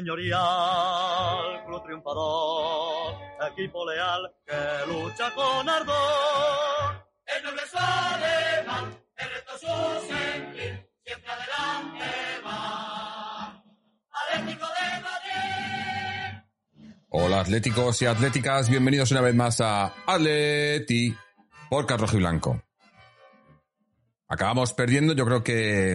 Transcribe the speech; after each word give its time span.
señorial, 0.00 1.64
club 1.66 1.82
triunfador, 1.84 3.14
equipo 3.52 3.84
leal 3.84 4.32
que 4.46 4.90
lucha 4.90 5.30
con 5.34 5.68
ardor. 5.68 7.06
El 7.26 7.44
noble 7.44 7.62
es 7.62 7.74
alemán, 7.74 8.98
el 9.16 9.30
resto 9.30 9.52
su 9.58 10.06
sentir, 10.08 10.88
siempre 11.04 11.30
adelante 11.30 12.04
va. 12.46 13.62
Atlético 14.10 14.66
de 14.66 15.02
Madrid. 15.02 16.42
Hola 17.10 17.40
atléticos 17.40 18.00
y 18.00 18.06
atléticas, 18.06 18.70
bienvenidos 18.70 19.10
una 19.10 19.20
vez 19.20 19.34
más 19.34 19.60
a 19.60 19.92
Atleti 20.06 21.14
por 21.68 21.86
y 21.86 22.16
Blanco. 22.16 22.62
Acabamos 24.28 24.72
perdiendo, 24.72 25.12
yo 25.12 25.26
creo 25.26 25.42
que, 25.42 25.94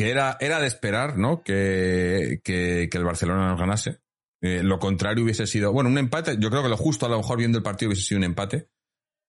que 0.00 0.10
era, 0.10 0.38
era 0.40 0.58
de 0.58 0.66
esperar, 0.66 1.18
¿no? 1.18 1.42
Que, 1.42 2.40
que, 2.42 2.88
el 2.90 3.04
Barcelona 3.04 3.50
nos 3.50 3.60
ganase. 3.60 4.00
Eh, 4.40 4.62
lo 4.62 4.78
contrario 4.78 5.22
hubiese 5.22 5.46
sido, 5.46 5.74
bueno, 5.74 5.90
un 5.90 5.98
empate, 5.98 6.38
yo 6.38 6.48
creo 6.48 6.62
que 6.62 6.70
lo 6.70 6.78
justo 6.78 7.04
a 7.04 7.10
lo 7.10 7.18
mejor 7.18 7.36
viendo 7.36 7.58
el 7.58 7.62
partido 7.62 7.90
hubiese 7.90 8.06
sido 8.06 8.16
un 8.16 8.24
empate. 8.24 8.70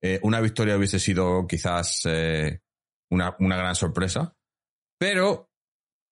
Eh, 0.01 0.21
una 0.23 0.39
victoria 0.39 0.77
hubiese 0.77 0.97
sido 0.97 1.45
quizás 1.45 2.03
eh, 2.05 2.61
una, 3.09 3.35
una 3.39 3.57
gran 3.57 3.75
sorpresa. 3.75 4.37
Pero 4.97 5.51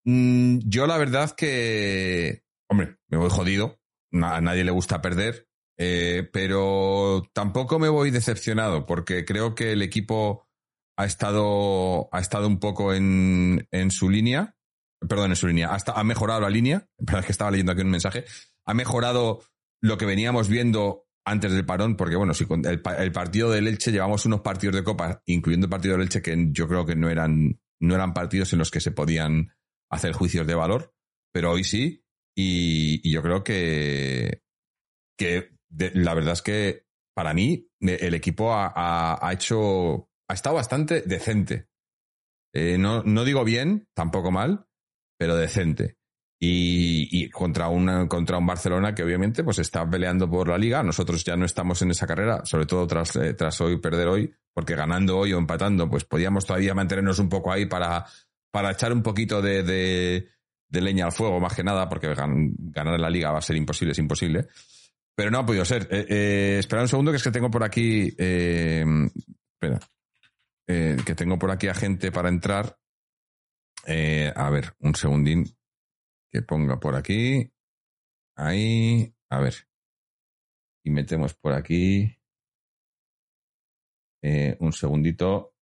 mm, 0.04 0.58
yo 0.66 0.88
la 0.88 0.98
verdad 0.98 1.32
que, 1.32 2.44
hombre, 2.70 2.98
me 3.08 3.18
voy 3.18 3.30
jodido. 3.30 3.80
A 4.12 4.42
nadie 4.42 4.66
le 4.66 4.72
gusta 4.72 5.02
perder. 5.02 5.48
Pero 5.78 7.24
tampoco 7.32 7.80
me 7.80 7.88
voy 7.88 8.12
decepcionado 8.12 8.86
porque 8.86 9.24
creo 9.24 9.56
que 9.56 9.72
el 9.72 9.82
equipo 9.82 10.49
ha 11.00 11.06
estado, 11.06 12.10
ha 12.12 12.20
estado 12.20 12.46
un 12.48 12.60
poco 12.60 12.94
en, 12.94 13.66
en 13.72 13.90
su 13.90 14.10
línea. 14.10 14.56
Perdón, 15.08 15.32
en 15.32 15.38
su 15.38 15.48
línea. 15.48 15.74
Hasta, 15.74 15.94
ha 15.94 16.04
mejorado 16.04 16.42
la 16.42 16.50
línea. 16.50 16.86
Es 16.98 17.26
que 17.26 17.32
estaba 17.32 17.52
leyendo 17.52 17.72
aquí 17.72 17.82
un 17.82 17.90
mensaje. 17.90 18.26
Ha 18.66 18.74
mejorado 18.74 19.42
lo 19.82 19.98
que 19.98 20.06
veníamos 20.06 20.50
viendo 20.50 21.06
antes 21.26 21.54
del 21.54 21.66
parón, 21.66 21.96
porque 21.96 22.18
bueno, 22.18 22.34
si 22.34 22.46
el, 22.66 22.82
pa- 22.82 22.96
el 22.96 23.12
partido 23.14 23.50
del 23.50 23.68
Elche 23.68 23.92
llevamos 23.92 24.26
unos 24.26 24.42
partidos 24.42 24.76
de 24.76 24.84
Copa, 24.84 25.22
incluyendo 25.26 25.68
el 25.68 25.70
partido 25.70 25.94
del 25.94 26.02
Elche, 26.04 26.22
que 26.22 26.36
yo 26.52 26.68
creo 26.68 26.86
que 26.86 26.96
no 26.96 27.10
eran, 27.10 27.62
no 27.80 27.96
eran 27.96 28.14
partidos 28.14 28.52
en 28.52 28.60
los 28.60 28.72
que 28.72 28.82
se 28.82 28.92
podían 28.92 29.54
hacer 29.90 30.12
juicios 30.12 30.46
de 30.48 30.56
valor, 30.56 30.94
pero 31.32 31.52
hoy 31.52 31.64
sí, 31.64 32.04
y, 32.36 33.10
yo 33.10 33.22
creo 33.22 33.44
que, 33.44 34.42
que 35.18 35.52
la 35.70 36.14
verdad 36.14 36.34
es 36.34 36.42
que 36.42 36.84
para 37.16 37.34
mí 37.34 37.70
el 37.80 38.14
equipo 38.16 38.54
ha- 38.54 39.18
ha 39.22 39.32
hecho, 39.34 40.09
ha 40.30 40.34
estado 40.34 40.56
bastante 40.56 41.02
decente. 41.02 41.68
Eh, 42.54 42.78
no, 42.78 43.04
no 43.04 43.24
digo 43.26 43.44
bien, 43.44 43.88
tampoco 43.94 44.32
mal, 44.32 44.66
pero 45.18 45.36
decente. 45.36 45.98
Y, 46.42 47.10
y 47.12 47.30
contra, 47.30 47.68
una, 47.68 48.08
contra 48.08 48.38
un 48.38 48.46
Barcelona 48.48 48.96
que 48.96 49.04
obviamente 49.04 49.44
pues 49.44 49.60
está 49.60 49.88
peleando 49.90 50.30
por 50.30 50.48
la 50.48 50.58
liga. 50.58 50.82
Nosotros 50.84 51.24
ya 51.26 51.36
no 51.36 51.46
estamos 51.46 51.82
en 51.82 51.92
esa 51.92 52.08
carrera, 52.08 52.46
sobre 52.46 52.66
todo 52.66 52.88
tras, 52.88 53.16
eh, 53.18 53.34
tras 53.34 53.60
hoy 53.60 53.78
perder 53.80 54.08
hoy, 54.08 54.34
porque 54.54 54.76
ganando 54.76 55.18
hoy 55.18 55.34
o 55.34 55.38
empatando, 55.38 55.90
pues 55.90 56.06
podíamos 56.06 56.46
todavía 56.46 56.74
mantenernos 56.74 57.20
un 57.20 57.28
poco 57.28 57.52
ahí 57.52 57.66
para, 57.66 58.06
para 58.52 58.72
echar 58.72 58.94
un 58.94 59.04
poquito 59.04 59.42
de, 59.42 59.64
de, 59.64 60.30
leña 60.82 61.06
al 61.06 61.12
fuego, 61.12 61.40
más 61.42 61.54
que 61.56 61.64
nada, 61.64 61.90
porque 61.90 62.08
gan- 62.16 62.54
ganar 62.58 62.94
en 62.96 63.02
la 63.02 63.10
liga 63.10 63.32
va 63.32 63.40
a 63.40 63.42
ser 63.44 63.58
imposible, 63.58 63.92
es 63.92 64.00
imposible. 64.00 64.48
Pero 65.16 65.32
no 65.32 65.40
ha 65.40 65.46
podido 65.46 65.66
ser. 65.66 65.90
Eh, 65.92 66.06
eh, 66.08 66.58
espera 66.60 66.84
un 66.84 66.88
segundo, 66.88 67.12
que 67.12 67.18
es 67.18 67.24
que 67.24 67.32
tengo 67.32 67.52
por 67.52 67.64
aquí. 67.66 68.08
espera. 68.18 69.80
Eh, 70.72 70.98
que 71.04 71.16
tengo 71.16 71.40
por 71.40 71.50
aquí 71.50 71.68
a 71.68 71.74
gente 71.74 72.12
para 72.12 72.30
entrar. 72.30 72.78
Eh, 73.88 74.32
a 74.36 74.52
ver, 74.52 74.76
un 74.80 74.94
segundín. 74.94 75.46
Que 76.32 76.44
ponga 76.44 76.80
por 76.80 76.96
aquí. 76.96 77.52
Ahí. 78.36 79.12
A 79.32 79.40
ver. 79.40 79.56
Y 80.86 80.92
metemos 80.92 81.34
por 81.34 81.54
aquí. 81.54 82.16
Eh, 84.22 84.58
un 84.60 84.72
segundito. 84.72 85.56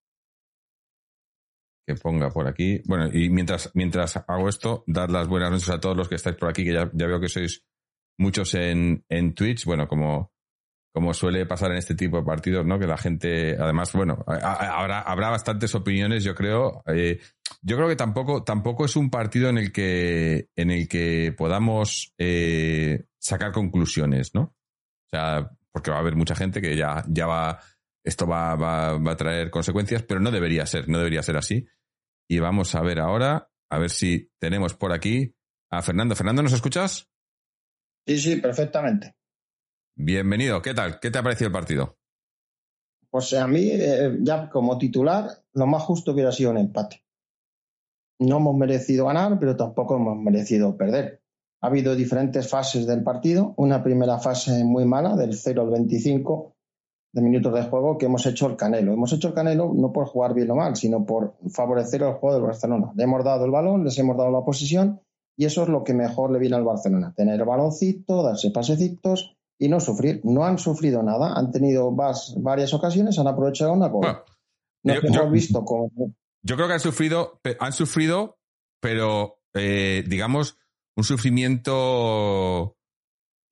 Que 1.86 1.94
ponga 1.94 2.28
por 2.28 2.46
aquí. 2.46 2.82
Bueno, 2.84 3.08
y 3.10 3.30
mientras, 3.30 3.70
mientras 3.74 4.14
hago 4.18 4.46
esto, 4.50 4.84
dar 4.86 5.10
las 5.10 5.26
buenas 5.26 5.50
noches 5.50 5.70
a 5.70 5.80
todos 5.80 5.96
los 5.96 6.06
que 6.06 6.16
estáis 6.16 6.36
por 6.36 6.50
aquí, 6.50 6.64
que 6.64 6.74
ya, 6.74 6.90
ya 6.92 7.06
veo 7.06 7.18
que 7.18 7.30
sois 7.30 7.64
muchos 8.18 8.52
en, 8.52 9.06
en 9.08 9.34
Twitch. 9.34 9.64
Bueno, 9.64 9.88
como, 9.88 10.34
como 10.92 11.14
suele 11.14 11.46
pasar 11.46 11.70
en 11.70 11.78
este 11.78 11.94
tipo 11.94 12.18
de 12.18 12.24
partidos, 12.24 12.66
¿no? 12.66 12.78
Que 12.78 12.86
la 12.86 12.96
gente, 12.96 13.56
además, 13.58 13.92
bueno, 13.92 14.24
habrá, 14.26 15.00
habrá 15.00 15.30
bastantes 15.30 15.74
opiniones, 15.74 16.24
yo 16.24 16.34
creo. 16.34 16.82
Eh, 16.86 17.20
yo 17.62 17.76
creo 17.76 17.88
que 17.88 17.96
tampoco, 17.96 18.42
tampoco 18.42 18.84
es 18.84 18.96
un 18.96 19.10
partido 19.10 19.48
en 19.48 19.58
el 19.58 19.72
que, 19.72 20.48
en 20.56 20.70
el 20.70 20.88
que 20.88 21.34
podamos 21.36 22.14
eh, 22.18 23.04
sacar 23.18 23.52
conclusiones, 23.52 24.34
¿no? 24.34 24.42
O 24.42 25.08
sea, 25.10 25.50
porque 25.72 25.90
va 25.90 25.98
a 25.98 26.00
haber 26.00 26.16
mucha 26.16 26.34
gente 26.34 26.60
que 26.60 26.76
ya, 26.76 27.04
ya 27.08 27.26
va, 27.26 27.60
esto 28.04 28.26
va, 28.26 28.56
va, 28.56 28.98
va 28.98 29.12
a 29.12 29.16
traer 29.16 29.50
consecuencias, 29.50 30.02
pero 30.02 30.20
no 30.20 30.30
debería 30.30 30.66
ser, 30.66 30.88
no 30.88 30.98
debería 30.98 31.22
ser 31.22 31.36
así. 31.36 31.66
Y 32.28 32.40
vamos 32.40 32.74
a 32.74 32.82
ver 32.82 33.00
ahora, 33.00 33.50
a 33.70 33.78
ver 33.78 33.90
si 33.90 34.30
tenemos 34.38 34.74
por 34.74 34.92
aquí 34.92 35.34
a 35.70 35.82
Fernando. 35.82 36.14
Fernando, 36.14 36.42
¿nos 36.42 36.52
escuchas? 36.52 37.08
Sí, 38.06 38.18
sí, 38.18 38.36
perfectamente. 38.36 39.14
Bienvenido, 40.00 40.62
¿qué 40.62 40.74
tal? 40.74 41.00
¿Qué 41.00 41.10
te 41.10 41.18
ha 41.18 41.24
parecido 41.24 41.48
el 41.48 41.52
partido? 41.52 41.96
Pues 43.10 43.34
a 43.34 43.48
mí, 43.48 43.68
eh, 43.72 44.16
ya 44.20 44.48
como 44.48 44.78
titular, 44.78 45.28
lo 45.54 45.66
más 45.66 45.82
justo 45.82 46.12
hubiera 46.12 46.30
sido 46.30 46.52
un 46.52 46.58
empate. 46.58 47.02
No 48.20 48.36
hemos 48.36 48.54
merecido 48.54 49.06
ganar, 49.06 49.40
pero 49.40 49.56
tampoco 49.56 49.96
hemos 49.96 50.16
merecido 50.16 50.76
perder. 50.76 51.20
Ha 51.60 51.66
habido 51.66 51.96
diferentes 51.96 52.48
fases 52.48 52.86
del 52.86 53.02
partido. 53.02 53.54
Una 53.56 53.82
primera 53.82 54.20
fase 54.20 54.62
muy 54.62 54.84
mala, 54.84 55.16
del 55.16 55.34
0 55.34 55.62
al 55.62 55.70
25 55.70 56.54
de 57.14 57.22
minutos 57.22 57.52
de 57.52 57.64
juego, 57.64 57.98
que 57.98 58.06
hemos 58.06 58.24
hecho 58.24 58.46
el 58.46 58.54
canelo. 58.54 58.92
Hemos 58.92 59.12
hecho 59.12 59.26
el 59.26 59.34
canelo 59.34 59.72
no 59.74 59.92
por 59.92 60.06
jugar 60.06 60.32
bien 60.32 60.52
o 60.52 60.54
mal, 60.54 60.76
sino 60.76 61.04
por 61.04 61.34
favorecer 61.50 62.02
el 62.02 62.12
juego 62.12 62.36
del 62.36 62.44
Barcelona. 62.44 62.92
Le 62.94 63.02
hemos 63.02 63.24
dado 63.24 63.46
el 63.46 63.50
balón, 63.50 63.82
les 63.82 63.98
hemos 63.98 64.16
dado 64.16 64.30
la 64.30 64.44
posición, 64.44 65.00
y 65.36 65.46
eso 65.46 65.64
es 65.64 65.68
lo 65.68 65.82
que 65.82 65.92
mejor 65.92 66.30
le 66.30 66.38
viene 66.38 66.54
al 66.54 66.64
Barcelona. 66.64 67.12
Tener 67.16 67.44
baloncito, 67.44 68.22
darse 68.22 68.52
pasecitos 68.52 69.37
y 69.58 69.68
no 69.68 69.80
sufrir. 69.80 70.20
No 70.24 70.44
han 70.44 70.58
sufrido 70.58 71.02
nada, 71.02 71.34
han 71.34 71.50
tenido 71.50 71.90
vas- 71.92 72.34
varias 72.38 72.72
ocasiones, 72.74 73.18
han 73.18 73.26
aprovechado 73.26 73.72
una 73.72 73.88
gol. 73.88 74.02
Bueno, 74.02 74.22
yo- 74.84 75.08
hemos 75.08 75.16
yo- 75.16 75.30
visto 75.30 75.64
como 75.64 75.90
Yo 76.42 76.54
creo 76.56 76.68
que 76.68 76.74
han 76.74 76.80
sufrido, 76.80 77.40
han 77.58 77.72
sufrido, 77.72 78.38
pero 78.80 79.40
eh, 79.54 80.04
digamos, 80.06 80.56
un 80.96 81.04
sufrimiento 81.04 82.76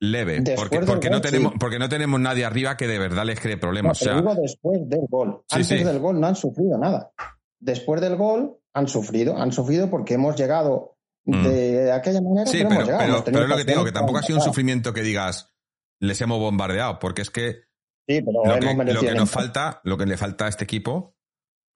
leve. 0.01 0.41
Después 0.41 0.69
Porque, 0.69 0.87
porque, 0.87 1.11
no 1.11 1.21
tenemos, 1.21 1.53
sí. 1.53 1.59
porque 1.59 1.79
no 1.79 1.89
tenemos 1.89 2.21
nadie 2.21 2.45
arriba 2.45 2.77
que 2.77 2.87
de 2.87 2.99
verdad 2.99 3.25
les 3.25 3.41
cree 3.41 3.55
No, 3.57 3.61
problemas. 3.61 3.99
pero 3.99 4.13
o 4.13 4.15
sea, 4.15 4.23
digo 4.31 4.41
después 4.43 4.89
del 4.89 5.01
gol. 5.09 5.43
Sí, 5.49 5.57
Antes 5.57 5.69
sí. 5.79 5.85
del 5.85 5.99
gol 5.99 6.21
no 6.21 6.27
han 6.27 6.37
sufrido 6.37 6.79
nada. 6.79 7.11
Después 7.59 8.01
del 8.01 8.17
gol 8.17 8.59
han 8.75 8.89
sufrido. 8.89 9.37
Han 9.37 9.53
sufrido 9.53 9.89
porque 9.91 10.15
hemos 10.15 10.37
llegado 10.37 10.97
de 11.25 11.91
aquella 11.91 12.21
manera, 12.21 12.47
sí, 12.47 12.59
pero, 12.59 12.69
pero, 12.69 12.75
hemos 12.83 12.87
llegado. 12.87 13.01
pero, 13.03 13.13
Hemos 13.17 13.25
pero 13.25 13.47
lo 13.49 13.57
que 13.57 13.65
te 13.65 13.73
digo, 13.73 13.85
que 13.85 13.93
tampoco 13.93 14.19
ha 14.19 14.23
sido 14.23 14.39
un 14.39 14.45
sufrimiento 14.45 14.93
que 14.93 15.03
digas, 15.03 15.53
les 16.01 16.21
hemos 16.21 16.39
bombardeado, 16.39 16.99
porque 16.99 17.23
es 17.23 17.31
que 17.31 17.67
Sí, 18.09 18.23
pero 18.23 18.45
lo 18.45 18.61
que, 18.61 18.93
lo 18.93 19.15
nos 19.15 19.31
falta, 19.31 19.81
lo 19.83 19.99
que 19.99 20.07
le 20.07 20.17
falta 20.17 20.47
a 20.47 20.49
este 20.49 20.63
equipo, 20.63 21.17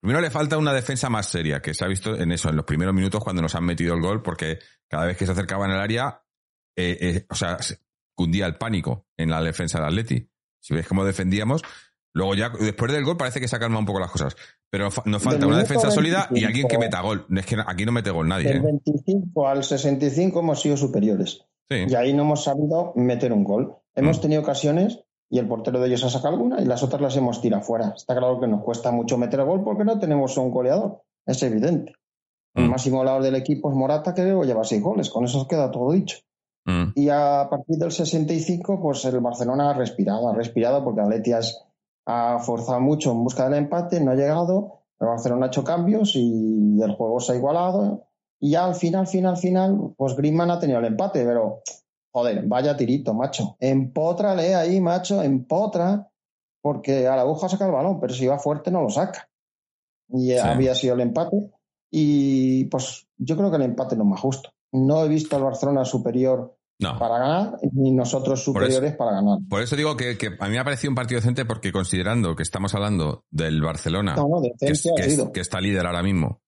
primero 0.00 0.20
le 0.20 0.30
falta 0.30 0.58
una 0.58 0.72
defensa 0.72 1.10
más 1.10 1.26
seria, 1.26 1.60
que 1.60 1.74
se 1.74 1.84
ha 1.84 1.88
visto 1.88 2.14
en 2.16 2.30
eso, 2.30 2.50
en 2.50 2.56
los 2.56 2.64
primeros 2.64 2.94
minutos 2.94 3.22
cuando 3.22 3.42
nos 3.42 3.54
han 3.56 3.64
metido 3.64 3.94
el 3.94 4.00
gol, 4.00 4.22
porque 4.22 4.60
cada 4.88 5.06
vez 5.06 5.16
que 5.16 5.26
se 5.26 5.32
acercaban 5.32 5.72
al 5.72 5.80
área, 5.80 6.22
eh, 6.76 6.96
eh, 7.00 7.26
o 7.28 7.34
sea, 7.34 7.58
se- 7.58 7.80
cundía 8.14 8.46
el 8.46 8.56
pánico 8.56 9.06
en 9.16 9.30
la 9.30 9.42
defensa 9.42 9.78
del 9.78 9.88
Atleti. 9.88 10.30
Si 10.62 10.74
ves 10.74 10.86
cómo 10.86 11.04
defendíamos, 11.04 11.62
luego 12.14 12.34
ya 12.34 12.50
después 12.50 12.92
del 12.92 13.02
gol 13.04 13.16
parece 13.16 13.40
que 13.40 13.48
se 13.48 13.58
calman 13.58 13.78
un 13.80 13.86
poco 13.86 13.98
las 13.98 14.10
cosas, 14.10 14.36
pero 14.70 14.88
nos 15.06 15.22
falta 15.22 15.46
una 15.46 15.58
defensa 15.58 15.90
sólida 15.90 16.28
y 16.30 16.42
25. 16.42 16.46
alguien 16.46 16.68
que 16.68 16.78
meta 16.78 17.00
gol. 17.00 17.26
Es 17.34 17.46
que 17.46 17.56
aquí 17.66 17.86
no 17.86 17.92
mete 17.92 18.10
gol 18.10 18.28
nadie. 18.28 18.46
Del 18.48 18.58
¿eh? 18.58 18.60
25 18.62 19.48
al 19.48 19.64
65 19.64 20.38
hemos 20.40 20.60
sido 20.60 20.76
superiores. 20.76 21.44
Sí. 21.68 21.86
Y 21.88 21.94
ahí 21.94 22.12
no 22.12 22.22
hemos 22.22 22.44
sabido 22.44 22.92
meter 22.94 23.32
un 23.32 23.42
gol. 23.42 23.76
Hemos 23.94 24.18
Mm. 24.18 24.20
tenido 24.22 24.42
ocasiones 24.42 25.00
y 25.28 25.38
el 25.38 25.48
portero 25.48 25.80
de 25.80 25.86
ellos 25.88 26.04
ha 26.04 26.10
sacado 26.10 26.34
alguna 26.34 26.60
y 26.60 26.64
las 26.64 26.82
otras 26.82 27.00
las 27.00 27.16
hemos 27.16 27.40
tirado 27.40 27.62
fuera. 27.62 27.92
Está 27.96 28.16
claro 28.16 28.40
que 28.40 28.46
nos 28.48 28.62
cuesta 28.62 28.90
mucho 28.90 29.16
meter 29.18 29.40
el 29.40 29.46
gol 29.46 29.62
porque 29.64 29.84
no 29.84 29.98
tenemos 29.98 30.36
un 30.38 30.50
goleador. 30.50 31.02
Es 31.26 31.42
evidente. 31.42 31.92
El 32.54 32.66
Mm. 32.66 32.70
máximo 32.70 32.98
goleador 32.98 33.22
del 33.22 33.36
equipo 33.36 33.70
es 33.70 33.76
Morata, 33.76 34.12
que 34.14 34.22
luego 34.24 34.44
lleva 34.44 34.64
seis 34.64 34.82
goles. 34.82 35.10
Con 35.10 35.24
eso 35.24 35.46
queda 35.46 35.70
todo 35.70 35.92
dicho. 35.92 36.18
Mm. 36.66 36.92
Y 36.94 37.08
a 37.08 37.46
partir 37.48 37.76
del 37.78 37.92
65, 37.92 38.80
pues 38.82 39.04
el 39.04 39.20
Barcelona 39.20 39.70
ha 39.70 39.74
respirado, 39.74 40.28
ha 40.28 40.34
respirado 40.34 40.82
porque 40.84 41.00
Atletias 41.00 41.64
ha 42.06 42.38
forzado 42.40 42.80
mucho 42.80 43.12
en 43.12 43.22
busca 43.22 43.44
del 43.48 43.54
empate, 43.58 44.00
no 44.00 44.10
ha 44.10 44.14
llegado. 44.16 44.80
El 44.98 45.06
Barcelona 45.06 45.46
ha 45.46 45.48
hecho 45.48 45.64
cambios 45.64 46.12
y 46.16 46.80
el 46.82 46.92
juego 46.96 47.20
se 47.20 47.32
ha 47.32 47.36
igualado. 47.36 48.04
Y 48.40 48.50
ya 48.50 48.64
al 48.66 48.74
final, 48.74 49.06
final, 49.06 49.36
final, 49.36 49.94
pues 49.96 50.16
Griezmann 50.16 50.50
ha 50.50 50.58
tenido 50.58 50.78
el 50.80 50.86
empate, 50.86 51.24
pero 51.24 51.60
joder, 52.12 52.42
vaya 52.46 52.76
tirito, 52.76 53.14
macho. 53.14 53.56
Empótrale 53.60 54.54
ahí, 54.54 54.80
macho, 54.80 55.22
empotra, 55.22 56.08
porque 56.62 57.06
a 57.08 57.16
la 57.16 57.22
aguja 57.22 57.48
saca 57.48 57.66
el 57.66 57.72
balón, 57.72 58.00
pero 58.00 58.12
si 58.14 58.26
va 58.26 58.38
fuerte 58.38 58.70
no 58.70 58.82
lo 58.82 58.90
saca. 58.90 59.28
Y 60.08 60.32
Sí. 60.32 60.38
había 60.38 60.74
sido 60.74 60.94
el 60.94 61.00
empate. 61.00 61.36
Y 61.90 62.64
pues 62.66 63.06
yo 63.16 63.36
creo 63.36 63.50
que 63.50 63.56
el 63.56 63.62
empate 63.62 63.94
es 63.94 63.98
lo 63.98 64.04
más 64.04 64.20
justo. 64.20 64.50
no 64.72 65.04
he 65.04 65.08
visto 65.08 65.34
al 65.34 65.42
Barcelona 65.42 65.84
superior 65.84 66.56
No. 66.78 66.96
para 66.96 67.18
ganar, 67.18 67.58
ni 67.72 67.90
nosotros 67.90 68.40
superiores 68.44 68.94
para 68.94 69.10
ganar. 69.14 69.38
Por 69.48 69.60
eso 69.62 69.74
digo 69.74 69.96
que, 69.96 70.16
que 70.16 70.28
a 70.38 70.44
mí 70.46 70.50
me 70.52 70.58
ha 70.60 70.64
parecido 70.64 70.92
un 70.92 70.94
partido 70.94 71.18
decente 71.20 71.44
porque 71.44 71.72
considerando 71.72 72.36
que 72.36 72.44
estamos 72.44 72.72
hablando 72.76 73.24
del 73.32 73.60
Barcelona, 73.62 74.14
No, 74.14 74.28
no, 74.28 74.40
que, 74.40 74.52
es- 74.70 74.86
es- 74.86 75.28
que 75.34 75.40
está 75.40 75.60
líder 75.60 75.84
ahora 75.86 76.04
mismo, 76.04 76.40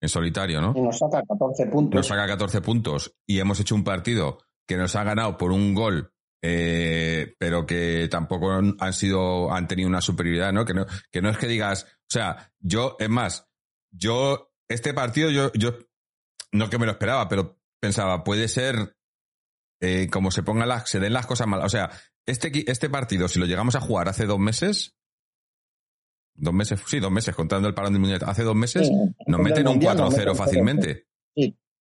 en 0.00 0.08
solitario, 0.08 0.60
¿no? 0.60 0.72
Y 0.74 0.80
nos 0.80 0.98
saca 0.98 1.22
14 1.22 1.66
puntos. 1.66 1.98
Nos 1.98 2.06
saca 2.08 2.26
14 2.26 2.60
puntos 2.62 3.14
y 3.24 3.38
hemos 3.38 3.60
hecho 3.60 3.76
un 3.76 3.84
partido 3.84 4.38
que 4.68 4.76
nos 4.76 4.94
ha 4.94 5.02
ganado 5.02 5.38
por 5.38 5.50
un 5.50 5.74
gol, 5.74 6.12
eh, 6.42 7.34
pero 7.38 7.66
que 7.66 8.06
tampoco 8.10 8.52
han 8.52 8.92
sido, 8.92 9.52
han 9.52 9.66
tenido 9.66 9.88
una 9.88 10.02
superioridad, 10.02 10.52
¿no? 10.52 10.64
Que 10.64 10.74
no, 10.74 10.86
que 11.10 11.22
no 11.22 11.30
es 11.30 11.38
que 11.38 11.48
digas, 11.48 11.84
o 11.84 12.10
sea, 12.10 12.52
yo, 12.60 12.96
es 13.00 13.08
más, 13.08 13.48
yo, 13.90 14.52
este 14.68 14.92
partido, 14.92 15.30
yo, 15.30 15.50
yo, 15.54 15.72
no 16.52 16.68
que 16.68 16.78
me 16.78 16.84
lo 16.84 16.92
esperaba, 16.92 17.28
pero 17.28 17.58
pensaba, 17.80 18.22
puede 18.24 18.46
ser, 18.48 18.96
eh, 19.80 20.08
como 20.10 20.30
se 20.30 20.42
pongan 20.42 20.68
las, 20.68 20.88
se 20.88 21.00
den 21.00 21.14
las 21.14 21.26
cosas 21.26 21.46
mal. 21.46 21.62
O 21.62 21.68
sea, 21.70 21.90
este, 22.26 22.70
este 22.70 22.90
partido, 22.90 23.26
si 23.28 23.38
lo 23.38 23.46
llegamos 23.46 23.74
a 23.74 23.80
jugar 23.80 24.08
hace 24.08 24.26
dos 24.26 24.38
meses, 24.38 24.96
dos 26.34 26.52
meses, 26.52 26.80
sí, 26.86 27.00
dos 27.00 27.10
meses, 27.10 27.34
contando 27.34 27.68
el 27.68 27.74
parón 27.74 27.94
del 27.94 28.00
mundial, 28.00 28.20
hace 28.26 28.42
dos 28.42 28.54
meses, 28.54 28.86
Sí, 28.86 28.94
nos 29.26 29.40
meten 29.40 29.66
un 29.66 29.74
Mundial 29.74 29.96
nos 29.96 30.14
4-0 30.14 30.18
meten 30.18 30.36
fácilmente. 30.36 31.06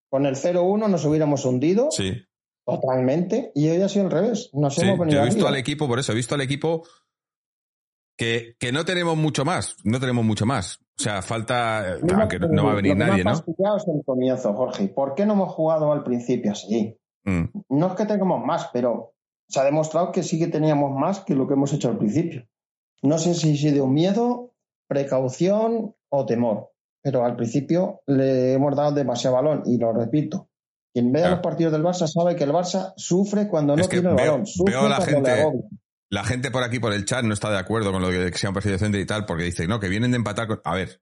Con 0.10 0.26
el 0.26 0.36
0-1 0.36 0.90
nos 0.90 1.04
hubiéramos 1.04 1.44
hundido 1.44 1.90
Sí. 1.92 2.27
Totalmente 2.68 3.52
y 3.56 3.70
hoy 3.70 3.82
ha 3.82 3.90
sido 3.90 4.06
al 4.06 4.12
revés. 4.12 4.50
Nos 4.54 4.76
Sí, 4.76 4.82
hemos 4.82 5.00
venido 5.00 5.16
yo 5.18 5.22
he 5.22 5.26
visto 5.26 5.38
arriba. 5.46 5.50
al 5.50 5.56
equipo, 5.56 5.88
por 5.88 6.00
eso, 6.00 6.12
he 6.12 6.16
visto 6.16 6.36
al 6.36 6.42
equipo 6.42 6.84
que, 8.18 8.56
que 8.60 8.72
no 8.72 8.84
tenemos 8.86 9.16
mucho 9.18 9.46
más, 9.46 9.78
no 9.84 10.00
tenemos 10.00 10.26
mucho 10.26 10.46
más. 10.46 10.80
O 11.00 11.04
sea, 11.04 11.22
falta, 11.22 11.98
claro, 12.06 12.28
que 12.28 12.40
no, 12.40 12.66
va 12.66 12.72
a 12.72 12.76
venir 12.76 12.98
nadie, 12.98 13.24
¿no? 13.24 13.32
es 13.32 13.44
el 13.88 14.04
comienzo, 14.06 14.54
Jorge. 14.54 14.88
¿Por 14.88 15.14
qué 15.16 15.26
no 15.26 15.34
hemos 15.34 15.54
jugado 15.54 15.92
al 15.94 16.04
principio 16.04 16.52
así? 16.52 16.98
Mm, 17.24 17.44
No 17.70 17.88
es 17.88 17.94
que 17.94 18.06
tengamos 18.06 18.44
más, 18.44 18.70
pero 18.74 19.14
se 19.48 19.60
ha 19.60 19.64
demostrado 19.64 20.12
que 20.12 20.24
sí 20.24 20.40
que 20.40 20.48
teníamos 20.48 20.92
más 21.00 21.20
que 21.20 21.36
lo 21.36 21.48
que 21.48 21.54
hemos 21.54 21.72
hecho 21.74 21.90
al 21.90 21.98
principio. 22.00 22.48
No 23.04 23.20
sé 23.20 23.36
si 23.36 23.54
ha 23.54 23.56
sido 23.56 23.86
miedo, 23.88 24.56
precaución 24.90 25.96
o 26.10 26.26
temor, 26.26 26.72
pero 27.04 27.24
al 27.24 27.36
principio 27.36 28.02
le 28.08 28.54
hemos 28.54 28.76
dado 28.76 28.92
demasiado 28.94 29.36
balón 29.36 29.62
y 29.66 29.78
lo 29.78 29.94
repito. 29.94 30.50
Quien 30.98 31.12
vea 31.12 31.22
Claro. 31.24 31.36
los 31.36 31.44
partidos 31.44 31.74
del 31.74 31.84
Barça 31.84 32.08
sabe 32.08 32.36
que 32.36 32.44
el 32.44 32.52
Barça 32.52 32.94
sufre 32.98 33.48
cuando 33.48 33.76
no 33.76 33.82
Es 33.82 33.88
que 33.88 33.98
tiene 33.98 34.10
el 34.10 34.16
veo- 34.16 34.26
balón, 34.32 34.46
sufre 34.48 34.74
veo 34.74 34.86
a 34.86 34.90
la 34.90 35.02
gente-. 35.02 35.46
La 36.10 36.24
gente 36.24 36.50
por 36.50 36.64
aquí, 36.64 36.80
por 36.80 36.92
el 36.94 37.06
chat, 37.06 37.24
no 37.24 37.34
está 37.34 37.52
de 37.52 37.60
acuerdo 37.60 37.92
con 37.92 38.02
lo 38.02 38.10
que 38.10 38.32
sea 38.36 38.50
un 38.50 38.54
partido 38.56 38.74
decente 38.74 39.00
y 39.00 39.06
tal, 39.06 39.26
porque 39.26 39.44
dice, 39.44 39.68
no, 39.68 39.80
que 39.80 39.90
vienen 39.90 40.10
de 40.12 40.18
empatar 40.18 40.48
con... 40.48 40.60
A 40.64 40.74
ver, 40.74 41.02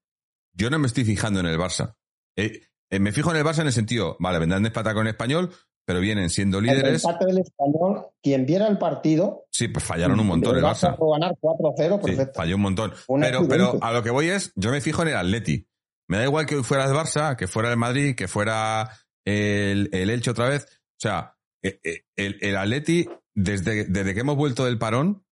yo 0.53 0.69
no 0.69 0.79
me 0.79 0.87
estoy 0.87 1.05
fijando 1.05 1.39
en 1.39 1.45
el 1.45 1.57
Barça. 1.57 1.93
Eh, 2.35 2.61
eh, 2.89 2.99
me 2.99 3.11
fijo 3.13 3.31
en 3.31 3.37
el 3.37 3.43
Barça 3.45 3.59
en 3.61 3.67
el 3.67 3.73
sentido, 3.73 4.17
vale, 4.19 4.39
vendrán 4.39 4.63
de 4.63 4.67
empatar 4.69 4.93
con 4.95 5.03
el 5.05 5.11
español, 5.11 5.51
pero 5.85 5.99
vienen 6.01 6.29
siendo 6.29 6.57
El 6.57 6.65
líderes. 6.65 7.05
empate 7.05 7.25
del 7.27 7.37
español, 7.37 8.07
quien 8.21 8.45
viera 8.45 8.67
el 8.67 8.77
partido, 8.79 9.45
Sí, 9.51 9.67
pues 9.69 9.85
fallaron 9.85 10.19
un 10.19 10.27
montón 10.27 10.57
el 10.57 10.63
Barça. 10.63 10.97
puede 10.97 11.19
ganar 11.19 11.37
4-0, 11.39 11.99
Sí, 11.99 12.05
perfecto. 12.07 12.33
falló 12.35 12.55
un 12.55 12.61
montón. 12.63 12.93
Un 13.07 13.21
Pero, 13.21 13.47
pero 13.47 13.77
a 13.81 13.93
lo 13.93 14.01
que 14.03 14.09
voy 14.09 14.27
es, 14.29 14.51
yo 14.55 14.71
me 14.71 14.81
fijo 14.81 15.03
en 15.03 15.09
el 15.09 15.15
Atleti. 15.17 15.67
Me 16.07 16.17
da 16.17 16.23
igual 16.25 16.45
que 16.45 16.55
hoy 16.55 16.63
fuera 16.63 16.85
el 16.85 16.91
Barça, 16.93 17.35
que 17.35 17.47
fuera 17.47 17.69
el 17.71 17.77
Madrid, 17.77 18.15
que 18.15 18.27
fuera 18.27 18.89
el, 19.25 19.89
el 19.91 20.09
Elche 20.09 20.31
otra 20.31 20.49
vez. 20.49 20.65
O 20.65 20.99
sea, 20.99 21.37
eh, 21.63 21.79
eh, 21.83 22.05
el, 22.15 22.37
el 22.41 22.57
Atleti, 22.57 23.09
desde, 23.33 23.85
desde 23.85 24.13
que 24.13 24.19
hemos 24.21 24.35
vuelto 24.35 24.65
del 24.65 24.77
parón, 24.77 25.25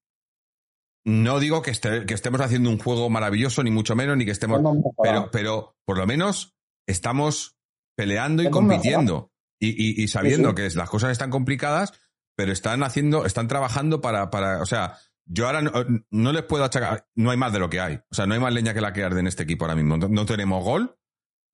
no 1.06 1.40
digo 1.40 1.62
que, 1.62 1.72
este- 1.72 2.06
que 2.06 2.13
estemos 2.13 2.40
haciendo 2.42 2.69
un 2.69 2.80
juego 2.80 3.10
maravilloso, 3.10 3.62
ni 3.63 3.72
mucho 3.72 3.95
menos, 3.95 4.18
ni 4.18 4.25
que 4.25 4.31
estemos... 4.31 4.62
Pero, 5.01 5.30
pero 5.31 5.75
por 5.86 5.98
lo 5.98 6.07
menos 6.07 6.56
estamos 6.88 7.57
peleando 7.98 8.42
y 8.44 8.50
compitiendo. 8.50 9.31
Y, 9.60 9.69
y- 9.69 10.04
y 10.04 10.07
sabiendo 10.07 10.50
Sí, 10.50 10.56
sí. 10.63 10.69
que 10.74 10.78
las 10.78 10.89
cosas 10.89 11.12
están 11.12 11.30
complicadas, 11.30 11.94
pero 12.36 12.51
están 12.51 12.84
haciendo, 12.84 13.25
están 13.25 13.48
trabajando 13.48 14.01
para, 14.01 14.30
para, 14.30 14.62
o 14.62 14.66
sea, 14.66 14.98
yo 15.25 15.46
ahora 15.46 15.62
no, 15.62 15.72
no 16.10 16.31
les 16.34 16.44
puedo 16.44 16.63
achacar, 16.66 17.07
no 17.16 17.31
hay 17.31 17.38
más 17.38 17.54
de 17.54 17.60
lo 17.60 17.69
que 17.69 17.80
hay. 17.80 17.96
O 18.10 18.16
sea, 18.16 18.25
no 18.25 18.34
hay 18.34 18.39
más 18.39 18.54
leña 18.54 18.74
que 18.74 18.81
la 18.81 18.92
que 18.94 19.04
arde 19.04 19.19
en 19.19 19.28
este 19.28 19.44
equipo 19.44 19.66
ahora 19.66 19.75
mismo. 19.75 19.98
No, 19.98 20.07
no 20.10 20.25
tenemos 20.25 20.63
gol 20.63 20.98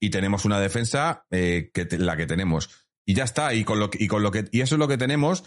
y 0.01 0.10
tenemos 0.10 0.46
una 0.46 0.60
defensa 0.60 1.25
eh, 1.31 1.72
que 1.74 1.86
te- 1.86 1.98
la 1.98 2.16
que 2.18 2.25
tenemos. 2.28 2.69
Y 3.07 3.16
ya 3.16 3.24
está, 3.24 3.54
y 3.54 3.63
con 3.63 3.80
lo 3.80 3.90
que, 3.90 4.04
y 4.04 4.07
con 4.07 4.24
lo 4.24 4.31
que, 4.31 4.46
y 4.51 4.62
eso 4.62 4.75
es 4.75 4.80
lo 4.80 4.88
que 4.88 4.98
tenemos. 4.98 5.44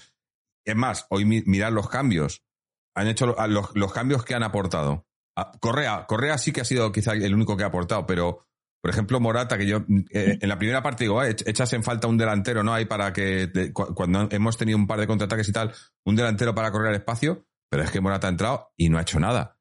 Es 0.66 0.76
más, 0.76 1.06
hoy 1.10 1.24
mi- 1.24 1.42
mirad 1.46 1.72
los 1.72 1.88
cambios. 1.88 2.42
Han 2.94 3.08
hecho 3.08 3.26
los, 3.26 3.70
los 3.74 3.92
cambios 3.92 4.24
que 4.24 4.34
han 4.34 4.42
aportado. 4.42 5.06
Correa, 5.60 6.04
Correa 6.06 6.36
sí 6.38 6.52
que 6.52 6.60
ha 6.60 6.64
sido 6.64 6.92
quizá 6.92 7.12
el 7.12 7.34
único 7.34 7.56
que 7.56 7.64
ha 7.64 7.68
aportado, 7.68 8.06
pero 8.06 8.46
por 8.82 8.90
ejemplo, 8.90 9.20
Morata, 9.20 9.56
que 9.56 9.66
yo 9.66 9.78
eh, 10.10 10.38
en 10.40 10.48
la 10.48 10.58
primera 10.58 10.82
parte 10.82 11.04
digo, 11.04 11.20
"Ah, 11.20 11.28
ech- 11.28 11.44
echas 11.46 11.72
en 11.72 11.84
falta 11.84 12.08
un 12.08 12.18
delantero, 12.18 12.62
¿no? 12.64 12.74
Hay 12.74 12.84
para 12.86 13.12
que 13.12 13.46
te- 13.46 13.72
cu- 13.72 13.94
cuando 13.94 14.28
hemos 14.30 14.58
tenido 14.58 14.76
un 14.76 14.86
par 14.88 14.98
de 14.98 15.06
contraataques 15.06 15.48
y 15.48 15.52
tal, 15.52 15.72
un 16.04 16.16
delantero 16.16 16.52
para 16.54 16.72
correr 16.72 16.92
espacio, 16.94 17.46
pero 17.70 17.84
es 17.84 17.90
que 17.92 18.00
Morata 18.00 18.26
ha 18.26 18.30
entrado 18.30 18.72
y 18.76 18.88
no 18.88 18.98
ha 18.98 19.02
hecho 19.02 19.20
nada. 19.20 19.56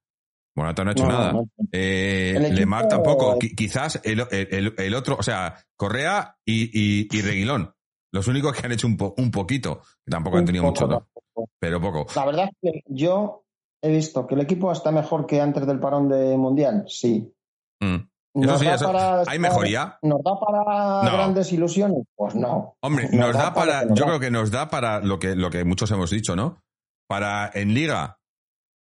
Morata 0.56 0.84
no 0.84 0.90
ha 0.90 0.94
hecho 0.94 1.04
No, 1.06 1.10
nada. 1.12 1.34
no. 1.34 1.48
Eh, 1.72 2.34
equipo- 2.38 2.54
Lemar 2.54 2.88
tampoco. 2.88 3.38
Qui- 3.40 3.56
quizás 3.56 4.00
el, 4.04 4.26
el- 4.32 4.74
otro, 4.96 5.16
o 5.20 5.24
sea, 5.24 5.56
Correa 5.78 6.36
y, 6.46 6.64
y, 6.74 7.08
y 7.12 7.22
Reguilón. 7.22 7.74
Los 8.14 8.28
únicos 8.28 8.54
que 8.54 8.66
han 8.66 8.74
hecho 8.74 8.88
un, 8.88 8.98
po- 8.98 9.14
un 9.18 9.32
poquito. 9.32 9.82
Que 10.06 10.12
tampoco 10.12 10.38
han 10.38 10.46
tenido 10.46 10.64
poco, 10.66 10.72
mucho, 10.86 10.88
tampoco. 10.90 11.50
pero 11.60 11.80
poco. 11.80 12.08
La 12.16 12.26
verdad 12.26 12.50
es 12.62 12.74
que 12.74 12.82
yo 12.88 13.44
he 13.82 13.90
visto 13.90 14.28
que 14.28 14.36
el 14.36 14.42
equipo 14.42 14.72
está 14.72 14.92
mejor 14.92 15.26
que 15.26 15.40
antes 15.40 15.66
del 15.66 15.80
parón 15.80 16.10
de 16.10 16.36
Mundial, 16.38 16.84
sí. 16.88 17.34
Mm. 17.82 17.96
Eso 18.34 18.46
¿Nos 18.48 18.60
sí, 18.60 18.66
da 18.66 18.76
eso- 18.76 18.86
para 18.92 19.24
hay 19.28 19.40
mejoría. 19.40 19.98
¿Nos 20.04 20.22
da 20.24 20.32
para 20.40 21.04
No. 21.04 21.12
grandes 21.18 21.52
ilusiones? 21.54 22.04
Pues 22.16 22.36
no. 22.36 22.76
Hombre, 22.82 23.06
Nos 23.06 23.14
nos 23.28 23.34
da 23.36 23.44
da 23.44 23.54
para 23.54 23.94
yo 23.94 24.06
creo 24.06 24.20
que 24.20 24.32
nos 24.32 24.52
da 24.52 24.70
para 24.70 25.00
lo 25.00 25.18
que, 25.20 25.36
lo 25.36 25.50
que 25.50 25.64
muchos 25.66 25.90
hemos 25.92 26.10
dicho, 26.12 26.36
¿no? 26.36 26.62
Para 27.08 27.50
en 27.54 27.74
Liga 27.74 28.20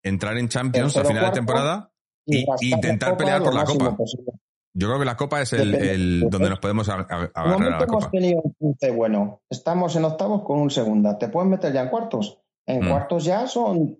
entrar 0.03 0.38
en 0.38 0.50
Champions 0.50 0.96
a 0.98 1.05
final 1.05 1.25
de 1.25 1.31
temporada. 1.31 1.91
y- 2.25 2.46
intentar 2.62 3.17
pelear 3.17 3.41
por 3.43 3.53
la 3.55 3.63
Copa. 3.65 3.96
posible. 3.98 4.31
Yo 4.74 4.88
creo 4.88 5.00
que 5.00 5.05
la 5.05 5.17
Copa 5.17 5.41
es 5.41 5.51
el, 5.53 6.29
donde 6.29 6.50
nos 6.50 6.60
podemos 6.60 6.88
agarrar 6.88 7.31
a 7.34 7.84
hemos 7.84 8.10
tenido 8.12 8.41
un 8.43 8.53
15 8.77 8.91
bueno. 8.91 9.41
Estamos 9.50 9.96
en 9.96 10.05
octavos 10.05 10.43
con 10.43 10.60
un 10.60 10.70
segunda. 10.70 11.17
Te 11.17 11.27
pueden 11.29 11.50
meter 11.50 11.74
ya 11.74 11.81
en 11.81 11.89
cuartos. 11.89 12.39
En 12.65 12.86
Mm. 12.86 12.89
cuartos 12.89 13.25
ya 13.25 13.48
son. 13.48 13.98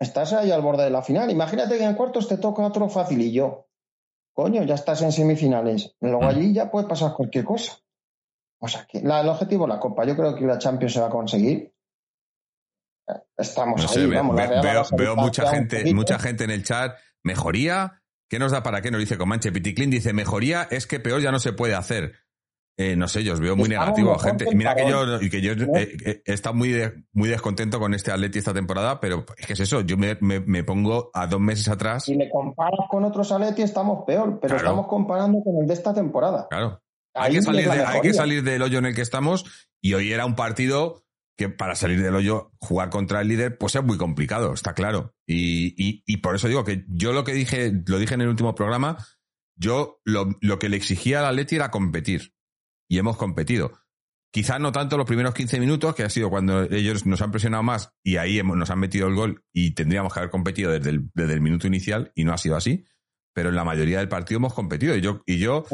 Estás 0.00 0.32
ahí 0.32 0.50
al 0.52 0.62
borde 0.62 0.84
de 0.84 0.90
la 0.90 1.02
final. 1.02 1.30
Imagínate 1.30 1.76
que 1.76 1.84
en 1.84 1.94
cuartos 1.94 2.28
te 2.28 2.38
toca 2.38 2.64
otro 2.64 2.88
facilillo. 2.88 3.66
Coño, 4.32 4.62
ya 4.62 4.76
estás 4.76 5.02
en 5.02 5.10
semifinales. 5.12 5.96
Luego 6.00 6.22
Mm. 6.22 6.28
allí 6.28 6.54
ya 6.54 6.70
puede 6.70 6.86
pasar 6.86 7.12
cualquier 7.14 7.44
cosa. 7.44 7.72
O 8.60 8.68
sea 8.68 8.86
que 8.88 9.00
la- 9.02 9.20
el 9.20 9.28
objetivo 9.28 9.64
es 9.64 9.68
la 9.70 9.80
Copa. 9.80 10.04
Yo 10.04 10.16
creo 10.16 10.34
que 10.36 10.46
la 10.46 10.58
Champions 10.58 10.94
se 10.94 11.00
va 11.00 11.08
a 11.08 11.10
conseguir. 11.10 11.74
Eh, 13.08 13.12
Estamos 13.38 13.80
No 13.82 13.88
ahí, 13.88 13.94
sé, 13.94 14.06
ve- 14.06 14.16
vamos. 14.16 14.36
la 14.36 14.46
ve- 14.60 14.82
veo, 14.96 15.16
mucha 15.16 15.48
gente, 15.50 15.94
mucha 15.94 16.18
gente 16.18 16.44
en 16.44 16.50
el 16.50 16.62
chat. 16.64 16.96
¿Mejoría? 17.24 18.02
¿Qué 18.28 18.38
nos 18.38 18.52
da 18.52 18.62
para 18.62 18.80
qué? 18.82 18.90
Nos 18.90 19.00
dice 19.00 19.16
Comanche. 19.18 19.52
Piticlin 19.52 19.90
dice, 19.90 20.12
mejoría 20.12 20.66
es 20.70 20.86
que 20.86 21.00
peor 21.00 21.20
ya 21.20 21.30
no 21.32 21.38
se 21.38 21.52
puede 21.52 21.74
hacer. 21.74 22.14
Eh, 22.80 22.94
no 22.94 23.08
sé, 23.08 23.24
yo 23.24 23.32
os 23.32 23.40
veo 23.40 23.56
muy 23.56 23.64
Estamos 23.64 23.86
negativo, 23.88 24.12
mejor 24.12 24.24
gente. 24.28 24.54
Mira 24.54 24.76
que 24.76 24.88
yo, 24.88 25.18
que 25.30 25.40
yo 25.40 25.56
¿No? 25.56 25.76
eh, 25.76 25.96
eh, 26.04 26.22
he 26.24 26.32
estado 26.32 26.54
muy, 26.54 26.68
de- 26.68 27.02
muy 27.12 27.28
descontento 27.28 27.80
con 27.80 27.92
este 27.92 28.12
Atleti 28.12 28.38
esta 28.38 28.54
temporada, 28.54 29.00
pero 29.00 29.24
es 29.36 29.46
que 29.46 29.54
es 29.54 29.60
eso, 29.60 29.80
yo 29.80 29.96
me, 29.96 30.16
me- 30.20 30.38
me 30.38 30.62
pongo 30.62 31.10
a 31.12 31.26
dos 31.26 31.40
meses 31.40 31.68
atrás. 31.68 32.04
Si 32.04 32.14
le 32.14 32.30
comparas 32.30 32.86
con 32.88 33.02
otros 33.04 33.32
Atleti 33.32 33.62
estamos 33.62 34.04
peor, 34.06 34.38
pero 34.40 34.54
Claro. 34.54 34.56
estamos 34.58 34.86
comparando 34.86 35.42
con 35.42 35.60
el 35.60 35.66
de 35.66 35.74
esta 35.74 35.92
temporada. 35.92 36.46
Claro. 36.50 36.80
Ahí 37.14 37.30
Hay 37.32 37.34
que, 37.38 37.42
salir 37.42 37.68
de- 37.68 37.84
hay 37.84 38.00
que 38.00 38.14
salir 38.14 38.42
del 38.44 38.62
hoyo 38.62 38.78
en 38.78 38.86
el 38.86 38.94
que 38.94 39.02
estamos 39.02 39.44
y 39.82 39.94
hoy 39.94 40.12
era 40.12 40.24
un 40.24 40.36
partido 40.36 41.02
que 41.38 41.48
para 41.48 41.76
salir 41.76 42.02
del 42.02 42.16
hoyo, 42.16 42.50
jugar 42.58 42.90
contra 42.90 43.20
el 43.20 43.28
líder, 43.28 43.56
pues 43.58 43.76
es 43.76 43.82
muy 43.84 43.96
complicado, 43.96 44.52
está 44.52 44.74
claro. 44.74 45.14
Y, 45.24 46.02
y- 46.04 46.16
por 46.16 46.34
eso 46.34 46.48
digo 46.48 46.64
que 46.64 46.84
yo 46.88 47.12
lo 47.12 47.22
que 47.22 47.32
dije, 47.32 47.72
lo 47.86 47.98
dije 47.98 48.14
en 48.14 48.22
el 48.22 48.28
último 48.28 48.56
programa, 48.56 48.98
yo 49.56 50.00
lo, 50.04 50.36
lo 50.40 50.58
que 50.58 50.68
le 50.68 50.76
exigía 50.76 51.20
al 51.20 51.26
Atleti 51.26 51.54
era 51.54 51.70
competir. 51.70 52.34
Y 52.90 52.98
hemos 52.98 53.16
competido. 53.16 53.72
Quizás 54.32 54.58
no 54.60 54.72
tanto 54.72 54.96
los 54.98 55.06
primeros 55.06 55.32
15 55.32 55.60
minutos, 55.60 55.94
que 55.94 56.02
ha 56.02 56.10
sido 56.10 56.28
cuando 56.28 56.64
ellos 56.64 57.06
nos 57.06 57.22
han 57.22 57.30
presionado 57.30 57.62
más 57.62 57.94
y 58.02 58.16
ahí 58.16 58.42
nos 58.42 58.70
han 58.70 58.78
metido 58.80 59.06
el 59.06 59.14
gol 59.14 59.44
y 59.52 59.70
tendríamos 59.74 60.12
que 60.12 60.18
haber 60.18 60.30
competido 60.30 60.72
desde 60.72 60.90
el, 60.90 61.08
desde 61.14 61.34
el 61.34 61.40
minuto 61.40 61.66
inicial 61.68 62.10
y 62.16 62.24
no 62.24 62.32
ha 62.32 62.38
sido 62.38 62.56
así. 62.56 62.84
Pero 63.32 63.50
en 63.50 63.54
la 63.54 63.64
mayoría 63.64 63.98
del 63.98 64.08
partido 64.08 64.38
hemos 64.38 64.54
competido 64.54 64.96
y 64.96 65.00
yo, 65.00 65.22
y 65.24 65.38
yo 65.38 65.64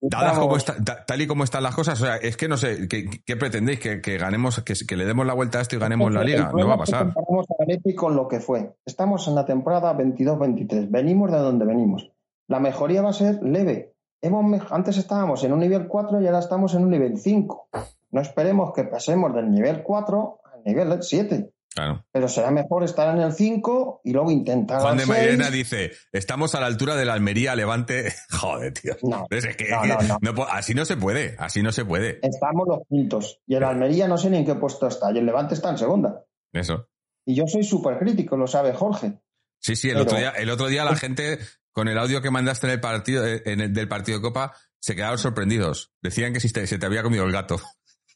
Dadas 0.00 0.26
estamos- 0.32 0.46
como 0.46 0.56
está- 0.58 0.84
ta- 0.84 1.04
tal 1.06 1.22
y 1.22 1.26
como 1.26 1.42
están 1.44 1.62
las 1.62 1.74
cosas, 1.74 2.00
o 2.00 2.04
sea, 2.04 2.16
es 2.16 2.36
que 2.36 2.48
no 2.48 2.56
sé, 2.56 2.86
¿qué, 2.88 3.08
qué 3.24 3.36
pretendéis? 3.36 3.80
¿Que, 3.80 4.00
que 4.00 4.18
ganemos, 4.18 4.60
que, 4.62 4.74
que 4.86 4.96
le 4.96 5.04
demos 5.06 5.26
la 5.26 5.32
vuelta 5.34 5.58
a 5.58 5.62
esto 5.62 5.76
y 5.76 5.78
ganemos 5.78 6.12
la 6.12 6.22
liga? 6.22 6.52
No 6.54 6.68
va 6.68 6.74
a 6.74 6.78
pasar. 6.78 7.12
Comparamos 7.14 7.46
a 7.50 7.62
Atleti 7.62 7.94
con 7.94 8.14
lo 8.14 8.28
que 8.28 8.40
fue. 8.40 8.74
Estamos 8.84 9.26
en 9.28 9.34
la 9.34 9.46
temporada 9.46 9.96
22-23. 9.96 10.90
Venimos 10.90 11.30
de 11.32 11.38
donde 11.38 11.64
venimos. 11.64 12.10
La 12.48 12.60
mejoría 12.60 13.02
va 13.02 13.10
a 13.10 13.14
ser 13.14 13.42
leve. 13.42 13.94
Hemos 14.22 14.62
Antes 14.70 14.96
estábamos 14.98 15.42
en 15.44 15.52
un 15.52 15.60
nivel 15.60 15.88
4 15.88 16.20
y 16.20 16.26
ahora 16.26 16.38
estamos 16.40 16.74
en 16.74 16.82
un 16.84 16.90
nivel 16.90 17.18
5. 17.18 17.68
No 18.10 18.20
esperemos 18.20 18.72
que 18.74 18.84
pasemos 18.84 19.34
del 19.34 19.50
nivel 19.50 19.82
4 19.82 20.40
al 20.54 20.62
nivel 20.64 21.02
7. 21.02 21.50
Claro. 21.76 22.06
Pero 22.10 22.26
será 22.26 22.50
mejor 22.50 22.84
estar 22.84 23.14
en 23.14 23.22
el 23.22 23.34
5 23.34 24.00
y 24.02 24.12
luego 24.14 24.30
intentar. 24.30 24.80
Juan 24.80 24.96
de. 24.96 25.04
Mairena 25.04 25.50
dice, 25.50 25.92
estamos 26.10 26.54
a 26.54 26.60
la 26.60 26.66
altura 26.66 26.96
de 26.96 27.04
la 27.04 27.12
Almería 27.12 27.54
Levante. 27.54 28.14
Joder, 28.30 28.72
tío. 28.72 28.96
No, 29.02 29.26
Es 29.28 29.46
que- 29.56 29.68
no, 29.70 30.32
no, 30.32 30.42
así 30.44 30.72
no 30.72 30.86
se 30.86 30.96
puede, 30.96 31.36
así 31.38 31.62
no 31.62 31.72
se 31.72 31.84
puede. 31.84 32.18
Estamos 32.26 32.66
los 32.66 32.78
quintos. 32.88 33.40
Y 33.46 33.56
el 33.56 33.62
Almería 33.64 34.08
no 34.08 34.16
sé 34.16 34.30
ni 34.30 34.38
en 34.38 34.46
qué 34.46 34.54
puesto 34.54 34.86
está. 34.86 35.12
Y 35.12 35.18
el 35.18 35.26
Levante 35.26 35.54
está 35.54 35.68
en 35.68 35.76
segunda. 35.76 36.24
Eso. 36.50 36.88
Y 37.26 37.34
yo 37.34 37.44
soy 37.46 37.62
súper 37.62 37.98
crítico, 37.98 38.38
lo 38.38 38.46
sabe 38.46 38.72
Jorge. 38.72 39.20
Sí, 39.60 39.76
sí, 39.76 39.88
el, 39.88 39.96
Pero- 39.96 40.04
otro 40.04 40.16
día, 40.18 40.30
el 40.30 40.48
otro 40.48 40.66
día 40.68 40.82
la 40.84 40.96
gente, 40.96 41.38
con 41.72 41.88
el 41.88 41.98
audio 41.98 42.22
que 42.22 42.30
mandaste 42.30 42.68
en 42.68 42.72
el 42.72 42.80
partido, 42.80 43.26
eh, 43.26 43.42
en 43.44 43.60
el, 43.60 43.74
del 43.74 43.86
partido 43.86 44.16
de 44.16 44.22
Copa, 44.22 44.54
se 44.80 44.96
quedaron 44.96 45.18
sorprendidos. 45.18 45.92
Decían 46.00 46.32
que 46.32 46.40
si 46.40 46.50
te- 46.50 46.66
se 46.66 46.78
te 46.78 46.86
había 46.86 47.02
comido 47.02 47.24
el 47.24 47.32
gato. 47.32 47.60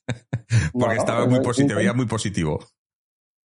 Porque 0.72 0.96
estaba 0.96 1.26
muy 1.26 1.40
positivo, 1.40 1.68
te 1.68 1.74
no, 1.74 1.78
veía 1.78 1.92
muy 1.92 2.06
positivo. 2.06 2.66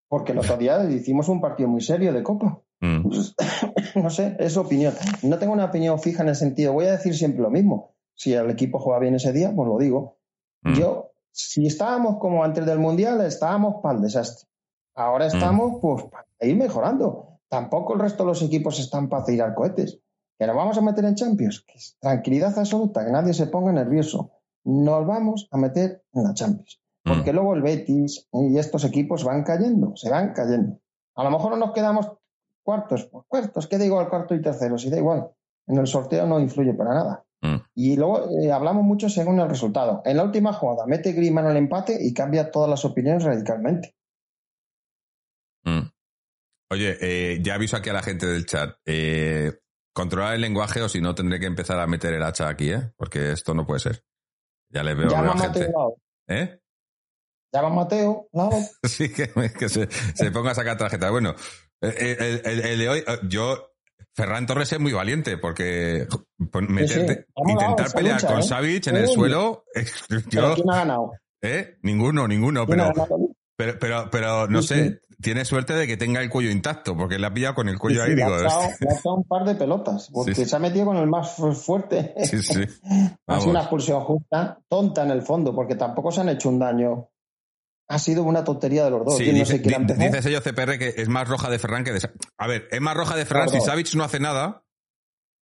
Porque 0.08 0.32
el 0.32 0.40
otro 0.40 0.58
día 0.58 0.84
hicimos 0.90 1.30
un 1.30 1.42
partido 1.42 1.70
muy 1.70 1.82
serio 1.82 2.14
de 2.14 2.24
Copa. 2.24 2.62
Mm. 2.80 3.04
Pues, 3.04 3.36
no 3.96 4.10
sé, 4.10 4.36
es 4.40 4.58
opinión. 4.58 4.94
No 5.24 5.38
tengo 5.40 5.54
una 5.54 5.66
opinión 5.66 6.00
fija 6.00 6.24
en 6.24 6.30
el 6.30 6.36
sentido. 6.36 6.74
Voy 6.74 6.86
a 6.86 6.92
decir 6.92 7.16
siempre 7.16 7.42
lo 7.42 7.50
mismo. 7.50 7.96
Si 8.14 8.34
el 8.34 8.50
equipo 8.50 8.80
juega 8.80 9.00
bien 9.00 9.16
ese 9.16 9.34
día, 9.34 9.52
pues 9.54 9.68
lo 9.68 9.78
digo. 9.78 10.18
Mm. 10.62 10.74
Yo, 10.74 11.12
si 11.32 11.66
estábamos 11.66 12.18
como 12.20 12.44
antes 12.44 12.66
del 12.66 12.80
Mundial, 12.80 13.22
estábamos 13.22 13.82
para 13.82 13.96
el 13.96 14.02
desastre. 14.02 14.48
Ahora 14.96 15.28
estamos, 15.28 15.80
pues, 15.82 16.04
para 16.06 16.26
ir 16.42 16.56
mejorando. 16.56 17.40
Tampoco 17.50 17.94
el 17.94 18.00
resto 18.00 18.24
de 18.24 18.30
los 18.30 18.42
equipos 18.42 18.80
están 18.80 19.10
para 19.10 19.26
tirar 19.26 19.54
cohetes. 19.54 20.00
Que 20.38 20.48
nos 20.48 20.56
vamos 20.56 20.78
a 20.78 20.82
meter 20.82 21.06
en 21.06 21.16
Champions. 21.16 21.64
Que 21.68 21.78
es 21.78 21.98
tranquilidad 22.00 22.58
absoluta, 22.58 23.06
que 23.06 23.12
nadie 23.12 23.34
se 23.34 23.48
ponga 23.48 23.72
nervioso. 23.72 24.32
Nos 24.64 25.06
vamos 25.06 25.48
a 25.52 25.58
meter 25.58 26.04
en 26.14 26.24
la 26.24 26.34
Champions. 26.34 26.82
Porque 27.06 27.34
luego 27.34 27.54
el 27.54 27.62
Betis 27.62 28.28
y 28.34 28.58
estos 28.58 28.84
equipos 28.84 29.24
van 29.24 29.44
cayendo, 29.44 29.96
se 29.96 30.10
van 30.10 30.34
cayendo. 30.34 30.80
A 31.16 31.24
lo 31.24 31.30
mejor 31.30 31.52
no 31.52 31.58
nos 31.58 31.72
quedamos 31.72 32.12
cuartos, 32.64 33.06
pues 33.06 33.26
cuartos, 33.28 33.68
¿qué 33.68 33.78
digo 33.78 34.00
al 34.00 34.10
cuarto 34.10 34.34
y 34.34 34.42
tercero? 34.42 34.78
Si 34.80 34.90
da 34.90 34.98
igual. 34.98 35.30
En 35.68 35.78
el 35.78 35.86
sorteo 35.86 36.26
no 36.26 36.40
influye 36.40 36.74
para 36.74 36.96
nada. 36.96 37.26
Mm. 37.42 37.58
Y 37.76 37.96
luego 37.96 38.28
eh, 38.42 38.52
hablamos 38.52 38.84
mucho 38.84 39.08
según 39.08 39.40
el 39.40 39.48
resultado. 39.48 40.02
En 40.04 40.18
la 40.18 40.24
última 40.24 40.52
jugada 40.52 40.88
mete 40.88 41.12
Griezmann 41.12 41.46
al 41.46 41.58
empate 41.58 41.96
y 42.00 42.12
cambia 42.12 42.50
todas 42.50 42.70
las 42.70 42.84
opiniones 42.86 43.24
radicalmente. 43.24 43.96
Mm. 45.64 45.92
Oye, 46.72 46.98
eh, 47.02 47.40
ya 47.44 47.54
aviso 47.54 47.78
aquí 47.78 47.92
a 47.92 47.94
la 47.94 48.02
gente 48.02 48.26
del 48.26 48.48
chat. 48.48 48.78
Eh, 48.86 49.60
controlar 49.94 50.34
el 50.34 50.42
lenguaje 50.42 50.82
o 50.82 50.90
si 50.90 51.02
no 51.02 51.14
tendré 51.14 51.40
que 51.40 51.46
empezar 51.46 51.80
a 51.80 51.86
meter 51.86 52.14
el 52.16 52.24
hacha 52.24 52.50
aquí, 52.50 52.72
¿eh? 52.72 52.92
Porque 52.98 53.32
esto 53.32 53.54
no 53.54 53.66
puede 53.68 53.80
ser. 53.80 54.04
Ya 54.70 54.84
le 54.84 54.96
veo, 54.96 55.08
veo 55.08 55.18
a 55.18 55.32
a 55.32 55.38
gente. 55.38 55.72
¿Eh? 56.28 56.60
Llama 57.56 57.68
a 57.70 57.74
Mateo 57.74 58.28
Lao. 58.34 58.52
Sí, 58.84 59.10
que, 59.12 59.30
que 59.58 59.70
se, 59.70 59.88
se 60.14 60.32
ponga 60.32 60.52
a 60.52 60.56
sacar 60.56 60.78
tarjeta. 60.78 61.10
Bueno, 61.12 61.36
eh, 61.82 62.18
el, 62.20 62.42
el- 62.60 62.66
el 62.66 62.80
de 62.80 62.90
hoy, 62.90 63.00
eh, 63.00 63.18
yo, 63.28 63.72
Ferran 64.14 64.46
Torres 64.46 64.72
es 64.72 64.80
muy 64.80 64.94
valiente 64.94 65.38
porque 65.38 66.08
meterte- 66.38 67.26
sí. 67.26 67.52
Intentar 67.52 67.92
pelear 67.92 68.16
lucha, 68.22 68.28
con 68.34 68.40
¿eh? 68.40 68.44
Savic 68.44 68.88
en 68.88 68.96
el 68.98 69.08
suelo, 69.08 69.66
eh, 69.76 69.86
yo, 70.30 70.54
¿quién 70.56 70.70
ha 70.70 70.76
ganado? 70.78 71.12
¿eh? 71.42 71.78
Ninguno, 71.82 72.28
ninguno, 72.28 72.66
¿Quién 72.66 72.80
ha 72.82 72.94
pero, 72.94 73.08
pero, 73.58 73.80
pero, 73.80 74.10
pero 74.12 74.48
no 74.48 74.62
sé, 74.62 75.00
tiene 75.22 75.44
suerte 75.46 75.74
de 75.74 75.86
que 75.88 75.98
tenga 75.98 76.22
el 76.22 76.30
cuello 76.30 76.50
intacto, 76.52 76.96
porque 76.96 77.18
le 77.20 77.28
ha 77.28 77.34
pillado 77.34 77.56
con 77.56 77.70
el 77.70 77.78
cuello 77.80 78.04
ahí, 78.04 78.16
le, 78.16 78.24
ha 78.24 78.40
echado, 78.40 79.16
un 79.16 79.24
par 79.26 79.46
de 79.46 79.56
pelotas, 79.56 80.10
porque 80.14 80.46
se 80.46 80.56
ha 80.56 80.60
metido 80.60 80.86
con 80.86 80.98
el 80.98 81.08
más 81.08 81.32
fu- 81.36 81.54
fuerte. 81.54 82.14
sí, 82.26 82.42
sí. 82.42 82.64
Ha 83.28 83.40
sido 83.40 83.52
una 83.52 83.62
expulsión 83.62 84.02
justa, 84.02 84.60
tonta 84.70 85.04
en 85.04 85.12
el 85.12 85.22
fondo, 85.24 85.54
porque 85.56 85.76
tampoco 85.76 86.12
se 86.12 86.22
han 86.22 86.30
hecho 86.30 86.50
un 86.50 86.60
daño. 86.60 87.10
Ha 87.88 88.00
sido 88.00 88.24
una 88.24 88.44
tontería 88.44 88.84
de 88.86 88.90
los 88.92 89.06
dos. 89.06 89.18
Sí, 89.18 89.26
Yo 89.26 89.32
no 89.34 89.40
dice, 89.40 89.58
sé 89.58 89.62
quién 89.62 89.86
dice 89.86 90.22
sello 90.24 90.42
CPR 90.42 90.80
que 90.80 90.94
es 90.98 91.08
más 91.08 91.28
roja 91.28 91.50
de 91.50 91.60
Ferran 91.60 91.84
que 91.84 91.92
de 91.94 92.10
A 92.38 92.48
ver, 92.48 92.68
es 92.72 92.82
más 92.82 92.96
roja 92.98 93.16
de 93.16 93.26
Ferran 93.26 93.50
si. 93.50 93.62
Savic 93.62 93.94
no 93.96 94.04
hace 94.04 94.20
nada. 94.20 94.64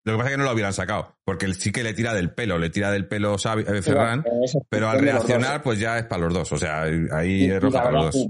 Lo 0.06 0.12
que 0.12 0.16
pasa 0.18 0.28
es 0.28 0.34
que 0.34 0.38
no 0.38 0.44
lo 0.44 0.52
hubieran 0.52 0.74
sacado, 0.74 1.16
porque 1.24 1.46
él 1.46 1.54
sí 1.54 1.72
que 1.72 1.82
le 1.82 1.94
tira 1.94 2.12
del 2.12 2.34
pelo, 2.34 2.58
le 2.58 2.68
tira 2.68 2.90
del 2.90 3.08
pelo 3.08 3.36
Savi- 3.38 3.66
eh, 3.66 3.80
Ferran, 3.80 4.22
pero 4.68 4.90
al 4.90 4.98
reaccionar 5.00 5.62
pues 5.62 5.80
ya 5.80 5.96
es 5.98 6.04
para 6.04 6.24
los 6.24 6.34
dos, 6.34 6.52
o 6.52 6.58
sea, 6.58 6.82
ahí 6.82 7.44
Y- 7.46 7.50
es 7.50 7.62
roja 7.62 7.82
para 7.84 7.92
los 8.02 8.14
dos. 8.14 8.26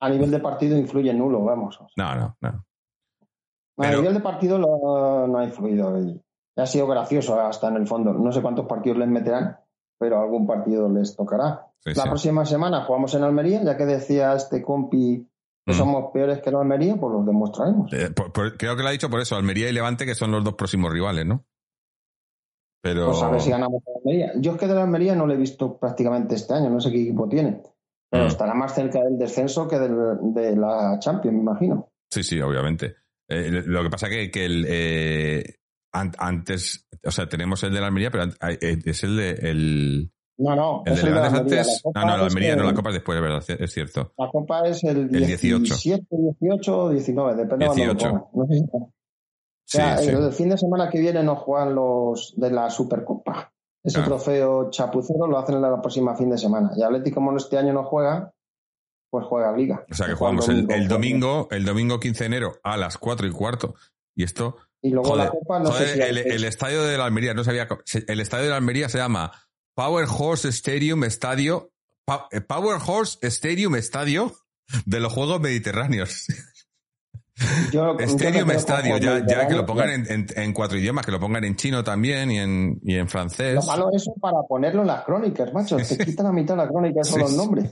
A 0.00 0.10
nivel 0.10 0.30
de 0.30 0.38
partido 0.40 0.76
influye 0.76 1.14
nulo, 1.14 1.42
vamos. 1.42 1.78
No, 1.96 2.14
no, 2.14 2.36
no. 2.42 2.64
A 3.78 3.90
nivel 3.90 4.12
de 4.12 4.20
partido 4.20 4.58
lo- 4.58 5.26
no 5.26 5.38
ha 5.38 5.44
influido. 5.44 5.98
y 5.98 6.20
ha 6.60 6.66
sido 6.66 6.86
gracioso 6.88 7.40
hasta 7.40 7.68
en 7.68 7.76
el 7.76 7.86
fondo. 7.86 8.12
No 8.12 8.30
sé 8.32 8.42
cuántos 8.42 8.66
partidos 8.66 8.98
les 8.98 9.08
meterán, 9.08 9.56
pero 9.98 10.20
algún 10.20 10.46
partido 10.46 10.88
les 10.92 11.16
tocará. 11.16 11.67
Sí, 11.84 11.90
La 11.94 12.02
sí. 12.02 12.08
próxima 12.08 12.44
semana 12.44 12.84
jugamos 12.84 13.14
en 13.14 13.22
Almería, 13.22 13.62
ya 13.62 13.76
que 13.76 13.86
decía 13.86 14.34
este 14.34 14.62
compi 14.62 15.26
que 15.66 15.72
Mm. 15.74 15.76
somos 15.76 16.10
peores 16.12 16.40
que 16.40 16.50
en 16.50 16.56
Almería, 16.56 16.96
pues 16.96 17.12
los 17.12 17.24
demostraremos. 17.26 17.92
Eh, 17.92 18.10
por- 18.10 18.32
por- 18.32 18.56
creo 18.56 18.76
que 18.76 18.82
lo 18.82 18.88
ha 18.88 18.92
dicho 18.92 19.10
por 19.10 19.20
eso, 19.20 19.36
Almería 19.36 19.68
y 19.68 19.72
Levante, 19.72 20.04
que 20.06 20.14
son 20.14 20.30
los 20.32 20.42
dos 20.42 20.54
próximos 20.54 20.92
rivales, 20.92 21.26
¿no? 21.26 21.44
Pero 22.82 23.06
Pues 23.06 23.22
a 23.22 23.30
ver 23.30 23.40
si 23.40 23.50
ganamos 23.50 23.82
en 23.86 23.92
Almería. 23.96 24.32
Yo 24.40 24.52
es 24.52 24.58
que 24.58 24.66
de 24.66 24.74
la 24.74 24.82
Almería 24.84 25.14
no 25.14 25.26
lo 25.26 25.34
he 25.34 25.36
visto 25.36 25.76
prácticamente 25.78 26.36
este 26.36 26.54
año, 26.54 26.70
no 26.70 26.80
sé 26.80 26.90
qué 26.90 27.02
equipo 27.02 27.28
tiene. 27.28 27.62
Pero 28.10 28.24
Mm. 28.24 28.28
estará 28.28 28.54
más 28.54 28.74
cerca 28.74 29.00
del 29.02 29.18
descenso 29.18 29.68
que 29.68 29.78
del- 29.78 30.32
de 30.32 30.56
la 30.56 30.98
Champions, 30.98 31.34
me 31.36 31.42
imagino. 31.42 31.88
sí, 32.10 32.22
sí, 32.22 32.40
obviamente. 32.40 32.96
Eh, 33.28 33.62
lo 33.66 33.82
que 33.82 33.90
pasa 33.90 34.08
que, 34.08 34.30
que 34.30 34.46
el, 34.46 34.64
eh, 34.66 35.56
an- 35.92 36.14
antes, 36.18 36.88
o 37.04 37.10
sea, 37.10 37.28
tenemos 37.28 37.62
el 37.64 37.74
de 37.74 37.80
la 37.80 37.88
Almería, 37.88 38.10
pero 38.10 38.24
es 38.40 39.04
el 39.04 39.16
de 39.16 39.30
el, 39.50 40.10
No, 40.38 40.54
no, 40.54 40.82
el 40.86 40.94
de 40.94 41.10
de 41.10 41.18
antes. 41.20 41.82
La 41.94 42.00
No, 42.02 42.06
no, 42.12 42.16
la 42.18 42.24
Almería 42.26 42.54
no, 42.56 42.62
la 42.64 42.74
Copa 42.74 42.90
es 42.90 42.94
después, 42.94 43.16
es 43.16 43.22
verdad, 43.22 43.44
es 43.60 43.72
cierto. 43.72 44.12
La 44.16 44.28
Copa 44.30 44.66
es 44.68 44.84
el, 44.84 44.98
El 45.12 45.26
18. 45.26 45.58
17, 45.64 46.06
18 46.40 46.78
o 46.78 46.88
19, 46.90 47.34
depende 47.34 47.64
de 47.64 47.68
cuándo 47.68 47.84
lo 47.86 47.94
18. 47.94 48.08
pongan. 48.10 48.24
No 48.34 48.46
sé 48.46 48.54
si- 48.54 48.64
O 48.72 48.92
Sí, 49.70 49.76
sea, 49.76 49.98
sí. 49.98 50.08
el 50.10 50.32
fin 50.32 50.48
de 50.48 50.56
semana 50.56 50.88
que 50.88 50.98
viene 51.00 51.22
nos 51.22 51.38
juegan 51.40 51.74
los 51.74 52.32
de 52.36 52.50
la 52.50 52.70
Supercopa. 52.70 53.52
Ese 53.84 54.00
Ah. 54.00 54.04
trofeo 54.04 54.70
chapucero 54.70 55.26
lo 55.26 55.38
hacen 55.38 55.60
la 55.60 55.80
próxima 55.80 56.16
fin 56.16 56.30
de 56.30 56.38
semana. 56.38 56.70
Y 56.76 56.82
Atlético, 56.82 57.16
como 57.16 57.36
este 57.36 57.58
año 57.58 57.72
no 57.74 57.84
juega, 57.84 58.32
pues 59.10 59.26
juega 59.26 59.54
Liga. 59.56 59.84
O 59.90 59.94
sea 59.94 60.06
que 60.06 60.14
jugamos 60.14 60.48
el, 60.48 60.70
el 60.70 60.88
domingo, 60.88 61.48
el 61.50 61.64
domingo 61.64 61.98
15 62.00 62.24
de 62.24 62.26
enero 62.26 62.54
a 62.62 62.76
las 62.76 62.96
4 62.96 63.26
y 63.26 63.30
cuarto. 63.30 63.74
Y 64.14 64.22
esto, 64.24 64.56
Y 64.82 64.90
luego 64.90 65.10
joder, 65.10 65.24
la 65.26 65.30
Copa, 65.32 65.58
no 65.60 65.70
joder, 65.70 65.86
sé 65.88 65.94
si 65.94 66.00
el, 66.00 66.18
el 66.18 66.44
estadio 66.44 66.82
de 66.84 66.96
la 66.96 67.04
Almería, 67.04 67.34
no 67.34 67.44
sabía, 67.44 67.68
el 68.06 68.20
estadio 68.20 68.44
de 68.44 68.50
la 68.50 68.56
Almería 68.56 68.88
se 68.88 68.98
llama 68.98 69.32
Power 69.78 70.08
Horse 70.10 70.48
Stadium 70.48 71.04
Estadio, 71.04 71.70
eh, 72.32 72.40
Power 72.40 72.80
Horse 72.84 73.16
Stadium 73.28 73.76
Estadio 73.76 74.32
de 74.86 74.98
los 74.98 75.12
Juegos 75.12 75.40
Mediterráneos. 75.40 76.26
yo- 77.72 77.96
yo 77.96 78.04
Stadium 78.04 78.48
creo 78.48 78.58
Estadio, 78.58 78.96
ya, 78.98 79.46
que 79.46 79.54
lo 79.54 79.64
pongan 79.64 79.90
en, 79.90 80.10
en- 80.10 80.26
en 80.34 80.52
cuatro 80.52 80.76
idiomas, 80.78 81.06
que 81.06 81.12
lo 81.12 81.20
pongan 81.20 81.44
en 81.44 81.54
chino 81.54 81.84
también 81.84 82.28
y 82.32 82.38
en, 82.38 82.80
y 82.82 82.96
en 82.96 83.08
francés. 83.08 83.54
Lo 83.54 83.62
malo 83.62 83.88
es 83.92 84.02
eso 84.02 84.14
para 84.20 84.38
ponerlo 84.48 84.80
en 84.80 84.88
las 84.88 85.04
crónicas, 85.04 85.52
macho. 85.52 85.76
Te 85.76 85.96
quitan 86.04 86.26
la 86.26 86.32
mitad 86.32 86.56
de 86.56 86.64
la 86.64 86.68
crónica 86.68 87.04
Sí, 87.04 87.12
solo 87.12 87.26
el 87.26 87.30
sí. 87.30 87.36
nombre. 87.36 87.70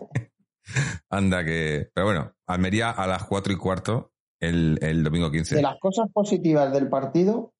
Anda 1.11 1.45
que. 1.45 1.89
Pero 1.93 2.07
bueno, 2.07 2.33
Almería 2.47 2.91
a 2.91 3.07
las 3.09 3.25
cuatro 3.25 3.53
y 3.53 3.57
cuarto 3.57 4.13
el, 4.41 4.79
el 4.81 5.03
domingo 5.03 5.29
15. 5.29 5.57
De 5.57 5.63
las 5.63 5.81
cosas 5.81 6.07
positivas 6.13 6.73
del 6.73 6.89
partido, 6.89 7.53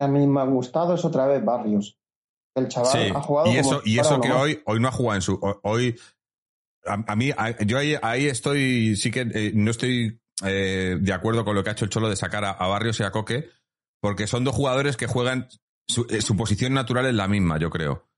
a 0.00 0.08
mí 0.08 0.26
me 0.26 0.40
ha 0.40 0.44
gustado 0.44 0.94
es 0.94 1.04
otra 1.04 1.26
vez 1.26 1.44
Barrios. 1.44 1.98
El 2.54 2.68
chaval 2.68 2.92
Sí, 2.92 3.12
ha 3.14 3.20
jugado 3.20 3.52
y 3.52 3.56
eso, 3.56 3.82
y 3.84 3.98
eso 3.98 4.20
que 4.20 4.28
más. 4.28 4.38
hoy, 4.38 4.60
hoy 4.66 4.80
no 4.80 4.88
ha 4.88 4.92
jugado 4.92 5.16
en 5.16 5.22
su. 5.22 5.34
ho- 5.34 5.60
Hoy. 5.62 5.98
A, 6.84 6.94
a 7.06 7.16
mí, 7.16 7.30
a- 7.36 7.56
yo 7.64 7.78
ahí, 7.78 7.96
ahí 8.02 8.26
estoy. 8.26 8.96
Sí 8.96 9.10
que 9.10 9.20
eh, 9.32 9.52
no 9.54 9.70
estoy 9.70 10.20
eh, 10.44 10.96
de 11.00 11.12
acuerdo 11.12 11.44
con 11.44 11.54
lo 11.54 11.62
que 11.62 11.70
ha 11.70 11.72
hecho 11.72 11.84
el 11.84 11.90
Cholo 11.90 12.08
de 12.10 12.16
sacar 12.16 12.44
a, 12.44 12.50
a 12.50 12.66
Barrios 12.68 12.98
y 13.00 13.04
a 13.04 13.10
Coque, 13.10 13.48
porque 14.00 14.26
son 14.26 14.44
dos 14.44 14.54
jugadores 14.54 14.96
que 14.96 15.06
juegan. 15.06 15.48
Su, 15.88 16.06
eh, 16.10 16.20
su 16.22 16.36
posición 16.36 16.74
natural 16.74 17.06
es 17.06 17.14
la 17.14 17.26
misma, 17.28 17.58
yo 17.58 17.70
creo. 17.70 18.08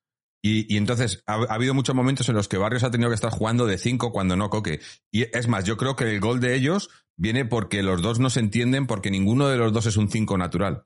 Y, 0.43 0.73
y 0.73 0.77
entonces 0.77 1.23
ha, 1.27 1.35
ha 1.35 1.55
habido 1.55 1.73
muchos 1.75 1.95
momentos 1.95 2.29
en 2.29 2.35
los 2.35 2.49
que 2.49 2.59
Barrios 2.59 2.85
ha 2.85 2.91
tenido 2.91 3.09
que 3.09 3.15
estar 3.15 3.31
jugando 3.31 3.67
de 3.67 3.79
cinco 3.79 4.13
cuando 4.13 4.37
no 4.37 4.51
Coque. 4.51 4.81
Y 5.11 5.23
es 5.37 5.49
más, 5.49 5.65
yo 5.65 5.77
creo 5.77 5.97
que 5.97 6.05
el 6.05 6.21
gol 6.21 6.41
de 6.41 6.55
ellos 6.55 6.91
viene 7.17 7.45
porque 7.47 7.83
los 7.83 8.03
dos 8.03 8.19
no 8.19 8.29
se 8.31 8.41
entienden, 8.41 8.87
porque 8.87 9.11
ninguno 9.11 9.49
de 9.49 9.57
los 9.57 9.73
dos 9.73 9.87
es 9.87 9.97
un 9.97 10.11
cinco 10.11 10.37
natural. 10.37 10.85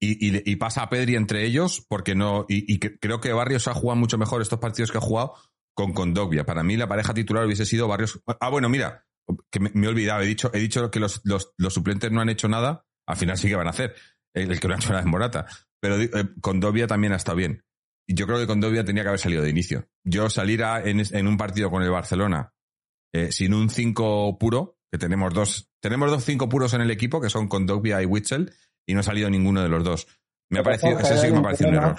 Y, 0.00 0.50
y- 0.50 0.56
pasa 0.56 0.82
a 0.82 0.88
Pedri 0.90 1.16
entre 1.16 1.44
ellos 1.44 1.84
porque 1.88 2.14
no. 2.14 2.46
Y, 2.48 2.78
creo 2.78 3.20
que 3.20 3.32
Barrios 3.32 3.66
ha 3.68 3.74
jugado 3.74 3.98
mucho 3.98 4.16
mejor 4.18 4.40
estos 4.42 4.60
partidos 4.60 4.92
que 4.92 4.98
ha 4.98 5.02
jugado 5.02 5.34
con 5.74 5.92
Condogbia. 5.92 6.44
Para 6.44 6.62
mí, 6.62 6.76
la 6.76 6.86
pareja 6.86 7.14
titular 7.14 7.44
hubiese 7.46 7.66
sido 7.66 7.88
Barrios. 7.88 8.20
Ah, 8.40 8.48
bueno, 8.48 8.68
mira, 8.68 9.06
que 9.50 9.60
me, 9.60 9.70
he 9.74 9.88
olvidado. 9.88 10.22
He 10.22 10.26
dicho, 10.26 10.50
he 10.54 10.60
dicho 10.60 10.90
que 10.90 11.00
los, 11.00 11.20
suplentes 11.68 12.12
no 12.12 12.20
han 12.20 12.28
hecho 12.28 12.48
nada. 12.48 12.84
Al 13.06 13.16
final 13.16 13.36
sí 13.38 13.48
que 13.48 13.56
van 13.56 13.66
a 13.66 13.70
hacer. 13.70 13.94
El, 14.34 14.60
que 14.60 14.68
no 14.68 14.74
ha 14.74 14.76
hecho 14.76 14.90
nada 14.90 15.00
es 15.00 15.06
Morata. 15.06 15.46
Pero 15.80 16.00
eh, 16.00 16.10
Condovia 16.40 16.86
también 16.86 17.12
ha 17.12 17.16
estado 17.16 17.36
bien. 17.36 17.64
Y 18.06 18.14
yo 18.14 18.26
creo 18.26 18.38
que 18.38 18.46
Condovia 18.46 18.84
tenía 18.84 19.02
que 19.02 19.08
haber 19.08 19.20
salido 19.20 19.42
de 19.42 19.50
inicio. 19.50 19.88
Yo 20.04 20.30
salir 20.30 20.62
a- 20.62 20.80
en 20.84 21.26
un 21.26 21.36
partido 21.36 21.70
con 21.70 21.82
el 21.82 21.90
Barcelona 21.90 22.52
eh, 23.12 23.32
sin 23.32 23.54
un 23.54 23.70
5 23.70 24.38
puro, 24.38 24.78
que 24.92 24.98
tenemos 24.98 25.32
dos, 25.32 25.70
tenemos 25.80 26.10
dos 26.10 26.24
5 26.24 26.48
puros 26.48 26.74
en 26.74 26.82
el 26.82 26.90
equipo, 26.90 27.20
que 27.20 27.30
son 27.30 27.48
Condovia 27.48 28.02
y 28.02 28.06
Witzel, 28.06 28.52
y 28.88 28.94
no 28.94 29.00
ha 29.00 29.04
salido 29.04 29.30
ninguno 29.30 29.62
de 29.62 29.68
los 29.68 29.84
dos. 29.84 30.06
Me 30.50 30.58
ha 30.58 30.62
Pero, 30.64 30.78
parecido, 30.80 30.98
ese 30.98 31.18
sí 31.18 31.26
que 31.26 31.30
me 31.32 31.36
ha 31.36 31.38
hay 31.38 31.44
parecido 31.44 31.70
un 31.70 31.76
error. 31.76 31.96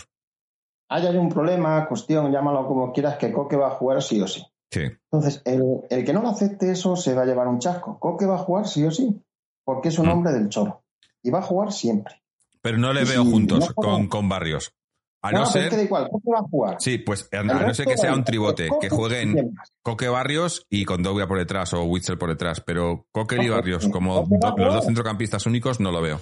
Ahí 0.89 1.05
hay 1.05 1.17
un 1.17 1.29
problema, 1.29 1.87
cuestión, 1.87 2.31
llámalo 2.31 2.67
como 2.67 2.91
quieras, 2.91 3.17
que 3.17 3.31
Coque 3.31 3.55
va 3.55 3.67
a 3.67 3.71
jugar 3.75 4.01
sí 4.01 4.19
o 4.21 4.27
sí. 4.27 4.43
Sí. 4.71 4.81
Entonces, 5.11 5.41
el, 5.45 5.63
el 5.89 6.03
que 6.03 6.13
no 6.13 6.21
lo 6.21 6.29
acepte 6.29 6.71
eso 6.71 6.95
se 6.95 7.13
va 7.13 7.21
a 7.21 7.25
llevar 7.25 7.47
un 7.47 7.59
chasco. 7.59 7.99
Coque 7.99 8.25
va 8.25 8.35
a 8.35 8.39
jugar 8.39 8.67
sí 8.67 8.83
o 8.83 8.91
sí, 8.91 9.15
porque 9.63 9.89
es 9.89 9.99
un 9.99 10.07
Mm. 10.07 10.11
hombre 10.11 10.33
del 10.33 10.49
choro. 10.49 10.83
Y 11.23 11.29
va 11.29 11.39
a 11.39 11.43
jugar 11.43 11.71
siempre. 11.71 12.21
Pero 12.61 12.77
no 12.77 12.91
le 12.91 13.03
Y 13.03 13.05
veo 13.05 13.23
si 13.23 13.31
juntos 13.31 13.67
no 13.69 13.73
con, 13.75 14.07
con 14.07 14.27
Barrios. 14.29 14.73
A 15.21 15.31
no, 15.31 15.45
ser. 15.45 15.69
que 15.69 15.75
da 15.75 15.83
igual, 15.83 16.07
Coque 16.09 16.31
va 16.31 16.39
a 16.39 16.43
jugar. 16.43 16.77
Sí, 16.79 16.97
pues 16.97 17.27
a, 17.33 17.43
no 17.43 17.73
ser 17.73 17.85
que 17.85 17.97
sea 17.97 18.13
un 18.13 18.23
tribote, 18.23 18.69
que 18.81 18.89
jueguen. 18.89 19.53
Coque 19.83 20.07
Barrios 20.07 20.65
y 20.69 20.85
con 20.85 21.03
Dobia 21.03 21.27
por 21.27 21.37
detrás 21.37 21.73
o 21.73 21.83
Witzel 21.83 22.17
por 22.17 22.29
detrás, 22.29 22.61
pero 22.61 23.05
Coque 23.11 23.35
y 23.35 23.37
Coque, 23.39 23.49
Barrios 23.49 23.87
como 23.89 24.21
do- 24.25 24.55
los 24.57 24.73
dos 24.75 24.85
centrocampistas 24.85 25.45
únicos 25.45 25.79
no 25.79 25.91
lo 25.91 26.01
veo. 26.01 26.19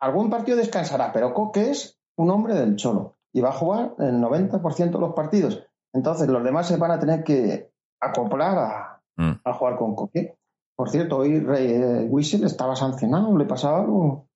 Algún 0.00 0.30
partido 0.30 0.56
descansará, 0.58 1.12
pero 1.12 1.32
Coque 1.34 1.70
es 1.70 1.98
un 2.16 2.30
hombre 2.30 2.54
del 2.54 2.76
cholo 2.76 3.14
y 3.32 3.40
va 3.40 3.50
a 3.50 3.52
jugar 3.52 3.94
el 3.98 4.16
90% 4.20 4.90
de 4.92 4.98
los 4.98 5.14
partidos. 5.14 5.62
Entonces, 5.94 6.28
los 6.28 6.42
demás 6.44 6.68
se 6.68 6.76
van 6.76 6.90
a 6.90 6.98
tener 6.98 7.24
que 7.24 7.70
acoplar 8.00 8.58
a, 8.58 9.02
Mm. 9.18 9.40
a 9.44 9.52
jugar 9.54 9.76
con 9.78 9.94
Coque. 9.94 10.36
Por 10.76 10.90
cierto, 10.90 11.16
hoy 11.18 11.40
Rey, 11.40 11.66
eh, 11.72 12.10
estaba 12.44 12.76
sancionado, 12.76 13.36
le 13.38 13.46
pasaba 13.46 13.80
algo. 13.80 14.28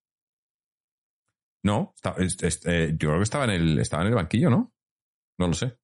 No, 1.63 1.93
está- 1.95 2.15
es- 2.19 2.43
es- 2.43 2.67
eh, 2.67 2.93
yo 2.99 3.09
creo 3.09 3.19
que 3.19 3.25
estaba 3.25 3.45
en 3.45 3.51
el 3.51 3.79
estaba 3.79 4.03
en 4.03 4.09
el 4.09 4.15
banquillo, 4.15 4.49
¿no? 4.49 4.73
No 5.39 5.49
lo 5.49 5.53
sé. 5.53 5.77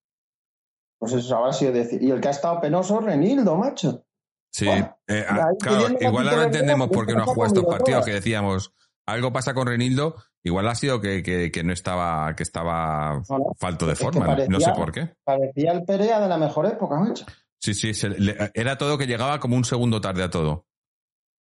Pues 0.98 1.12
eso 1.12 1.36
habrá 1.36 1.52
sido 1.52 1.72
decir. 1.72 2.02
Y 2.02 2.10
el 2.10 2.20
que 2.22 2.28
ha 2.28 2.30
estado 2.30 2.58
penoso, 2.60 3.00
Renildo, 3.00 3.56
macho. 3.56 4.04
Sí, 4.50 4.64
Bueno, 4.66 4.98
eh, 5.06 5.26
ah, 5.28 5.48
claro, 5.60 5.88
igual 6.00 6.28
ahora 6.30 6.44
entendemos 6.44 6.88
por 6.88 7.06
qué 7.06 7.12
no 7.12 7.24
ha 7.24 7.26
jugado 7.26 7.46
estos 7.54 7.64
partidos 7.66 7.86
todas. 8.00 8.06
que 8.06 8.12
decíamos 8.14 8.74
algo 9.06 9.32
pasa 9.32 9.54
con 9.54 9.66
Renildo, 9.66 10.16
igual 10.44 10.68
ha 10.68 10.74
sido 10.74 11.00
que, 11.00 11.22
que- 11.22 11.50
que 11.50 11.62
no 11.62 11.72
estaba 11.72 12.34
que 12.36 12.42
estaba 12.42 13.22
falto 13.56 13.86
de 13.86 13.92
es 13.92 13.98
forma, 13.98 14.36
no 14.48 14.60
sé 14.60 14.72
por 14.72 14.92
qué. 14.92 15.14
Parecía 15.24 15.72
el 15.72 15.84
Perea 15.84 16.20
de 16.20 16.28
la 16.28 16.36
mejor 16.38 16.66
época, 16.66 16.98
macho. 16.98 17.24
Sí, 17.60 17.74
sí, 17.74 17.94
se 17.94 18.08
le- 18.10 18.36
era 18.54 18.76
todo 18.78 18.98
que 18.98 19.06
llegaba 19.06 19.40
como 19.40 19.56
un 19.56 19.64
segundo 19.64 20.00
tarde 20.00 20.22
a 20.24 20.30
todo. 20.30 20.66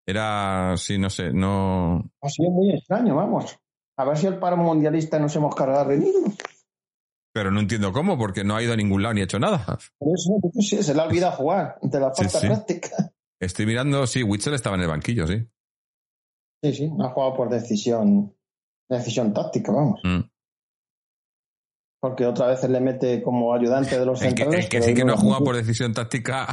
Era, 0.08 0.76
sí, 0.78 0.98
no 1.00 1.10
sé, 1.10 1.32
no. 1.34 2.04
Ha 2.22 2.30
sido 2.30 2.52
muy 2.52 2.72
extraño, 2.72 3.16
vamos. 3.16 3.58
A 3.98 4.06
ver 4.06 4.18
si 4.18 4.28
el 4.28 4.38
paro 4.38 4.58
mundialista 4.58 5.18
nos 5.18 5.36
hemos 5.36 5.56
cargado 5.56 5.82
a 5.82 5.84
Renildo. 5.86 6.32
Pero 7.34 7.52
no 7.52 7.60
entiendo 7.60 7.92
cómo, 7.92 8.18
porque 8.18 8.44
no 8.44 8.56
ha 8.56 8.62
ido 8.64 8.74
a 8.74 8.78
ningún 8.78 9.02
lado 9.02 9.14
ni 9.16 9.22
ha 9.22 9.26
hecho 9.26 9.40
nada. 9.40 9.66
Por 9.98 10.14
eso, 10.16 10.38
sí, 10.60 10.84
se 10.84 10.94
le 10.94 11.02
ha 11.02 11.06
olvidado 11.06 11.34
jugar, 11.38 11.80
de 11.82 12.00
la 12.00 12.14
Sí, 12.14 12.24
falta 12.24 12.40
sí. 12.40 12.48
práctica. 12.48 13.12
Estoy 13.42 13.66
mirando, 13.66 14.06
sí, 14.08 14.24
Witzel 14.24 14.54
estaba 14.54 14.76
en 14.76 14.84
el 14.84 14.88
banquillo, 14.88 15.28
sí. 15.28 15.46
Sí, 16.72 16.74
sí, 16.74 16.92
ha 17.00 17.10
jugado 17.10 17.36
por 17.36 17.50
decisión, 17.50 18.34
decisión 18.90 19.34
táctica, 19.34 19.72
vamos. 19.72 20.02
Mm. 20.04 20.22
Porque 22.00 22.26
otra 22.26 22.48
vez 22.48 22.64
le 22.70 22.80
mete 22.80 23.22
como 23.24 23.54
ayudante 23.54 24.00
de 24.00 24.06
los 24.06 24.22
El 24.24 24.34
que, 24.36 24.44
centrales. 24.44 24.66
el 24.66 24.70
que 24.70 24.82
sí 24.82 24.94
que 24.94 25.06
no 25.06 25.14
ha 25.14 25.18
jugado 25.18 25.44
por 25.44 25.56
decisión 25.56 25.94
táctica 25.94 26.48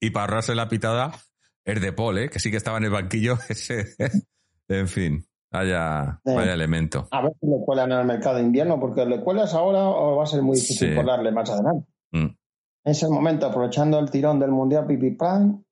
y 0.00 0.10
para 0.10 0.24
ahorrarse 0.26 0.54
la 0.54 0.68
pitada 0.68 1.12
es 1.64 1.80
de 1.80 1.92
Paul, 1.92 2.18
¿eh? 2.18 2.28
que 2.30 2.38
sí 2.38 2.50
que 2.50 2.56
estaba 2.56 2.78
en 2.78 2.84
el 2.84 2.90
banquillo. 2.90 3.36
Ese, 3.48 3.94
en 4.68 4.88
fin, 4.88 5.24
vaya, 5.50 6.20
Sí. 6.24 6.34
vaya 6.34 6.54
elemento. 6.54 7.08
A 7.10 7.22
ver 7.22 7.32
si 7.40 7.46
le 7.46 7.56
cuelan 7.64 7.92
en 7.92 7.98
el 7.98 8.06
mercado 8.06 8.36
de 8.36 8.42
invierno, 8.42 8.78
porque 8.80 9.04
le 9.06 9.20
cuelas 9.22 9.54
ahora 9.54 9.84
o 9.88 10.16
va 10.16 10.24
a 10.24 10.26
ser 10.26 10.42
muy 10.42 10.56
difícil 10.56 10.90
Sí. 10.90 10.94
colarle 10.94 11.30
más 11.32 11.50
adelante. 11.50 11.88
Mm. 12.12 12.26
Es 12.84 13.02
el 13.04 13.10
momento, 13.10 13.46
aprovechando 13.46 13.98
el 14.00 14.10
tirón 14.10 14.40
del 14.40 14.50
Mundial 14.50 14.86
Pipi 14.86 15.12
Pan. 15.12 15.64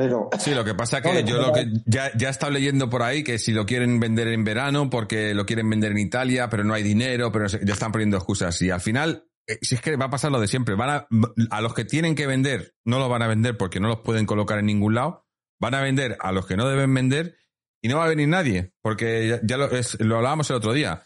Pero 0.00 0.30
Sí, 0.38 0.54
lo 0.54 0.64
que 0.64 0.74
pasa 0.74 1.00
No, 1.00 1.12
que 1.12 1.24
yo 1.24 1.36
lo 1.40 1.52
que 1.52 1.66
ya, 1.84 2.10
ya 2.16 2.28
he 2.28 2.30
estado 2.30 2.52
leyendo 2.52 2.88
por 2.88 3.02
ahí 3.02 3.22
que 3.22 3.38
si 3.38 3.52
lo 3.52 3.66
quieren 3.66 4.00
vender 4.00 4.28
en 4.28 4.44
verano 4.44 4.88
porque 4.88 5.34
lo 5.34 5.44
quieren 5.44 5.68
vender 5.68 5.92
en 5.92 5.98
Italia, 5.98 6.48
pero 6.48 6.64
no 6.64 6.72
hay 6.72 6.82
dinero, 6.82 7.30
pero 7.30 7.46
ya 7.46 7.72
están 7.74 7.92
poniendo 7.92 8.16
excusas. 8.16 8.60
Y 8.62 8.70
al 8.70 8.80
final, 8.80 9.24
eh, 9.46 9.58
si 9.60 9.74
es 9.74 9.82
que 9.82 9.96
va 9.96 10.06
a 10.06 10.10
pasar 10.10 10.32
lo 10.32 10.40
de 10.40 10.48
siempre, 10.48 10.74
van 10.74 10.90
a, 10.90 11.08
a 11.50 11.60
los 11.60 11.74
que 11.74 11.84
tienen 11.84 12.14
que 12.14 12.26
vender, 12.26 12.74
no 12.84 12.98
los 12.98 13.08
van 13.10 13.22
a 13.22 13.26
vender 13.28 13.56
porque 13.58 13.78
no 13.80 13.88
los 13.88 14.00
pueden 14.00 14.24
colocar 14.26 14.58
en 14.58 14.66
ningún 14.66 14.94
lado, 14.94 15.26
van 15.60 15.74
a 15.74 15.82
vender 15.82 16.16
a 16.20 16.32
los 16.32 16.46
que 16.46 16.56
no 16.56 16.66
deben 16.68 16.94
vender 16.94 17.36
y 17.82 17.88
no 17.88 17.98
va 17.98 18.04
a 18.06 18.08
venir 18.08 18.28
nadie, 18.28 18.72
porque 18.82 19.28
ya, 19.28 19.40
ya 19.42 19.56
lo, 19.58 19.70
es- 19.70 19.98
lo 20.00 20.16
hablábamos 20.16 20.48
el 20.50 20.56
otro 20.56 20.72
día, 20.72 21.02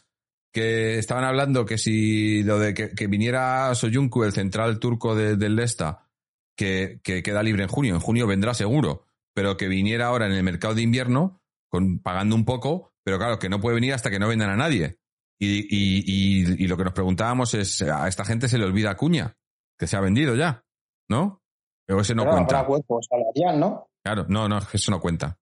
que 0.53 0.99
estaban 0.99 1.25
hablando 1.25 1.67
que 1.67 1.79
si 1.79 2.43
lo 2.45 2.59
de 2.61 2.75
que, 2.75 2.91
que 2.91 3.07
viniera 3.09 3.75
Soyuncu, 3.75 4.23
el 4.25 4.33
central 4.33 4.79
turco 4.79 5.15
de- 5.17 5.37
del 5.37 5.57
Lesta, 5.57 6.07
que, 6.57 7.01
que 7.03 7.23
queda 7.23 7.43
libre 7.43 7.62
en 7.62 7.69
junio. 7.69 7.95
En 7.95 8.01
junio 8.01 8.27
vendrá 8.27 8.55
seguro, 8.55 9.05
pero 9.35 9.57
que 9.57 9.69
viniera 9.69 10.07
ahora 10.07 10.27
en 10.27 10.33
el 10.33 10.43
mercado 10.43 10.75
de 10.75 10.83
invierno, 10.83 11.40
con, 11.69 11.99
pagando 12.01 12.35
un 12.37 12.45
poco, 12.45 12.93
pero 13.05 13.19
claro, 13.19 13.38
que 13.38 13.49
no 13.49 13.61
puede 13.61 13.77
venir 13.77 13.93
hasta 13.95 14.11
que 14.11 14.19
no 14.19 14.29
vendan 14.29 14.51
a 14.51 14.57
nadie. 14.57 14.99
Y, 15.38 15.61
y, 15.69 16.05
y, 16.07 16.64
y 16.64 16.67
lo 16.69 16.77
que 16.77 16.85
nos 16.85 16.93
preguntábamos 16.93 17.55
es, 17.55 17.83
a 17.83 18.09
esta 18.09 18.25
gente 18.25 18.49
se 18.49 18.59
le 18.59 18.64
olvida 18.64 18.90
Acuña, 18.90 19.37
que 19.79 19.87
se 19.87 19.97
ha 19.97 20.01
vendido 20.01 20.37
ya, 20.37 20.64
¿no? 21.09 21.43
Pero 21.87 22.01
ese 22.01 22.14
no 22.14 22.23
pero 22.23 22.37
cuenta. 22.37 22.59
habrá 22.61 22.71
hueco 22.71 23.01
salarial, 23.03 23.61
¿no? 23.61 23.88
Claro, 24.03 24.27
no, 24.29 24.49
no, 24.49 24.59
eso 24.73 24.90
no 24.90 25.01
cuenta. 25.01 25.38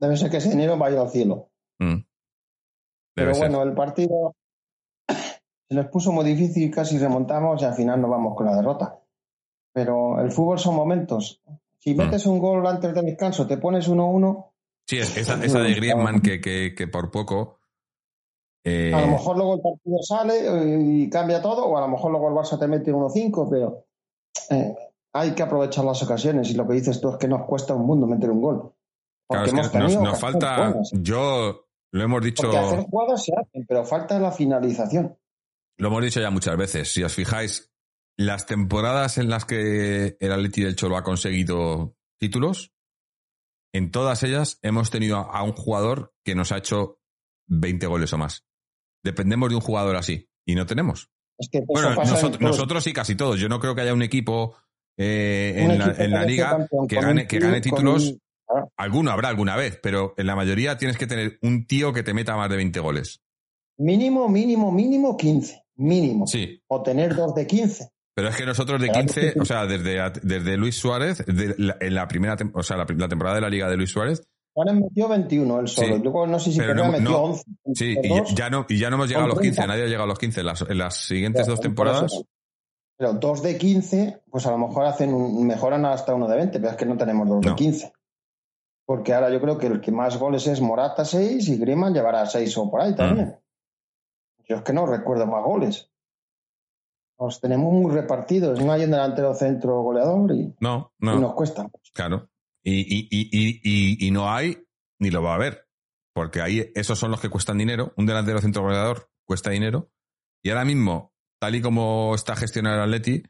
Debe 0.00 0.16
ser 0.16 0.30
que 0.30 0.36
ese 0.36 0.50
dinero 0.50 0.78
va 0.78 0.86
a 0.86 0.90
ir 0.90 0.98
al 0.98 1.10
cielo. 1.10 1.50
Mm. 1.80 2.04
Pero 3.14 3.34
ser. 3.34 3.50
bueno, 3.50 3.62
el 3.62 3.74
partido 3.74 4.36
se 5.08 5.74
nos 5.74 5.86
puso 5.86 6.12
muy 6.12 6.24
difícil, 6.24 6.70
casi 6.70 6.98
remontamos 6.98 7.60
y 7.60 7.64
al 7.64 7.74
final 7.74 8.00
nos 8.00 8.10
vamos 8.10 8.36
con 8.36 8.46
la 8.46 8.54
derrota. 8.54 9.00
Pero 9.78 10.20
el 10.20 10.32
fútbol 10.32 10.58
son 10.58 10.74
momentos. 10.74 11.40
Si 11.78 11.94
Mm. 11.94 11.98
metes 11.98 12.26
un 12.26 12.38
gol 12.40 12.66
antes 12.66 12.92
del 12.92 13.04
descanso, 13.06 13.46
te 13.46 13.58
pones 13.58 13.86
1-1, 13.88 14.52
Sí, 14.86 14.98
es- 14.98 15.16
esa, 15.16 15.42
esa 15.44 15.60
de 15.60 15.74
Griezmann 15.74 16.20
que, 16.20 16.40
que, 16.40 16.74
que 16.74 16.88
por 16.88 17.10
poco... 17.12 17.58
eh, 18.64 18.92
a 18.92 19.02
lo 19.02 19.06
mejor 19.08 19.36
luego 19.36 19.54
el 19.54 19.60
partido 19.60 19.98
sale 20.02 20.34
eh, 20.46 20.78
y 20.82 21.10
cambia 21.10 21.40
todo, 21.40 21.66
o 21.66 21.76
a 21.78 21.80
lo 21.82 21.88
mejor 21.88 22.10
luego 22.10 22.28
el 22.28 22.34
Barça 22.34 22.58
te 22.58 22.66
mete 22.66 22.92
1-5, 22.92 23.48
pero 23.50 23.84
eh, 24.50 24.74
hay 25.12 25.32
que 25.34 25.42
aprovechar 25.42 25.84
las 25.84 26.02
ocasiones. 26.02 26.50
Y 26.50 26.54
lo 26.54 26.66
que 26.66 26.74
dices 26.74 27.00
tú 27.00 27.10
es 27.10 27.16
que 27.18 27.28
nos 27.28 27.44
cuesta 27.46 27.74
un 27.74 27.86
mundo 27.86 28.06
meter 28.06 28.30
un 28.30 28.40
gol. 28.42 28.72
claro, 29.28 29.44
Porque 29.46 29.60
es 29.60 29.68
que 29.68 29.78
nos, 29.78 30.18
falta... 30.20 30.56
buenas. 30.70 30.90
Yo 30.94 31.66
lo 31.92 32.02
hemos 32.02 32.22
dicho... 32.22 32.42
Porque 32.42 32.58
hacer 32.58 32.80
jugadas 32.90 33.24
se 33.24 33.32
hacen, 33.36 33.64
pero 33.66 33.84
falta 33.84 34.18
la 34.18 34.32
finalización. 34.32 35.16
Lo 35.76 35.88
hemos 35.88 36.02
dicho 36.02 36.20
ya 36.20 36.30
muchas 36.30 36.56
veces. 36.56 36.92
Si 36.92 37.02
os 37.04 37.14
fijáis, 37.14 37.70
las 38.18 38.46
temporadas 38.46 39.16
en 39.16 39.30
las 39.30 39.44
que 39.44 40.16
el 40.18 40.32
Atleti 40.32 40.62
del 40.62 40.76
Cholo 40.76 40.96
ha 40.96 41.04
conseguido 41.04 41.96
títulos, 42.18 42.72
en 43.72 43.92
todas 43.92 44.22
ellas 44.24 44.58
hemos 44.62 44.90
tenido 44.90 45.18
a 45.18 45.42
un 45.44 45.52
jugador 45.52 46.12
que 46.24 46.34
nos 46.34 46.50
ha 46.50 46.58
hecho 46.58 46.98
20 47.46 47.86
goles 47.86 48.12
o 48.12 48.18
más. 48.18 48.44
Dependemos 49.04 49.48
de 49.50 49.54
un 49.54 49.60
jugador 49.60 49.96
así 49.96 50.28
y 50.44 50.56
no 50.56 50.66
tenemos. 50.66 51.10
Es 51.38 51.48
que 51.48 51.58
eso 51.58 51.66
Bueno, 51.68 51.94
nosotros, 51.94 52.40
nosotros 52.40 52.84
sí, 52.84 52.92
casi 52.92 53.14
todos. 53.14 53.38
Yo 53.38 53.48
no 53.48 53.60
creo 53.60 53.76
que 53.76 53.82
haya 53.82 53.94
un 53.94 54.02
equipo 54.02 54.56
eh, 54.96 55.62
Un 55.64 55.70
en, 55.70 55.78
la, 55.78 55.94
en 55.96 56.26
liga 56.26 56.50
campeón 56.50 56.88
que 56.88 56.96
gane, 56.96 57.26
que 57.28 57.38
gane 57.38 57.60
títulos. 57.60 58.16
Ah, 58.48 58.66
Alguno 58.76 59.12
habrá 59.12 59.28
alguna 59.28 59.54
vez, 59.54 59.78
pero 59.80 60.14
en 60.16 60.26
la 60.26 60.34
mayoría 60.34 60.76
tienes 60.76 60.98
que 60.98 61.06
tener 61.06 61.38
un 61.42 61.66
tío 61.66 61.92
que 61.92 62.02
te 62.02 62.14
meta 62.14 62.36
más 62.36 62.50
de 62.50 62.56
20 62.56 62.80
goles. 62.80 63.20
Mínimo, 63.76 64.28
mínimo, 64.28 64.72
mínimo 64.72 65.16
15. 65.16 65.62
Mínimo. 65.76 66.26
Sí, 66.26 66.60
O 66.66 66.82
tener 66.82 67.14
dos 67.14 67.32
de 67.36 67.46
15. 67.46 67.92
Pero 68.18 68.30
es 68.30 68.36
que 68.36 68.44
nosotros 68.46 68.80
de 68.80 68.88
Claro, 68.88 69.00
15, 69.06 69.32
sí. 69.32 69.38
o 69.38 69.44
sea, 69.44 69.64
desde, 69.66 69.96
desde 70.24 70.56
Luis 70.56 70.74
Suárez, 70.76 71.24
de 71.24 71.54
la- 71.56 71.76
en 71.78 71.94
la 71.94 72.08
primera, 72.08 72.36
o 72.52 72.62
sea, 72.64 72.76
la, 72.76 72.84
la 72.96 73.08
temporada 73.08 73.36
de 73.36 73.42
la 73.42 73.48
Liga 73.48 73.70
de 73.70 73.76
Luis 73.76 73.90
Suárez, 73.90 74.22
Juanes 74.52 74.74
metió 74.74 75.06
21 75.08 75.60
él 75.60 75.68
solo. 75.68 75.96
Sí. 75.96 76.02
Luego 76.02 76.26
no 76.26 76.40
sé 76.40 76.50
si 76.50 76.58
Pero 76.58 76.74
no- 76.74 76.90
metió 76.90 77.10
no. 77.10 77.18
11. 77.22 77.44
sí, 77.74 77.94
Entre 77.96 78.08
y 78.10 78.34
ya, 78.34 78.50
no, 78.50 78.66
y 78.68 78.76
ya 78.76 78.90
no 78.90 78.96
hemos 78.96 79.06
llegado 79.06 79.26
a 79.26 79.28
los 79.28 79.36
Con 79.36 79.44
15, 79.44 79.56
30. 79.56 79.72
nadie 79.72 79.84
ha 79.84 79.86
llegado 79.86 80.04
a 80.04 80.08
los 80.08 80.18
15. 80.18 80.40
En 80.40 80.46
las, 80.46 80.62
en 80.62 80.78
las 80.78 80.96
siguientes 80.96 81.42
pero 81.42 81.52
dos 81.52 81.58
por 81.60 81.62
temporadas, 81.62 82.22
Pero 82.96 83.12
dos 83.12 83.40
de 83.42 83.56
15, 83.56 84.22
pues 84.28 84.44
a 84.46 84.50
lo 84.50 84.58
mejor 84.58 84.86
hacen 84.86 85.14
un- 85.14 85.46
mejoran 85.46 85.86
hasta 85.86 86.12
uno 86.12 86.26
de 86.26 86.36
20, 86.38 86.58
pero 86.58 86.72
es 86.72 86.76
que 86.76 86.86
no 86.86 86.96
tenemos 86.96 87.28
dos 87.28 87.44
No. 87.44 87.50
de 87.50 87.54
15. 87.56 87.92
Porque 88.84 89.14
ahora 89.14 89.30
yo 89.30 89.40
creo 89.40 89.58
que 89.58 89.68
el 89.68 89.80
que 89.80 89.92
más 89.92 90.18
goles 90.18 90.44
es 90.48 90.60
Morata 90.60 91.04
6 91.04 91.46
y 91.48 91.58
Griezmann 91.58 91.94
llevará 91.94 92.26
6 92.26 92.58
o 92.58 92.68
por 92.68 92.80
ahí 92.80 92.96
también. 92.96 93.36
Yo 94.48 94.56
es 94.56 94.62
que 94.62 94.72
no 94.72 94.86
recuerdo 94.86 95.24
más 95.26 95.44
goles. 95.44 95.88
Los 97.18 97.40
tenemos 97.40 97.72
muy 97.72 97.92
repartidos. 97.92 98.60
No 98.64 98.72
hay 98.72 98.84
un 98.84 98.90
delantero 98.92 99.34
centro 99.34 99.82
goleador 99.82 100.30
y, 100.32 100.54
no, 100.60 100.92
y 101.00 101.06
nos 101.06 101.34
cuesta. 101.34 101.68
claro. 101.92 102.28
Y, 102.62 102.80
y, 102.80 103.08
y, 103.10 103.28
y, 103.32 103.60
y- 103.62 104.06
y 104.06 104.10
no 104.10 104.30
hay, 104.30 104.58
ni 105.00 105.10
lo 105.10 105.22
va 105.22 105.32
a 105.32 105.34
haber. 105.36 105.66
Porque 106.14 106.40
ahí 106.40 106.70
esos 106.74 106.98
son 106.98 107.10
los 107.10 107.20
que 107.20 107.28
cuestan 107.28 107.58
dinero. 107.58 107.92
Un 107.96 108.06
delantero 108.06 108.40
centro 108.40 108.62
goleador 108.62 109.10
cuesta 109.24 109.50
dinero. 109.50 109.90
Y 110.42 110.50
ahora 110.50 110.64
mismo, 110.64 111.12
tal 111.40 111.54
y 111.54 111.62
como 111.62 112.14
está 112.14 112.36
gestionado 112.36 112.76
el 112.76 112.82
Atleti, 112.82 113.22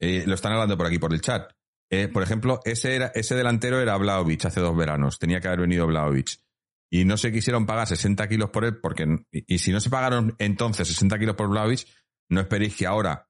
eh, 0.00 0.24
lo 0.26 0.34
están 0.34 0.52
hablando 0.52 0.76
por 0.76 0.86
aquí, 0.86 0.98
por 0.98 1.12
el 1.12 1.20
chat. 1.20 1.50
Eh, 1.90 2.08
por 2.08 2.22
ejemplo, 2.22 2.60
ese, 2.64 2.94
era, 2.96 3.06
ese 3.14 3.34
delantero 3.34 3.80
era 3.80 3.96
Vlaovic 3.96 4.44
hace 4.46 4.60
dos 4.60 4.76
veranos. 4.76 5.18
Tenía 5.18 5.40
que 5.40 5.48
haber 5.48 5.60
venido 5.60 5.86
Vlaovic. 5.86 6.38
Y 6.90 7.04
no 7.04 7.16
se 7.16 7.32
quisieron 7.32 7.66
pagar 7.66 7.86
60 7.88 8.28
kilos 8.28 8.50
por 8.50 8.64
él, 8.64 8.78
porque. 8.80 9.04
Y, 9.32 9.54
y 9.54 9.58
si 9.58 9.72
no 9.72 9.80
se 9.80 9.90
pagaron 9.90 10.34
entonces 10.38 10.86
60 10.88 11.18
kilos 11.18 11.36
por 11.36 11.48
Vlaovic, 11.48 11.86
no 12.30 12.40
esperéis 12.40 12.76
que 12.76 12.86
ahora, 12.86 13.28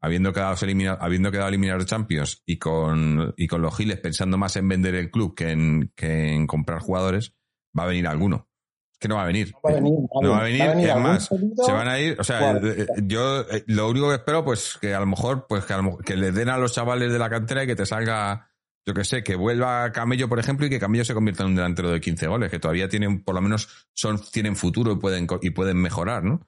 habiendo 0.00 0.32
quedado, 0.32 0.56
eliminado, 0.62 0.98
habiendo 1.00 1.30
quedado 1.30 1.48
eliminado 1.48 1.84
Champions 1.84 2.42
y 2.46 2.58
con, 2.58 3.34
y 3.36 3.46
con 3.46 3.62
los 3.62 3.76
giles 3.76 3.98
pensando 3.98 4.38
más 4.38 4.56
en 4.56 4.68
vender 4.68 4.94
el 4.94 5.10
club 5.10 5.34
que 5.34 5.50
en, 5.50 5.92
que 5.94 6.32
en 6.32 6.46
comprar 6.46 6.80
jugadores, 6.80 7.34
va 7.78 7.84
a 7.84 7.88
venir 7.88 8.06
alguno. 8.06 8.48
que 8.98 9.08
no 9.08 9.16
va 9.16 9.22
a 9.22 9.26
venir. 9.26 9.52
No 9.52 9.60
va 9.62 9.70
a 9.70 9.74
venir, 9.74 9.98
No 10.22 10.30
va 10.30 10.38
a 10.38 10.42
venir, 10.42 10.88
es 10.88 10.96
más, 10.96 11.26
se 11.28 11.72
van 11.72 11.88
a 11.88 12.00
ir, 12.00 12.18
o 12.18 12.24
sea, 12.24 12.52
eh, 12.52 12.60
eh, 12.82 12.86
yo 13.02 13.42
eh, 13.42 13.64
lo 13.66 13.88
único 13.88 14.08
que 14.08 14.16
espero, 14.16 14.44
pues 14.44 14.78
que 14.80 14.94
a 14.94 15.00
lo 15.00 15.06
mejor, 15.06 15.46
pues 15.48 15.64
que, 15.64 15.74
a 15.74 15.78
lo 15.78 15.98
que 15.98 16.16
le 16.16 16.32
den 16.32 16.48
a 16.48 16.58
los 16.58 16.72
chavales 16.72 17.12
de 17.12 17.18
la 17.18 17.28
cantera 17.28 17.64
y 17.64 17.66
que 17.66 17.76
te 17.76 17.86
salga, 17.86 18.50
yo 18.86 18.94
que 18.94 19.04
sé, 19.04 19.22
que 19.22 19.36
vuelva 19.36 19.92
Camello, 19.92 20.28
por 20.28 20.38
ejemplo, 20.38 20.66
y 20.66 20.70
que 20.70 20.80
Camello 20.80 21.04
se 21.04 21.14
convierta 21.14 21.42
en 21.42 21.50
un 21.50 21.56
delantero 21.56 21.90
de 21.90 22.00
15 22.00 22.26
goles, 22.26 22.50
que 22.50 22.58
todavía 22.58 22.88
tienen, 22.88 23.22
por 23.22 23.34
lo 23.34 23.42
menos, 23.42 23.88
son, 23.92 24.18
tienen 24.32 24.56
futuro 24.56 24.92
y 24.92 24.96
pueden, 24.96 25.26
y 25.42 25.50
pueden 25.50 25.76
mejorar, 25.76 26.24
¿no? 26.24 26.46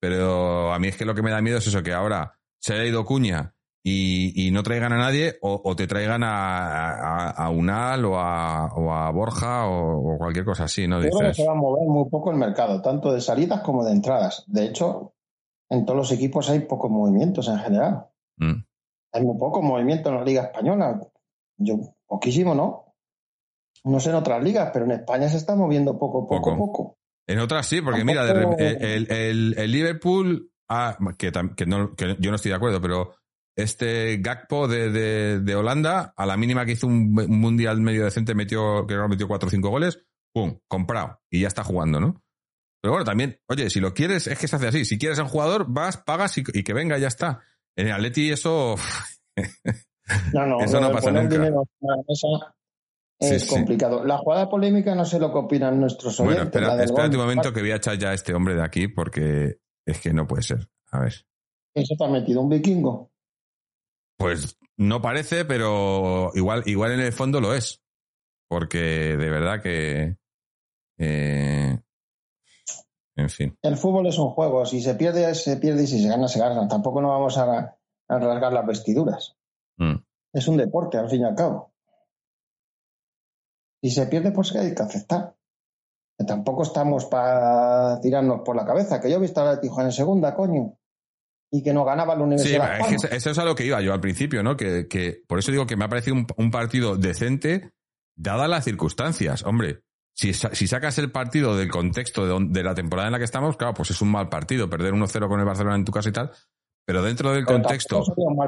Pero 0.00 0.72
a 0.72 0.78
mí 0.78 0.88
es 0.88 0.96
que 0.96 1.04
lo 1.04 1.14
que 1.14 1.22
me 1.22 1.30
da 1.30 1.40
miedo 1.40 1.58
es 1.58 1.66
eso, 1.66 1.82
que 1.82 1.92
ahora 1.92 2.38
se 2.64 2.74
haya 2.74 2.84
ido 2.86 3.04
Cuña 3.04 3.54
y, 3.82 4.46
y 4.46 4.50
no 4.50 4.62
traigan 4.62 4.94
a 4.94 4.96
nadie, 4.96 5.36
o, 5.42 5.60
o 5.62 5.76
te 5.76 5.86
traigan 5.86 6.22
a, 6.24 6.92
a, 6.92 7.30
a 7.30 7.50
Unal 7.50 8.04
o 8.06 8.18
a, 8.18 8.72
o 8.74 8.90
a 8.92 9.10
Borja 9.10 9.66
o, 9.66 10.14
o 10.14 10.18
cualquier 10.18 10.46
cosa 10.46 10.64
así, 10.64 10.88
¿no? 10.88 11.02
Yo 11.02 11.10
creo 11.10 11.28
que 11.30 11.34
se 11.34 11.46
va 11.46 11.52
a 11.52 11.56
mover 11.56 11.86
muy 11.86 12.08
poco 12.08 12.30
el 12.30 12.38
mercado, 12.38 12.80
tanto 12.80 13.12
de 13.12 13.20
salidas 13.20 13.60
como 13.60 13.84
de 13.84 13.92
entradas. 13.92 14.44
De 14.46 14.64
hecho, 14.64 15.14
en 15.68 15.84
todos 15.84 15.98
los 15.98 16.12
equipos 16.12 16.48
hay 16.48 16.60
pocos 16.60 16.90
movimientos 16.90 17.48
en 17.48 17.58
general. 17.58 18.06
mm. 18.38 18.64
Hay 19.12 19.22
muy 19.22 19.38
poco 19.38 19.60
movimiento 19.62 20.08
en 20.08 20.14
la 20.16 20.24
Liga 20.24 20.42
Española. 20.44 20.98
Yo, 21.58 21.76
poquísimo, 22.06 22.54
¿no? 22.54 22.94
No 23.84 24.00
sé 24.00 24.08
en 24.10 24.16
otras 24.16 24.42
ligas, 24.42 24.70
pero 24.72 24.86
en 24.86 24.92
España 24.92 25.28
se 25.28 25.36
está 25.36 25.54
moviendo 25.54 25.98
poco, 25.98 26.26
poco, 26.26 26.50
Poco. 26.52 26.56
poco. 26.56 26.98
En 27.28 27.38
otras 27.38 27.66
sí, 27.66 27.80
porque 27.82 28.00
Tampoco- 28.04 28.56
mira, 28.58 28.72
el- 28.80 29.54
el 29.58 29.70
Liverpool, 29.70 30.50
ah, 30.68 30.96
que, 31.18 31.30
no- 31.66 31.94
que 31.94 32.16
yo 32.18 32.30
no 32.30 32.36
estoy 32.36 32.50
de 32.50 32.56
acuerdo, 32.56 32.80
pero 32.80 33.14
este 33.56 34.16
Gakpo 34.18 34.66
de, 34.68 34.90
de- 34.90 35.40
de 35.40 35.54
Holanda, 35.54 36.12
a 36.16 36.26
la 36.26 36.36
mínima 36.36 36.64
que 36.66 36.72
hizo 36.72 36.86
un, 36.86 37.16
un 37.18 37.40
mundial 37.40 37.80
medio 37.80 38.04
decente, 38.04 38.34
metió, 38.34 38.86
creo 38.86 39.02
que 39.04 39.08
metió 39.08 39.28
4 39.28 39.46
o 39.46 39.50
5 39.50 39.68
goles, 39.70 40.00
¡pum! 40.34 40.58
Comprado. 40.68 41.20
Y 41.30 41.42
ya 41.42 41.48
está 41.48 41.62
jugando, 41.64 42.00
¿no? 42.00 42.20
Pero 42.82 42.92
bueno, 42.92 43.04
también, 43.04 43.38
oye, 43.48 43.70
si 43.70 43.80
lo 43.80 43.94
quieres, 43.94 44.26
es 44.26 44.38
que 44.38 44.48
se 44.48 44.56
hace 44.56 44.68
así. 44.68 44.84
Si 44.84 44.98
quieres 44.98 45.18
a 45.18 45.22
un 45.22 45.28
jugador, 45.28 45.66
vas, 45.68 45.96
pagas 45.96 46.36
y, 46.36 46.42
y 46.52 46.62
que 46.64 46.74
venga, 46.74 46.98
ya 46.98 47.08
está. 47.08 47.40
En 47.76 47.86
el 47.86 47.92
Atleti 47.94 48.30
eso... 48.30 48.74
No, 50.34 50.46
no, 50.46 50.60
Eso 50.60 50.80
no 50.80 50.88
de 50.88 50.94
pasa 50.94 51.10
nunca. 51.10 51.38
mesa 51.38 52.26
es 53.20 53.28
Sí, 53.30 53.40
sí. 53.40 53.48
complicado. 53.48 54.04
La 54.04 54.18
jugada 54.18 54.50
polémica 54.50 54.94
no 54.94 55.04
sé 55.04 55.18
lo 55.18 55.32
que 55.32 55.38
opinan 55.38 55.80
nuestros 55.80 56.18
Bueno, 56.18 56.32
oyentes. 56.32 56.46
espera, 56.48 56.66
la 56.68 56.76
del 56.76 56.84
espérate 56.86 57.16
un 57.16 57.22
momento 57.22 57.52
que 57.52 57.60
voy 57.60 57.70
a 57.70 57.76
echar 57.76 57.96
ya 57.96 58.10
a 58.10 58.14
este 58.14 58.34
hombre 58.34 58.54
de 58.54 58.62
aquí 58.62 58.88
porque 58.88 59.58
es 59.86 60.00
que 60.00 60.12
no 60.12 60.26
puede 60.26 60.42
ser. 60.42 60.68
A 60.90 61.00
ver. 61.00 61.14
Eso 61.74 61.94
te 61.98 62.04
ha 62.04 62.08
metido 62.08 62.40
un 62.40 62.48
vikingo. 62.48 63.10
Pues 64.16 64.56
no 64.76 65.02
parece, 65.02 65.44
pero 65.44 66.30
igual, 66.34 66.62
igual 66.66 66.92
en 66.92 67.00
el 67.00 67.12
fondo 67.12 67.40
lo 67.40 67.54
es. 67.54 67.82
Porque 68.48 68.78
de 69.16 69.30
verdad 69.30 69.62
que. 69.62 70.16
eh, 70.98 71.78
en 73.16 73.30
fin. 73.30 73.56
El 73.62 73.76
fútbol 73.76 74.06
es 74.06 74.18
un 74.18 74.30
juego. 74.30 74.66
Si 74.66 74.80
se 74.80 74.94
pierde, 74.94 75.34
se 75.34 75.56
pierde 75.56 75.84
y 75.84 75.86
si 75.86 76.02
se 76.02 76.08
gana, 76.08 76.28
se 76.28 76.38
gana. 76.38 76.68
Tampoco 76.68 77.00
no 77.00 77.08
vamos 77.08 77.38
a, 77.38 77.76
a 78.08 78.18
rasgar 78.18 78.52
las 78.52 78.66
vestiduras. 78.66 79.36
Mm. 79.76 79.96
Es 80.32 80.48
un 80.48 80.56
deporte, 80.56 80.98
al 80.98 81.08
fin 81.08 81.22
y 81.22 81.24
al 81.24 81.34
cabo. 81.34 81.72
Si 83.82 83.90
se 83.90 84.06
pierde, 84.06 84.32
pues 84.32 84.54
hay 84.56 84.74
que 84.74 84.82
aceptar. 84.82 85.36
Tampoco 86.26 86.62
estamos 86.62 87.04
para 87.06 88.00
tirarnos 88.00 88.40
por 88.44 88.54
la 88.56 88.64
cabeza. 88.64 89.00
Que 89.00 89.10
yo 89.10 89.16
he 89.16 89.20
visto 89.20 89.40
a 89.40 89.44
la 89.44 89.60
Tijuana 89.60 89.88
en 89.88 89.92
segunda, 89.92 90.34
coño. 90.34 90.74
Y 91.50 91.62
que 91.62 91.72
no 91.72 91.84
ganaba 91.84 92.14
la 92.14 92.20
Sí, 92.20 92.24
Universidad. 92.24 92.72
de 92.74 92.80
es 92.80 92.86
que 93.08 93.16
eso- 93.16 93.30
es 93.30 93.38
a 93.38 93.44
lo 93.44 93.54
que 93.54 93.66
iba 93.66 93.80
yo 93.80 93.92
al 93.92 94.00
principio, 94.00 94.42
¿no? 94.42 94.56
Que, 94.56 94.86
que 94.88 95.22
por 95.26 95.38
eso 95.38 95.50
digo 95.52 95.66
que 95.66 95.76
me 95.76 95.84
ha 95.84 95.88
parecido 95.88 96.16
un, 96.16 96.26
un 96.36 96.50
partido 96.50 96.96
decente, 96.96 97.70
dadas 98.16 98.48
las 98.48 98.64
circunstancias. 98.64 99.44
Hombre, 99.44 99.80
si, 100.16 100.32
si 100.32 100.66
sacas 100.66 100.98
el 100.98 101.10
partido 101.10 101.56
del 101.56 101.70
contexto 101.70 102.26
de, 102.26 102.46
de 102.48 102.62
la 102.62 102.74
temporada 102.74 103.08
en 103.08 103.12
la 103.12 103.18
que 103.18 103.24
estamos, 103.24 103.56
claro, 103.56 103.74
pues 103.74 103.90
es 103.90 104.00
un 104.00 104.10
mal 104.10 104.28
partido, 104.28 104.70
perder 104.70 104.94
1-0 104.94 105.28
con 105.28 105.40
el 105.40 105.46
Barcelona 105.46 105.76
en 105.76 105.84
tu 105.84 105.92
casa 105.92 106.08
y 106.08 106.12
tal. 106.12 106.30
Pero 106.86 107.02
dentro 107.02 107.32
del 107.32 107.44
Pero 107.46 107.60
contexto. 107.62 108.02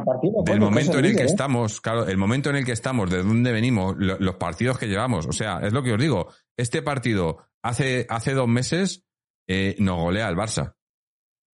partido, 0.05 0.43
del 0.45 0.61
momento 0.61 0.99
en 0.99 1.07
el 1.07 1.17
que 1.17 1.23
¿eh? 1.23 1.27
estamos, 1.27 1.81
claro, 1.81 2.07
el 2.07 2.19
momento 2.19 2.51
en 2.51 2.57
el 2.57 2.65
que 2.67 2.73
estamos, 2.73 3.09
de 3.11 3.23
dónde 3.23 3.51
venimos, 3.51 3.95
lo- 3.99 4.19
los 4.19 4.35
partidos 4.37 4.79
que 4.79 4.89
llevamos. 4.89 5.27
O 5.27 5.33
sea, 5.33 5.61
es 5.63 5.73
lo 5.73 5.83
que 5.83 5.93
os 5.95 5.99
digo. 6.01 6.29
Este 6.57 6.83
partido 6.83 7.39
hace, 7.69 8.07
hace 8.09 8.35
dos 8.35 8.49
meses 8.49 9.05
eh, 9.49 9.77
nos 9.79 9.97
golea 10.01 10.29
el 10.29 10.37
Barça. 10.37 10.75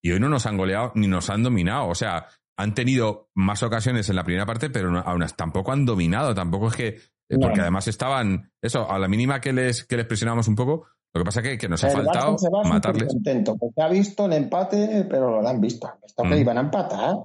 Y 0.05 0.12
hoy 0.12 0.20
no 0.20 0.29
nos 0.29 0.46
han 0.46 0.57
goleado 0.57 0.92
ni 0.94 1.07
nos 1.07 1.31
han 1.31 1.42
dominado. 1.42 1.88
O 1.88 1.94
sea, 1.94 2.27
han 2.59 2.75
tenido 2.75 3.31
más 3.35 3.62
ocasiones 3.62 4.09
en 4.09 4.16
la 4.16 4.25
primera 4.25 4.46
parte, 4.46 4.70
pero 4.70 4.90
no- 4.90 5.01
aún 5.01 5.25
tampoco 5.37 5.72
han 5.72 5.85
dominado. 5.87 6.35
Tampoco 6.35 6.68
es 6.68 6.77
que. 6.77 6.87
eh, 6.88 7.01
No. 7.31 7.46
Porque 7.46 7.61
además 7.61 7.87
estaban. 7.88 8.51
Eso, 8.61 8.90
a 8.90 8.98
la 8.98 9.09
mínima 9.09 9.40
que 9.40 9.53
les, 9.53 9.85
que 9.85 9.96
les 9.96 10.07
presionamos 10.07 10.48
un 10.48 10.57
poco, 10.57 10.87
lo 11.14 11.20
que 11.20 11.25
pasa 11.25 11.40
es 11.40 11.48
que, 11.48 11.59
que 11.59 11.68
nos 11.68 11.83
ha 11.85 11.88
El 11.88 11.94
faltado 11.94 12.37
se 12.38 12.48
va 12.51 12.62
matarles. 12.64 13.09
contento, 13.09 13.57
porque 13.57 13.81
ha 13.83 13.88
visto 13.88 14.27
el 14.27 14.33
empate, 14.33 15.07
pero 15.09 15.40
lo 15.40 15.48
han 15.48 15.61
visto. 15.61 15.90
Esto 16.05 16.22
que 16.25 16.35
Mm. 16.37 16.40
iban 16.40 16.59
a 16.59 16.61
empatar. 16.62 17.16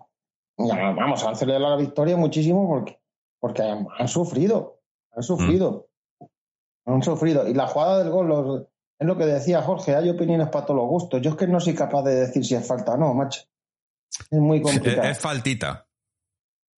Ya, 0.59 0.91
vamos 0.91 1.23
a 1.23 1.35
celebrar 1.35 1.71
la 1.71 1.77
victoria 1.77 2.17
muchísimo 2.17 2.67
porque, 2.67 2.99
porque 3.39 3.61
han, 3.63 3.87
han 3.97 4.07
sufrido. 4.07 4.81
Han 5.15 5.23
sufrido. 5.23 5.89
Mm. 6.19 6.25
Han 6.93 7.03
sufrido. 7.03 7.47
Y 7.47 7.53
la 7.53 7.67
jugada 7.67 7.99
del 8.03 8.11
gol 8.11 8.27
los- 8.27 8.67
es 8.99 9.07
lo 9.07 9.17
que 9.17 9.25
decía 9.25 9.61
Jorge. 9.61 9.95
Hay 9.95 10.09
opiniones 10.09 10.49
para 10.49 10.65
todos 10.65 10.79
los 10.79 10.89
gustos. 10.89 11.21
Yo 11.21 11.31
es 11.31 11.35
que 11.35 11.47
no 11.47 11.59
soy 11.59 11.75
capaz 11.75 12.03
de 12.03 12.15
decir 12.15 12.43
si 12.45 12.55
es 12.55 12.65
falta 12.67 12.93
o 12.93 12.97
no, 12.97 13.13
macho. 13.13 13.41
Es 14.31 14.39
muy 14.39 14.61
complicado. 14.61 15.07
es 15.07 15.19
faltita. 15.19 15.87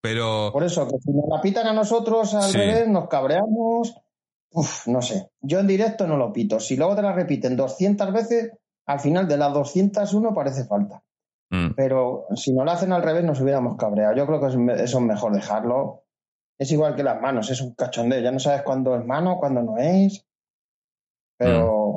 Pero. 0.00 0.50
Por 0.52 0.64
eso, 0.64 0.86
que 0.88 0.96
si 0.98 1.12
nos 1.12 1.28
la 1.28 1.40
pitan 1.40 1.66
a 1.66 1.72
nosotros 1.72 2.34
al 2.34 2.50
Sí. 2.50 2.58
revés, 2.58 2.88
nos 2.88 3.08
cabreamos. 3.08 3.96
Uf, 4.50 4.86
no 4.88 5.02
sé. 5.02 5.30
Yo 5.40 5.58
en 5.60 5.66
directo 5.66 6.06
no 6.06 6.16
lo 6.16 6.32
pito. 6.32 6.58
Si 6.60 6.76
luego 6.76 6.96
te 6.96 7.02
la 7.02 7.12
repiten 7.12 7.56
200 7.56 8.12
veces, 8.12 8.50
al 8.86 9.00
final 9.00 9.28
de 9.28 9.36
las 9.36 9.52
201 9.52 10.32
parece 10.34 10.64
falta. 10.64 11.02
mm, 11.50 11.74
Pero 11.76 12.26
si 12.34 12.52
no 12.52 12.64
lo 12.64 12.70
hacen 12.70 12.92
al 12.92 13.02
revés, 13.02 13.24
nos 13.24 13.40
hubiéramos 13.40 13.76
cabreado. 13.76 14.14
Yo 14.16 14.26
creo 14.26 14.40
que 14.40 14.46
eso 14.82 14.98
es 14.98 15.04
mejor 15.04 15.32
dejarlo. 15.34 16.04
Es 16.58 16.72
igual 16.72 16.96
que 16.96 17.02
las 17.04 17.20
manos, 17.20 17.50
es 17.50 17.60
un 17.60 17.74
cachondeo. 17.74 18.20
Ya 18.20 18.30
no 18.32 18.38
sabes 18.38 18.62
cuándo 18.62 18.96
es 18.96 19.04
mano, 19.04 19.36
cuándo 19.38 19.62
no 19.62 19.76
es. 19.78 20.24
Pero 21.38 21.87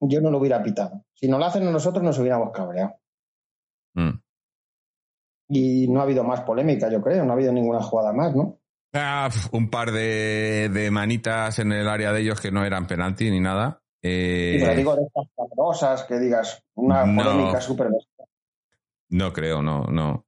yo 0.00 0.20
no 0.20 0.30
lo 0.30 0.38
hubiera 0.38 0.62
pitado. 0.62 1.04
Si 1.14 1.28
no 1.28 1.38
lo 1.38 1.44
hacen 1.44 1.66
a 1.66 1.70
nosotros, 1.70 2.02
nos 2.02 2.18
hubiéramos 2.18 2.50
cabreado. 2.52 2.94
mm. 3.94 4.10
Y 5.52 5.88
no 5.88 5.98
ha 6.00 6.04
habido 6.04 6.22
más 6.22 6.42
polémica, 6.42 6.88
yo 6.90 7.02
creo. 7.02 7.24
No 7.24 7.32
ha 7.32 7.34
habido 7.34 7.52
ninguna 7.52 7.82
jugada 7.82 8.12
más, 8.12 8.34
¿no? 8.36 8.60
Ah, 8.92 9.28
un 9.52 9.68
par 9.68 9.90
de, 9.90 10.68
de 10.72 10.90
manitas 10.92 11.58
en 11.58 11.72
el 11.72 11.88
área 11.88 12.12
de 12.12 12.20
ellos 12.22 12.40
que 12.40 12.52
no 12.52 12.64
eran 12.64 12.86
penalti 12.86 13.30
ni 13.30 13.40
nada. 13.40 13.82
Eh, 14.02 14.54
Y 14.56 14.60
pero 14.60 14.74
digo 14.76 14.96
de 14.96 15.02
estas 15.06 15.26
cabrosas 15.36 16.04
que 16.04 16.18
digas 16.18 16.64
una 16.74 17.04
No. 17.04 17.22
polémica 17.24 17.60
súper 17.60 17.88
bestia. 17.90 18.24
no 19.10 19.32
creo, 19.32 19.60
no, 19.60 19.84
no. 19.84 20.24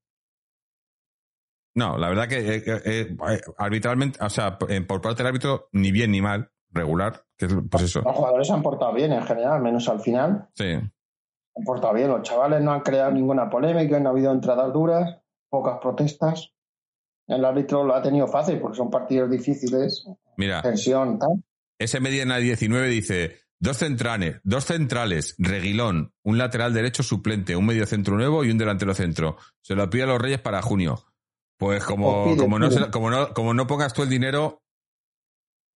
No, 1.75 1.97
la 1.97 2.09
verdad 2.09 2.29
que 2.29 2.57
eh, 2.57 2.63
eh, 2.67 3.17
arbitralmente, 3.57 4.23
o 4.23 4.29
sea, 4.29 4.59
por 4.59 5.01
parte 5.01 5.23
del 5.23 5.29
árbitro, 5.29 5.69
ni 5.73 5.91
bien 5.91 6.11
ni 6.11 6.21
mal, 6.21 6.51
regular, 6.73 7.25
que 7.37 7.47
es 7.47 7.55
pues 7.71 7.85
eso. 7.85 8.01
Los 8.01 8.17
jugadores 8.17 8.47
se 8.47 8.53
han 8.53 8.63
portado 8.63 8.93
bien 8.93 9.13
en 9.13 9.23
general, 9.23 9.61
menos 9.63 9.89
al 9.89 10.01
final. 10.01 10.49
Sí. 10.55 10.65
Se 10.65 10.75
han 11.57 11.65
portado 11.65 11.95
bien. 11.95 12.09
Los 12.09 12.23
chavales 12.23 12.61
no 12.63 12.73
han 12.73 12.81
creado 12.81 13.13
ninguna 13.13 13.49
polémica, 13.49 14.01
no 14.01 14.09
ha 14.09 14.13
habido 14.13 14.33
entradas 14.33 14.73
duras, 14.73 15.19
pocas 15.49 15.79
protestas. 15.81 16.53
El 17.27 17.45
árbitro 17.45 17.85
lo 17.85 17.95
ha 17.95 18.03
tenido 18.03 18.27
fácil 18.27 18.59
porque 18.59 18.77
son 18.77 18.91
partidos 18.91 19.31
difíciles, 19.31 20.07
Mira, 20.37 20.61
tensión, 20.61 21.19
tal. 21.19 21.43
ese 21.79 22.01
Medina 22.01 22.37
19 22.39 22.89
dice, 22.89 23.39
dos 23.59 23.77
centrales, 23.77 24.41
dos 24.43 24.65
centrales, 24.65 25.37
Reguilón, 25.39 26.13
un 26.25 26.37
lateral 26.37 26.75
derecho 26.75 27.03
suplente, 27.03 27.55
un 27.55 27.67
medio 27.67 27.87
centro 27.87 28.17
nuevo 28.17 28.45
y 28.45 28.51
un 28.51 28.59
delantero 28.59 28.93
centro. 28.93 29.37
Se 29.61 29.75
lo 29.77 29.89
pide 29.89 30.03
a 30.03 30.07
los 30.07 30.21
Reyes 30.21 30.41
para 30.41 30.63
junio. 30.63 31.05
Pues 31.57 31.85
como, 31.85 32.25
pide, 32.25 32.39
como, 32.39 32.59
no, 32.59 32.69
pide. 32.69 32.91
como, 32.91 33.09
no, 33.09 33.33
como 33.33 33.55
no 33.55 33.69
pongas 33.69 33.93
tú 33.95 34.03
el 34.03 34.09
dinero, 34.09 34.62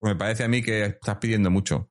me 0.03 0.15
parece 0.17 0.45
a 0.45 0.49
mí 0.49 0.63
que 0.63 0.85
estás 0.85 1.17
pidiendo 1.17 1.51
mucho. 1.51 1.91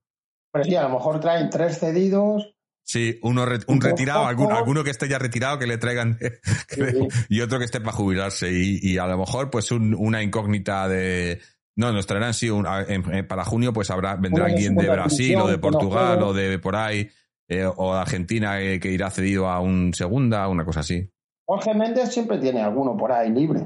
Pero 0.51 0.63
sí, 0.65 0.75
a 0.75 0.83
lo 0.83 0.89
mejor 0.89 1.19
traen 1.19 1.49
tres 1.49 1.79
cedidos. 1.79 2.51
Sí, 2.87 3.19
uno 3.23 3.45
re- 3.45 3.59
un 3.67 3.81
retirado, 3.81 4.25
alguno 4.27 4.83
que 4.83 4.91
esté 4.91 5.07
ya 5.07 5.17
retirado, 5.17 5.57
que 5.57 5.65
le 5.67 5.77
traigan, 5.79 6.17
que 6.69 6.77
le- 6.81 6.91
Sí. 6.91 7.07
y 7.29 7.41
otro 7.41 7.57
que 7.59 7.65
esté 7.65 7.79
para 7.81 7.93
jubilarse. 7.97 8.51
Y, 8.51 8.79
y 8.81 8.97
a 8.99 9.07
lo 9.07 9.17
mejor, 9.17 9.49
pues, 9.49 9.71
un- 9.71 9.95
una 9.95 10.21
incógnita 10.21 10.87
de. 10.87 11.41
No, 11.77 11.91
nos 11.91 12.05
traerán, 12.05 12.33
sí, 12.33 12.49
un- 12.49 12.67
a- 12.67 12.83
en- 12.83 13.11
en- 13.13 13.27
para 13.27 13.43
junio, 13.43 13.73
pues 13.73 13.89
habrá, 13.89 14.15
vendrá 14.15 14.45
alguien 14.45 14.75
de 14.75 14.87
Brasil 14.89 15.35
o 15.37 15.47
de 15.47 15.57
Portugal 15.57 16.21
o 16.23 16.31
de 16.33 16.57
por 16.59 16.75
ahí, 16.75 17.09
eh, 17.49 17.65
o 17.65 17.93
de 17.95 17.99
Argentina 17.99 18.61
eh, 18.61 18.79
que 18.79 18.91
irá 18.91 19.09
cedido 19.09 19.49
a 19.49 19.59
un 19.59 19.93
segunda, 19.93 20.47
una 20.47 20.63
cosa 20.63 20.81
así. 20.81 21.09
Jorge 21.47 21.73
Méndez 21.73 22.13
siempre 22.13 22.37
tiene 22.37 22.61
alguno 22.61 22.95
por 22.95 23.11
ahí 23.11 23.29
libre. 23.31 23.61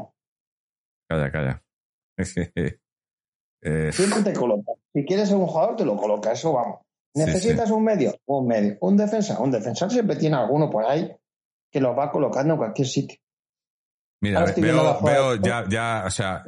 Calla, 1.10 1.32
calla. 1.32 1.64
Eh, 3.62 3.92
Siempre 3.92 4.24
te 4.24 4.34
coloca. 4.34 4.72
Si 4.94 5.06
quieres 5.06 5.28
ser 5.30 5.38
un 5.38 5.48
jugador, 5.48 5.76
te 5.76 5.86
lo 5.86 5.98
coloca. 5.98 6.32
Eso 6.32 6.54
vamos. 6.54 6.80
Sí, 7.14 7.22
¿Necesitas 7.26 7.72
un 7.72 7.84
medio? 7.84 8.16
Un 8.26 8.48
medio. 8.48 8.78
¿Un 8.82 8.98
defensa? 8.98 9.40
Un 9.40 9.52
defensor 9.52 9.92
siempre 9.92 10.16
tiene 10.16 10.36
alguno 10.36 10.70
por 10.70 10.86
ahí 10.86 11.12
que 11.72 11.82
los 11.82 11.98
va 11.98 12.12
colocando 12.12 12.54
en 12.54 12.58
cualquier 12.58 12.88
sitio. 12.88 13.18
Mira, 14.22 14.42
Ahora 14.42 14.54
veo, 14.58 15.02
veo 15.02 15.36
ya, 15.36 15.66
ya, 15.70 16.04
o 16.06 16.12
sea, 16.12 16.44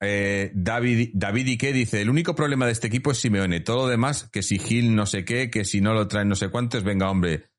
eh, 0.00 0.50
David, 0.54 1.10
David 1.14 1.46
Ike 1.46 1.72
dice, 1.72 2.00
el 2.00 2.10
único 2.10 2.34
problema 2.34 2.66
de 2.66 2.72
este 2.72 2.88
equipo 2.88 3.12
es 3.12 3.18
Simeone. 3.18 3.60
Todo 3.60 3.84
lo 3.84 3.88
demás, 3.88 4.28
que 4.30 4.42
si 4.42 4.58
Gil 4.58 4.94
no 4.96 5.06
sé 5.06 5.24
qué, 5.24 5.50
que 5.50 5.64
si 5.64 5.80
no 5.80 5.94
lo 5.94 6.08
traen 6.08 6.28
no 6.28 6.34
sé 6.34 6.48
cuántos, 6.48 6.82
venga 6.82 7.10
hombre, 7.10 7.50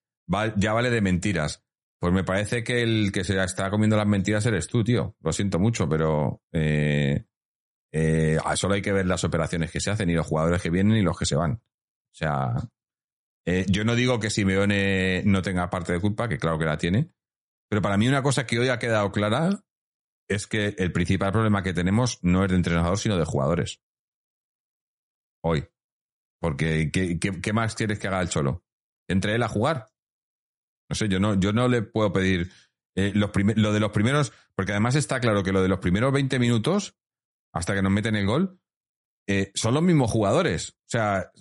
ya 0.57 0.73
vale 0.73 0.89
de 0.89 1.01
mentiras. 1.01 1.63
Pues 1.99 2.13
me 2.13 2.25
parece 2.25 2.63
que 2.65 2.81
el 2.81 3.13
que 3.13 3.23
se 3.23 3.41
está 3.41 3.69
comiendo 3.69 3.95
las 3.95 4.07
mentiras 4.07 4.45
eres 4.45 4.67
tú, 4.67 4.83
tío. 4.83 5.15
Lo 5.21 5.31
siento 5.31 5.57
mucho, 5.57 5.87
pero 5.87 6.41
eh, 6.51 7.23
eh, 7.95 8.39
solo 8.55 8.73
hay 8.73 8.81
que 8.81 8.91
ver 8.91 9.05
las 9.05 9.23
operaciones 9.23 9.71
que 9.71 9.79
se 9.79 9.91
hacen 9.91 10.09
y 10.09 10.15
los 10.15 10.25
jugadores 10.25 10.61
que 10.61 10.71
vienen 10.71 10.97
y 10.97 11.03
los 11.03 11.17
que 11.17 11.27
se 11.27 11.35
van. 11.35 11.53
O 11.53 12.15
sea, 12.15 12.55
eh, 13.45 13.65
yo 13.69 13.85
no 13.85 13.95
digo 13.95 14.19
que 14.19 14.31
Simeone 14.31 15.21
no 15.25 15.43
tenga 15.43 15.69
parte 15.69 15.93
de 15.93 15.99
culpa, 15.99 16.27
que 16.27 16.39
claro 16.39 16.57
que 16.57 16.65
la 16.65 16.77
tiene, 16.77 17.13
pero 17.69 17.81
para 17.83 17.97
mí 17.97 18.07
una 18.07 18.23
cosa 18.23 18.47
que 18.47 18.57
hoy 18.57 18.69
ha 18.69 18.79
quedado 18.79 19.11
clara 19.11 19.63
es 20.27 20.47
que 20.47 20.75
el 20.77 20.91
principal 20.91 21.31
problema 21.31 21.61
que 21.61 21.73
tenemos 21.73 22.19
no 22.23 22.43
es 22.43 22.49
de 22.49 22.55
entrenador, 22.55 22.97
sino 22.97 23.17
de 23.17 23.25
jugadores. 23.25 23.81
Hoy. 25.43 25.67
Porque, 26.39 26.91
¿qué, 26.91 27.53
más 27.53 27.75
quieres 27.75 27.99
que 27.99 28.07
haga 28.07 28.21
el 28.21 28.29
Cholo? 28.29 28.65
¿Entre 29.07 29.35
él 29.35 29.43
a 29.43 29.47
jugar? 29.47 29.87
No 30.89 30.95
sé, 30.95 31.07
yo 31.07 31.19
no, 31.19 31.39
yo 31.39 31.53
no 31.53 31.67
le 31.67 31.83
puedo 31.83 32.11
pedir 32.11 32.51
eh, 32.95 33.13
lo 33.13 33.27
de 33.71 33.79
los 33.79 33.91
primeros, 33.91 34.33
porque 34.55 34.71
además 34.71 34.95
está 34.95 35.19
claro 35.19 35.43
que 35.43 35.53
lo 35.53 35.61
de 35.61 35.69
los 35.69 35.79
primeros 35.79 36.11
20 36.11 36.39
minutos, 36.39 36.97
hasta 37.53 37.73
que 37.73 37.81
nos 37.81 37.91
meten 37.91 38.15
el 38.15 38.25
gol, 38.25 38.59
eh, 39.27 39.51
son 39.53 39.73
los 39.73 39.83
mismos 39.83 40.11
jugadores. 40.11 40.71
O 40.71 40.89
sea, 40.89 41.31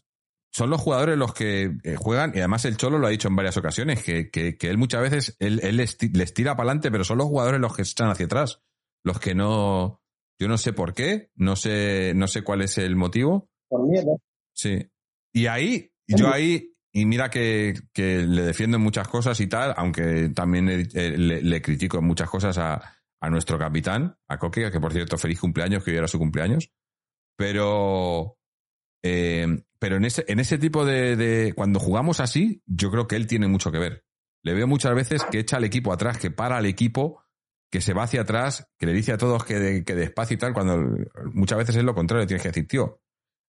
son 0.52 0.70
los 0.70 0.80
jugadores 0.80 1.16
los 1.16 1.32
que 1.32 1.72
eh, 1.82 1.96
juegan, 1.96 2.32
y 2.34 2.38
además 2.38 2.64
el 2.66 2.76
Cholo 2.76 2.98
lo 2.98 3.06
ha 3.06 3.10
dicho 3.10 3.28
en 3.28 3.36
varias 3.36 3.56
ocasiones, 3.56 4.02
que, 4.04 4.30
que, 4.30 4.56
él 4.60 4.76
muchas 4.78 5.00
veces 5.00 5.36
él, 5.40 5.56
les, 5.76 5.96
tira 6.34 6.56
para 6.56 6.68
adelante, 6.68 6.90
pero 6.90 7.04
son 7.04 7.18
los 7.18 7.26
jugadores 7.26 7.60
los 7.60 7.74
que 7.74 7.82
están 7.82 8.10
hacia 8.10 8.26
atrás 8.26 8.60
los 9.04 9.18
que 9.18 9.34
no. 9.34 10.00
Yo 10.40 10.48
no 10.48 10.58
sé 10.58 10.72
por 10.72 10.94
qué, 10.94 11.30
no 11.36 11.56
sé, 11.56 12.14
no 12.14 12.26
sé 12.26 12.42
cuál 12.42 12.62
es 12.62 12.78
el 12.78 12.96
motivo. 12.96 13.48
Por 13.68 13.86
miedo. 13.88 14.18
Sí. 14.54 14.90
Y 15.32 15.46
ahí, 15.46 15.92
yo 16.08 16.32
ahí, 16.32 16.74
y 16.92 17.06
mira 17.06 17.30
que, 17.30 17.74
que 17.92 18.18
le 18.26 18.42
defiendo 18.42 18.76
en 18.76 18.82
muchas 18.82 19.06
cosas 19.08 19.38
y 19.40 19.46
tal, 19.46 19.72
aunque 19.76 20.30
también 20.30 20.68
eh, 20.68 21.16
le, 21.16 21.62
critico 21.62 21.98
en 21.98 22.04
muchas 22.04 22.28
cosas 22.28 22.58
a, 22.58 22.98
a, 23.22 23.30
nuestro 23.30 23.58
capitán, 23.58 24.16
a 24.28 24.38
Coque, 24.38 24.70
que 24.70 24.80
por 24.80 24.92
cierto, 24.92 25.16
feliz 25.16 25.40
cumpleaños, 25.40 25.84
que 25.84 25.90
hoy 25.90 25.96
era 25.96 26.08
su 26.08 26.18
cumpleaños. 26.18 26.70
Pero. 27.36 28.36
Eh, 29.04 29.46
pero 29.78 29.96
en 29.96 30.04
ese, 30.04 30.24
en 30.28 30.40
ese 30.40 30.58
tipo 30.58 30.84
de, 30.84 31.16
de. 31.16 31.54
Cuando 31.54 31.80
jugamos 31.80 32.20
así, 32.20 32.62
yo 32.66 32.90
creo 32.90 33.06
que 33.06 33.16
él 33.16 33.26
tiene 33.26 33.48
mucho 33.48 33.72
que 33.72 33.78
ver. 33.78 34.04
Le 34.44 34.54
veo 34.54 34.66
muchas 34.66 34.94
veces 34.94 35.24
que 35.24 35.38
echa 35.38 35.56
al 35.56 35.64
equipo 35.64 35.92
atrás, 35.92 36.18
que 36.18 36.30
para 36.30 36.56
al 36.56 36.66
equipo 36.66 37.24
que 37.70 37.80
se 37.80 37.94
va 37.94 38.02
hacia 38.02 38.20
atrás, 38.20 38.68
que 38.78 38.86
le 38.86 38.92
dice 38.92 39.12
a 39.12 39.18
todos 39.18 39.44
que, 39.44 39.82
que 39.84 39.94
despacio 39.94 40.34
y 40.34 40.38
tal, 40.38 40.52
cuando 40.52 40.94
muchas 41.32 41.58
veces 41.58 41.76
es 41.76 41.84
lo 41.84 41.94
contrario, 41.94 42.26
tienes 42.26 42.42
que 42.42 42.50
decir, 42.50 42.68
tío. 42.68 43.00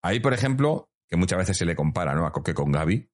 Ahí, 0.02 0.20
por 0.20 0.34
ejemplo, 0.34 0.90
que 1.08 1.16
muchas 1.16 1.40
veces 1.40 1.58
se 1.58 1.66
le 1.66 1.76
compara, 1.76 2.14
¿no? 2.16 2.26
A 2.26 2.32
Coque 2.32 2.54
con 2.54 2.72
Gaby. 2.72 3.10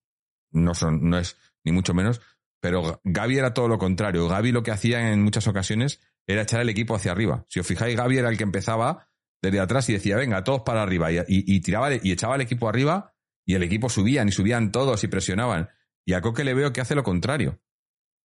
No 0.52 0.74
son, 0.74 1.10
no 1.10 1.18
es 1.18 1.38
ni 1.64 1.72
mucho 1.72 1.94
menos, 1.94 2.22
pero 2.66 3.00
Gaby 3.04 3.38
era 3.38 3.54
todo 3.54 3.68
lo 3.68 3.78
contrario. 3.78 4.28
Gaby 4.28 4.52
lo 4.52 4.64
que 4.64 4.72
hacía 4.72 5.12
en 5.14 5.22
muchas 5.22 5.48
ocasiones 5.48 6.02
era 6.26 6.42
echar 6.42 6.62
el 6.62 6.70
equipo 6.70 6.96
hacia 6.96 7.12
arriba. 7.12 7.46
Si 7.48 7.60
os 7.60 7.68
fijáis, 7.68 7.96
Gaby 7.96 8.18
era 8.18 8.28
el 8.28 8.38
que 8.38 8.44
empezaba 8.44 9.08
desde 9.40 9.60
atrás 9.60 9.88
y 9.90 9.94
decía, 9.94 10.16
venga, 10.16 10.44
todos 10.44 10.62
para 10.62 10.82
arriba. 10.82 11.10
Y, 11.28 11.62
tiraba 11.62 11.94
y 11.94 12.12
echaba 12.12 12.34
el 12.34 12.42
equipo 12.42 12.68
arriba 12.68 13.14
y 13.46 13.54
el 13.54 13.62
equipo 13.62 13.88
subían 13.88 14.30
y 14.30 14.32
subían 14.32 14.72
todos 14.72 15.04
y 15.04 15.08
presionaban. 15.08 15.70
Y 16.08 16.14
a 16.14 16.22
Coque 16.22 16.44
le 16.44 16.56
veo 16.56 16.74
que 16.74 16.82
hace 16.82 16.96
lo 16.96 17.04
contrario. 17.04 17.60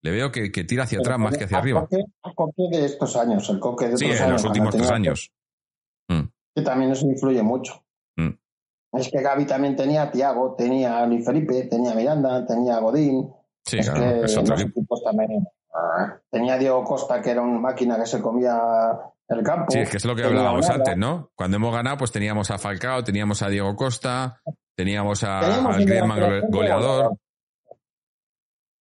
Le 0.01 0.09
veo 0.09 0.31
que, 0.31 0.49
tira 0.49 0.85
hacia 0.85 0.97
atrás 0.97 1.19
más 1.19 1.37
que 1.37 1.43
hacia 1.43 1.59
arriba. 1.59 1.87
El 1.91 2.33
coque 2.33 2.69
de 2.71 2.85
estos 2.85 3.15
años, 3.15 3.47
el 3.51 3.59
coque 3.59 3.89
de 3.89 3.97
sí, 3.99 4.05
en 4.05 4.31
los 4.31 4.43
últimos 4.45 4.73
tres 4.73 4.89
años. 4.89 5.31
Mm. 6.07 6.23
Que 6.55 6.61
también 6.63 6.91
eso 6.91 7.05
influye 7.05 7.43
mucho. 7.43 7.85
Mm. 8.15 8.31
Es 8.93 9.11
que 9.11 9.21
Gaby 9.21 9.45
también 9.45 9.75
tenía 9.75 10.01
a 10.01 10.11
Tiago, 10.11 10.55
tenía 10.55 11.03
a 11.03 11.05
Luis 11.05 11.23
Felipe, 11.23 11.65
tenía 11.65 11.91
a 11.91 11.95
Miranda, 11.95 12.47
tenía 12.47 12.77
a 12.77 12.79
Godín. 12.79 13.31
Sí, 13.65 13.79
claro, 13.79 14.25
es 14.25 14.37
otro 14.37 14.55
también. 15.03 15.47
Ah, 15.73 16.19
tenía 16.29 16.57
Diego 16.57 16.83
Costa, 16.83 17.21
que 17.21 17.31
era 17.31 17.41
una 17.41 17.59
máquina 17.59 17.97
que 17.97 18.05
se 18.05 18.21
comía 18.21 18.59
el 19.27 19.43
campo. 19.43 19.71
Sí, 19.71 19.79
es 19.79 19.89
que 19.89 19.97
es 19.97 20.05
lo 20.05 20.15
que 20.15 20.23
hablábamos 20.23 20.69
antes, 20.69 20.97
¿no? 20.97 21.31
Cuando 21.35 21.57
hemos 21.57 21.73
ganado, 21.73 21.97
pues 21.97 22.11
teníamos 22.11 22.51
a 22.51 22.57
Falcao, 22.57 23.03
teníamos 23.03 23.41
a 23.41 23.49
Diego 23.49 23.75
Costa, 23.75 24.41
teníamos 24.75 25.23
a, 25.23 25.39
al 25.39 25.85
Griezmann 25.85 26.49
goleador. 26.49 27.17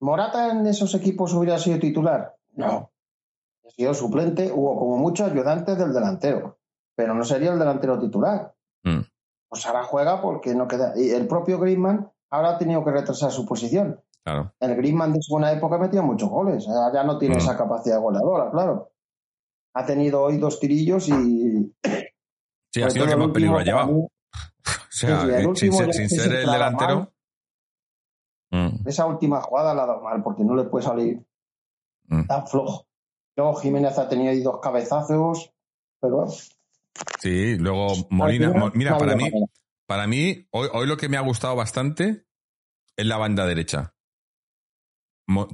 ¿Morata 0.02 0.52
en 0.52 0.66
esos 0.66 0.96
equipos 0.96 1.34
hubiera 1.34 1.60
sido 1.60 1.78
titular? 1.78 2.36
No. 2.54 2.92
Ha 3.66 3.70
sido 3.72 3.94
suplente, 3.94 4.52
hubo 4.52 4.80
como 4.80 4.98
muchos 4.98 5.30
ayudantes 5.30 5.78
del 5.78 5.94
delantero, 5.94 6.58
pero 6.96 7.14
no 7.14 7.24
sería 7.24 7.52
el 7.52 7.60
delantero 7.60 8.00
titular. 8.00 8.54
Mm. 8.84 9.02
Pues 9.50 9.66
ahora 9.66 9.84
juega 9.84 10.22
porque 10.22 10.56
no 10.56 10.68
queda. 10.68 10.94
Y 10.96 11.10
el 11.10 11.28
propio 11.28 11.60
Griezmann 11.60 12.10
ahora 12.30 12.52
ha 12.52 12.58
tenido 12.58 12.84
que 12.84 12.92
retrasar 12.92 13.32
su 13.32 13.46
posición. 13.46 14.02
Claro. 14.24 14.54
El 14.60 14.76
Griezmann 14.76 15.14
de 15.14 15.22
su 15.22 15.34
buena 15.34 15.52
época 15.52 15.78
metía 15.78 16.02
muchos 16.02 16.30
goles. 16.30 16.66
Ya 16.94 17.04
no 17.04 17.18
tiene 17.18 17.36
mm. 17.36 17.40
esa 17.40 17.58
capacidad 17.58 18.00
goleadora, 18.00 18.52
claro. 18.52 18.92
Ha 19.74 19.86
tenido 19.86 20.24
hoy 20.24 20.38
dos 20.38 20.60
tirillos 20.60 21.08
y. 21.10 21.76
Sí, 22.72 22.82
ha 22.82 22.90
sido 22.90 23.06
el 23.06 23.12
que 23.12 23.16
más 23.16 23.30
peligro 23.32 23.58
ha 23.58 23.64
llevado. 23.64 23.92
o 23.96 24.10
sea, 24.90 25.22
sin, 25.56 25.74
ser, 25.74 26.34
el 26.34 26.52
delantero. 26.52 27.12
Mm. 28.52 28.88
Esa 28.88 29.06
última 29.06 29.42
jugada 29.42 29.74
la 29.74 29.84
ha 29.84 29.88
dado 29.88 30.02
mal 30.02 30.22
porque 30.24 30.44
no 30.44 30.56
le 30.56 30.66
puede 30.66 30.86
salir 30.86 31.26
mm. 32.08 32.26
tan 32.28 32.48
flojo. 32.48 32.88
Luego 33.36 33.56
Jiménez 33.56 33.98
ha 33.98 34.10
tenido 34.10 34.32
ahí 34.32 34.42
dos 34.42 34.60
cabezazos, 34.60 35.52
pero. 36.02 36.28
Sí, 37.20 37.58
luego 37.58 37.88
Molina. 38.10 38.72
mira, 38.74 38.98
para 38.98 39.16
mí, 39.16 39.32
para 39.90 40.06
mí, 40.06 40.48
hoy, 40.52 40.70
hoy 40.72 40.86
lo 40.86 40.98
que 40.98 41.10
me 41.10 41.18
ha 41.18 41.22
gustado 41.22 41.56
bastante 41.56 42.28
es 42.96 43.06
la 43.08 43.18
banda 43.18 43.48
derecha. 43.48 43.96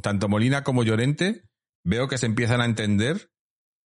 tanto 0.01 0.27
Molina 0.27 0.65
como 0.65 0.83
Llorente 0.83 1.45
veo 1.85 2.09
que 2.09 2.17
se 2.17 2.25
empiezan 2.25 2.59
a 2.59 2.65
entender 2.65 3.31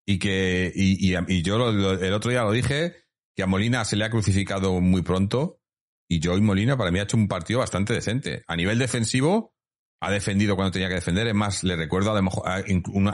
y 0.07 0.19
que. 0.19 0.73
Y, 0.75 1.15
y, 1.15 1.43
yo 1.43 1.69
el 1.69 2.13
otro 2.15 2.31
día 2.31 2.45
lo 2.45 2.53
dije, 2.53 2.97
que 3.37 3.43
a 3.43 3.47
Molina 3.47 3.85
se 3.85 3.97
le 3.97 4.07
ha 4.07 4.11
crucificado 4.11 4.81
muy 4.81 5.03
pronto 5.03 5.61
y 6.09 6.27
Joey 6.27 6.41
Molina 6.41 6.79
para 6.79 6.91
mí 6.91 6.99
ha 6.99 7.03
hecho 7.03 7.19
un 7.19 7.29
partido 7.29 7.59
bastante 7.59 7.93
decente. 7.93 8.43
A 8.47 8.57
nivel 8.57 8.79
defensivo, 8.79 9.55
ha 10.01 10.11
defendido 10.11 10.57
cuando 10.57 10.73
tenía 10.73 10.89
que 10.89 10.95
defender. 10.95 11.27
Es 11.27 11.35
más, 11.35 11.63
le 11.63 11.77
recuerdo 11.77 12.13
a 12.13 12.15
lo 12.15 12.23
mejor 12.23 12.45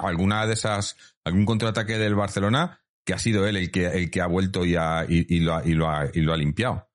alguna 0.04 0.46
de 0.46 0.52
esas, 0.52 0.96
algún 1.24 1.46
contraataque 1.46 1.98
del 1.98 2.14
Barcelona 2.14 2.80
que 3.04 3.12
ha 3.12 3.18
sido 3.18 3.44
él 3.44 3.56
el 3.56 3.72
que, 3.72 3.86
el 3.86 4.08
que 4.12 4.20
ha 4.20 4.28
vuelto 4.28 4.64
y, 4.64 4.76
ha, 4.76 5.04
y, 5.08 5.40
lo 5.40 5.56
ha, 5.56 5.66
y, 5.66 5.74
lo 5.74 5.90
ha, 5.90 6.08
y 6.14 6.20
lo 6.20 6.32
ha 6.32 6.36
limpiado. 6.36 6.88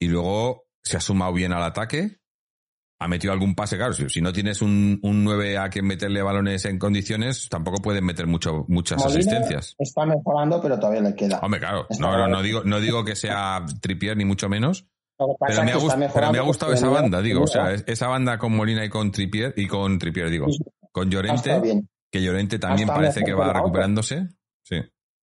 Y 0.00 0.08
luego 0.08 0.64
se 0.82 0.96
ha 0.96 1.00
sumado 1.00 1.32
bien 1.32 1.52
al 1.52 1.62
ataque, 1.62 2.18
ha 2.98 3.08
metido 3.08 3.32
algún 3.32 3.54
pase, 3.54 3.76
claro, 3.76 3.92
si, 3.92 4.20
no 4.20 4.32
tienes 4.32 4.60
un, 4.60 4.98
un 5.02 5.24
9 5.24 5.58
a 5.58 5.68
quien 5.70 5.86
meterle 5.86 6.20
balones 6.22 6.64
en 6.64 6.78
condiciones, 6.78 7.48
tampoco 7.48 7.80
puedes 7.82 8.02
meter 8.02 8.26
mucho, 8.26 8.64
muchas 8.68 9.04
asistencias. 9.04 9.74
Está 9.78 10.04
mejorando, 10.04 10.60
pero 10.60 10.78
todavía 10.78 11.02
le 11.02 11.14
queda. 11.14 11.38
Hombre, 11.40 11.60
claro, 11.60 11.86
no, 11.98 12.28
no, 12.28 12.42
digo, 12.42 12.62
no 12.64 12.80
digo 12.80 13.04
que 13.04 13.16
sea 13.16 13.64
tripier 13.80 14.16
ni 14.16 14.24
mucho 14.24 14.48
menos, 14.48 14.86
pero 15.16 15.64
me, 15.64 15.72
ha, 15.72 16.42
gustado 16.42 16.72
esa 16.72 16.88
banda, 16.88 17.20
digo, 17.20 17.42
o 17.42 17.46
sea, 17.46 17.72
esa 17.72 18.08
banda 18.08 18.38
con 18.38 18.56
Molina 18.56 18.84
y 18.84 18.88
con 18.88 19.10
Tripier, 19.12 19.52
y 19.56 19.66
con 19.66 19.98
Tripier, 19.98 20.30
digo, 20.30 20.46
con 20.92 21.10
Llorente, 21.10 21.82
que 22.10 22.22
Llorente 22.22 22.58
también 22.58 22.88
parece 22.88 23.22
que 23.22 23.34
va 23.34 23.52
recuperándose. 23.52 24.28
Sí. 24.62 24.76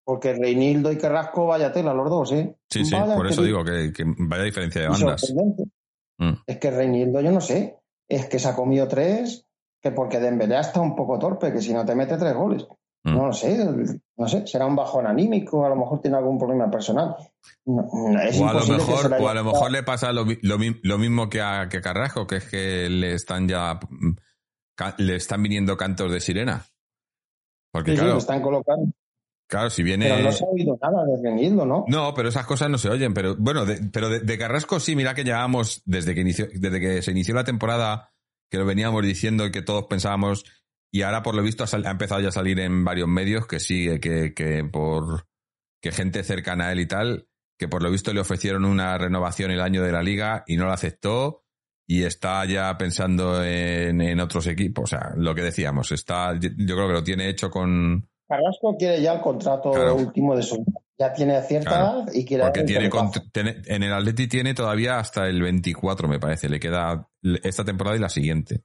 Porque 0.07 0.33
Reinildo 0.33 0.89
y 0.89 0.97
Carrasco, 0.97 1.47
vaya 1.47 1.73
tela 1.73 1.93
los 1.93 2.09
dos, 2.09 2.31
¿eh? 2.31 2.55
Sí, 2.69 2.85
sí, 2.85 2.95
por 2.95 3.27
eso 3.27 3.43
digo 3.43 3.65
que, 3.65 3.91
vaya 4.19 4.43
diferencia 4.43 4.83
de 4.83 4.87
bandas. 4.87 5.33
Mm. 6.17 6.31
Es 6.47 6.57
que 6.59 6.71
Reinildo, 6.71 7.19
yo 7.19 7.29
no 7.33 7.41
sé, 7.41 7.81
es 8.07 8.25
que 8.27 8.39
se 8.39 8.47
ha 8.47 8.55
comido 8.55 8.87
tres, 8.87 9.45
que 9.81 9.91
porque 9.91 10.21
Dembélé 10.21 10.61
está 10.61 10.79
un 10.79 10.95
poco 10.95 11.19
torpe, 11.19 11.51
que 11.51 11.59
si 11.59 11.73
no 11.73 11.85
te 11.85 11.93
mete 11.93 12.15
tres 12.15 12.33
goles. 12.33 12.65
Mm. 13.03 13.15
No 13.17 13.27
lo 13.27 13.33
sé, 13.33 13.57
no 14.15 14.27
sé, 14.29 14.47
será 14.47 14.65
un 14.65 14.77
bajón 14.77 15.07
anímico, 15.07 15.65
a 15.65 15.69
lo 15.69 15.75
mejor 15.75 15.99
tiene 15.99 16.15
algún 16.15 16.37
problema 16.37 16.71
personal. 16.71 17.13
o, 17.65 18.07
a 18.47 18.53
lo 18.53 18.65
mejor, 18.65 19.13
o 19.19 19.27
a 19.27 19.33
lo 19.33 19.43
mejor 19.43 19.71
le 19.71 19.83
pasa 19.83 20.13
lo, 20.13 20.25
mismo 20.25 21.29
que 21.29 21.41
a, 21.41 21.67
que 21.67 21.81
Carrasco, 21.81 22.25
que 22.25 22.37
es 22.37 22.45
que 22.45 22.89
le 22.89 23.11
están 23.11 23.45
ya 23.45 23.77
mm, 23.89 24.15
le 24.99 25.17
están 25.17 25.43
viniendo 25.43 25.75
cantos 25.75 26.09
de 26.09 26.21
sirena. 26.21 26.65
Porque 27.73 27.93
claro, 27.93 28.19
están 28.19 28.41
colocando. 28.41 28.93
Claro, 29.47 29.69
si 29.69 29.81
viene. 29.81 30.09
Pero 30.09 30.23
no 30.23 30.31
se 30.31 30.43
ha 30.43 30.47
oído 30.47 30.77
nada 30.81 31.05
de 31.05 31.49
¿no? 31.51 31.85
No, 31.87 32.13
pero 32.13 32.29
esas 32.29 32.45
cosas 32.45 32.69
no 32.69 32.77
se 32.77 32.89
oyen. 32.89 33.13
Pero 33.13 33.35
bueno, 33.37 33.65
pero 33.91 34.09
de, 34.09 34.37
Carrasco 34.37 34.79
sí, 34.79 34.95
mira 34.95 35.13
que 35.13 35.23
llevábamos 35.23 35.81
desde 35.85 36.13
que 36.13 36.21
inició, 36.21 36.47
desde 36.53 36.79
que 36.79 37.01
se 37.01 37.11
inició 37.11 37.33
la 37.33 37.45
temporada, 37.45 38.11
que 38.49 38.57
lo 38.57 38.65
veníamos 38.65 39.03
diciendo 39.03 39.45
y 39.45 39.51
que 39.51 39.61
todos 39.61 39.85
pensábamos 39.85 40.45
y 40.91 41.01
ahora, 41.01 41.21
por 41.21 41.35
lo 41.35 41.43
visto, 41.43 41.63
ha, 41.63 41.89
empezado 41.91 42.21
ya 42.21 42.29
a 42.29 42.31
salir 42.31 42.59
en 42.59 42.83
varios 42.83 43.07
medios 43.07 43.45
que 43.45 43.59
sí, 43.59 43.99
que, 43.99 44.33
que 44.33 44.63
por 44.63 45.27
que 45.81 45.91
gente 45.91 46.23
cercana 46.23 46.67
a 46.67 46.71
él 46.71 46.79
y 46.79 46.87
tal, 46.87 47.27
que 47.57 47.67
por 47.67 47.83
lo 47.83 47.91
visto 47.91 48.13
le 48.13 48.19
ofrecieron 48.19 48.65
una 48.65 48.97
renovación 48.97 49.51
el 49.51 49.61
año 49.61 49.83
de 49.83 49.91
la 49.91 50.01
liga 50.01 50.43
y 50.47 50.57
no 50.57 50.65
la 50.65 50.73
aceptó 50.73 51.43
y 51.85 52.03
está 52.03 52.43
ya 52.45 52.77
pensando 52.77 53.43
en, 53.43 54.19
otros 54.19 54.47
equipos. 54.47 54.85
O 54.85 54.87
sea, 54.87 55.13
lo 55.15 55.33
que 55.33 55.41
decíamos, 55.41 55.91
está, 55.91 56.33
yo 56.39 56.75
creo 56.75 56.87
que 56.87 56.93
lo 56.93 57.03
tiene 57.03 57.29
hecho 57.29 57.49
con. 57.49 58.09
Carrasco 58.27 58.75
quiere 58.77 59.01
ya 59.01 59.13
el 59.13 59.21
contrato 59.21 59.71
último 59.95 60.35
de 60.35 60.43
su. 60.43 60.63
Ya 60.99 61.13
tiene 61.13 61.39
cierta 61.43 61.69
Claro, 61.69 61.99
edad 61.99 62.13
y 62.13 62.25
quiere 62.25 62.43
Porque 62.43 62.63
tiene, 62.63 63.61
en 63.67 63.83
el 63.83 63.93
Atleti 63.93 64.27
tiene 64.27 64.53
todavía 64.55 64.97
hasta 64.97 65.27
el 65.27 65.41
24, 65.41 66.07
me 66.07 66.19
parece. 66.19 66.49
Le 66.49 66.59
queda 66.59 67.07
esta 67.43 67.63
temporada 67.63 67.95
y 67.95 67.99
la 67.99 68.09
siguiente. 68.09 68.63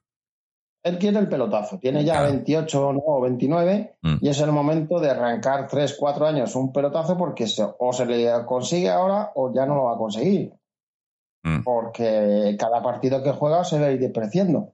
Él 0.83 0.97
quiere 0.97 1.19
el 1.19 1.29
pelotazo. 1.29 1.77
Tiene 1.79 2.03
ya 2.03 2.13
Claro. 2.15 2.31
28 2.31 2.93
¿no? 2.93 2.99
o 3.05 3.21
29 3.21 3.97
Mm. 4.01 4.15
y 4.19 4.27
es 4.29 4.41
el 4.41 4.51
momento 4.51 4.99
de 4.99 5.11
arrancar 5.11 5.67
3, 5.67 5.95
4 5.97 6.25
años 6.25 6.55
un 6.55 6.73
pelotazo 6.73 7.17
porque 7.17 7.45
se- 7.47 7.63
o 7.77 7.93
se 7.93 8.05
le 8.05 8.29
consigue 8.45 8.89
ahora 8.89 9.31
o 9.35 9.53
ya 9.53 9.65
no 9.67 9.75
lo 9.75 9.83
va 9.85 9.93
a 9.93 9.97
conseguir. 9.97 10.51
Mm. 11.45 11.61
Porque 11.63 12.55
cada 12.59 12.81
partido 12.81 13.21
que 13.21 13.31
juega 13.31 13.63
se 13.63 13.79
va 13.79 13.85
a 13.87 13.91
ir 13.91 13.99
depreciando. 13.99 14.73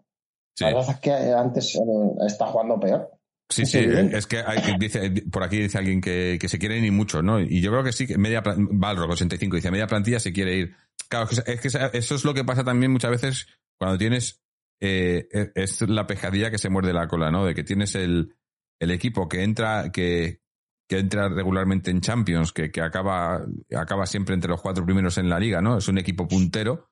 Sí. 0.56 0.64
La 0.64 0.72
verdad 0.74 0.92
es 0.92 1.00
que 1.00 1.12
antes 1.12 1.76
eh, 1.76 1.80
está 2.26 2.48
jugando 2.48 2.80
peor. 2.80 3.12
Sí, 3.50 3.66
sí, 3.66 3.80
es 3.80 4.28
que 4.28 4.38
hay, 4.46 4.62
que 4.62 4.76
dice, 4.78 5.12
por 5.32 5.44
aquí 5.44 5.58
dice 5.58 5.80
alguien 5.80 6.02
que, 6.02 6.38
que 6.40 6.48
se 6.48 6.60
quiere 6.60 6.78
ir 6.78 6.86
y 6.86 6.92
mucho, 6.92 7.24
¿no? 7.24 7.40
Y 7.40 7.62
yo 7.62 7.72
creo 7.72 7.84
que 7.84 7.92
sí, 7.92 8.06
que 8.06 8.18
media 8.18 8.44
Balrog 8.46 9.10
85 9.12 9.56
dice, 9.56 9.72
media 9.72 9.88
plantilla 9.88 10.20
se 10.20 10.32
quiere 10.32 10.56
ir. 10.56 10.76
Claro, 11.10 11.28
es 11.32 11.42
que, 11.42 11.52
es 11.54 11.62
que 11.62 11.68
eso 11.98 12.16
es 12.16 12.24
lo 12.26 12.34
que 12.36 12.44
pasa 12.46 12.64
también 12.64 12.92
muchas 12.92 13.10
veces 13.10 13.48
cuando 13.80 13.98
tienes, 13.98 14.44
eh, 14.82 15.28
es- 15.56 15.82
es 15.82 15.90
la 15.90 16.06
pejadilla 16.06 16.52
que 16.52 16.60
se 16.60 16.70
muerde 16.70 16.94
la 16.94 17.08
cola, 17.08 17.32
¿no? 17.32 17.44
De 17.46 17.56
que 17.56 17.64
tienes 17.64 17.96
el, 17.96 18.36
el 18.80 18.92
equipo 18.92 19.28
que 19.28 19.42
entra, 19.44 19.92
que, 19.92 20.42
que 20.88 21.00
entra 21.00 21.28
regularmente 21.30 21.90
en 21.90 22.02
Champions, 22.02 22.52
que, 22.52 22.70
que 22.72 22.82
acaba, 22.82 23.44
acaba 23.76 24.06
siempre 24.06 24.36
entre 24.36 24.52
los 24.52 24.62
cuatro 24.62 24.86
primeros 24.86 25.18
en 25.18 25.28
la 25.28 25.40
liga, 25.40 25.60
¿no? 25.60 25.80
Es 25.80 25.88
un 25.88 25.98
equipo 25.98 26.28
puntero. 26.28 26.92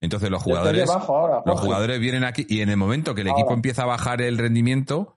Entonces 0.00 0.30
los 0.30 0.42
jugadores 0.42 0.88
ahora, 0.90 1.42
los 1.44 1.58
jugadores 1.58 1.98
vienen 1.98 2.22
aquí 2.22 2.46
y 2.48 2.60
en 2.60 2.68
el 2.68 2.76
momento 2.76 3.14
que 3.14 3.22
el 3.22 3.28
Ahora. 3.28 3.40
equipo 3.40 3.54
empieza 3.54 3.82
a 3.82 3.86
bajar 3.86 4.20
el 4.22 4.38
rendimiento, 4.38 5.15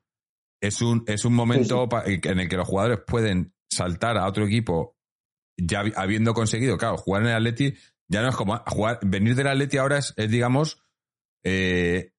es 0.61 0.81
un, 0.81 1.03
es 1.07 1.25
un 1.25 1.33
momento 1.33 1.87
en 2.05 2.39
el 2.39 2.49
que 2.49 2.57
los 2.57 2.67
jugadores 2.67 2.99
pueden 3.07 3.53
saltar 3.69 4.17
a 4.17 4.27
otro 4.27 4.45
equipo 4.45 4.95
ya 5.57 5.81
habi- 5.83 5.93
habiendo 5.95 6.33
conseguido, 6.33 6.77
claro, 6.77 6.97
jugar 6.97 7.23
en 7.23 7.29
el 7.29 7.35
Atleti 7.35 7.73
ya 8.07 8.21
no 8.21 8.29
es 8.29 8.35
como 8.35 8.57
jugar, 8.65 8.99
venir 9.05 9.35
del 9.35 9.47
Atleti 9.47 9.77
ahora 9.77 9.97
es, 9.97 10.13
es, 10.17 10.29
digamos, 10.31 10.81
eh, 11.43 12.11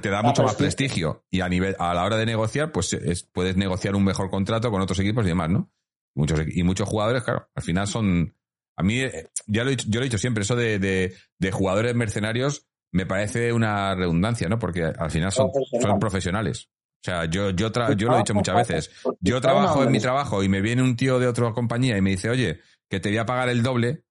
te 0.00 0.08
da 0.08 0.16
Da 0.18 0.22
mucho 0.22 0.42
más 0.42 0.54
prestigio. 0.54 1.12
prestigio 1.12 1.26
y 1.30 1.40
a 1.40 1.48
nivel 1.48 1.76
a 1.78 1.92
la 1.94 2.04
hora 2.04 2.16
de 2.16 2.26
negociar, 2.26 2.72
pues 2.72 2.92
es- 2.92 3.24
puedes 3.24 3.56
negociar 3.56 3.94
un 3.96 4.04
mejor 4.04 4.30
contrato 4.30 4.70
con 4.70 4.80
otros 4.80 4.98
equipos 5.00 5.24
y 5.24 5.28
demás, 5.28 5.50
¿no? 5.50 5.70
Muchos, 6.16 6.40
y 6.48 6.62
muchos 6.62 6.88
jugadores, 6.88 7.22
claro, 7.24 7.48
al 7.54 7.62
final 7.62 7.86
son, 7.86 8.34
a 8.76 8.82
mí, 8.82 9.00
eh, 9.00 9.30
ya 9.46 9.64
lo 9.64 9.70
he 9.70 9.76
dicho, 9.76 9.86
yo 9.90 10.00
lo 10.00 10.04
he 10.04 10.08
dicho 10.08 10.18
siempre, 10.18 10.42
eso 10.42 10.54
de, 10.56 10.78
de, 10.78 11.14
de 11.38 11.50
jugadores 11.52 11.94
mercenarios 11.94 12.66
me 12.92 13.04
parece 13.06 13.52
una 13.52 13.94
redundancia, 13.96 14.48
¿no? 14.48 14.58
Porque 14.58 14.84
al 14.84 15.10
final 15.10 15.32
son, 15.32 15.50
son 15.82 15.98
profesionales. 15.98 16.70
O 17.04 17.10
sea, 17.10 17.26
yo, 17.26 17.50
yo, 17.50 17.70
tra- 17.70 17.94
yo 17.94 18.08
lo 18.08 18.14
he 18.14 18.18
dicho 18.18 18.32
muchas 18.32 18.56
veces. 18.56 18.90
Yo 19.20 19.38
trabajo 19.38 19.82
en 19.82 19.92
mi 19.92 19.98
trabajo 20.00 20.42
y 20.42 20.48
me 20.48 20.62
viene 20.62 20.80
un 20.82 20.96
tío 20.96 21.18
de 21.18 21.26
otra 21.26 21.52
compañía 21.52 21.98
y 21.98 22.00
me 22.00 22.10
dice, 22.10 22.30
oye, 22.30 22.60
que 22.88 22.98
te 22.98 23.10
voy 23.10 23.18
a 23.18 23.26
pagar 23.26 23.50
el 23.50 23.62
doble. 23.62 24.04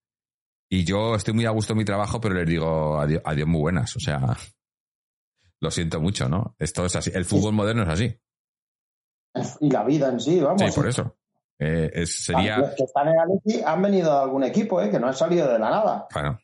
Y 0.69 0.83
yo 0.85 1.15
estoy 1.15 1.33
muy 1.33 1.45
a 1.45 1.49
gusto 1.49 1.73
en 1.73 1.79
mi 1.79 1.85
trabajo, 1.85 2.21
pero 2.21 2.35
les 2.35 2.47
digo 2.47 2.99
adiós, 2.99 3.21
adiós 3.25 3.47
muy 3.47 3.61
buenas. 3.61 3.95
O 3.95 3.99
sea, 3.99 4.37
lo 5.59 5.71
siento 5.71 5.99
mucho, 6.01 6.29
¿no? 6.29 6.55
Esto 6.59 6.85
es 6.85 6.95
así. 6.95 7.11
El 7.15 7.25
fútbol 7.25 7.53
moderno 7.53 7.81
es 7.83 7.89
así. 7.89 8.19
Y 9.61 9.71
la 9.71 9.83
vida 9.83 10.09
en 10.09 10.19
sí, 10.19 10.39
vamos. 10.39 10.61
Sí, 10.61 10.71
por 10.75 10.87
eso. 10.87 11.15
Eh, 11.57 11.89
es- 11.93 12.23
sería. 12.25 12.57
Los 12.59 12.75
que 12.75 12.83
están 12.83 13.07
en 13.07 13.19
Atleti 13.19 13.61
han 13.65 13.81
venido 13.81 14.11
de 14.11 14.19
algún 14.21 14.43
equipo, 14.43 14.79
¿eh? 14.81 14.91
que 14.91 14.99
no 14.99 15.07
han 15.07 15.15
salido 15.15 15.51
de 15.51 15.57
la 15.57 15.69
nada, 15.71 16.07
Bueno, 16.13 16.39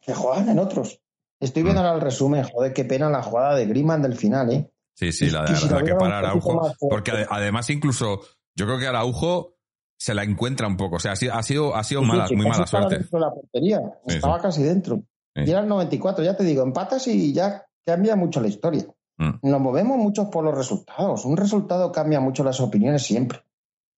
que 0.00 0.12
juegan 0.14 0.48
en 0.50 0.58
otros. 0.58 1.00
Estoy 1.40 1.62
Mm. 1.62 1.66
viendo 1.66 1.80
ahora 1.82 1.94
el 1.94 2.00
resumen, 2.02 2.42
joder, 2.44 2.72
qué 2.74 2.84
pena 2.84 3.08
la 3.08 3.22
jugada 3.22 3.54
de 3.56 3.64
Griezmann 3.66 4.02
del 4.02 4.16
final, 4.16 4.52
¿eh? 4.52 4.70
Sí, 4.98 5.12
sí, 5.12 5.30
la, 5.30 5.46
si 5.56 5.68
la 5.68 5.82
que 5.82 5.94
para 5.94 6.18
Araujo. 6.18 6.72
Porque 6.90 7.12
ade- 7.12 7.26
además, 7.30 7.68
incluso, 7.70 8.20
yo 8.56 8.66
creo 8.66 8.78
que 8.78 8.86
Araujo 8.86 9.54
se 9.98 10.14
la 10.14 10.22
encuentra 10.24 10.66
un 10.66 10.76
poco. 10.76 10.96
O 10.96 11.00
sea, 11.00 11.12
ha 11.12 11.16
sido, 11.16 11.34
ha 11.34 11.42
sido, 11.42 11.74
ha 11.74 11.84
sido 11.84 12.00
Sí, 12.02 12.06
sí, 12.06 12.12
mala, 12.12 12.26
sí, 12.28 12.36
muy 12.36 12.46
mala 12.48 12.64
estaba 12.64 12.88
suerte. 12.88 13.08
de 13.10 13.20
la 13.20 13.30
portería, 13.32 13.80
Sí, 14.06 14.14
estaba 14.16 14.36
sí. 14.36 14.42
casi 14.42 14.62
dentro. 14.62 14.96
Sí. 15.34 15.42
Y 15.46 15.50
era 15.50 15.60
el 15.60 15.68
94, 15.68 16.24
ya 16.24 16.36
te 16.36 16.44
digo, 16.44 16.62
empatas 16.62 17.06
y 17.08 17.32
ya 17.32 17.64
cambia 17.86 18.16
mucho 18.16 18.40
la 18.40 18.48
historia. 18.48 18.84
Mm. 19.18 19.30
Nos 19.42 19.60
movemos 19.60 19.96
mucho 19.98 20.30
por 20.30 20.44
los 20.44 20.54
resultados. 20.56 21.24
Un 21.24 21.36
resultado 21.36 21.90
cambia 21.90 22.20
mucho 22.20 22.44
las 22.44 22.60
opiniones 22.60 23.02
siempre. 23.02 23.40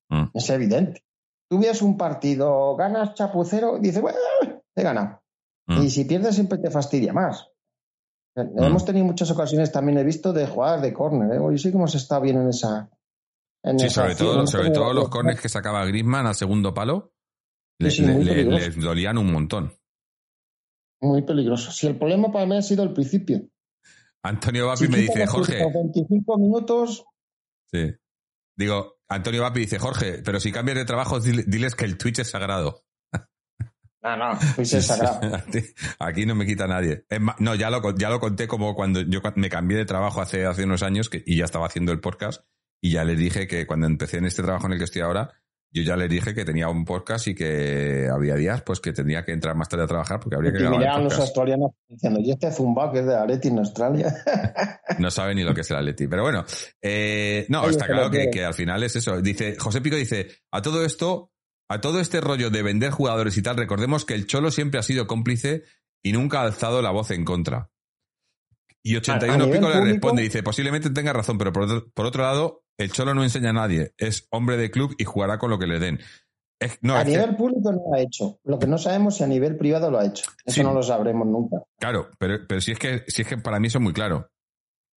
Mm. 0.08 0.24
Es 0.34 0.48
evidente. 0.50 1.04
Tú 1.48 1.58
ves 1.58 1.82
un 1.82 1.96
partido, 1.98 2.76
ganas 2.76 3.14
chapucero, 3.14 3.76
y 3.76 3.80
dices, 3.80 4.00
bueno, 4.00 4.18
he 4.74 4.82
ganado. 4.82 5.22
Mm. 5.66 5.82
Y 5.82 5.90
si 5.90 6.04
pierdes 6.04 6.34
siempre 6.36 6.58
te 6.58 6.70
fastidia 6.70 7.12
más. 7.12 7.48
Hemos 8.56 8.84
tenido 8.84 9.04
muchas 9.06 9.30
ocasiones, 9.30 9.70
también 9.72 9.98
he 9.98 10.04
visto, 10.04 10.32
de 10.32 10.46
jugadas 10.46 10.82
de 10.82 10.92
córner. 10.92 11.32
¿eh? 11.34 11.38
Hoy 11.38 11.58
sí 11.58 11.70
que 11.70 11.76
hemos 11.76 11.94
estado 11.94 12.20
bien 12.22 12.40
en 12.40 12.48
esa. 12.48 12.90
En 13.62 13.78
Sí, 13.78 13.86
esa 13.86 13.94
sobre 14.02 14.12
acción. 14.12 14.28
todo, 14.34 14.46
sobre 14.46 14.70
todo 14.70 14.92
los 14.94 15.08
corners 15.08 15.40
que 15.40 15.48
sacaba 15.48 15.84
Griezmann 15.84 16.26
al 16.26 16.34
segundo 16.34 16.72
palo, 16.72 17.12
le, 17.78 17.90
Sí, 17.90 17.98
sí, 17.98 18.06
le- 18.06 18.12
muy 18.14 18.24
le- 18.24 18.30
peligroso. 18.32 18.66
les 18.66 18.80
dolían 18.80 19.18
un 19.18 19.32
montón. 19.32 19.72
Muy 21.02 21.22
peligroso. 21.22 21.70
Si 21.72 21.86
el 21.86 21.96
problema 21.96 22.30
para 22.30 22.46
mí 22.46 22.56
ha 22.56 22.62
sido 22.62 22.82
el 22.82 22.92
principio. 22.92 23.40
Antonio 24.22 24.66
Vapi 24.66 24.84
Si 24.84 24.88
me 24.90 24.98
dice, 24.98 25.26
Jorge, 25.26 25.52
últimos 25.64 25.72
25 25.72 26.38
minutos, 26.38 27.04
sí. 27.72 27.94
Digo, 28.56 28.96
Antonio 29.08 29.42
Vapi 29.42 29.60
dice, 29.60 29.78
Jorge, 29.78 30.20
pero 30.22 30.38
si 30.40 30.52
cambias 30.52 30.76
de 30.76 30.84
trabajo, 30.84 31.18
dile- 31.20 31.44
diles 31.46 31.74
que 31.74 31.86
el 31.86 31.96
Twitch 31.96 32.18
es 32.18 32.30
sagrado. 32.30 32.82
No, 34.02 34.16
no, 34.16 34.38
pues 34.56 34.72
es 34.72 34.86
sagrado. 34.86 35.20
Aquí 35.98 36.26
no 36.26 36.34
me 36.34 36.46
quita 36.46 36.66
nadie. 36.66 37.04
No, 37.38 37.54
ya 37.54 37.70
lo, 37.70 37.96
ya 37.96 38.08
lo 38.10 38.20
conté 38.20 38.46
como 38.48 38.74
cuando 38.74 39.00
yo 39.02 39.20
me 39.36 39.48
cambié 39.50 39.76
de 39.78 39.84
trabajo 39.84 40.20
hace, 40.20 40.46
hace 40.46 40.64
unos 40.64 40.82
años 40.82 41.08
que, 41.08 41.22
y 41.26 41.36
ya 41.38 41.44
estaba 41.44 41.66
haciendo 41.66 41.92
el 41.92 42.00
podcast 42.00 42.42
y 42.80 42.92
ya 42.92 43.04
les 43.04 43.18
dije 43.18 43.46
que 43.46 43.66
cuando 43.66 43.86
empecé 43.86 44.18
en 44.18 44.24
este 44.26 44.42
trabajo 44.42 44.66
en 44.66 44.72
el 44.72 44.78
que 44.78 44.84
estoy 44.84 45.02
ahora, 45.02 45.30
yo 45.72 45.82
ya 45.84 45.94
les 45.96 46.08
dije 46.10 46.34
que 46.34 46.44
tenía 46.44 46.68
un 46.68 46.84
podcast 46.84 47.28
y 47.28 47.34
que 47.34 48.08
había 48.12 48.34
días 48.34 48.62
pues 48.62 48.80
que 48.80 48.92
tenía 48.92 49.24
que 49.24 49.30
entrar 49.32 49.54
más 49.54 49.68
tarde 49.68 49.84
a 49.84 49.86
trabajar 49.86 50.18
porque 50.18 50.34
habría 50.34 50.50
que 50.50 50.58
Y 50.58 50.62
grabar 50.62 50.98
el 50.98 51.04
los 51.04 51.18
australianos 51.18 51.70
diciendo, 51.86 52.18
y 52.20 52.32
este 52.32 52.50
zumba 52.50 52.90
que 52.90 52.98
es 53.00 53.06
de 53.06 53.14
Areti 53.14 53.48
en 53.48 53.58
Australia. 53.58 54.12
No 54.98 55.10
sabe 55.10 55.34
ni 55.36 55.44
lo 55.44 55.54
que 55.54 55.60
es 55.60 55.70
el 55.70 55.76
Atleti. 55.76 56.08
Pero 56.08 56.22
bueno, 56.24 56.44
eh, 56.82 57.46
no, 57.48 57.62
Oye, 57.62 57.70
está 57.70 57.86
claro 57.86 58.10
que, 58.10 58.24
que- 58.24 58.30
que 58.30 58.44
al 58.44 58.54
final 58.54 58.82
es 58.82 58.96
eso. 58.96 59.22
Dice, 59.22 59.56
José 59.56 59.80
Pico 59.80 59.94
dice, 59.96 60.26
a 60.50 60.60
todo 60.60 60.84
esto, 60.84 61.30
a 61.70 61.80
todo 61.80 62.00
este 62.00 62.20
rollo 62.20 62.50
de 62.50 62.62
vender 62.62 62.90
jugadores 62.90 63.36
y 63.38 63.42
tal, 63.42 63.56
recordemos 63.56 64.04
que 64.04 64.14
el 64.14 64.26
Cholo 64.26 64.50
siempre 64.50 64.80
ha 64.80 64.82
sido 64.82 65.06
cómplice 65.06 65.62
y 66.02 66.12
nunca 66.12 66.40
ha 66.40 66.44
alzado 66.44 66.82
la 66.82 66.90
voz 66.90 67.10
en 67.12 67.24
contra. 67.24 67.70
Y 68.82 68.96
A- 68.96 68.98
81 68.98 69.32
a 69.34 69.46
nivel 69.46 69.58
Pico 69.60 69.68
le 69.72 69.80
responde, 69.92 70.22
dice, 70.22 70.42
posiblemente 70.42 70.90
tenga 70.90 71.12
razón, 71.12 71.38
pero 71.38 71.52
por 71.52 71.62
otro, 71.64 71.90
por 71.94 72.06
otro 72.06 72.22
lado, 72.22 72.64
el 72.78 72.90
Cholo 72.92 73.14
no 73.14 73.22
enseña 73.22 73.50
a 73.50 73.54
nadie, 73.54 73.92
es 73.98 74.26
hombre 74.30 74.56
de 74.56 74.70
club 74.70 74.94
y 74.98 75.04
jugará 75.04 75.38
con 75.38 75.50
lo 75.50 75.58
que 75.58 75.66
le 75.66 75.78
den. 75.78 76.00
Es- 76.58 76.78
no, 76.82 76.96
a 76.96 77.04
que- 77.04 77.10
nivel 77.12 77.36
público 77.36 77.72
no 77.72 77.82
lo 77.90 77.94
ha 77.94 78.00
hecho. 78.00 78.38
Lo 78.44 78.58
que 78.58 78.66
no 78.66 78.76
sabemos 78.78 79.16
si 79.16 79.24
a 79.24 79.26
nivel 79.26 79.56
privado 79.56 79.90
lo 79.90 79.98
ha 79.98 80.06
hecho. 80.06 80.24
Eso 80.44 80.56
Sí. 80.56 80.62
no 80.62 80.74
lo 80.74 80.82
sabremos 80.82 81.26
nunca. 81.26 81.62
Claro, 81.78 82.10
pero, 82.18 82.38
pero 82.48 82.60
si 82.60 82.72
es 82.72 82.78
que 82.78 83.04
si 83.06 83.22
es 83.22 83.28
que 83.28 83.38
para 83.38 83.60
mí 83.60 83.68
eso 83.68 83.78
es 83.78 83.84
muy 83.84 83.92
claro. 83.92 84.30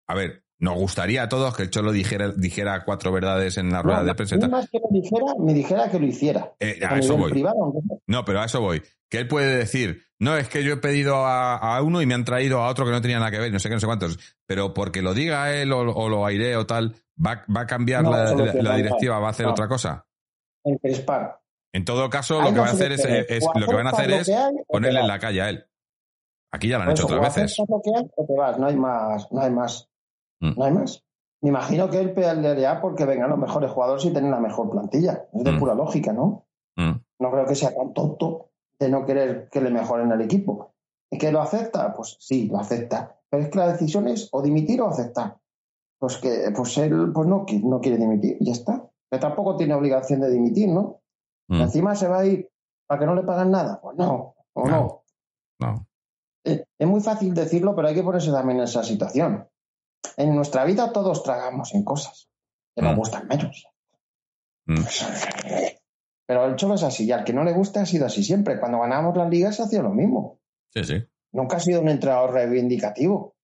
A 0.07 0.15
ver, 0.15 0.42
nos 0.63 0.76
gustaría 0.76 1.23
a 1.23 1.30
todos 1.30 1.56
que 1.56 1.63
el 1.63 1.69
Cholo 1.69 1.91
dijera, 1.91 2.30
dijera 2.32 2.84
cuatro 2.86 3.12
verdades 3.12 3.58
en 3.58 3.69
la 3.71 3.82
rueda 3.82 3.99
No, 3.99 4.06
de 4.06 4.15
prensa. 4.15 4.47
más 4.47 4.69
que 4.69 4.80
me 4.89 4.99
dijera, 5.02 5.26
me 5.38 5.54
dijera 5.54 5.91
que 5.91 5.99
lo 5.99 6.06
hiciera. 6.06 6.54
Eh, 6.60 6.80
a 6.88 6.97
eso 6.97 7.17
voy. 7.17 7.32
privado. 7.32 7.73
No, 8.08 8.23
pero 8.23 8.39
a 8.41 8.45
eso 8.45 8.62
voy. 8.62 8.82
Que 9.10 9.17
él 9.19 9.28
puede 9.28 9.58
decir, 9.58 10.04
no, 10.19 10.38
es 10.38 10.47
que 10.47 10.63
yo 10.63 10.73
he 10.73 10.78
pedido 10.78 11.17
a, 11.26 11.58
a 11.58 11.82
uno 11.84 12.02
y 12.02 12.06
me 12.06 12.13
han 12.13 12.23
traído 12.23 12.62
a 12.62 12.69
otro 12.69 12.86
que 12.86 12.91
no 12.91 13.02
tenía 13.02 13.19
nada 13.19 13.30
que 13.30 13.39
ver, 13.39 13.52
no 13.52 13.60
sé 13.60 13.67
qué, 13.69 13.76
no 13.76 13.80
sé 13.82 13.86
cuántos. 13.86 14.17
Pero 14.47 14.73
porque 14.73 15.02
lo 15.02 15.14
diga 15.14 15.53
él 15.53 15.72
o, 15.74 15.80
o 15.82 16.09
lo 16.09 16.26
airee 16.26 16.55
o 16.55 16.66
tal, 16.66 16.95
¿va, 17.24 17.43
va 17.55 17.61
a 17.61 17.68
cambiar 17.68 18.03
No, 18.03 18.11
la, 18.11 18.76
directiva? 18.76 19.20
¿Va 19.20 19.28
a 19.28 19.32
hacer 19.32 19.45
otra 19.45 19.68
cosa? 19.68 20.05
En 21.74 21.86
todo 21.86 22.09
caso, 22.09 22.41
lo 22.41 22.53
que 22.53 22.59
va 22.59 22.68
a 22.68 22.72
hacer 22.72 22.91
es, 22.93 23.05
lo 23.55 23.68
que 23.68 23.76
van 23.76 23.88
a 23.88 23.89
hacer 23.89 24.11
es 24.11 24.30
hay 24.30 24.53
ponerle 24.68 25.01
en 25.01 25.07
la 25.07 25.20
calle 25.20 25.41
a 25.41 25.49
él. 25.49 25.66
Aquí 26.51 26.68
ya 26.70 26.78
lo 26.78 26.84
han 26.84 26.91
hecho 26.91 27.05
otras 27.05 27.20
veces. 27.22 27.59
aceptas 27.59 27.70
lo 27.70 27.82
que 27.82 27.89
hay 27.97 28.05
o 28.16 28.26
te 28.26 28.34
vas. 28.38 28.59
No 28.59 28.68
hay 28.68 28.76
más. 28.76 29.28
No 29.32 29.41
hay 29.41 29.51
más. 29.51 29.89
Mm. 30.44 30.54
No 30.60 30.66
hay 30.66 30.72
más. 30.74 31.04
Me 31.41 31.50
imagino 31.50 31.89
que 31.89 32.00
él 32.00 32.14
pelearía 32.14 32.80
porque 32.82 33.06
vengan 33.06 33.30
los 33.30 33.39
mejores 33.39 33.72
jugadores 33.72 34.06
y 34.06 34.14
tener 34.14 34.30
la 34.32 34.39
mejor 34.39 34.70
plantilla. 34.70 35.26
Es 35.34 35.44
de 35.44 35.52
Mm. 35.52 35.60
pura 35.60 35.76
lógica, 35.76 36.14
¿no? 36.14 36.46
Mm, 36.76 36.91
No 37.20 37.32
creo 37.32 37.46
que 37.46 37.56
sea 37.56 37.74
tan 37.74 37.94
tonto 37.94 38.50
de 38.80 38.89
no 38.89 39.06
querer 39.06 39.48
que 39.50 39.62
le 39.62 39.70
mejoren 39.70 40.12
el 40.12 40.22
equipo. 40.22 40.74
¿Y 41.10 41.18
que 41.18 41.32
lo 41.32 41.41
acepta? 41.41 41.94
Pues 41.94 42.18
sí, 42.20 42.48
lo 42.48 42.60
acepta. 42.60 43.18
Pero 43.30 43.44
es 43.44 43.50
que 43.50 43.58
la 43.60 43.72
decisión 43.72 44.08
es 44.08 44.30
o 44.32 44.41
dimitir 44.41 44.82
o 44.82 44.88
aceptar. 44.88 45.38
Pues 46.00 46.18
que 46.18 46.52
pues 46.56 46.78
él 46.80 47.12
pues 47.14 47.28
no, 47.28 47.46
no 47.64 47.80
quiere 47.82 47.98
dimitir 47.98 48.38
y 48.39 48.46
ya 48.46 48.52
está. 48.54 48.89
Que 49.12 49.20
tampoco 49.20 49.56
tiene 49.56 49.74
obligación 49.76 50.20
de 50.22 50.30
dimitir, 50.32 50.70
¿no? 50.70 51.02
mm, 51.48 51.62
Encima 51.62 51.96
se 51.96 52.08
va 52.08 52.20
a 52.20 52.26
ir 52.26 52.50
para 52.88 53.00
que 53.00 53.06
no 53.06 53.16
le 53.16 53.24
pagan 53.24 53.52
nada. 53.52 53.80
Pues 53.82 53.96
no, 53.98 54.36
o 54.54 54.68
No. 54.68 54.72
no. 54.72 55.04
no. 55.60 55.88
Eh, 56.46 56.66
Es 56.78 56.88
muy 56.88 57.00
fácil 57.02 57.34
decirlo, 57.34 57.76
pero 57.76 57.88
hay 57.88 57.96
que 57.96 58.04
ponerse 58.04 58.32
también 58.32 58.58
en 58.60 58.64
esa 58.66 58.84
situación. 58.84 59.48
En 60.18 60.36
nuestra 60.36 60.66
vida 60.66 60.91
todos 60.91 61.24
tragamos 61.24 61.74
en 61.74 61.84
cosas 61.84 62.30
que 62.76 62.82
nos 62.82 62.93
Mm. 62.93 62.97
gustan 62.97 63.28
menos. 63.28 63.66
Mm. 64.66 64.84
Pero 66.26 66.45
el 66.45 66.56
Cholo 66.56 66.76
es 66.76 66.84
así, 66.84 67.06
y 67.06 67.12
al 67.12 67.24
que 67.24 67.34
no 67.34 67.43
le 67.43 67.54
gusta 67.54 67.82
ha 67.82 67.86
sido 67.86 68.06
así 68.06 68.24
siempre. 68.24 68.60
Cuando 68.60 68.80
ganamos 68.80 69.16
las 69.18 69.30
ligas 69.30 69.60
ha 69.60 69.68
sido 69.68 69.84
lo 69.84 69.89
mismo. 69.89 70.39
Sí, 70.74 70.84
sí. 70.84 70.95
Nunca 71.34 71.58
ha 71.58 71.60
sido 71.60 71.82
un 71.82 71.89
entrenador 71.89 72.32
reivindicativo. 72.34 73.36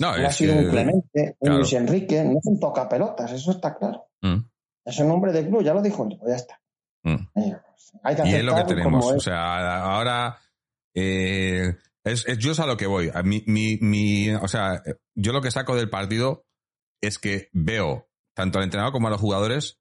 No, 0.00 0.16
No 0.16 0.24
ha 0.24 0.28
es 0.28 0.36
sido 0.36 0.54
que- 0.54 0.60
un 0.64 0.70
Clemente, 0.70 1.36
un 1.38 1.46
claro. 1.46 1.58
Luis 1.58 1.72
Enrique, 1.74 2.24
no 2.24 2.38
es 2.38 2.46
un 2.46 2.58
tocapelotas, 2.58 3.30
eso 3.32 3.50
está 3.52 3.76
claro. 3.76 4.08
Mm, 4.22 4.38
Es 4.86 4.98
un 4.98 5.10
hombre 5.12 5.32
de 5.32 5.46
club, 5.46 5.62
ya 5.62 5.72
lo 5.72 5.80
dijo, 5.80 6.02
el 6.02 6.10
tipo, 6.10 6.28
ya 6.28 6.34
está. 6.36 6.60
Mm. 7.04 7.14
Eh, 7.40 7.56
hay 8.02 8.16
que 8.16 8.28
Y 8.28 8.34
es 8.34 8.44
lo 8.44 8.54
que 8.54 8.64
tenemos. 8.64 9.12
O 9.12 9.20
sea, 9.20 9.94
ahora 9.94 10.36
eh, 10.94 11.74
es, 12.04 12.26
es- 12.26 12.38
yo 12.38 12.52
es 12.52 12.60
a 12.60 12.66
lo 12.66 12.76
que 12.76 12.86
voy. 12.86 13.10
A 13.14 13.22
mi, 13.22 13.42
mi, 13.46 13.78
mi- 13.80 14.30
o 14.34 14.48
sea, 14.48 14.82
yo 15.14 15.32
lo 15.32 15.40
que 15.40 15.50
saco 15.50 15.74
del 15.76 15.90
partido 15.90 16.46
es 17.02 17.18
que 17.18 17.48
veo 17.52 18.08
tanto 18.36 18.58
al 18.58 18.64
entrenador 18.64 18.92
como 18.92 19.08
a 19.08 19.10
los 19.10 19.20
jugadores 19.20 19.78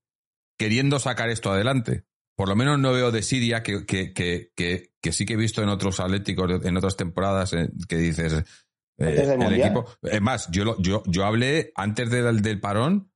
queriendo 0.58 1.00
sacar 1.00 1.30
esto 1.30 1.52
adelante. 1.52 2.06
Por 2.36 2.50
lo 2.50 2.56
menos 2.56 2.80
no 2.80 2.92
veo 2.94 3.12
de 3.12 3.22
Siria 3.22 3.62
que, 3.64 3.86
que, 3.86 4.14
que, 4.14 4.52
que, 4.56 5.12
sí 5.12 5.26
que 5.26 5.34
he 5.34 5.38
visto 5.38 5.62
en 5.62 5.70
otros 5.70 6.00
atléticos, 6.00 6.66
en 6.66 6.78
otras 6.78 6.98
temporadas, 6.98 7.54
eh, 7.54 7.70
que 7.88 7.98
dices, 7.98 8.34
eh, 8.34 8.44
el 8.98 9.38
Mundial. 9.38 9.54
equipo. 9.62 9.86
Es 10.02 10.22
más, 10.22 10.50
yo, 10.52 10.66
lo- 10.66 10.82
yo, 10.82 11.04
yo 11.06 11.26
hablé 11.26 11.72
antes 11.76 12.10
del, 12.10 12.42
del 12.42 12.60
parón, 12.60 13.12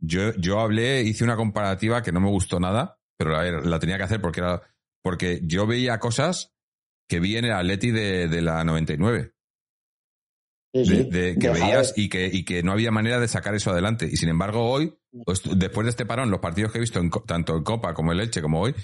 yo, 0.00 0.32
yo 0.36 0.60
hablé, 0.60 1.02
hice 1.02 1.24
una 1.24 1.36
comparativa 1.36 2.02
que 2.02 2.12
no 2.12 2.20
me 2.20 2.28
gustó 2.30 2.60
nada, 2.60 2.98
pero 3.18 3.30
la, 3.32 3.44
la 3.60 3.78
tenía 3.80 3.96
que 3.98 4.04
hacer 4.04 4.20
porque 4.20 4.40
era, 4.40 4.62
porque 5.02 5.40
yo 5.44 5.66
veía 5.66 5.98
cosas 5.98 6.54
que 7.10 7.18
vi 7.20 7.36
en 7.36 7.44
el 7.44 7.52
Atleti 7.52 7.90
de, 7.90 8.28
de 8.28 8.40
la 8.40 8.62
99. 8.64 9.32
Sí, 10.72 10.78
de, 10.78 10.84
sí. 10.84 11.10
de- 11.10 11.34
que 11.36 11.48
Deja 11.48 11.64
veías 11.66 11.92
y 11.96 12.08
que, 12.08 12.26
y 12.32 12.44
que 12.44 12.62
no 12.62 12.70
había 12.72 12.92
manera 12.92 13.18
de 13.18 13.26
sacar 13.26 13.54
eso 13.56 13.70
adelante. 13.72 14.06
Y 14.10 14.16
sin 14.16 14.28
embargo, 14.28 14.70
hoy, 14.70 14.94
pues, 15.24 15.42
después 15.56 15.84
de 15.84 15.90
este 15.90 16.06
parón, 16.06 16.30
los 16.30 16.38
partidos 16.40 16.70
que 16.70 16.78
he 16.78 16.80
visto 16.80 17.00
en 17.00 17.10
tanto 17.26 17.56
en 17.56 17.64
Copa 17.64 17.92
como 17.92 18.12
en 18.12 18.18
Leche 18.18 18.40
como 18.40 18.60
hoy, 18.60 18.74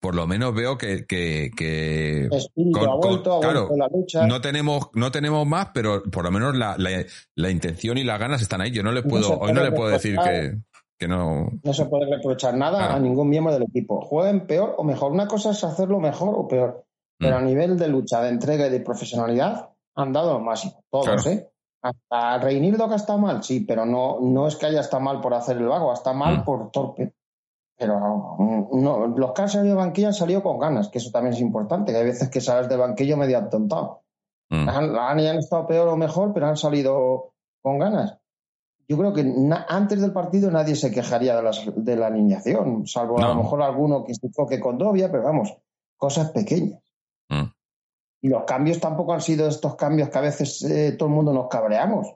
por 0.00 0.14
lo 0.14 0.26
menos 0.28 0.54
veo 0.54 0.78
que, 0.78 1.04
que, 1.06 1.50
que 1.56 2.26
Espíritu 2.26 2.78
con- 2.78 2.88
ha 2.88 2.94
vuelto, 2.94 3.30
con- 3.30 3.38
ha 3.38 3.40
claro, 3.52 3.68
la 3.76 3.88
lucha. 3.88 4.26
no 4.28 4.40
tenemos, 4.40 4.90
no 4.94 5.10
tenemos 5.10 5.44
más, 5.46 5.70
pero 5.74 6.04
por 6.04 6.22
lo 6.24 6.30
menos 6.30 6.54
la, 6.56 6.76
la, 6.78 7.04
la 7.34 7.50
intención 7.50 7.98
y 7.98 8.04
las 8.04 8.20
ganas 8.20 8.40
están 8.40 8.60
ahí. 8.60 8.70
Yo 8.70 8.84
no 8.84 8.92
le 8.92 9.02
No 9.02 9.08
puedo, 9.08 9.38
hoy 9.40 9.52
no 9.52 9.58
puede 9.60 9.70
le 9.70 9.76
puedo 9.76 9.88
decir 9.90 10.16
que, 10.22 10.58
que 11.00 11.08
no. 11.08 11.48
No 11.64 11.74
se 11.74 11.86
puede 11.86 12.08
reprochar 12.14 12.54
nada 12.56 12.78
Claro. 12.78 12.94
a 12.94 13.00
ningún 13.00 13.28
miembro 13.28 13.52
del 13.52 13.64
equipo. 13.64 14.00
Jueguen 14.02 14.46
peor 14.46 14.74
o 14.78 14.84
mejor. 14.84 15.10
Una 15.10 15.26
cosa 15.26 15.50
es 15.50 15.64
hacerlo 15.64 15.98
mejor 15.98 16.34
o 16.36 16.46
peor. 16.46 16.84
Pero 17.18 17.36
Mm. 17.36 17.38
a 17.38 17.42
nivel 17.42 17.78
de 17.78 17.88
lucha, 17.88 18.20
de 18.22 18.28
entrega 18.30 18.66
y 18.66 18.70
de 18.70 18.80
profesionalidad, 18.80 19.70
han 19.94 20.12
dado 20.12 20.34
lo 20.34 20.40
máximo. 20.40 20.82
Todos, 20.90 21.06
Claro. 21.22 21.30
¿eh? 21.30 21.50
Hasta 21.82 22.38
Reinildo 22.38 22.88
que 22.88 22.94
está 22.94 23.16
mal, 23.16 23.42
sí, 23.44 23.60
pero 23.60 23.84
no, 23.84 24.18
no 24.20 24.46
es 24.48 24.56
que 24.56 24.66
haya 24.66 24.80
estado 24.80 25.02
mal 25.02 25.20
por 25.20 25.34
hacer 25.34 25.58
el 25.58 25.68
vago, 25.68 25.92
está 25.92 26.12
mal 26.14 26.38
Mm. 26.38 26.44
por 26.44 26.70
torpe. 26.70 27.14
Pero 27.76 28.36
mm, 28.38 28.82
no, 28.82 29.06
los 29.08 29.32
que 29.32 29.42
han 29.42 29.48
salido 29.48 29.74
de 29.74 29.80
banquillo 29.82 30.06
han 30.08 30.14
salido 30.14 30.42
con 30.42 30.58
ganas, 30.58 30.88
que 30.88 30.98
eso 30.98 31.10
también 31.10 31.34
es 31.34 31.40
importante, 31.40 31.92
que 31.92 31.98
hay 31.98 32.04
veces 32.04 32.30
que 32.30 32.40
sales 32.40 32.68
de 32.68 32.76
banquillo 32.76 33.16
medio 33.16 33.36
atontado. 33.38 34.02
Mm. 34.50 34.68
Han, 34.68 34.96
han, 34.96 35.18
han 35.20 35.36
estado 35.38 35.66
peor 35.66 35.88
o 35.88 35.96
mejor, 35.96 36.32
pero 36.32 36.46
han 36.46 36.56
salido 36.56 37.32
con 37.62 37.78
ganas. 37.78 38.16
Yo 38.88 38.98
creo 38.98 39.12
que 39.14 39.24
antes 39.68 40.00
del 40.00 40.12
partido 40.12 40.50
nadie 40.50 40.76
se 40.76 40.90
quejaría 40.92 41.34
de, 41.36 41.42
las, 41.42 41.62
de 41.74 41.96
la 41.96 42.08
alineación, 42.08 42.86
salvo 42.86 43.18
a 43.18 43.28
lo 43.28 43.34
mejor 43.36 43.62
alguno 43.62 44.04
que 44.04 44.14
se 44.14 44.28
toque 44.30 44.60
con 44.60 44.76
Dobia, 44.78 45.10
pero 45.10 45.22
vamos, 45.24 45.56
cosas 45.96 46.30
pequeñas. 46.32 46.80
Mm. 47.28 47.50
Y 48.22 48.28
los 48.28 48.44
cambios 48.44 48.80
tampoco 48.80 49.12
han 49.12 49.20
sido 49.20 49.48
estos 49.48 49.76
cambios 49.76 50.08
que 50.08 50.18
a 50.18 50.22
veces 50.22 50.62
eh, 50.64 50.92
todo 50.98 51.08
el 51.08 51.14
mundo 51.14 51.32
nos 51.32 51.48
cabreamos. 51.48 52.14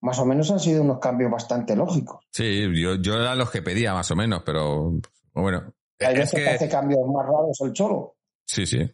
Más 0.00 0.18
o 0.20 0.24
menos 0.24 0.50
han 0.52 0.60
sido 0.60 0.82
unos 0.82 1.00
cambios 1.00 1.30
bastante 1.30 1.74
lógicos. 1.74 2.24
Sí, 2.32 2.62
yo, 2.80 2.94
yo 2.94 3.14
era 3.14 3.34
los 3.34 3.50
que 3.50 3.62
pedía 3.62 3.92
más 3.92 4.10
o 4.12 4.16
menos, 4.16 4.42
pero 4.44 4.92
bueno. 5.34 5.74
Hay 5.98 6.14
es 6.14 6.18
veces 6.20 6.38
que... 6.38 6.44
que, 6.44 6.50
hace 6.50 6.68
cambios 6.68 7.00
más 7.12 7.26
raros 7.26 7.60
el 7.60 7.72
cholo. 7.72 8.16
Sí, 8.46 8.66
sí. 8.66 8.88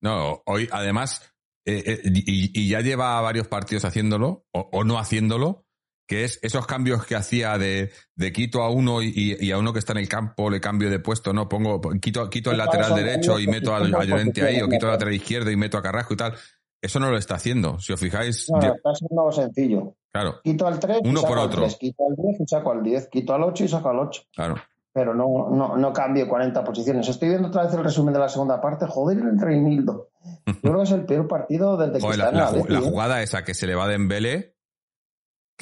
No, 0.00 0.42
hoy 0.46 0.68
además, 0.72 1.22
eh, 1.64 1.84
eh, 1.86 2.00
y, 2.04 2.60
y 2.60 2.68
ya 2.68 2.80
lleva 2.80 3.20
varios 3.20 3.46
partidos 3.46 3.84
haciéndolo, 3.84 4.44
o, 4.52 4.68
o 4.72 4.82
no 4.82 4.98
haciéndolo, 4.98 5.64
que 6.12 6.24
es 6.24 6.38
esos 6.42 6.66
cambios 6.66 7.06
que 7.06 7.14
hacía 7.16 7.56
de, 7.56 7.90
de 8.14 8.32
quito 8.32 8.62
a 8.62 8.70
uno 8.70 9.02
y, 9.02 9.36
y 9.40 9.50
a 9.50 9.58
uno 9.58 9.72
que 9.72 9.78
está 9.78 9.92
en 9.92 9.98
el 9.98 10.08
campo, 10.08 10.50
le 10.50 10.60
cambio 10.60 10.90
de 10.90 10.98
puesto, 10.98 11.32
no, 11.32 11.48
pongo, 11.48 11.80
quito, 12.00 12.28
quito 12.28 12.50
el 12.50 12.58
lateral 12.58 12.94
derecho 12.94 13.38
y 13.38 13.46
meto 13.46 13.74
al, 13.74 13.94
al 13.94 14.06
Llorente 14.06 14.42
ahí, 14.42 14.60
o 14.60 14.68
quito 14.68 14.86
el 14.86 14.92
lateral 14.92 15.14
izquierdo 15.14 15.50
y 15.50 15.56
meto 15.56 15.78
a 15.78 15.82
Carrasco 15.82 16.14
y 16.14 16.16
tal. 16.18 16.34
Eso 16.80 16.98
no 16.98 17.10
lo 17.10 17.16
está 17.16 17.36
haciendo. 17.36 17.78
Si 17.78 17.92
os 17.92 18.00
fijáis, 18.00 18.50
No, 18.50 18.60
yo- 18.60 18.74
está 18.74 18.94
siendo 18.94 19.30
sencillo. 19.32 19.94
claro, 20.12 20.40
Quito 20.42 20.66
al 20.66 20.78
3 20.80 20.98
Uno 21.04 21.12
y 21.12 21.22
saco 21.22 21.28
por 21.28 21.38
al 21.38 21.46
otro. 21.46 21.60
3, 21.62 21.76
quito 21.76 22.02
al 22.10 22.16
10 22.16 22.40
y 22.40 22.46
saco 22.46 22.72
al 22.72 22.82
10, 22.82 23.08
quito 23.08 23.34
al 23.34 23.42
8 23.44 23.64
y 23.64 23.68
saco 23.68 23.88
al 23.88 23.98
8. 24.00 24.22
claro. 24.34 24.56
Pero 24.94 25.14
no, 25.14 25.48
no, 25.50 25.78
no 25.78 25.90
cambio 25.94 26.28
40 26.28 26.62
posiciones. 26.64 27.08
Estoy 27.08 27.30
viendo 27.30 27.48
otra 27.48 27.62
vez 27.64 27.72
el 27.72 27.82
resumen 27.82 28.12
de 28.12 28.20
la 28.20 28.28
segunda 28.28 28.60
parte. 28.60 28.84
Joder, 28.86 29.16
el 29.20 29.40
Reinildo. 29.40 30.10
Yo 30.46 30.52
creo 30.60 30.76
que 30.76 30.82
es 30.82 30.90
el 30.90 31.06
peor 31.06 31.26
partido 31.26 31.78
desde 31.78 31.94
que 31.94 32.00
Joder, 32.00 32.18
está 32.20 32.24
la, 32.24 32.30
en 32.30 32.36
la 32.36 32.44
la, 32.44 32.50
ju- 32.50 32.56
Atleti, 32.64 32.72
la 32.74 32.78
¿eh? 32.78 32.90
jugada 32.90 33.22
esa 33.22 33.42
que 33.42 33.54
se 33.54 33.66
le 33.66 33.74
va 33.74 33.88
de 33.88 33.94
Embele, 33.94 34.51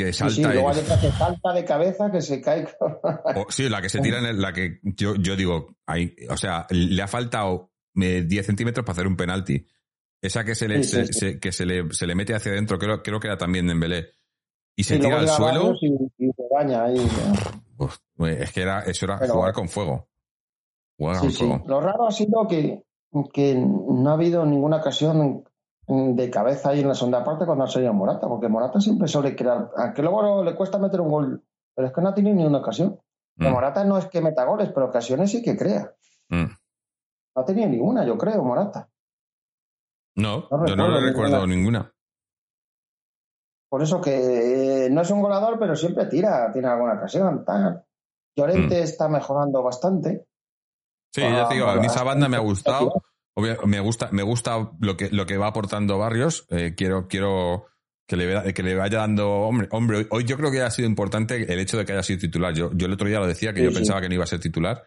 que 0.05 0.13
Sí, 0.13 0.25
sí, 0.29 0.35
salta 0.43 0.53
luego 0.55 0.71
hay 0.71 0.79
otra 0.81 1.01
que 1.01 1.11
salta 1.11 1.53
de 1.53 1.65
cabeza, 1.65 2.11
que 2.11 2.21
se 2.23 2.41
cae. 2.41 2.67
O- 3.37 3.47
sí, 3.51 3.69
la 3.69 3.81
que 3.83 3.89
se 3.89 4.01
tira 4.01 4.19
en 4.19 4.27
el- 4.27 4.41
la 4.41 4.53
que 4.53 4.81
yo, 4.83 5.15
yo 5.17 5.37
digo, 5.37 5.77
ahí, 5.87 6.15
o 6.29 6.37
sea, 6.37 6.67
le 6.71 7.01
ha 7.03 7.09
faltado 7.09 7.71
eh, 8.01 8.23
10 8.27 8.47
centímetros 8.47 8.85
para 8.85 8.93
hacer 8.95 9.07
un 9.07 9.17
penalti. 9.17 9.67
Esa 10.23 10.45
que 10.45 10.55
se 10.55 10.69
le, 10.69 10.83
Sí, 10.85 10.91
sí, 10.91 11.07
se, 11.07 11.07
sí. 11.13 11.19
se- 11.19 11.39
que 11.41 11.53
se 11.53 11.67
le, 11.67 11.93
se 11.93 12.07
le 12.07 12.15
mete 12.15 12.35
hacia 12.35 12.53
adentro, 12.53 12.79
creo, 12.79 13.03
creo 13.03 13.19
que 13.21 13.27
era 13.29 13.37
también 13.39 13.67
de 13.67 13.73
Embelé. 13.73 14.11
Y 14.77 14.85
se 14.85 14.97
Y 14.97 15.01
tira 15.01 15.19
al 15.19 15.29
suelo. 15.29 15.75
Barrios 15.75 15.79
Y, 15.83 16.27
y 16.27 16.31
se 16.33 16.43
baña 16.51 16.85
ahí. 16.85 16.97
Uf, 17.79 17.97
es 18.27 18.53
que 18.53 18.63
era, 18.63 18.81
eso 18.83 19.05
era 19.07 19.19
Pero- 19.19 19.35
jugar 19.35 19.53
con 19.53 19.69
fuego. 19.69 20.09
Jugar 20.99 21.19
con 21.19 21.31
fuego. 21.33 21.63
Lo 21.67 21.81
raro 21.81 22.07
ha 22.09 22.13
sido 22.13 22.47
que, 22.49 22.83
que 23.33 23.55
no 23.57 24.11
ha 24.11 24.13
habido 24.15 24.45
ninguna 24.47 24.77
ocasión 24.77 25.45
de 25.91 26.31
cabeza 26.31 26.71
ahí 26.71 26.81
en 26.81 26.89
la 26.89 26.95
segunda 26.95 27.25
parte 27.25 27.45
cuando 27.47 27.65
ha 27.65 27.69
salido 27.69 27.93
Morata, 27.93 28.29
porque 28.29 28.49
Morata 28.49 28.81
siempre 28.81 29.09
suele 29.09 29.35
crear, 29.35 29.71
aunque 29.77 30.03
luego 30.03 30.45
le 30.45 30.55
cuesta 30.55 30.79
meter 30.79 31.01
un 31.01 31.09
gol, 31.11 31.45
pero 31.75 31.89
es 31.89 31.95
que 31.95 32.01
no 32.01 32.09
ha 32.11 32.15
tenido 32.15 32.37
ni 32.37 32.45
una 32.47 32.59
ocasión. 32.59 33.01
Mm, 33.37 33.49
Morata 33.49 33.85
no 33.85 33.99
es 33.99 34.07
que 34.07 34.21
meta 34.21 34.45
goles, 34.45 34.71
pero 34.75 34.87
ocasiones 34.87 35.31
sí 35.31 35.43
que 35.43 35.57
crea. 35.57 35.93
mm. 36.29 36.45
No 37.37 37.43
ha 37.43 37.45
tenido 37.45 37.69
ninguna, 37.69 38.05
yo 38.05 38.17
creo, 38.19 38.43
Morata. 38.45 38.89
No, 40.17 40.47
No 40.51 40.67
yo 40.67 40.77
no 40.77 40.89
le 40.89 41.01
recuerdo 41.01 41.47
ninguna. 41.47 41.55
ninguna. 41.81 41.95
Por 43.69 43.83
eso 43.83 44.01
que 44.01 44.87
eh, 44.87 44.91
no 44.91 45.03
es 45.03 45.11
un 45.11 45.23
goleador, 45.23 45.59
pero 45.59 45.77
siempre 45.77 46.07
tira, 46.07 46.51
tiene 46.53 46.69
alguna 46.69 46.95
ocasión. 46.95 47.45
tal. 47.45 47.85
Llorente 48.37 48.83
está 48.83 49.09
mejorando 49.09 49.63
bastante. 49.63 50.27
Sí, 51.13 51.23
Ah, 51.23 51.31
ya 51.43 51.49
te 51.49 51.55
digo, 51.55 51.67
a 51.69 51.77
mí 51.77 51.87
esa 51.87 52.03
banda 52.05 52.29
me 52.29 52.37
ha 52.37 52.41
gustado. 52.41 52.93
Obvia- 53.37 53.59
me 53.65 53.81
gusta, 53.81 54.09
me 54.13 54.23
gusta 54.23 54.71
lo 54.81 54.97
que, 54.97 55.09
lo 55.11 55.27
que 55.27 55.37
va 55.37 55.47
aportando 55.49 55.99
Barrios. 55.99 56.47
Eh, 56.51 56.75
quiero, 56.77 57.07
quiero 57.09 57.67
que 58.07 58.17
le, 58.17 58.27
vea- 58.27 58.53
que 58.53 58.63
le 58.63 58.75
vaya 58.75 58.99
dando. 58.99 59.31
Hombre, 59.31 59.69
hombre, 59.71 59.99
hoy- 59.99 60.07
hoy 60.11 60.25
yo 60.25 60.37
creo 60.37 60.51
que 60.51 60.61
ha 60.63 60.71
sido 60.71 60.89
importante 60.89 61.53
el 61.53 61.59
hecho 61.61 61.79
de 61.79 61.85
que 61.85 61.93
haya 61.93 62.03
sido 62.03 62.19
titular. 62.21 62.53
Yo, 62.55 62.71
yo 62.75 62.87
el 62.87 62.93
otro 62.93 63.07
día 63.07 63.19
lo 63.21 63.27
decía, 63.27 63.53
que 63.53 63.61
Sí, 63.61 63.65
yo 63.65 63.71
sí. 63.71 63.77
pensaba 63.77 64.01
que 64.01 64.09
no 64.09 64.15
iba 64.15 64.25
a 64.25 64.27
ser 64.29 64.41
titular 64.41 64.83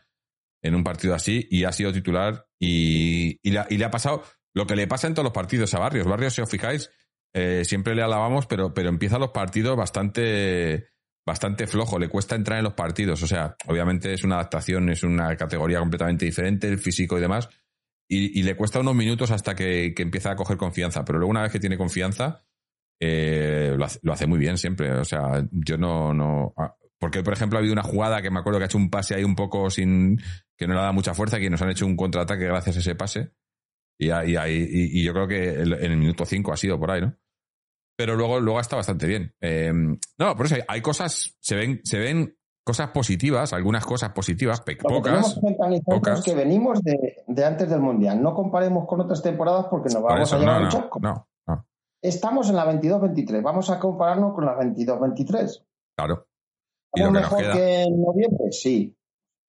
en 0.62 0.76
un 0.76 0.84
partido 0.84 1.14
así, 1.14 1.46
y 1.52 1.66
ha 1.66 1.72
sido 1.74 1.92
titular, 1.92 2.48
y, 2.58 3.38
y, 3.44 3.52
le, 3.52 3.66
y 3.70 3.78
le 3.78 3.84
ha 3.86 3.92
pasado 3.92 4.24
lo 4.54 4.66
que 4.66 4.76
le 4.78 4.88
pasa 4.88 5.08
en 5.08 5.14
todos 5.14 5.26
los 5.26 5.34
partidos 5.34 5.74
a 5.74 5.80
Barrios. 5.80 6.08
Barrios, 6.08 6.34
si 6.36 6.42
os 6.42 6.50
fijáis, 6.50 6.90
eh, 7.34 7.64
siempre 7.66 7.96
le 7.96 8.02
alabamos, 8.02 8.46
pero, 8.46 8.74
pero 8.74 8.88
empieza 8.90 9.18
los 9.20 9.32
partidos 9.32 9.76
bastante 9.76 10.88
bastante 11.26 11.68
flojo, 11.68 11.98
le 12.00 12.10
cuesta 12.10 12.36
entrar 12.36 12.58
en 12.60 12.66
los 12.66 12.74
partidos. 12.74 13.24
O 13.24 13.28
sea, 13.28 13.56
obviamente 13.68 14.12
es 14.14 14.24
una 14.26 14.36
adaptación, 14.36 14.90
es 14.90 15.04
una 15.04 15.36
categoría 15.38 15.80
completamente 15.80 16.26
diferente, 16.26 16.68
el 16.68 16.78
físico 16.80 17.18
y 17.18 17.22
demás. 17.22 17.50
Y, 18.08 18.44
le 18.44 18.56
cuesta 18.56 18.80
unos 18.80 18.96
minutos 18.96 19.32
hasta 19.32 19.56
que, 19.56 19.94
que 19.96 20.04
empieza 20.04 20.32
a 20.32 20.36
coger 20.36 20.58
confianza. 20.58 21.04
Pero 21.04 21.18
luego, 21.18 21.32
una 21.32 21.42
vez 21.42 21.52
que 21.52 21.60
tiene 21.60 21.78
confianza, 21.78 22.46
eh, 23.00 23.76
lo, 23.76 24.14
hace, 24.14 24.28
muy 24.28 24.38
bien 24.38 24.58
siempre. 24.58 24.92
O 24.92 25.06
sea, 25.06 25.46
yo 25.52 25.78
no. 25.78 26.14
no 26.14 26.54
ah, 26.58 26.76
porque, 27.00 27.24
por 27.24 27.34
ejemplo, 27.34 27.58
ha 27.58 27.60
habido 27.60 27.74
una 27.74 27.84
jugada 27.84 28.22
que 28.22 28.30
me 28.30 28.40
acuerdo 28.40 28.60
que 28.60 28.66
ha 28.66 28.68
hecho 28.68 28.78
un 28.78 28.90
pase 28.90 29.16
ahí 29.16 29.24
un 29.24 29.36
poco 29.36 29.70
sin. 29.70 30.22
que 30.58 30.68
no 30.68 30.76
le 30.76 30.82
da 30.82 30.92
mucha 30.92 31.14
fuerza, 31.14 31.40
que 31.40 31.50
nos 31.50 31.62
han 31.62 31.72
hecho 31.72 31.86
un 31.86 31.96
contraataque 31.96 32.46
gracias 32.46 32.78
a 32.78 32.80
ese 32.80 32.96
pase. 32.96 33.32
Y, 33.98 34.12
y, 34.12 35.00
y 35.00 35.04
yo 35.04 35.14
creo 35.14 35.28
que 35.28 35.54
en 35.54 35.92
el 35.92 35.98
minuto 35.98 36.26
5 36.26 36.54
ha 36.54 36.58
sido 36.58 36.80
por 36.80 36.92
ahí, 36.92 37.02
¿no? 37.02 37.18
Pero 37.96 38.16
luego, 38.16 38.40
luego 38.40 38.60
está 38.60 38.76
bastante 38.76 39.08
bien. 39.08 39.36
Eh, 39.40 39.72
no, 40.18 40.36
por 40.36 40.46
eso 40.46 40.56
hay, 40.56 40.62
hay 40.68 40.82
cosas, 40.82 41.36
se 41.40 41.56
ven, 41.56 41.82
se 41.84 42.00
ven 42.00 42.38
cosas 42.66 42.90
positivas, 42.92 43.52
algunas 43.54 43.86
cosas 43.86 44.12
positivas, 44.12 44.62
pe- 44.62 44.78
pocas. 44.78 45.40
pocas. 45.86 46.24
que 46.24 46.34
venimos 46.34 46.82
de, 46.82 47.24
de 47.28 47.46
antes 47.46 47.70
del 47.70 47.82
Mundial. 47.82 48.22
No 48.22 48.34
comparemos 48.34 48.86
con 48.88 49.02
otras 49.02 49.22
temporadas 49.22 49.66
porque 49.70 49.90
nos 49.94 50.02
vamos 50.04 50.22
eso, 50.30 50.36
a 50.36 50.40
llevar 50.40 50.60
no, 50.60 50.66
un 50.66 50.72
chasco. 50.72 51.00
no, 51.02 51.28
no, 51.48 51.66
Estamos 52.02 52.50
en 52.50 52.56
la 52.56 52.66
22-23. 52.72 53.42
Vamos 53.42 53.70
a 53.70 53.80
compararnos 53.80 54.34
con 54.34 54.46
la 54.46 54.58
22-23. 54.58 55.64
claro. 55.98 56.28
Y 56.96 57.00
¿Estamos 57.02 57.18
que 57.18 57.22
mejor 57.24 57.54
que 57.54 57.82
en 57.84 58.02
noviembre? 58.02 58.52
Sí. 58.52 58.96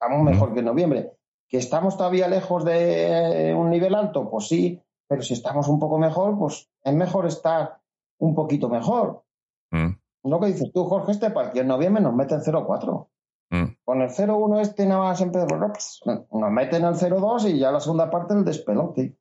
Estamos 0.01 0.23
Mm. 0.23 0.25
mejor 0.25 0.53
que 0.55 0.59
en 0.61 0.65
noviembre. 0.65 1.13
¿Que 1.47 1.59
estamos 1.59 1.97
todavía 1.97 2.27
lejos 2.27 2.65
de 2.65 3.55
un 3.57 3.69
nivel 3.71 3.95
alto? 3.95 4.31
Pues 4.31 4.49
sí. 4.49 4.81
Pero 5.07 5.21
si 5.23 5.35
estamos 5.35 5.69
un 5.69 5.79
poco 5.79 5.99
mejor, 5.99 6.39
pues 6.39 6.71
es 6.83 6.95
mejor 6.95 7.27
estar 7.27 7.79
un 8.19 8.35
poquito 8.35 8.71
mejor. 8.71 9.23
Mm, 9.71 9.91
Lo 10.25 10.41
que 10.41 10.47
dices 10.47 10.71
tú, 10.73 10.85
Jorge, 10.85 11.13
este 11.13 11.31
partido 11.31 11.63
en 11.63 11.69
noviembre 11.69 12.03
nos 12.03 12.15
meten 12.15 12.41
0-4. 12.41 13.09
mm. 13.51 13.65
Con 13.85 14.01
el 14.03 14.09
0-1 14.11 14.61
este 14.61 14.87
nada 14.87 15.01
más 15.03 15.19
siempre 15.19 15.43
pues, 15.47 16.01
nos 16.07 16.51
meten 16.51 16.85
el 16.85 16.95
0-2 16.95 17.51
y 17.51 17.59
ya 17.59 17.71
la 17.71 17.81
segunda 17.81 18.11
parte 18.11 18.35
el 18.35 18.45
despelote. 18.45 19.03
Y 19.03 19.17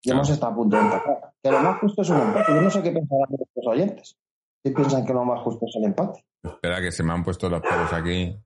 Claro. 0.00 0.18
hemos 0.20 0.30
estado 0.30 0.52
a 0.52 0.54
punto 0.54 0.76
de 0.76 0.82
empatar. 0.82 1.32
Que 1.42 1.50
lo 1.50 1.58
más 1.58 1.80
justo 1.80 2.02
es 2.02 2.10
un 2.10 2.20
empate. 2.20 2.54
Yo 2.54 2.60
no 2.60 2.70
sé 2.70 2.82
qué 2.84 2.92
pensarán 2.92 3.26
nuestros 3.30 3.66
oyentes. 3.66 4.16
Si 4.64 4.72
piensan 4.72 5.04
que 5.04 5.12
lo 5.12 5.24
más 5.24 5.40
justo 5.42 5.66
es 5.66 5.74
el 5.76 5.84
empate. 5.86 6.24
Espera 6.44 6.80
que 6.80 6.92
se 6.92 7.02
me 7.02 7.12
han 7.12 7.24
puesto 7.24 7.48
los 7.48 7.60
pelos 7.60 7.92
aquí. 7.92 8.40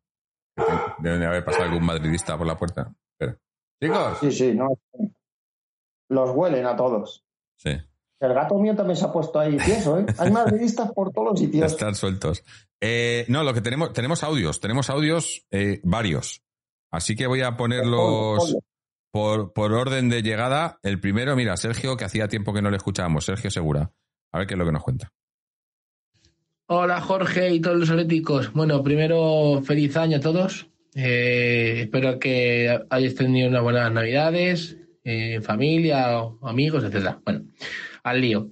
Deben 0.99 1.21
de 1.21 1.27
haber 1.27 1.45
pasado 1.45 1.65
algún 1.65 1.85
madridista 1.85 2.39
por 2.39 2.47
la 2.47 2.57
puerta. 2.57 2.95
Espera. 3.19 3.39
Chicos. 3.83 4.19
Sí, 4.21 4.33
sí, 4.33 4.55
no. 4.55 4.79
Los 6.09 6.31
huelen 6.31 6.65
a 6.67 6.75
todos. 6.77 7.23
Sí. 7.59 7.71
El 8.23 8.35
gato 8.35 8.57
mío 8.57 8.77
también 8.77 8.97
se 8.97 9.05
ha 9.05 9.13
puesto 9.13 9.41
ahí 9.41 9.57
tieso, 9.57 9.99
¿eh? 9.99 10.07
Hay 10.17 10.31
madridistas 10.31 10.93
por 10.93 11.13
todos 11.13 11.31
los 11.31 11.41
sitios. 11.41 11.73
Están 11.73 11.97
sueltos. 11.97 12.45
Eh, 12.81 13.25
no, 13.27 13.43
lo 13.43 13.53
que 13.53 13.61
tenemos, 13.61 13.93
tenemos 13.93 14.23
audios, 14.23 14.61
tenemos 14.61 14.91
audios 14.91 15.45
eh, 15.51 15.81
varios. 15.83 16.41
Así 16.93 17.17
que 17.17 17.27
voy 17.27 17.43
a 17.43 17.57
ponerlos 17.57 18.57
por, 19.11 19.53
por 19.53 19.73
orden 19.73 20.09
de 20.09 20.23
llegada. 20.23 20.79
El 20.85 21.01
primero, 21.01 21.35
mira, 21.35 21.57
Sergio, 21.57 21.97
que 21.97 22.05
hacía 22.05 22.29
tiempo 22.29 22.53
que 22.53 22.63
no 22.63 22.71
le 22.71 22.77
escuchábamos. 22.77 23.25
Sergio 23.25 23.51
Segura. 23.51 23.91
A 24.31 24.39
ver 24.39 24.47
qué 24.47 24.55
es 24.55 24.59
lo 24.59 24.67
que 24.67 24.73
nos 24.73 24.85
cuenta. 24.85 25.13
Hola 26.67 27.01
Jorge 27.01 27.53
y 27.53 27.61
todos 27.61 27.77
los 27.77 27.91
atléticos. 27.91 28.53
Bueno, 28.53 28.85
primero 28.85 29.63
feliz 29.63 29.97
año 29.97 30.19
a 30.19 30.21
todos. 30.21 30.69
Eh, 30.95 31.83
espero 31.83 32.21
que 32.21 32.85
hayáis 32.89 33.17
tenido 33.17 33.49
unas 33.49 33.63
buenas 33.63 33.91
navidades, 33.91 34.77
eh, 35.03 35.41
familia, 35.41 36.21
amigos, 36.41 36.85
etcétera. 36.85 37.21
Bueno, 37.25 37.47
al 38.03 38.21
lío. 38.21 38.51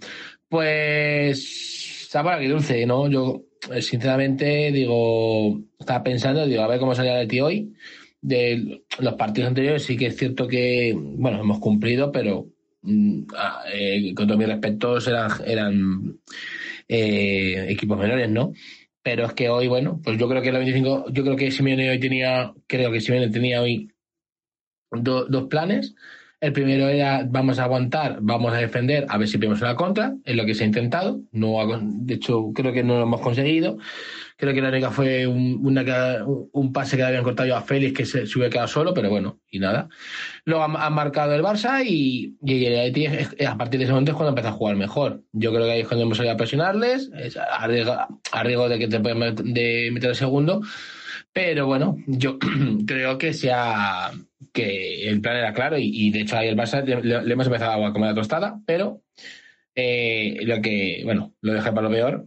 Pues, 0.48 2.08
sabor 2.08 2.46
dulce, 2.48 2.86
¿no? 2.86 3.08
Yo, 3.08 3.42
eh, 3.72 3.82
sinceramente, 3.82 4.70
digo, 4.72 5.60
estaba 5.78 6.02
pensando, 6.02 6.46
digo, 6.46 6.62
a 6.62 6.68
ver 6.68 6.80
cómo 6.80 6.94
salía 6.94 7.14
de 7.16 7.26
ti 7.26 7.40
hoy. 7.40 7.74
De 8.22 8.84
los 8.98 9.14
partidos 9.14 9.48
anteriores 9.48 9.82
sí 9.84 9.96
que 9.96 10.06
es 10.06 10.16
cierto 10.16 10.46
que, 10.46 10.94
bueno, 10.96 11.40
hemos 11.40 11.58
cumplido, 11.58 12.12
pero 12.12 12.48
mm, 12.82 13.22
ah, 13.36 13.64
eh, 13.72 14.12
con 14.14 14.26
todos 14.26 14.38
mis 14.38 14.48
respetos 14.48 15.06
eran, 15.08 15.30
eran 15.46 16.20
eh, 16.88 17.66
equipos 17.70 17.98
menores, 17.98 18.28
¿no? 18.30 18.52
Pero 19.02 19.24
es 19.26 19.32
que 19.34 19.48
hoy, 19.48 19.68
bueno, 19.68 20.00
pues 20.04 20.18
yo 20.18 20.28
creo 20.28 20.42
que 20.42 20.52
la 20.52 20.58
25, 20.58 21.06
yo 21.12 21.22
creo 21.24 21.36
que 21.36 21.50
Simeone 21.50 21.90
hoy 21.90 22.00
tenía, 22.00 22.52
creo 22.66 22.92
que 22.92 23.00
Simeone 23.00 23.30
tenía 23.30 23.62
hoy 23.62 23.90
do- 24.90 25.26
dos 25.26 25.46
planes. 25.48 25.94
El 26.40 26.54
primero 26.54 26.88
era 26.88 27.22
vamos 27.28 27.58
a 27.58 27.64
aguantar, 27.64 28.18
vamos 28.22 28.54
a 28.54 28.56
defender, 28.56 29.04
a 29.10 29.18
ver 29.18 29.28
si 29.28 29.36
pillamos 29.36 29.60
la 29.60 29.74
contra, 29.76 30.14
es 30.24 30.34
lo 30.34 30.46
que 30.46 30.54
se 30.54 30.64
ha 30.64 30.66
intentado. 30.66 31.20
No, 31.32 31.60
ha- 31.60 31.80
de 31.82 32.14
hecho, 32.14 32.50
creo 32.54 32.72
que 32.72 32.82
no 32.82 32.96
lo 32.96 33.02
hemos 33.02 33.20
conseguido. 33.20 33.76
Creo 34.38 34.54
que 34.54 34.62
la 34.62 34.70
única 34.70 34.90
fue 34.90 35.26
un, 35.26 35.58
una 35.62 35.84
un 36.24 36.72
pase 36.72 36.96
que 36.96 37.02
le 37.02 37.08
habían 37.08 37.24
cortado 37.24 37.54
a 37.54 37.60
Félix 37.60 37.92
que 37.98 38.06
se, 38.06 38.26
se 38.26 38.38
hubiera 38.38 38.50
quedado 38.50 38.68
solo, 38.68 38.94
pero 38.94 39.10
bueno, 39.10 39.38
y 39.50 39.58
nada. 39.58 39.90
Luego 40.46 40.64
han, 40.64 40.94
marcado 40.94 41.34
el 41.34 41.42
Barça 41.42 41.84
y, 41.86 42.38
y 42.42 42.64
el 42.64 43.46
a 43.46 43.56
partir 43.58 43.78
de 43.78 43.84
ese 43.84 43.92
momento 43.92 44.12
es 44.12 44.16
cuando 44.16 44.30
empieza 44.30 44.48
a 44.48 44.52
jugar 44.52 44.76
mejor. 44.76 45.22
Yo 45.32 45.52
creo 45.52 45.66
que 45.66 45.72
ahí 45.72 45.80
es 45.80 45.88
cuando 45.88 46.04
hemos 46.04 46.16
salido 46.16 46.34
a 46.34 46.38
presionarles, 46.38 47.10
es 47.18 47.36
a, 47.36 47.66
riesgo, 47.66 47.92
a 48.32 48.42
riesgo 48.42 48.68
de 48.70 48.78
que 48.78 48.88
te 48.88 48.98
de 48.98 49.90
meter 49.92 50.10
el 50.10 50.16
segundo. 50.16 50.62
Pero 51.32 51.66
bueno, 51.66 51.96
yo 52.06 52.38
creo 52.86 53.18
que 53.18 53.32
sea 53.32 54.10
que 54.52 55.08
el 55.08 55.20
plan 55.20 55.36
era 55.36 55.52
claro 55.52 55.76
y, 55.78 56.10
de 56.10 56.22
hecho 56.22 56.36
ahí 56.36 56.48
el 56.48 56.56
Barça 56.56 56.82
le, 56.84 57.32
hemos 57.32 57.46
empezado 57.46 57.84
a 57.84 57.92
comer 57.92 58.10
la 58.10 58.14
tostada, 58.14 58.60
pero 58.66 59.02
eh, 59.74 60.40
lo 60.42 60.60
que, 60.60 61.02
bueno, 61.04 61.34
lo 61.40 61.52
dejé 61.52 61.70
para 61.70 61.82
lo 61.82 61.90
peor 61.90 62.26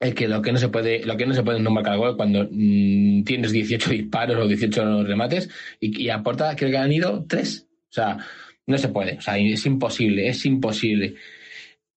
es 0.00 0.14
que 0.14 0.28
lo 0.28 0.40
que 0.40 0.52
no 0.52 0.58
se 0.58 0.68
puede, 0.68 1.04
lo 1.04 1.16
que 1.16 1.26
no 1.26 1.34
se 1.34 1.42
puede 1.42 1.60
no 1.60 1.70
marcar 1.70 1.98
cuando 2.16 2.48
mm, 2.50 3.24
tienes 3.24 3.52
18 3.52 3.90
disparos 3.90 4.36
o 4.36 4.48
18 4.48 5.04
remates 5.04 5.50
y, 5.78 6.04
y 6.04 6.08
aporta, 6.08 6.56
que 6.56 6.74
han 6.76 6.92
ido 6.92 7.26
tres. 7.28 7.68
O 7.90 7.92
sea, 7.92 8.18
no 8.66 8.78
se 8.78 8.88
puede. 8.88 9.18
O 9.18 9.20
sea, 9.20 9.36
es 9.36 9.66
imposible, 9.66 10.28
es 10.28 10.46
imposible. 10.46 11.16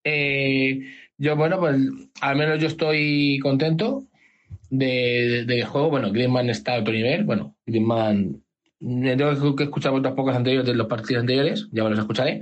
Eh, 0.04 0.82
yo, 1.18 1.36
bueno, 1.38 1.60
pues 1.60 1.78
al 2.20 2.36
menos 2.36 2.60
yo 2.60 2.68
estoy 2.68 3.40
contento 3.42 4.04
de, 4.70 5.46
del 5.46 5.64
juego. 5.66 5.90
Bueno, 5.90 6.12
Griezmann 6.12 6.50
está 6.50 6.78
otro 6.80 6.94
nivel. 6.94 7.24
Bueno, 7.24 7.56
Griezmann. 7.66 8.44
eh, 8.82 9.16
Tengo 9.18 9.56
que 9.56 9.64
escuchar 9.64 9.94
otras 9.94 10.14
pocas 10.14 10.36
anteriores 10.36 10.68
de 10.68 10.76
los 10.76 10.88
partidos 10.88 11.22
anteriores, 11.22 11.68
ya 11.72 11.84
me 11.84 11.90
los 11.92 12.00
escucharé. 12.00 12.42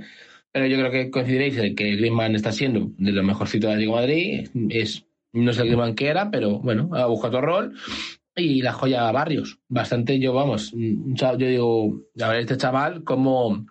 Pero 0.50 0.66
yo 0.66 0.76
creo 0.78 0.90
que 0.90 1.10
coincidiréis 1.10 1.56
en 1.58 1.74
que 1.74 1.96
Griezmann 1.96 2.34
está 2.34 2.52
siendo 2.52 2.90
de 2.98 3.12
los 3.12 3.24
mejorcitos 3.24 3.68
de 3.68 3.74
Atlético 3.74 3.96
de 3.96 4.00
Madrid. 4.02 4.48
Es, 4.70 5.04
no 5.32 5.50
es 5.50 5.56
el 5.58 5.64
Griezmann 5.64 5.94
que 5.94 6.08
era, 6.08 6.30
pero 6.30 6.58
bueno, 6.58 6.90
ha 6.92 7.06
buscado 7.06 7.38
otro 7.38 7.46
rol. 7.46 7.74
Y 8.36 8.62
la 8.62 8.72
joya 8.72 9.10
Barrios. 9.12 9.58
Bastante, 9.68 10.18
yo 10.18 10.32
vamos, 10.32 10.72
yo 10.74 11.36
digo, 11.36 12.02
a 12.20 12.28
ver, 12.28 12.40
este 12.40 12.56
chaval, 12.56 13.04
cómo, 13.04 13.66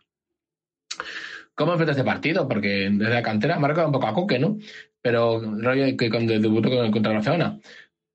cómo 1.55 1.71
enfrenta 1.73 1.91
este 1.91 2.03
partido, 2.03 2.47
porque 2.47 2.89
desde 2.91 3.13
la 3.13 3.21
cantera 3.23 3.59
marca 3.59 3.85
un 3.85 3.91
poco 3.91 4.07
a 4.07 4.13
coque, 4.13 4.39
¿no? 4.39 4.57
Pero 5.01 5.39
rollo 5.57 5.97
que 5.97 6.09
cuando 6.09 6.33
debutó 6.39 6.69
con- 6.69 6.91
contra 6.91 7.13
Barcelona. 7.13 7.59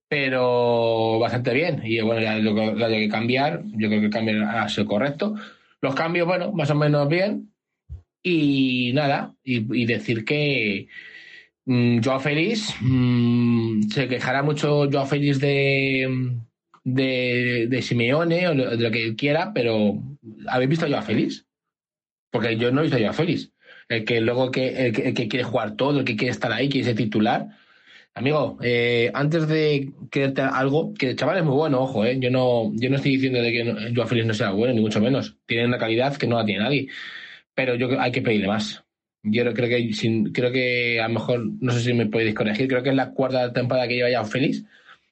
Pero 0.09 1.19
bastante 1.19 1.53
bien. 1.53 1.83
Y 1.85 2.01
bueno, 2.01 2.21
ya 2.21 2.39
lo 2.39 2.53
lo 2.75 2.87
hay 2.87 3.07
que 3.07 3.09
cambiar, 3.09 3.63
yo 3.65 3.89
creo 3.89 4.01
que 4.01 4.07
el 4.07 4.13
cambio 4.13 4.49
ha 4.49 4.69
sido 4.69 4.87
correcto. 4.87 5.35
Los 5.81 5.95
cambios, 5.95 6.27
bueno, 6.27 6.53
más 6.53 6.71
o 6.71 6.75
menos 6.75 7.09
bien. 7.09 7.53
Y 8.23 8.93
nada, 8.95 9.35
y, 9.45 9.83
y 9.83 9.87
decir 9.87 10.25
que 10.25 10.89
mm, 11.65 12.01
Joao 12.03 12.21
Félix, 12.21 12.75
mm, 12.81 13.83
se 13.83 14.09
quejará 14.09 14.43
mucho 14.43 14.91
Joao 14.91 15.07
Félix 15.07 15.39
de, 15.39 16.37
de, 16.83 17.67
de 17.69 17.83
Simeone 17.83 18.49
o 18.49 18.55
de 18.55 18.77
lo 18.77 18.91
que 18.91 19.15
quiera, 19.17 19.53
pero 19.55 20.03
¿habéis 20.49 20.71
visto 20.71 20.87
a 20.87 20.89
Joao 20.89 21.03
Félix? 21.03 21.47
Porque 22.31 22.57
yo 22.57 22.73
no 22.73 22.81
he 22.81 22.85
visto 22.85 22.97
a 22.97 23.01
Joao 23.01 23.13
Félix. 23.13 23.53
El 23.89 24.05
que 24.05 24.21
luego 24.21 24.51
que, 24.51 24.87
el 24.87 24.93
que, 24.93 25.09
el 25.09 25.15
que 25.15 25.29
quiere 25.29 25.45
jugar 25.45 25.77
todo, 25.77 26.01
el 26.01 26.05
que 26.05 26.17
quiere 26.17 26.33
estar 26.33 26.53
ahí, 26.53 26.69
quiere 26.69 26.87
ser 26.87 26.97
titular. 26.97 27.49
Amigo, 28.19 28.57
eh, 28.63 29.11
antes 29.13 29.47
de 29.47 29.93
creerte 30.11 30.41
algo, 30.41 30.95
que 30.95 31.11
el 31.11 31.17
chaval 31.17 31.37
es 31.37 31.45
muy 31.45 31.55
bueno, 31.55 31.83
ojo, 31.83 32.03
eh, 32.07 32.17
yo 32.19 32.31
no, 32.31 32.73
yo 32.75 32.89
no 32.89 32.97
estoy 32.97 33.13
diciendo 33.17 33.43
de 33.43 33.53
que 33.53 33.63
no- 33.63 33.77
Joao 33.95 34.09
Félix 34.09 34.27
no 34.27 34.33
sea 34.33 34.53
bueno, 34.53 34.73
ni 34.73 34.81
mucho 34.81 35.03
menos. 35.03 35.37
Tiene 35.45 35.67
una 35.67 35.77
calidad 35.77 36.17
que 36.17 36.27
no 36.27 36.39
la 36.39 36.47
tiene 36.47 36.63
nadie. 36.65 36.89
Pero 37.55 37.75
yo 37.75 38.01
hay 38.01 38.11
que 38.13 38.23
pedirle 38.23 38.47
más. 38.49 38.83
Yo 39.23 39.45
creo 39.53 39.69
que 39.69 39.93
sin- 39.93 40.33
creo 40.33 40.51
que 40.51 40.99
a 40.99 41.09
lo 41.09 41.15
mejor, 41.15 41.45
no 41.61 41.73
sé 41.73 41.81
si 41.81 41.93
me 41.93 42.07
podéis 42.07 42.35
corregir, 42.35 42.69
creo 42.69 42.83
que 42.83 42.89
es 42.91 42.97
la 42.97 43.11
cuarta 43.13 43.53
temporada 43.53 43.87
que 43.87 43.97
lleva 43.97 44.11
ya 44.11 44.25
Félix. 44.25 44.65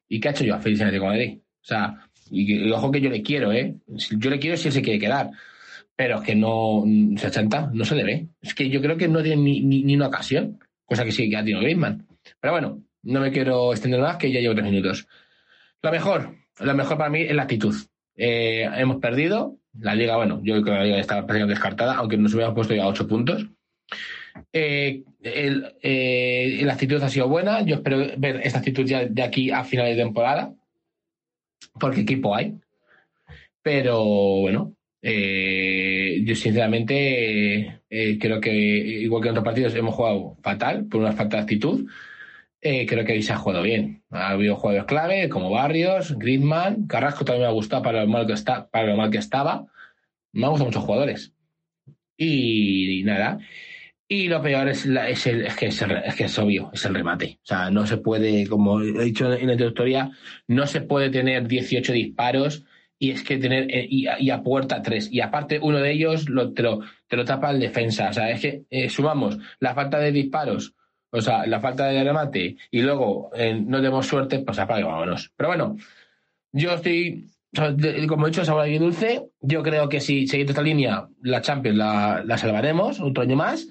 ¿Y 0.09 0.19
qué 0.21 0.29
ha 0.29 0.31
hecho 0.33 0.45
Joao 0.47 0.61
Félix 0.63 0.81
en 0.81 0.89
el 0.89 0.95
Atlético 0.95 1.11
de 1.13 1.19
Madrid? 1.19 1.39
O 1.63 1.65
sea, 1.67 2.09
y, 2.31 2.55
y 2.69 2.71
ojo 2.73 2.91
que 2.91 3.01
yo 3.03 3.11
le 3.11 3.23
quiero, 3.23 3.53
¿eh? 3.53 3.75
Yo 4.19 4.31
le 4.31 4.39
quiero 4.39 4.57
si 4.57 4.69
él 4.69 4.75
se 4.75 4.83
quiere 4.83 4.99
quedar. 4.99 5.31
Pero 5.97 6.21
es 6.21 6.23
que 6.27 6.35
no, 6.35 6.83
mm, 6.87 7.17
se 7.19 7.27
achanta, 7.27 7.71
no 7.73 7.85
se 7.85 7.97
le 7.97 8.05
ve. 8.05 8.29
Es 8.41 8.55
que 8.55 8.69
yo 8.71 8.81
creo 8.81 8.97
que 8.97 9.09
no 9.09 9.23
tiene 9.23 9.43
ni, 9.43 9.61
ni, 9.61 9.83
ni 9.83 9.95
una 9.97 10.09
ocasión, 10.09 10.59
cosa 10.87 11.05
que 11.05 11.13
sí 11.13 11.29
que 11.29 11.37
ha 11.37 11.41
tenido 11.45 11.61
Griezmann. 11.61 12.07
Pero 12.41 12.53
bueno, 12.55 12.83
no 13.05 13.21
me 13.21 13.31
quiero 13.31 13.73
extender 13.73 14.01
más, 14.01 14.17
que 14.17 14.33
ya 14.33 14.41
llevo 14.41 14.55
tres 14.55 14.71
minutos. 14.71 15.07
Lo 15.83 15.91
mejor, 15.91 16.35
lo 16.61 16.75
mejor 16.75 16.97
para 16.97 17.11
mí 17.11 17.23
es 17.23 17.35
la 17.35 17.43
actitud. 17.43 17.75
Eh, 18.17 18.69
hemos 18.77 18.97
perdido, 18.97 19.59
la 19.79 19.95
liga, 19.95 20.17
bueno, 20.17 20.41
yo 20.43 20.55
creo 20.55 20.65
que 20.65 20.71
la 20.71 20.85
liga 20.85 20.99
está 20.99 21.17
prácticamente 21.27 21.55
descartada, 21.55 21.95
aunque 21.97 22.17
nos 22.17 22.33
hubiéramos 22.33 22.55
puesto 22.55 22.75
ya 22.75 22.87
ocho 22.87 23.07
puntos. 23.07 23.47
Eh, 24.53 25.03
eh, 25.23 26.61
la 26.65 26.73
actitud 26.73 27.03
ha 27.03 27.09
sido 27.09 27.29
buena, 27.29 27.63
yo 27.63 27.77
espero 27.77 27.99
ver 28.17 28.41
esta 28.43 28.59
actitud 28.59 28.85
ya 28.85 29.05
de 29.05 29.23
aquí 29.23 29.51
a 29.51 29.65
final 29.65 29.87
de 29.87 29.97
temporada, 29.97 30.55
porque 31.79 32.01
equipo 32.01 32.35
hay. 32.35 32.55
Pero 33.63 34.05
bueno, 34.41 34.75
yo 35.03 36.35
sinceramente 36.35 37.81
creo 37.89 38.41
que 38.41 38.53
igual 38.53 39.23
que 39.23 39.29
en 39.29 39.33
otros 39.33 39.45
partidos 39.45 39.75
hemos 39.75 39.95
jugado 39.95 40.37
fatal 40.43 40.87
por 40.87 41.01
una 41.01 41.13
falta 41.13 41.37
de 41.37 41.43
actitud. 41.43 41.89
Eh, 42.65 42.87
creo 42.87 43.05
que 43.05 43.13
hoy 43.13 43.23
se 43.23 43.33
ha 43.33 43.37
jugado 43.37 43.63
bien. 43.63 44.03
Ha 44.11 44.31
habido 44.31 44.57
jugadores 44.57 44.87
clave 44.87 45.29
como 45.29 45.51
Barrios, 45.51 46.17
Griezmann, 46.19 46.87
Carrasco 46.89 47.25
también 47.25 47.43
me 47.43 47.49
ha 47.49 47.53
gustado 47.53 47.83
para 47.83 48.01
lo 48.03 48.09
mal 48.09 48.27
que 48.27 48.33
está, 48.33 48.69
para 48.69 48.87
lo 48.89 48.97
mal 48.97 49.11
que 49.11 49.19
estaba. 49.19 49.67
Me 50.33 50.45
han 50.47 50.51
gustado 50.51 50.71
muchos 50.71 50.83
jugadores. 50.85 51.33
Y, 52.17 53.03
nada. 53.05 53.39
Y 54.09 54.29
lo 54.29 54.41
peor 54.43 54.69
es, 54.69 54.87
es, 54.87 55.25
que 55.57 55.67
es, 55.67 55.83
el- 55.83 55.97
es 56.05 56.15
que 56.15 56.25
es 56.25 56.39
obvio, 56.39 56.71
es 56.73 56.85
el 56.85 56.95
remate. 56.95 57.39
O 57.43 57.47
sea, 57.47 57.71
no 57.71 57.87
se 57.87 57.97
puede, 57.99 58.47
como 58.47 58.81
he 58.81 59.05
dicho 59.05 59.33
en 59.33 59.47
la 59.47 59.53
introductoria, 59.53 60.11
no 60.47 60.67
se 60.67 60.81
puede 60.83 61.11
tener 61.11 61.47
18 61.49 61.93
disparos 61.93 62.65
y 62.99 63.11
es 63.11 63.25
que 63.25 63.39
tener 63.39 63.67
eh, 63.71 63.87
y, 63.91 64.07
y 64.21 64.31
a 64.31 64.43
puerta 64.43 64.81
tres 64.81 65.09
y 65.13 65.21
aparte 65.21 65.59
uno 65.61 65.79
de 65.81 65.91
ellos 65.93 66.29
lo, 66.29 66.53
te, 66.53 66.63
lo, 66.63 66.81
te 67.09 67.17
lo 67.17 67.25
tapa 67.25 67.51
el 67.51 67.59
defensa 67.59 68.09
o 68.11 68.13
sea 68.13 68.31
es 68.31 68.41
que 68.41 68.63
eh, 68.71 68.89
sumamos 68.89 69.37
la 69.59 69.75
falta 69.75 69.99
de 69.99 70.13
disparos 70.13 70.75
o 71.15 71.21
sea 71.21 71.47
la 71.47 71.61
falta 71.61 71.87
de 71.87 72.03
remate 72.03 72.57
y 72.71 72.83
luego 72.83 73.31
eh, 73.35 73.55
no 73.55 73.79
tenemos 73.79 74.07
suerte 74.07 74.41
pues 74.41 74.59
apague 74.59 74.85
vámonos 74.85 75.31
pero 75.37 75.51
bueno 75.51 75.77
yo 76.53 76.75
estoy 76.75 77.31
como 78.09 78.27
he 78.27 78.31
dicho 78.31 78.45
sabor 78.45 78.67
dulce 78.79 79.23
yo 79.41 79.63
creo 79.63 79.89
que 79.89 80.01
si 80.01 80.27
seguimos 80.27 80.51
esta 80.51 80.63
línea 80.63 81.09
la 81.23 81.41
Champions 81.41 81.79
la, 81.79 82.39
salvaremos 82.39 83.01
otro 83.01 83.23
año 83.23 83.37
más 83.37 83.69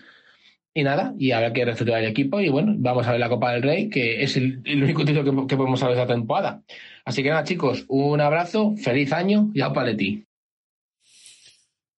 y 0.76 0.84
nada, 0.84 1.14
y 1.20 1.32
habrá 1.32 1.54
que 1.54 1.66
reestructurar 1.66 2.02
el 2.02 2.10
equipo 2.10 2.42
y 2.42 2.50
bueno, 2.50 2.74
vamos 2.78 3.06
a 3.06 3.12
ver 3.12 3.20
la 3.20 3.30
Copa 3.30 3.52
del 3.52 3.62
Rey, 3.62 3.90
que 3.90 4.24
es 4.24 4.36
el, 4.38 4.64
único 4.66 5.06
título 5.06 5.46
que, 5.46 5.56
podemos 5.56 5.80
saber 5.80 5.96
esta 5.96 6.12
temporada. 6.12 6.64
Así 7.06 7.22
que 7.22 7.30
nada, 7.30 7.44
chicos, 7.44 7.86
un 7.90 8.20
abrazo, 8.20 8.74
feliz 8.78 9.14
año 9.14 9.52
y 9.54 9.62
a 9.62 9.72
Paleti. 9.72 10.26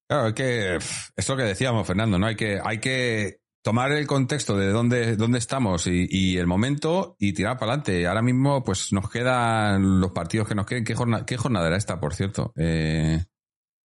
Claro, 0.09 0.27
es 0.27 0.33
que 0.33 0.75
es 0.75 1.29
lo 1.29 1.37
que 1.37 1.43
decíamos, 1.43 1.87
Fernando, 1.87 2.19
¿no? 2.19 2.27
Hay 2.27 2.35
que, 2.35 2.59
hay 2.61 2.79
que 2.79 3.37
tomar 3.65 3.91
el 3.93 4.05
contexto 4.05 4.55
de 4.55 4.69
dónde, 4.69 5.15
dónde 5.15 5.39
estamos 5.39 5.87
y, 5.87 6.05
y 6.07 6.37
el 6.37 6.45
momento 6.45 7.15
y 7.17 7.33
tirar 7.33 7.57
para 7.57 7.71
adelante. 7.73 8.05
Ahora 8.05 8.21
mismo, 8.21 8.63
pues 8.63 8.93
nos 8.93 9.09
quedan 9.09 9.99
los 9.99 10.11
partidos 10.11 10.47
que 10.47 10.53
nos 10.53 10.67
queden. 10.67 10.83
¿Qué 10.85 10.93
jornada, 10.93 11.25
qué 11.25 11.35
jornada 11.35 11.65
era 11.67 11.75
esta, 11.75 11.99
por 11.99 12.13
cierto? 12.13 12.53
Eh, 12.55 13.23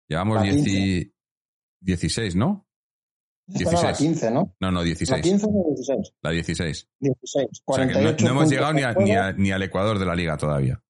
Llevamos 0.06 0.36
La 0.36 0.42
10 0.42 1.08
16, 1.82 2.36
¿no? 2.36 2.66
Esta 3.48 3.62
era 3.70 3.70
la 3.70 3.86
16. 3.88 3.96
15, 4.10 4.30
¿no? 4.32 4.54
No, 4.60 4.70
no, 4.70 4.78
La 4.80 4.84
16. 4.84 5.22
15 5.22 5.46
o 5.46 5.50
la 5.50 5.68
16. 5.74 6.14
La 6.22 6.30
16. 6.30 6.88
16. 7.00 7.62
O 7.64 7.74
sea 7.74 7.86
que 7.86 7.92
no, 7.94 8.00
48 8.00 8.24
no 8.26 8.30
hemos 8.32 8.50
llegado 8.50 8.72
ni, 8.74 8.82
a- 8.82 8.92
ni, 8.92 9.10
a- 9.12 9.32
ni 9.32 9.50
al 9.50 9.62
Ecuador 9.62 9.98
de 9.98 10.04
la 10.06 10.14
liga 10.14 10.36
todavía. 10.36 10.82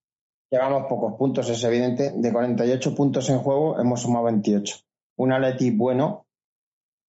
Llevamos 0.51 0.87
pocos 0.89 1.15
puntos, 1.17 1.49
es 1.49 1.63
evidente. 1.63 2.13
De 2.17 2.33
48 2.33 2.95
puntos 2.97 3.31
en 3.31 3.39
juego 3.39 3.79
hemos 3.79 4.03
sumado 4.03 4.25
28. 4.25 4.77
Un 5.19 5.33
Atleti 5.33 5.71
bueno 5.71 6.27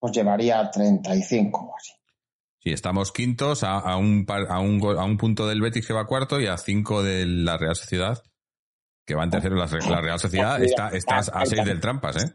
pues 0.02 0.12
llevaría 0.14 0.70
35 0.70 1.60
o 1.72 1.76
así. 1.78 1.94
Sí, 2.60 2.72
estamos 2.72 3.12
quintos 3.12 3.64
a, 3.64 3.78
a 3.80 3.96
un, 3.98 4.26
par- 4.26 4.48
a, 4.50 4.60
un, 4.60 4.82
a 4.98 5.04
un 5.06 5.18
punto 5.18 5.48
del 5.48 5.62
Betis 5.62 5.88
que 5.88 5.94
va 5.94 6.06
cuarto 6.06 6.40
y 6.42 6.48
a 6.48 6.58
cinco 6.58 7.02
de 7.04 7.26
la 7.26 7.58
Real 7.58 7.76
Sociedad 7.76 8.22
que 9.06 9.16
va 9.16 9.24
en 9.24 9.30
tercero. 9.32 9.56
La, 9.56 9.66
la 9.66 10.02
Real 10.02 10.20
Sociedad 10.20 10.62
está, 10.62 10.90
está 10.90 11.18
a 11.18 11.46
seis 11.46 11.64
del 11.66 11.80
Trampas, 11.80 12.18
¿eh? 12.24 12.34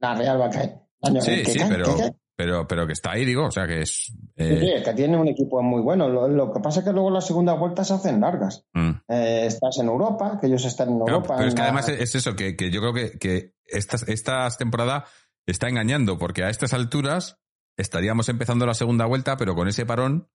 La 0.00 0.14
Real 0.14 0.40
va 0.40 0.46
a 0.46 0.50
caer. 0.50 0.80
Sí, 1.22 1.44
sí, 1.44 1.58
pero, 1.68 1.84
que 1.96 2.00
cae. 2.02 2.12
pero, 2.36 2.68
pero 2.68 2.86
que 2.86 2.92
está 2.92 3.12
ahí, 3.12 3.24
digo, 3.24 3.46
o 3.46 3.50
sea 3.50 3.66
que 3.66 3.80
es... 3.82 4.12
Eh, 4.36 4.76
sí, 4.78 4.84
que 4.84 4.92
tiene 4.94 5.16
un 5.16 5.28
equipo 5.28 5.62
muy 5.62 5.80
bueno. 5.80 6.08
Lo, 6.08 6.28
lo 6.28 6.52
que 6.52 6.60
pasa 6.60 6.80
es 6.80 6.84
que 6.86 6.92
luego 6.92 7.10
las 7.10 7.26
segundas 7.26 7.58
vueltas 7.58 7.88
se 7.88 7.94
hacen 7.94 8.20
largas. 8.20 8.64
mm. 8.74 8.90
Eh, 9.08 9.44
estás 9.46 9.78
en 9.78 9.86
Europa, 9.86 10.38
que 10.40 10.46
ellos 10.48 10.64
están 10.64 10.90
en 10.90 10.98
Claro, 10.98 11.14
Europa. 11.16 11.34
pero 11.36 11.48
es 11.48 11.54
que 11.54 11.60
la- 11.60 11.66
además 11.68 11.88
es 11.88 12.14
eso, 12.14 12.36
que, 12.36 12.54
que 12.56 12.70
yo 12.70 12.80
creo 12.80 12.92
que, 12.92 13.18
que 13.18 13.54
esta, 13.64 13.96
esta 14.06 14.48
temporada 14.50 15.06
está 15.46 15.68
engañando, 15.68 16.18
porque 16.18 16.44
a 16.44 16.50
estas 16.50 16.72
alturas 16.72 17.38
estaríamos 17.76 18.28
empezando 18.28 18.66
la 18.66 18.74
segunda 18.74 19.06
vuelta, 19.06 19.36
pero 19.36 19.54
con 19.54 19.68
ese 19.68 19.86
parón 19.86 20.28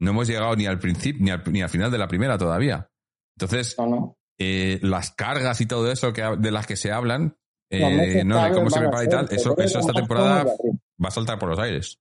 no 0.00 0.10
hemos 0.10 0.28
llegado 0.28 0.56
ni 0.56 0.66
al 0.66 0.78
principio 0.78 1.22
ni 1.24 1.30
al, 1.30 1.42
ni 1.52 1.62
al 1.62 1.68
final 1.68 1.90
de 1.90 1.98
la 1.98 2.08
primera 2.08 2.36
todavía. 2.38 2.90
Entonces, 3.38 3.76
No, 3.78 3.86
no. 3.86 4.16
eh, 4.38 4.78
las 4.82 5.12
cargas 5.12 5.60
y 5.60 5.66
todo 5.66 5.90
eso 5.90 6.12
que, 6.12 6.22
de 6.38 6.50
las 6.50 6.66
que 6.66 6.76
se 6.76 6.90
hablan, 6.92 7.36
eh, 7.70 8.24
no, 8.24 8.42
de 8.42 8.52
cómo 8.52 8.68
se 8.70 8.80
prepara 8.80 9.04
y 9.04 9.08
tal, 9.08 9.28
eso, 9.30 9.50
febrero, 9.50 9.68
eso 9.68 9.78
esta 9.80 9.92
temporada 9.92 10.44
va 10.44 11.08
a 11.08 11.10
saltar 11.10 11.38
por 11.38 11.50
los 11.50 11.58
aires. 11.58 12.00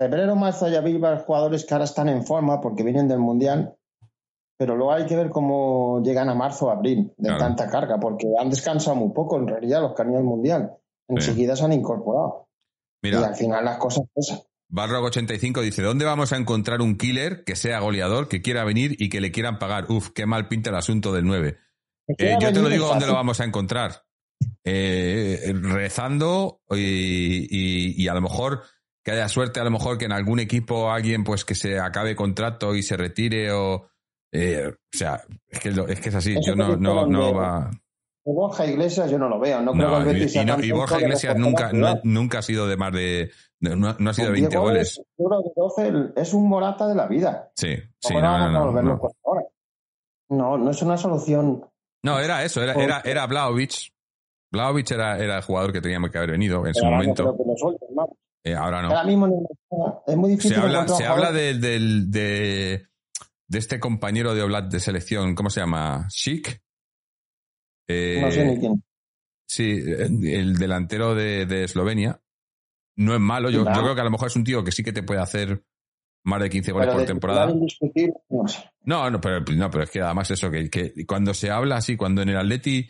Febrero, 0.00 0.36
marzo 0.36 0.68
y 0.68 0.76
abril 0.76 0.98
van 0.98 1.18
jugadores 1.18 1.64
que 1.66 1.74
ahora 1.74 1.84
están 1.84 2.08
en 2.08 2.24
forma 2.24 2.60
porque 2.60 2.84
vienen 2.84 3.08
del 3.08 3.18
Mundial, 3.18 3.76
pero 4.56 4.76
luego 4.76 4.92
hay 4.92 5.06
que 5.06 5.16
ver 5.16 5.28
cómo 5.28 6.00
llegan 6.02 6.28
a 6.30 6.34
marzo 6.34 6.66
o 6.66 6.70
abril 6.70 7.12
de 7.16 7.28
Claro. 7.28 7.38
tanta 7.38 7.68
carga, 7.68 7.98
porque 8.00 8.26
han 8.38 8.48
descansado 8.48 8.96
muy 8.96 9.12
poco 9.12 9.36
en 9.36 9.48
realidad 9.48 9.82
los 9.82 9.94
que 9.94 10.02
han 10.02 10.10
ido 10.10 10.18
al 10.18 10.24
Mundial. 10.24 10.72
Enseguida 11.08 11.56
se 11.56 11.64
han 11.64 11.72
incorporado. 11.72 12.48
Y 13.02 13.08
Mira, 13.08 13.26
al 13.26 13.34
final 13.36 13.64
las 13.64 13.78
cosas 13.78 14.04
pesan. 14.14 14.40
Barrock85 14.70 15.62
dice, 15.62 15.82
¿dónde 15.82 16.04
vamos 16.04 16.32
a 16.32 16.36
encontrar 16.36 16.82
un 16.82 16.96
killer 16.98 17.42
que 17.44 17.56
sea 17.56 17.80
goleador, 17.80 18.28
que 18.28 18.42
quiera 18.42 18.64
venir 18.64 18.96
y 18.98 19.08
que 19.08 19.20
le 19.22 19.32
quieran 19.32 19.58
pagar? 19.58 19.86
Uf, 19.90 20.10
qué 20.14 20.26
mal 20.26 20.46
pinta 20.48 20.68
el 20.70 20.76
asunto 20.76 21.12
del 21.12 21.24
9. 21.24 21.56
Eh, 22.18 22.36
yo 22.40 22.52
te 22.52 22.60
lo 22.60 22.68
digo 22.68 22.86
dónde 22.88 23.06
lo 23.06 23.14
vamos 23.14 23.40
a 23.40 23.44
encontrar. 23.44 24.02
Eh, 24.64 25.52
rezando 25.54 26.60
y, 26.70 27.46
y- 27.50 28.02
y 28.02 28.08
a 28.08 28.14
lo 28.14 28.20
mejor 28.20 28.62
que 29.04 29.12
haya 29.12 29.28
suerte, 29.28 29.60
a 29.60 29.64
lo 29.64 29.70
mejor 29.70 29.96
que 29.96 30.04
en 30.04 30.12
algún 30.12 30.38
equipo 30.40 30.90
alguien 30.90 31.24
pues 31.24 31.44
que 31.44 31.54
se 31.54 31.78
acabe 31.78 32.14
contrato 32.14 32.74
y 32.74 32.82
se 32.82 32.96
retire 32.98 33.50
o... 33.52 33.88
eh, 34.32 34.70
o 34.70 34.96
sea, 34.96 35.22
es 35.48 35.58
que, 35.60 35.70
es 35.70 36.00
que 36.00 36.08
es 36.10 36.14
así, 36.14 36.32
Eso 36.32 36.54
yo 36.54 36.56
no, 36.56 37.06
no, 37.06 37.34
va... 37.34 37.70
Borja 38.32 38.66
Iglesias 38.66 39.10
yo 39.10 39.18
no 39.18 39.28
lo 39.28 39.38
veo. 39.38 39.60
No, 39.62 39.72
creo 39.72 39.86
que 39.88 39.92
No, 39.92 39.98
el 39.98 40.04
Betis 40.06 40.36
y, 40.36 40.38
y 40.40 40.44
no- 40.44 40.76
Borja 40.76 41.00
Iglesias 41.00 41.36
nunca, 41.36 41.72
no- 41.72 42.00
nunca 42.04 42.38
ha 42.38 42.42
sido 42.42 42.66
de 42.66 42.76
más 42.76 42.92
de... 42.92 43.30
No, 43.60 43.74
no 43.98 44.10
ha 44.10 44.14
sido 44.14 44.28
de 44.32 44.34
Con 44.34 44.48
20 44.48 44.48
10 44.50 44.60
goles. 44.60 45.00
Que 45.16 45.24
12 45.56 46.12
es 46.16 46.32
un 46.34 46.48
Morata 46.48 46.86
de 46.86 46.94
la 46.94 47.06
vida. 47.06 47.50
Sí, 47.56 47.74
sí, 47.76 47.82
¿Cómo 48.14 48.20
no, 48.20 48.38
no, 48.50 48.72
no, 48.72 48.82
no. 48.82 49.00
ahora? 49.24 49.42
No, 50.30 50.58
no 50.58 50.70
es 50.70 50.80
una 50.82 50.96
solución. 50.96 51.64
No, 52.04 52.20
era 52.20 52.44
eso, 52.44 52.62
era, 52.62 52.74
era, 52.74 53.00
era 53.04 53.26
Vlahovic. 53.26 53.92
Vlahovic 54.52 54.90
era, 54.92 55.18
era 55.18 55.36
el 55.38 55.42
jugador 55.42 55.72
que 55.72 55.80
teníamos 55.80 56.10
que 56.10 56.18
haber 56.18 56.30
venido 56.32 56.66
en 56.66 56.74
su 56.74 56.84
Ahora 56.84 56.98
momento. 56.98 57.22
creo 57.24 57.36
que 57.36 57.50
lo 57.50 57.56
suelten, 57.56 57.88
vamos. 57.94 58.16
Eh, 58.44 58.54
ahora 58.54 58.80
no. 58.82 58.88
Ahora 58.88 59.04
mismo 59.04 59.26
no- 59.26 60.02
es 60.06 60.16
muy 60.16 60.30
difícil. 60.30 60.54
Se 60.54 60.60
habla, 60.60 60.86
se 60.88 61.04
habla 61.04 61.26
jugador- 61.30 61.34
del, 61.34 61.60
del- 61.60 62.10
de, 62.10 62.86
de 63.48 63.58
este 63.58 63.80
compañero 63.80 64.34
de 64.34 64.42
Oblak 64.42 64.68
de 64.68 64.78
selección, 64.80 65.34
¿cómo 65.34 65.50
se 65.50 65.60
llama? 65.60 66.06
Chic. 66.08 66.60
Eh, 67.88 68.18
No 68.20 68.30
sé 68.30 68.44
ni 68.44 68.58
quién. 68.58 68.82
Sí, 69.46 69.80
el 70.30 70.56
delantero 70.58 71.14
de, 71.14 71.46
de 71.46 71.64
Eslovenia. 71.64 72.20
No 72.96 73.14
es 73.14 73.20
malo, 73.20 73.48
yo, 73.50 73.64
No. 73.64 73.74
yo 73.74 73.82
creo 73.82 73.94
que 73.94 74.00
a 74.00 74.04
lo 74.04 74.10
mejor 74.10 74.28
es 74.28 74.36
un 74.36 74.44
tío 74.44 74.62
que 74.62 74.72
sí 74.72 74.82
que 74.82 74.92
te 74.92 75.02
puede 75.02 75.20
hacer 75.20 75.62
más 76.24 76.42
de 76.42 76.50
15 76.50 76.72
goles 76.72 76.88
Pero 76.88 76.98
por 76.98 77.06
temporada. 77.06 77.46
no 78.28 78.46
sé. 78.48 78.70
No, 78.82 79.08
no 79.10 79.20
pero, 79.20 79.40
no, 79.56 79.70
pero 79.70 79.84
es 79.84 79.90
que 79.90 80.00
además 80.02 80.30
eso, 80.30 80.50
que, 80.50 80.68
que 80.68 81.06
cuando 81.06 81.32
se 81.32 81.50
habla 81.50 81.76
así, 81.76 81.96
cuando 81.96 82.20
en 82.22 82.28
el 82.30 82.36
Atleti 82.36 82.86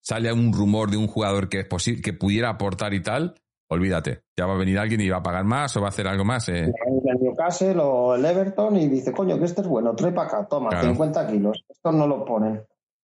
sale 0.00 0.32
un 0.32 0.52
rumor 0.52 0.90
de 0.90 0.96
un 0.96 1.08
jugador 1.08 1.48
que 1.48 1.60
es 1.60 1.66
posible, 1.66 2.00
que 2.00 2.12
pudiera 2.14 2.48
aportar 2.50 2.94
y 2.94 3.02
tal, 3.02 3.34
olvídate. 3.68 4.22
Ya 4.38 4.46
va 4.46 4.54
a 4.54 4.58
venir 4.58 4.78
alguien 4.78 5.00
y 5.02 5.08
va 5.10 5.18
a 5.18 5.22
pagar 5.22 5.44
más 5.44 5.76
o 5.76 5.80
va 5.80 5.88
a 5.88 5.90
hacer 5.90 6.06
algo 6.06 6.24
más. 6.24 6.48
eh. 6.48 6.64
el 6.64 7.20
Newcastle 7.20 7.76
o 7.80 8.14
el 8.14 8.24
Everton 8.24 8.76
y 8.76 8.88
dice, 8.88 9.12
coño, 9.12 9.38
que 9.38 9.44
este 9.44 9.60
es 9.60 9.66
bueno, 9.66 9.94
trae 9.94 10.12
para 10.12 10.28
acá, 10.28 10.46
toma, 10.48 10.70
Claro. 10.70 10.88
50 10.90 11.26
kilos. 11.26 11.64
Estos 11.68 11.94
no 11.94 12.06
lo 12.06 12.24
ponen. 12.24 12.62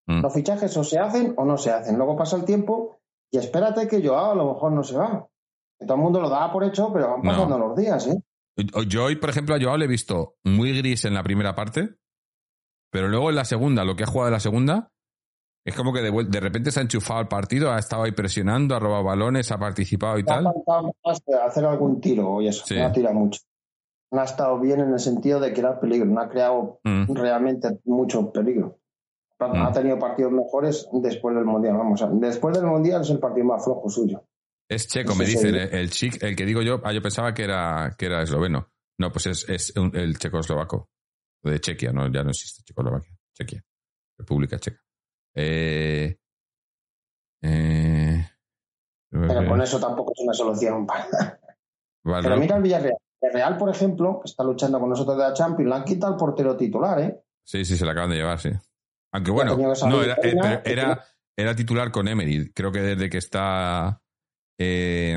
Mm. 0.07 0.21
Los 0.23 0.33
fichajes 0.35 0.77
o 0.77 0.85
se 0.85 0.99
hacen 0.99 1.35
o 1.37 1.45
no 1.45 1.57
se 1.57 1.71
hacen. 1.71 1.97
Luego 1.97 2.17
pasa 2.17 2.37
el 2.37 2.45
tiempo 2.45 2.99
y 3.31 3.39
espérate 3.39 3.87
que 3.89 4.07
Joao 4.07 4.33
a 4.33 4.35
lo 4.35 4.53
mejor 4.55 4.73
no 4.73 4.83
se 4.83 4.97
va. 4.97 5.29
Todo 5.79 5.95
el 5.95 6.01
mundo 6.01 6.21
lo 6.21 6.29
daba 6.29 6.53
por 6.53 6.65
hecho, 6.65 6.93
pero 6.93 7.11
van 7.13 7.23
No. 7.23 7.31
pasando 7.31 7.59
los 7.59 7.77
días, 7.77 8.07
¿eh? 8.07 8.21
Yo 8.87 9.05
hoy, 9.05 9.17
por 9.17 9.31
ejemplo, 9.31 9.55
a 9.55 9.61
Joao 9.61 9.77
le 9.77 9.87
he 9.87 9.89
visto 9.89 10.35
muy 10.45 10.77
gris 10.77 11.05
en 11.05 11.15
la 11.15 11.23
primera 11.23 11.55
parte, 11.55 11.97
pero 12.91 13.09
luego 13.09 13.31
en 13.31 13.37
la 13.37 13.45
segunda, 13.45 13.85
lo 13.85 13.97
que 13.97 14.05
ha 14.05 14.07
jugado 14.07 14.29
en 14.29 14.35
la 14.35 14.41
segunda, 14.41 14.91
es 15.65 15.75
como 15.75 15.93
que 15.93 16.01
de, 16.03 16.41
repente 16.41 16.71
se 16.73 16.81
ha 16.81 16.83
enchufado 16.83 17.21
al 17.21 17.29
partido, 17.29 17.71
ha 17.71 17.79
estado 17.79 18.03
ahí 18.03 18.13
presionando, 18.13 18.75
ha 18.75 18.81
robado 18.81 19.05
balones, 19.05 19.51
ha 19.53 19.59
participado 19.59 20.19
y 20.19 20.23
ha 20.23 20.25
tal. 20.27 20.45
más 21.05 21.25
de 21.25 21.37
hacer 21.41 21.65
algún 21.65 22.01
tiro 22.01 22.43
y 22.43 22.49
eso. 22.49 22.65
Sí. 22.67 22.77
No 22.77 22.87
ha 22.87 22.93
tirado 22.93 23.15
mucho. 23.15 23.41
No 24.13 24.21
ha 24.21 24.25
estado 24.25 24.59
bien 24.61 24.81
en 24.81 24.93
el 24.93 24.99
sentido 24.99 25.41
de 25.41 25.53
crear 25.55 25.81
peligro. 25.81 26.05
No 26.07 26.21
ha 26.21 26.29
creado 26.29 26.81
Mm. 26.85 27.15
realmente 27.15 27.81
mucho 27.85 28.31
peligro. 28.33 28.79
Ha 29.45 29.49
Mm. 29.49 29.67
ha 29.67 29.73
tenido 29.73 29.99
partidos 29.99 30.33
mejores 30.33 30.89
después 30.93 31.35
del 31.35 31.45
Mundial. 31.45 31.77
Vamos 31.77 32.01
a 32.03 32.09
Después 32.09 32.57
del 32.57 32.67
Mundial 32.67 33.03
es 33.03 33.11
el 33.11 33.19
partido 33.19 33.47
más 33.47 33.65
flojo 33.65 33.89
suyo. 33.89 34.25
Es 34.69 34.89
checo, 34.89 35.15
me 35.15 35.25
dicen. 35.27 35.55
el- 35.55 35.75
El 35.75 35.91
chic, 35.91 36.23
el 36.23 36.35
que 36.37 36.47
digo 36.47 36.63
yo, 36.63 36.81
ah, 36.85 36.93
yo 36.93 37.03
pensaba 37.03 37.35
que 37.35 37.45
era, 37.45 37.95
que 37.99 38.07
era 38.07 38.23
esloveno. 38.23 38.69
No, 38.99 39.11
pues 39.11 39.27
es, 39.27 39.49
es 39.49 39.77
un- 39.77 39.95
el 39.97 40.19
checoslovaco. 40.19 40.89
De 41.43 41.59
Chequia, 41.61 41.93
no, 41.93 42.07
ya 42.13 42.23
no 42.23 42.31
existe 42.31 42.63
Checoslovaquia. 42.63 43.13
Chequia. 43.37 43.63
República 44.17 44.59
Checa. 44.59 44.81
Eh, 45.35 46.17
eh, 47.43 48.27
Pero 49.11 49.49
con 49.49 49.61
eso 49.61 49.81
tampoco 49.81 50.13
es 50.17 50.23
una 50.23 50.33
solución. 50.33 50.87
Barro- 52.05 52.23
Pero 52.23 52.37
mira 52.37 52.57
el 52.57 52.63
Villarreal. 52.63 52.97
El 53.21 53.33
Real, 53.33 53.57
por 53.57 53.71
ejemplo, 53.71 54.21
que 54.21 54.29
está 54.31 54.43
luchando 54.43 54.81
con 54.81 54.89
nosotros 54.91 55.17
de 55.17 55.23
la 55.23 55.33
Champions, 55.33 55.69
le 55.71 55.77
han 55.77 55.85
quitado 55.85 56.13
el 56.13 56.19
portero 56.19 56.57
titular, 56.57 57.01
¿eh? 57.01 57.23
Sí, 57.45 57.65
sí, 57.65 57.77
se 57.77 57.85
la 57.85 57.93
acaban 57.93 58.11
de 58.11 58.17
llevar, 58.17 58.39
sí. 58.41 58.51
Aunque 59.13 59.31
bueno, 59.31 59.57
no, 59.57 60.03
era, 60.03 60.15
eh, 60.23 60.63
era, 60.65 61.05
era 61.37 61.55
titular 61.55 61.91
con 61.91 62.09
Emery. 62.09 62.51
Creo 62.53 62.73
que 62.73 62.81
desde 62.81 63.11
que 63.11 63.19
está. 63.19 64.01
Eh, 64.59 65.17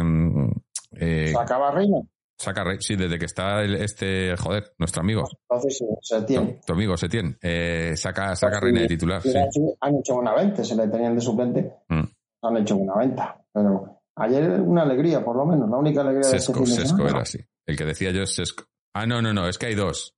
eh, 0.91 1.28
Se 1.32 1.38
acaba 1.38 1.72
Reina. 1.72 1.98
saca 2.38 2.64
Rey- 2.64 2.82
sí, 2.82 2.96
desde 2.96 3.18
que 3.20 3.26
está 3.26 3.62
el- 3.62 3.76
este, 3.76 4.36
joder, 4.38 4.74
nuestro 4.78 5.02
amigo, 5.02 5.28
Entonces 5.50 5.84
se 6.02 6.22
tu, 6.66 6.74
amigo 6.74 6.98
Setién, 6.98 7.38
eh, 7.41 7.93
saca, 7.96 8.36
saca 8.36 8.60
Reina 8.60 8.82
de 8.82 8.88
sí, 8.88 8.96
titular. 8.96 9.22
Sí. 9.22 9.34
Han 9.82 9.96
hecho 9.96 10.16
una 10.16 10.34
venta, 10.34 10.64
se 10.64 10.76
le 10.76 10.88
tenían 10.88 11.16
de 11.16 11.22
suplente. 11.22 11.74
Mm. 11.89 12.04
Han 12.43 12.58
hecho 12.58 12.76
una 12.76 12.96
venta. 12.98 13.41
Pero 13.54 14.02
ayer 14.16 14.60
una 14.62 14.82
alegría, 14.84 15.24
por 15.24 15.36
lo 15.38 15.46
menos. 15.46 15.70
La 15.70 15.78
única 15.78 16.02
alegría 16.02 16.30
de 16.30 16.38
este 16.38 16.54
Sesco, 16.66 17.08
era 17.08 17.20
así. 17.22 17.39
El 17.66 17.78
que 17.78 17.86
decía 17.86 18.12
yo 18.12 18.24
es 18.24 18.36
Sesco. 18.36 18.66
Ah, 18.93 19.06
no, 19.06 19.22
no, 19.22 19.34
no, 19.34 19.48
es 19.48 19.58
que 19.58 19.68
hay 19.68 19.76
dos. 19.76 20.16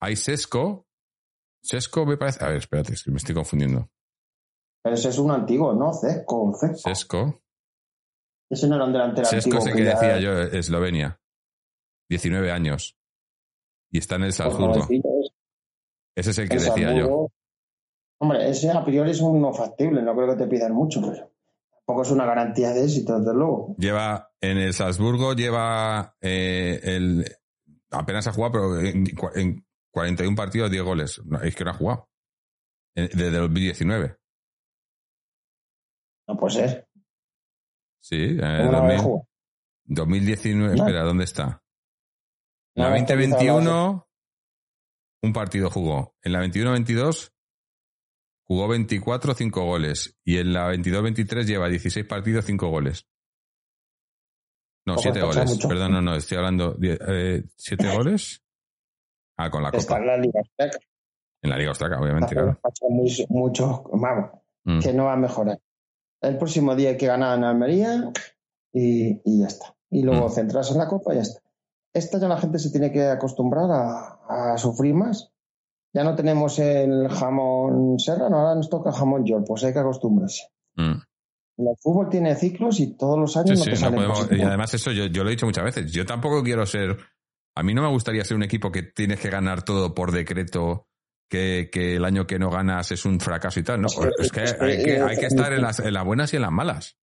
Hay 0.00 0.16
Sesco. 0.16 0.85
Sesco 1.66 2.06
me 2.06 2.16
parece. 2.16 2.44
A 2.44 2.48
ver, 2.48 2.58
espérate, 2.58 2.92
es 2.92 3.02
que 3.02 3.10
me 3.10 3.16
estoy 3.16 3.34
confundiendo. 3.34 3.90
Pero 4.82 4.94
ese 4.94 5.08
es 5.08 5.18
un 5.18 5.32
antiguo, 5.32 5.72
¿no? 5.72 5.92
Cesco, 5.92 6.54
Cesco. 6.58 6.88
Sesco. 6.88 7.42
Ese 8.48 8.68
no 8.68 8.76
era 8.76 8.84
un 8.84 8.92
delantero 8.92 9.26
Sesco 9.26 9.56
antiguo. 9.56 9.66
es 9.66 9.66
el 9.66 9.76
que 9.76 9.90
decía 9.90 10.20
yo, 10.20 10.40
Eslovenia. 10.42 11.20
19 12.08 12.52
años. 12.52 12.96
Y 13.90 13.98
está 13.98 14.14
en 14.14 14.22
el 14.22 14.28
por 14.28 14.36
Salzburgo. 14.36 14.86
Ese 16.14 16.30
es 16.30 16.38
el 16.38 16.48
que 16.48 16.56
el 16.56 16.64
decía 16.64 16.96
yo. 16.96 17.32
Hombre, 18.18 18.48
ese 18.48 18.70
a 18.70 18.84
priori 18.84 19.10
es 19.10 19.20
uno 19.20 19.52
factible, 19.52 20.02
no 20.02 20.14
creo 20.14 20.28
que 20.28 20.44
te 20.44 20.48
pidan 20.48 20.72
mucho, 20.72 21.00
pero 21.02 21.32
tampoco 21.72 22.02
es 22.02 22.10
una 22.12 22.24
garantía 22.24 22.70
de 22.70 22.84
éxito, 22.84 23.18
desde 23.18 23.34
luego. 23.34 23.74
Lleva 23.78 24.30
en 24.40 24.58
el 24.58 24.72
Salzburgo, 24.72 25.34
lleva 25.34 26.16
eh, 26.20 26.80
el. 26.84 27.24
Apenas 27.90 28.28
ha 28.28 28.32
jugado, 28.32 28.52
pero 28.52 28.80
en, 28.80 29.04
en 29.34 29.65
41 29.96 30.36
partidos, 30.36 30.70
10 30.70 30.82
goles. 30.82 31.22
No, 31.24 31.40
es 31.40 31.56
que 31.56 31.64
no 31.64 31.70
ha 31.70 31.74
jugado. 31.74 32.10
Desde 32.94 33.28
el 33.28 33.32
2019. 33.32 34.18
No 36.28 36.36
puede 36.36 36.54
ser. 36.54 36.88
Sí, 38.02 38.16
en 38.16 38.44
el 38.44 38.66
¿Cómo 38.66 38.72
no 38.72 38.78
2000 38.78 38.90
había 38.90 38.98
jugado? 38.98 39.28
2019. 39.84 40.76
No. 40.76 40.84
Espera, 40.84 41.02
¿dónde 41.02 41.24
está? 41.24 41.62
En 42.74 42.82
la 42.82 42.94
está 42.98 43.16
quizá 43.16 43.36
2021, 43.46 44.08
un 45.22 45.32
partido 45.32 45.70
jugó. 45.70 46.14
En 46.20 46.32
la 46.32 46.44
21-22, 46.44 47.32
jugó 48.42 48.68
24, 48.68 49.32
5 49.32 49.64
goles. 49.64 50.14
Y 50.24 50.36
en 50.36 50.52
la 50.52 50.70
22-23 50.74 51.46
lleva 51.46 51.70
16 51.70 52.04
partidos, 52.04 52.44
5 52.44 52.68
goles. 52.68 53.08
No, 54.84 54.92
Ojo, 54.92 55.04
7 55.04 55.20
pasa 55.20 55.40
goles. 55.40 55.54
mucho. 55.54 55.68
Perdón, 55.68 55.92
no, 55.92 56.02
no, 56.02 56.16
estoy 56.16 56.36
hablando. 56.36 56.76
¿7 56.76 57.96
goles? 57.96 58.42
Ah, 59.38 59.50
con 59.50 59.62
la 59.62 59.68
Está 59.70 59.94
Copa. 59.94 60.00
en 60.00 60.06
la 60.06 60.16
Liga 60.18 60.40
Austriaca. 60.40 60.78
En 61.42 61.50
la 61.50 61.56
Liga 61.58 61.68
Austriaca, 61.70 62.00
obviamente, 62.00 62.34
claro. 62.34 62.58
Muchos, 63.28 63.80
vamos, 63.92 64.30
Mm. 64.64 64.80
que 64.80 64.92
no 64.92 65.04
va 65.04 65.12
a 65.12 65.16
mejorar. 65.16 65.58
El 66.22 66.38
próximo 66.38 66.74
día 66.74 66.90
hay 66.90 66.96
que 66.96 67.06
ganar 67.06 67.36
en 67.38 67.44
Almería 67.44 68.10
y, 68.72 69.20
y 69.24 69.40
ya 69.40 69.46
está. 69.46 69.74
Y 69.90 70.02
luego 70.02 70.26
Mm. 70.28 70.30
centrarse 70.32 70.72
en 70.72 70.78
la 70.78 70.88
Copa 70.88 71.12
y 71.12 71.16
ya 71.16 71.22
está. 71.22 71.40
Esta 71.94 72.18
ya 72.18 72.28
la 72.28 72.38
gente 72.38 72.58
se 72.58 72.70
tiene 72.70 72.90
que 72.92 73.04
acostumbrar 73.06 73.70
a, 73.70 74.52
a 74.52 74.58
sufrir 74.58 74.94
más. 74.94 75.30
Ya 75.94 76.04
no 76.04 76.14
tenemos 76.14 76.58
el 76.58 77.08
jamón 77.08 77.98
serrano, 77.98 78.38
ahora 78.38 78.54
nos 78.54 78.68
toca 78.68 78.92
jamón 78.92 79.24
york, 79.24 79.44
pues 79.46 79.64
hay 79.64 79.72
que 79.72 79.78
acostumbrarse. 79.78 80.48
Mm. 80.74 81.00
El 81.58 81.76
fútbol 81.80 82.10
tiene 82.10 82.34
ciclos 82.34 82.80
y 82.80 82.96
todos 82.98 83.18
los 83.18 83.32
Sí, 83.32 83.38
años 83.38 83.58
no 83.66 83.76
sí, 83.76 83.82
no 83.84 83.90
podemos- 83.92 84.28
y 84.30 84.42
además 84.42 84.74
eso 84.74 84.90
yo, 84.92 85.06
yo 85.06 85.22
lo 85.22 85.30
he 85.30 85.32
dicho 85.32 85.46
muchas 85.46 85.64
veces. 85.64 85.90
Yo 85.92 86.04
tampoco 86.04 86.42
quiero 86.42 86.66
ser... 86.66 86.96
A 87.56 87.62
mí 87.62 87.74
no 87.74 87.82
me 87.82 87.88
gustaría 87.88 88.24
ser 88.24 88.36
un 88.36 88.42
equipo 88.42 88.70
que 88.70 88.82
tienes 88.82 89.18
que 89.18 89.30
ganar 89.30 89.62
todo 89.62 89.94
por 89.94 90.12
decreto, 90.12 90.86
que, 91.30 91.70
que 91.72 91.96
el 91.96 92.04
año 92.04 92.26
que 92.26 92.38
no 92.38 92.50
ganas 92.50 92.92
es 92.92 93.04
un 93.04 93.18
fracaso 93.18 93.58
y 93.58 93.62
tal. 93.64 93.80
No, 93.80 93.88
Es 94.18 94.30
que- 94.30 94.40
hay 94.40 94.82
que, 94.84 95.00
hay 95.00 95.16
que 95.18 95.26
estar 95.26 95.52
en 95.52 95.62
las, 95.62 95.80
en 95.80 95.94
las 95.94 96.04
buenas 96.04 96.32
y 96.32 96.36
en 96.36 96.42
las 96.42 96.52
malas. 96.52 96.96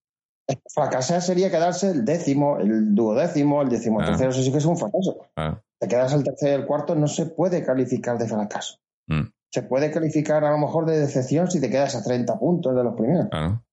Fracasar 0.74 1.22
sería 1.22 1.50
quedarse 1.50 1.90
el 1.90 2.04
décimo, 2.04 2.58
el 2.58 2.94
duodécimo, 2.94 3.62
el 3.62 3.68
décimo 3.70 4.00
Ah. 4.00 4.06
tercero, 4.06 4.30
eso 4.30 4.42
sí 4.42 4.52
que 4.52 4.58
es 4.58 4.64
un 4.66 4.76
fracaso. 4.76 5.26
Ah, 5.36 5.58
Te 5.80 5.88
quedas 5.88 6.12
el 6.12 6.22
tercero 6.22 6.52
y 6.58 6.60
el 6.60 6.66
cuarto, 6.66 6.94
no 6.94 7.06
se 7.08 7.26
puede 7.26 7.64
calificar 7.64 8.18
de 8.18 8.28
fracaso. 8.28 8.76
mm, 9.08 9.22
Se 9.50 9.62
puede 9.62 9.90
calificar 9.90 10.44
a 10.44 10.50
lo 10.50 10.58
mejor 10.58 10.84
de 10.86 10.98
decepción 10.98 11.50
si 11.50 11.60
te 11.60 11.68
quedas 11.70 11.94
a 11.94 12.02
30 12.04 12.38
puntos 12.38 12.74
de 12.76 12.84
los 12.84 12.94
primeros. 12.94 13.26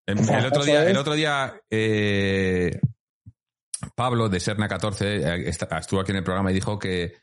El, 0.08 0.46
otro 0.46 0.64
día, 0.64 0.90
el 0.90 0.98
otro 0.98 1.14
día 1.14 1.54
eh, 1.70 2.80
Pablo 4.00 4.30
de 4.30 4.40
Serna 4.40 4.70
14 4.70 5.18
eh, 5.18 5.50
estuvo 5.50 6.00
aquí 6.00 6.12
en 6.12 6.20
el 6.20 6.24
programa 6.24 6.52
y 6.52 6.54
dijo 6.54 6.80
que, 6.80 7.16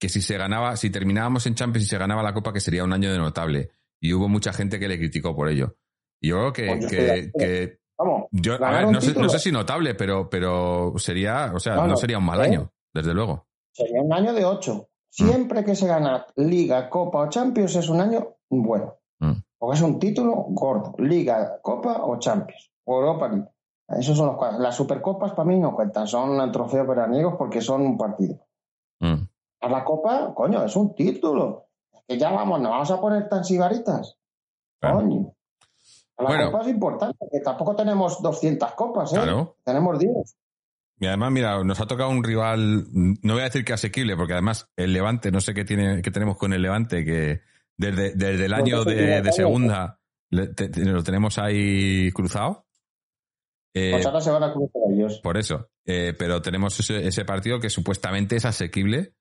que 0.00 0.08
si 0.08 0.20
se 0.20 0.36
ganaba, 0.36 0.76
si 0.76 0.90
terminábamos 0.90 1.46
en 1.46 1.54
Champions 1.54 1.86
y 1.86 1.88
se 1.88 1.96
ganaba 1.96 2.24
la 2.24 2.34
Copa, 2.34 2.52
que 2.52 2.58
sería 2.58 2.82
un 2.82 2.92
año 2.92 3.12
de 3.12 3.18
notable. 3.18 3.70
Y 4.00 4.12
hubo 4.14 4.28
mucha 4.28 4.52
gente 4.52 4.80
que 4.80 4.88
le 4.88 4.98
criticó 4.98 5.36
por 5.36 5.48
ello. 5.48 5.76
Y 6.20 6.30
yo 6.30 6.52
creo 6.52 6.80
que, 6.80 7.30
que, 7.38 7.78
Vamos, 7.96 8.24
Yo, 8.32 8.54
a 8.54 8.70
ver, 8.72 8.90
no 8.90 9.00
sé, 9.00 9.06
título 9.06 9.26
no 9.26 9.30
sé 9.30 9.38
si 9.38 9.52
notable, 9.52 9.94
pero, 9.94 10.28
pero 10.28 10.94
sería, 10.96 11.52
o 11.54 11.60
sea, 11.60 11.76
No, 11.86 11.96
sería 11.96 12.18
un 12.18 12.24
mal 12.24 12.40
¿eh? 12.40 12.46
año, 12.46 12.72
desde 12.92 13.14
luego. 13.14 13.46
sería 13.70 14.02
un 14.02 14.12
año 14.12 14.32
de 14.32 14.44
8. 14.44 14.88
Siempre 15.08 15.64
que 15.64 15.76
se 15.76 15.86
gana 15.86 16.26
Liga, 16.34 16.90
Copa 16.90 17.20
o 17.20 17.28
Champions 17.28 17.76
es 17.76 17.88
un 17.88 18.00
año 18.00 18.38
bueno. 18.50 18.98
Mm. 19.20 19.34
Porque 19.56 19.76
es 19.76 19.82
un 19.82 20.00
título 20.00 20.46
gordo. 20.48 20.96
Liga, 20.98 21.60
Copa 21.62 22.02
o 22.02 22.18
Champions. 22.18 22.72
O 22.82 22.98
Europa 22.98 23.28
League. 23.28 23.53
Esos 23.88 24.16
son 24.16 24.26
los. 24.36 24.58
Las 24.60 24.74
Supercopas 24.76 25.32
para 25.32 25.46
mí 25.46 25.58
no 25.58 25.74
cuentan. 25.74 26.06
Son 26.06 26.50
trofeos 26.52 26.86
veraniegos 26.86 27.34
porque 27.36 27.60
son 27.60 27.82
un 27.82 27.98
partido. 27.98 28.46
Mm. 29.00 29.22
A 29.60 29.68
la 29.68 29.84
Copa, 29.84 30.32
coño, 30.34 30.64
es 30.64 30.74
un 30.76 30.94
título. 30.94 31.66
Que 32.06 32.18
ya 32.18 32.30
vamos, 32.30 32.60
nos 32.60 32.70
vamos 32.70 32.90
a 32.90 33.00
poner 33.00 33.28
tan 33.28 33.44
sigaritas. 33.44 34.18
Claro. 34.80 34.98
Coño. 34.98 35.34
La 36.18 36.24
Bueno. 36.26 36.52
Copa 36.52 36.62
es 36.64 36.68
importante, 36.70 37.16
porque 37.18 37.40
tampoco 37.40 37.74
tenemos 37.74 38.22
200 38.22 38.72
copas, 38.74 39.12
¿eh? 39.12 39.16
Claro. 39.16 39.56
Tenemos 39.64 39.98
10. 39.98 40.36
Y 41.00 41.06
además, 41.06 41.32
mira, 41.32 41.64
nos 41.64 41.80
ha 41.80 41.86
tocado 41.86 42.10
un 42.10 42.22
rival, 42.22 42.84
no 42.92 43.32
voy 43.32 43.40
a 43.40 43.44
decir 43.46 43.64
que 43.64 43.72
asequible, 43.72 44.16
porque 44.16 44.34
además 44.34 44.70
el 44.76 44.92
Levante, 44.92 45.32
no 45.32 45.40
sé 45.40 45.52
qué 45.54 45.64
tiene, 45.64 46.02
qué 46.02 46.10
tenemos 46.12 46.36
con 46.36 46.52
el 46.52 46.62
Levante, 46.62 47.04
que 47.04 47.40
desde, 47.76 48.14
desde 48.14 48.44
el 48.44 48.50
No 48.52 48.56
año 48.58 48.84
de, 48.84 49.32
segunda 49.32 49.98
le- 50.30 50.48
te- 50.48 50.68
te- 50.68 50.84
lo 50.84 51.02
tenemos 51.02 51.38
ahí 51.38 52.12
cruzado. 52.12 52.63
Eh, 53.74 53.90
Pues 53.92 54.06
ahora 54.06 54.20
se 54.20 54.30
van 54.30 54.42
a 54.44 54.52
cruzar 54.52 54.82
ellos. 54.90 55.18
por 55.20 55.36
eso. 55.36 55.68
Eh, 55.84 56.14
pero 56.18 56.40
tenemos 56.40 56.78
ese, 56.78 57.06
ese 57.06 57.24
partido 57.24 57.58
que 57.60 57.70
supuestamente 57.70 58.36
es 58.36 58.44
asequible. 58.44 59.14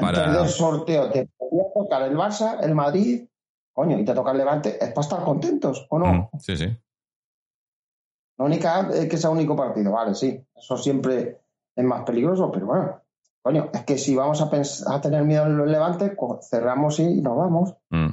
para- 0.00 0.24
Antes 0.24 0.40
del 0.42 0.48
sorteo 0.48 1.10
te 1.10 1.28
podía 1.36 1.64
tocar 1.74 2.02
el 2.02 2.16
Barça, 2.16 2.58
el 2.64 2.74
Madrid, 2.74 3.26
coño, 3.72 3.98
y 3.98 4.04
te 4.04 4.14
toca 4.14 4.32
el 4.32 4.38
Levante, 4.38 4.70
es 4.82 4.90
para 4.92 5.00
estar 5.02 5.22
contentos, 5.24 5.86
¿o 5.90 5.98
no? 5.98 6.06
Mm, 6.12 6.28
Sí, 6.40 6.56
sí. 6.56 6.66
La 8.38 8.44
única 8.44 8.88
es 8.94 9.08
que 9.08 9.16
sea 9.16 9.30
único 9.30 9.56
partido, 9.56 9.92
vale, 9.92 10.14
sí, 10.14 10.40
eso 10.56 10.76
siempre 10.76 11.40
es 11.74 11.84
más 11.84 12.04
peligroso, 12.04 12.50
pero 12.52 12.66
bueno, 12.66 13.02
coño, 13.42 13.70
es 13.74 13.84
que 13.84 13.98
si 13.98 14.14
vamos 14.14 14.40
a, 14.40 15.00
tener 15.00 15.24
miedo 15.24 15.44
al 15.44 15.70
Levante, 15.70 16.14
co- 16.16 16.40
cerramos 16.42 16.98
y 17.00 17.20
nos 17.20 17.36
vamos. 17.36 17.74
Mm, 17.90 18.10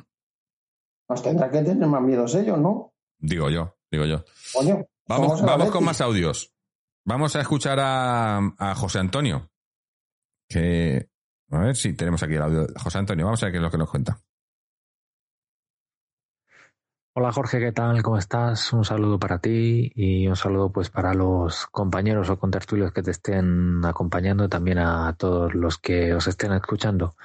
Nos 1.09 1.21
tendrá 1.21 1.49
que 1.51 1.61
tener 1.61 1.87
más 1.87 2.01
miedos 2.01 2.33
ellos, 2.35 2.57
¿no? 2.59 2.91
digo 3.19 3.49
yo, 3.49 3.75
digo 3.91 4.05
yo. 4.05 4.23
Coño. 4.53 4.85
Vamos, 5.07 5.41
vamos 5.41 5.71
con 5.71 5.83
más 5.83 6.01
audios. 6.01 6.51
Vamos 7.05 7.35
a 7.35 7.41
escuchar 7.41 7.79
a, 7.79 8.37
a 8.57 8.75
José 8.75 8.99
Antonio. 8.99 9.49
Que. 10.49 11.09
A 11.51 11.59
ver 11.59 11.75
si 11.75 11.93
tenemos 11.93 12.23
aquí 12.23 12.33
el 12.33 12.41
audio. 12.41 12.67
José 12.75 12.97
Antonio, 12.97 13.25
vamos 13.25 13.41
a 13.43 13.45
ver 13.45 13.53
qué 13.53 13.57
es 13.57 13.63
lo 13.63 13.69
que 13.69 13.77
nos 13.77 13.89
cuenta. 13.89 14.19
Hola 17.17 17.31
Jorge, 17.31 17.59
¿qué 17.59 17.71
tal? 17.71 18.01
¿Cómo 18.03 18.17
estás? 18.17 18.73
Un 18.73 18.83
saludo 18.83 19.17
para 19.19 19.39
ti 19.39 19.89
y 19.95 20.27
un 20.27 20.35
saludo 20.35 20.71
pues 20.71 20.89
para 20.89 21.13
los 21.13 21.65
compañeros 21.67 22.29
o 22.29 22.37
contertulios 22.37 22.91
que 22.91 23.03
te 23.03 23.11
estén 23.11 23.85
acompañando, 23.85 24.49
también 24.49 24.79
a 24.79 25.15
todos 25.15 25.53
los 25.53 25.77
que 25.77 26.13
os 26.13 26.27
estén 26.27 26.51
escuchando. 26.51 27.15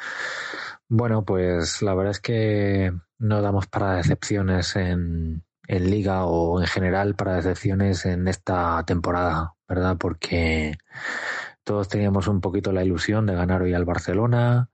Bueno, 0.89 1.25
pues 1.25 1.83
la 1.83 1.95
verdad 1.95 2.13
es 2.13 2.21
que 2.21 2.93
no 3.19 3.43
damos 3.43 3.67
para 3.67 3.97
decepciones 3.97 4.77
en, 4.77 5.43
en 5.71 5.89
liga 5.89 6.25
o 6.25 6.61
en 6.61 6.67
general 6.67 7.15
para 7.15 7.37
decepciones 7.37 8.05
en 8.05 8.27
esta 8.27 8.85
temporada, 8.85 9.55
¿verdad? 9.69 9.97
Porque 9.99 10.77
todos 11.63 11.89
teníamos 11.89 12.27
un 12.27 12.41
poquito 12.41 12.73
la 12.73 12.83
ilusión 12.83 13.25
de 13.25 13.37
ganar 13.37 13.63
hoy 13.63 13.73
al 13.73 13.85
Barcelona, 13.85 14.69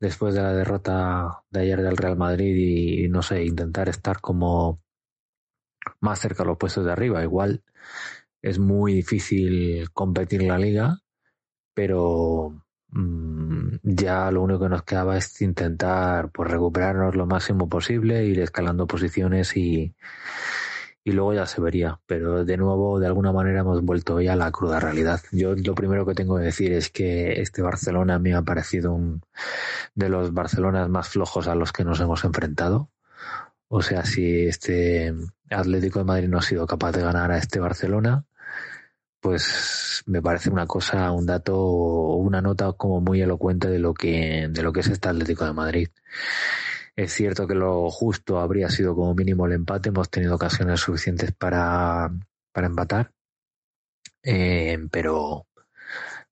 después 0.00 0.34
de 0.34 0.42
la 0.42 0.52
derrota 0.52 1.44
de 1.50 1.60
ayer 1.60 1.80
del 1.82 1.96
Real 1.96 2.16
Madrid 2.16 2.56
y, 2.56 3.08
no 3.08 3.22
sé, 3.22 3.44
intentar 3.44 3.88
estar 3.88 4.20
como 4.20 4.80
más 6.00 6.18
cerca 6.18 6.42
de 6.42 6.48
los 6.48 6.58
puestos 6.58 6.84
de 6.84 6.90
arriba. 6.90 7.22
Igual 7.22 7.62
es 8.42 8.58
muy 8.58 8.94
difícil 8.94 9.88
competir 9.92 10.42
en 10.42 10.48
la 10.48 10.58
liga, 10.58 10.98
pero 11.74 12.64
ya 12.92 14.30
lo 14.30 14.42
único 14.42 14.60
que 14.60 14.68
nos 14.68 14.82
quedaba 14.82 15.16
es 15.16 15.40
intentar 15.42 16.30
pues 16.30 16.50
recuperarnos 16.50 17.14
lo 17.14 17.26
máximo 17.26 17.68
posible, 17.68 18.24
ir 18.24 18.40
escalando 18.40 18.86
posiciones 18.86 19.56
y, 19.56 19.94
y 21.04 21.12
luego 21.12 21.34
ya 21.34 21.46
se 21.46 21.60
vería. 21.60 22.00
Pero 22.06 22.44
de 22.44 22.56
nuevo, 22.56 22.98
de 22.98 23.06
alguna 23.06 23.32
manera 23.32 23.60
hemos 23.60 23.82
vuelto 23.82 24.20
ya 24.20 24.34
a 24.34 24.36
la 24.36 24.50
cruda 24.50 24.80
realidad. 24.80 25.20
Yo 25.32 25.54
lo 25.54 25.74
primero 25.74 26.06
que 26.06 26.14
tengo 26.14 26.36
que 26.36 26.44
decir 26.44 26.72
es 26.72 26.90
que 26.90 27.40
este 27.40 27.62
Barcelona 27.62 28.18
me 28.18 28.34
ha 28.34 28.42
parecido 28.42 28.92
un 28.92 29.22
de 29.94 30.08
los 30.08 30.32
Barcelonas 30.32 30.88
más 30.88 31.08
flojos 31.08 31.48
a 31.48 31.54
los 31.54 31.72
que 31.72 31.84
nos 31.84 32.00
hemos 32.00 32.24
enfrentado. 32.24 32.90
O 33.68 33.82
sea, 33.82 34.04
si 34.04 34.46
este 34.46 35.14
Atlético 35.50 36.00
de 36.00 36.04
Madrid 36.04 36.28
no 36.28 36.38
ha 36.38 36.42
sido 36.42 36.66
capaz 36.66 36.92
de 36.92 37.02
ganar 37.02 37.30
a 37.30 37.38
este 37.38 37.60
Barcelona, 37.60 38.24
pues 39.20 40.02
me 40.06 40.22
parece 40.22 40.50
una 40.50 40.66
cosa, 40.66 41.12
un 41.12 41.26
dato, 41.26 41.56
una 42.16 42.40
nota 42.40 42.72
como 42.72 43.00
muy 43.00 43.20
elocuente 43.22 43.68
de 43.68 43.78
lo 43.78 43.94
que, 43.94 44.48
de 44.50 44.62
lo 44.62 44.72
que 44.72 44.80
es 44.80 44.88
este 44.88 45.08
Atlético 45.08 45.44
de 45.44 45.52
Madrid. 45.52 45.88
Es 46.96 47.12
cierto 47.12 47.46
que 47.46 47.54
lo 47.54 47.90
justo 47.90 48.40
habría 48.40 48.68
sido 48.70 48.94
como 48.94 49.14
mínimo 49.14 49.46
el 49.46 49.52
empate. 49.52 49.90
Hemos 49.90 50.10
tenido 50.10 50.34
ocasiones 50.34 50.80
suficientes 50.80 51.32
para, 51.32 52.10
para 52.52 52.66
empatar. 52.66 53.12
Eh, 54.22 54.78
pero, 54.90 55.46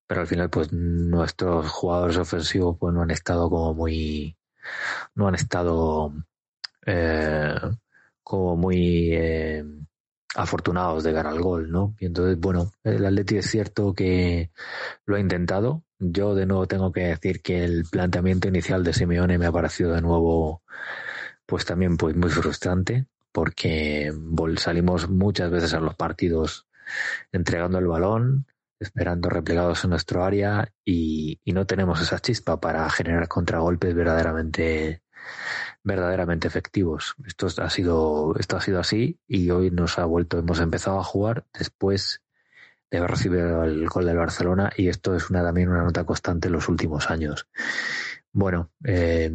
pero 0.07 0.21
al 0.23 0.27
final, 0.27 0.51
pues 0.51 0.73
nuestros 0.73 1.69
jugadores 1.71 2.19
ofensivos 2.19 2.77
pues 2.79 2.95
no 2.95 3.03
han 3.03 3.11
estado 3.11 3.49
como 3.51 3.75
muy, 3.75 4.37
no 5.15 5.29
han 5.29 5.35
estado 5.35 6.13
eh, 6.87 7.55
como 8.23 8.57
muy 8.57 9.11
eh, 9.13 9.65
afortunados 10.35 11.05
de 11.05 11.13
ganar 11.13 11.33
al 11.33 11.41
gol, 11.41 11.71
¿no? 11.71 11.95
Y 11.99 12.07
entonces, 12.07 12.39
bueno, 12.39 12.73
el 12.85 13.05
Atleti 13.05 13.39
es 13.39 13.51
cierto 13.51 13.95
que 13.95 14.51
lo 15.07 15.17
ha 15.17 15.21
intentado. 15.21 15.85
Yo 15.99 16.35
de 16.35 16.47
nuevo 16.47 16.67
tengo 16.67 16.93
que 16.93 17.01
decir 17.03 17.43
que 17.43 17.65
el 17.65 17.85
planteamiento 17.91 18.49
inicial 18.49 18.85
de 18.85 18.93
Simeone 18.93 19.39
me 19.39 19.47
ha 19.47 19.53
parecido 19.53 19.93
de 19.93 20.03
nuevo, 20.03 20.63
pues 21.47 21.65
también 21.65 21.97
pues 21.97 22.15
muy 22.15 22.31
frustrante, 22.31 23.07
porque 23.33 24.13
salimos 24.59 25.09
muchas 25.09 25.51
veces 25.51 25.75
a 25.75 25.81
los 25.81 25.97
partidos 25.97 26.67
entregando 27.33 27.79
el 27.79 27.87
balón, 27.87 28.47
esperando 28.79 29.29
replegados 29.29 29.83
en 29.85 29.91
nuestro 29.91 30.25
área 30.25 30.73
y 30.85 31.41
no 31.47 31.67
tenemos 31.67 32.01
esa 32.01 32.21
chispa 32.21 32.61
para 32.61 32.89
generar 32.91 33.27
contragolpes 33.27 33.95
verdaderamente 33.95 35.03
verdaderamente 35.83 36.49
efectivos. 36.49 37.15
Esto 37.27 37.49
ha 37.63 37.71
sido 37.71 38.35
esto 38.39 38.57
ha 38.57 38.61
sido 38.61 38.81
así 38.81 39.19
y 39.27 39.51
hoy 39.51 39.71
nos 39.71 39.99
ha 39.99 40.05
vuelto 40.05 40.39
hemos 40.39 40.61
empezado 40.61 40.99
a 40.99 41.05
jugar 41.05 41.45
después 41.57 42.23
de 42.91 42.99
haber 42.99 43.11
recibido 43.11 43.65
el 43.65 43.87
gol 43.89 44.07
del 44.07 44.17
Barcelona 44.17 44.71
y 44.77 44.89
esto 44.89 45.15
es 45.15 45.31
una 45.31 45.43
también 45.43 45.69
una 45.69 45.83
nota 45.83 46.05
constante 46.05 46.49
en 46.49 46.55
los 46.55 46.69
últimos 46.69 47.11
años. 47.11 47.47
Bueno, 48.33 48.71
eh, 48.85 49.31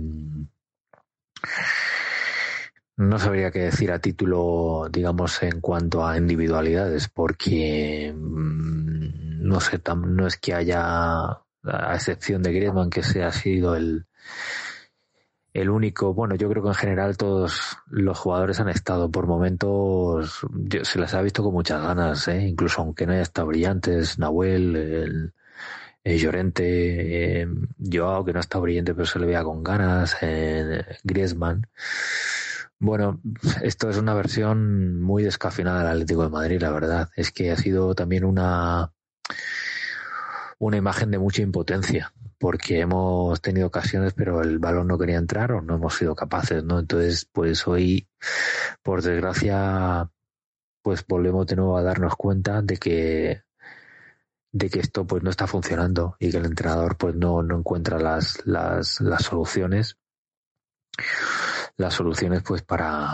no 2.96 3.18
sabría 3.18 3.52
qué 3.52 3.60
decir 3.60 3.92
a 3.92 4.00
título, 4.00 4.88
digamos, 4.92 5.42
en 5.44 5.62
cuanto 5.62 6.06
a 6.06 6.18
individualidades, 6.18 7.10
porque 7.10 8.14
mm, 8.16 9.48
no 9.48 9.60
sé, 9.60 9.82
no 9.96 10.28
es 10.28 10.38
que 10.38 10.54
haya, 10.54 11.24
a 11.24 11.96
excepción 11.96 12.44
de 12.44 12.54
Griezmann, 12.54 12.90
que 12.90 13.04
se 13.04 13.24
ha 13.24 13.32
sido 13.32 13.76
el, 13.76 14.06
el 15.54 15.70
único, 15.70 16.14
bueno, 16.14 16.36
yo 16.36 16.50
creo 16.50 16.64
que 16.64 16.70
en 16.70 16.76
general 16.76 17.16
todos 17.16 17.78
los 17.88 18.18
jugadores 18.18 18.60
han 18.60 18.70
estado 18.70 19.12
por 19.12 19.28
momentos, 19.28 20.42
se 20.84 21.00
les 21.00 21.14
ha 21.14 21.22
visto 21.22 21.44
con 21.44 21.54
muchas 21.54 21.82
ganas, 21.82 22.28
¿eh? 22.28 22.42
incluso 22.48 22.82
aunque 22.82 23.06
no 23.06 23.14
haya 23.14 23.22
estado 23.22 23.48
brillantes, 23.48 24.18
Nahuel, 24.18 24.76
el, 24.76 25.34
Llorente, 26.20 27.42
eh, 27.42 27.48
Joao, 27.80 28.26
que 28.26 28.34
no 28.34 28.40
estado 28.40 28.64
brillante 28.64 28.94
pero 28.94 29.06
se 29.06 29.20
le 29.20 29.28
veía 29.28 29.44
con 29.44 29.64
ganas, 29.64 30.18
eh, 30.22 30.84
Griezmann. 31.04 31.68
Bueno, 32.80 33.22
esto 33.62 33.90
es 33.90 33.98
una 33.98 34.14
versión 34.14 35.02
muy 35.02 35.24
descafinada 35.24 35.80
del 35.80 35.92
Atlético 35.92 36.24
de 36.24 36.30
Madrid, 36.30 36.62
la 36.62 36.72
verdad. 36.72 37.10
Es 37.16 37.32
que 37.32 37.52
ha 37.52 37.56
sido 37.56 37.96
también 37.96 38.26
una, 38.26 38.92
una 40.60 40.78
imagen 40.78 41.12
de 41.12 41.20
mucha 41.20 41.42
impotencia, 41.42 42.12
porque 42.44 42.82
hemos 42.82 43.40
tenido 43.40 43.68
ocasiones, 43.68 44.14
pero 44.14 44.42
el 44.42 44.60
balón 44.60 44.88
no 44.90 44.98
quería 44.98 45.18
entrar 45.18 45.54
o 45.54 45.62
no 45.62 45.76
hemos 45.76 45.96
sido 45.96 46.14
capaces, 46.14 46.62
¿no? 46.62 46.80
Entonces, 46.80 47.26
pues 47.32 47.66
hoy, 47.70 48.10
por 48.82 49.02
desgracia, 49.02 50.12
pues 50.82 51.06
volvemos 51.08 51.48
de 51.48 51.56
nuevo 51.56 51.78
a 51.78 51.84
darnos 51.84 52.18
cuenta 52.18 52.62
de 52.62 52.76
que 52.76 53.44
de 54.52 54.70
que 54.70 54.82
esto 54.82 55.08
pues 55.08 55.24
no 55.24 55.30
está 55.30 55.48
funcionando 55.48 56.18
y 56.20 56.32
que 56.32 56.38
el 56.40 56.46
entrenador 56.46 56.98
pues 56.98 57.16
no, 57.16 57.44
no 57.44 57.60
encuentra 57.60 57.98
las, 57.98 58.46
las, 58.46 59.00
las 59.00 59.24
soluciones 59.24 59.98
las 61.78 61.94
soluciones 61.94 62.44
pues 62.44 62.62
para, 62.62 63.10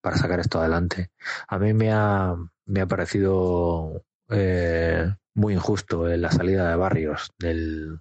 para 0.00 0.16
sacar 0.16 0.38
esto 0.38 0.60
adelante. 0.60 1.10
A 1.48 1.58
mí 1.58 1.74
me 1.74 1.92
ha, 1.92 2.36
me 2.66 2.80
ha 2.80 2.86
parecido 2.86 4.04
eh, 4.30 5.12
muy 5.34 5.54
injusto 5.54 6.06
la 6.08 6.30
salida 6.30 6.68
de 6.68 6.76
Barrios 6.76 7.32
del, 7.38 8.00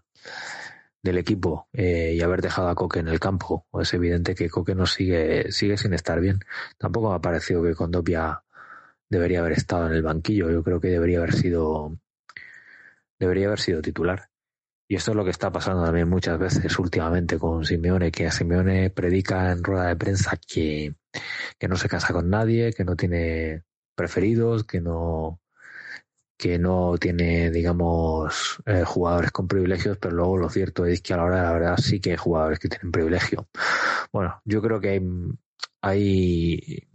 del 1.01 1.17
equipo 1.17 1.67
eh, 1.73 2.13
y 2.15 2.21
haber 2.21 2.41
dejado 2.41 2.69
a 2.69 2.75
Coque 2.75 2.99
en 2.99 3.07
el 3.07 3.19
campo. 3.19 3.67
Es 3.79 3.93
evidente 3.93 4.35
que 4.35 4.49
Coque 4.49 4.75
no 4.75 4.85
sigue, 4.85 5.51
sigue 5.51 5.77
sin 5.77 5.93
estar 5.93 6.19
bien. 6.19 6.39
Tampoco 6.77 7.09
me 7.09 7.15
ha 7.15 7.19
parecido 7.19 7.63
que 7.63 7.75
Condopia 7.75 8.43
debería 9.09 9.39
haber 9.39 9.53
estado 9.53 9.87
en 9.87 9.93
el 9.93 10.03
banquillo. 10.03 10.49
Yo 10.51 10.63
creo 10.63 10.79
que 10.79 10.89
debería 10.89 11.19
haber 11.19 11.33
sido 11.33 11.97
debería 13.21 13.47
haber 13.47 13.59
sido 13.59 13.81
titular. 13.81 14.29
Y 14.87 14.95
esto 14.95 15.11
es 15.11 15.17
lo 15.17 15.23
que 15.23 15.29
está 15.29 15.51
pasando 15.51 15.85
también 15.85 16.09
muchas 16.09 16.37
veces 16.37 16.77
últimamente 16.79 17.39
con 17.39 17.63
Simeone, 17.63 18.11
que 18.11 18.27
a 18.27 18.31
Simeone 18.31 18.89
predica 18.89 19.51
en 19.51 19.63
rueda 19.63 19.87
de 19.87 19.95
prensa 19.95 20.37
que, 20.45 20.95
que 21.57 21.67
no 21.69 21.77
se 21.77 21.87
casa 21.87 22.11
con 22.11 22.29
nadie, 22.29 22.73
que 22.73 22.83
no 22.83 22.97
tiene 22.97 23.63
preferidos, 23.95 24.65
que 24.65 24.81
no 24.81 25.39
que 26.41 26.57
no 26.57 26.97
tiene, 26.97 27.51
digamos, 27.51 28.57
eh, 28.65 28.83
jugadores 28.83 29.29
con 29.29 29.47
privilegios, 29.47 29.99
pero 29.99 30.15
luego 30.15 30.37
lo 30.37 30.49
cierto 30.49 30.87
es 30.87 30.99
que 30.99 31.13
a 31.13 31.17
la 31.17 31.25
hora 31.25 31.35
de 31.35 31.43
la 31.43 31.53
verdad 31.53 31.77
sí 31.77 31.99
que 31.99 32.11
hay 32.11 32.17
jugadores 32.17 32.57
que 32.57 32.67
tienen 32.67 32.91
privilegio. 32.91 33.47
Bueno, 34.11 34.41
yo 34.43 34.59
creo 34.59 34.79
que 34.79 34.89
hay, 34.89 35.01
hay 35.83 36.87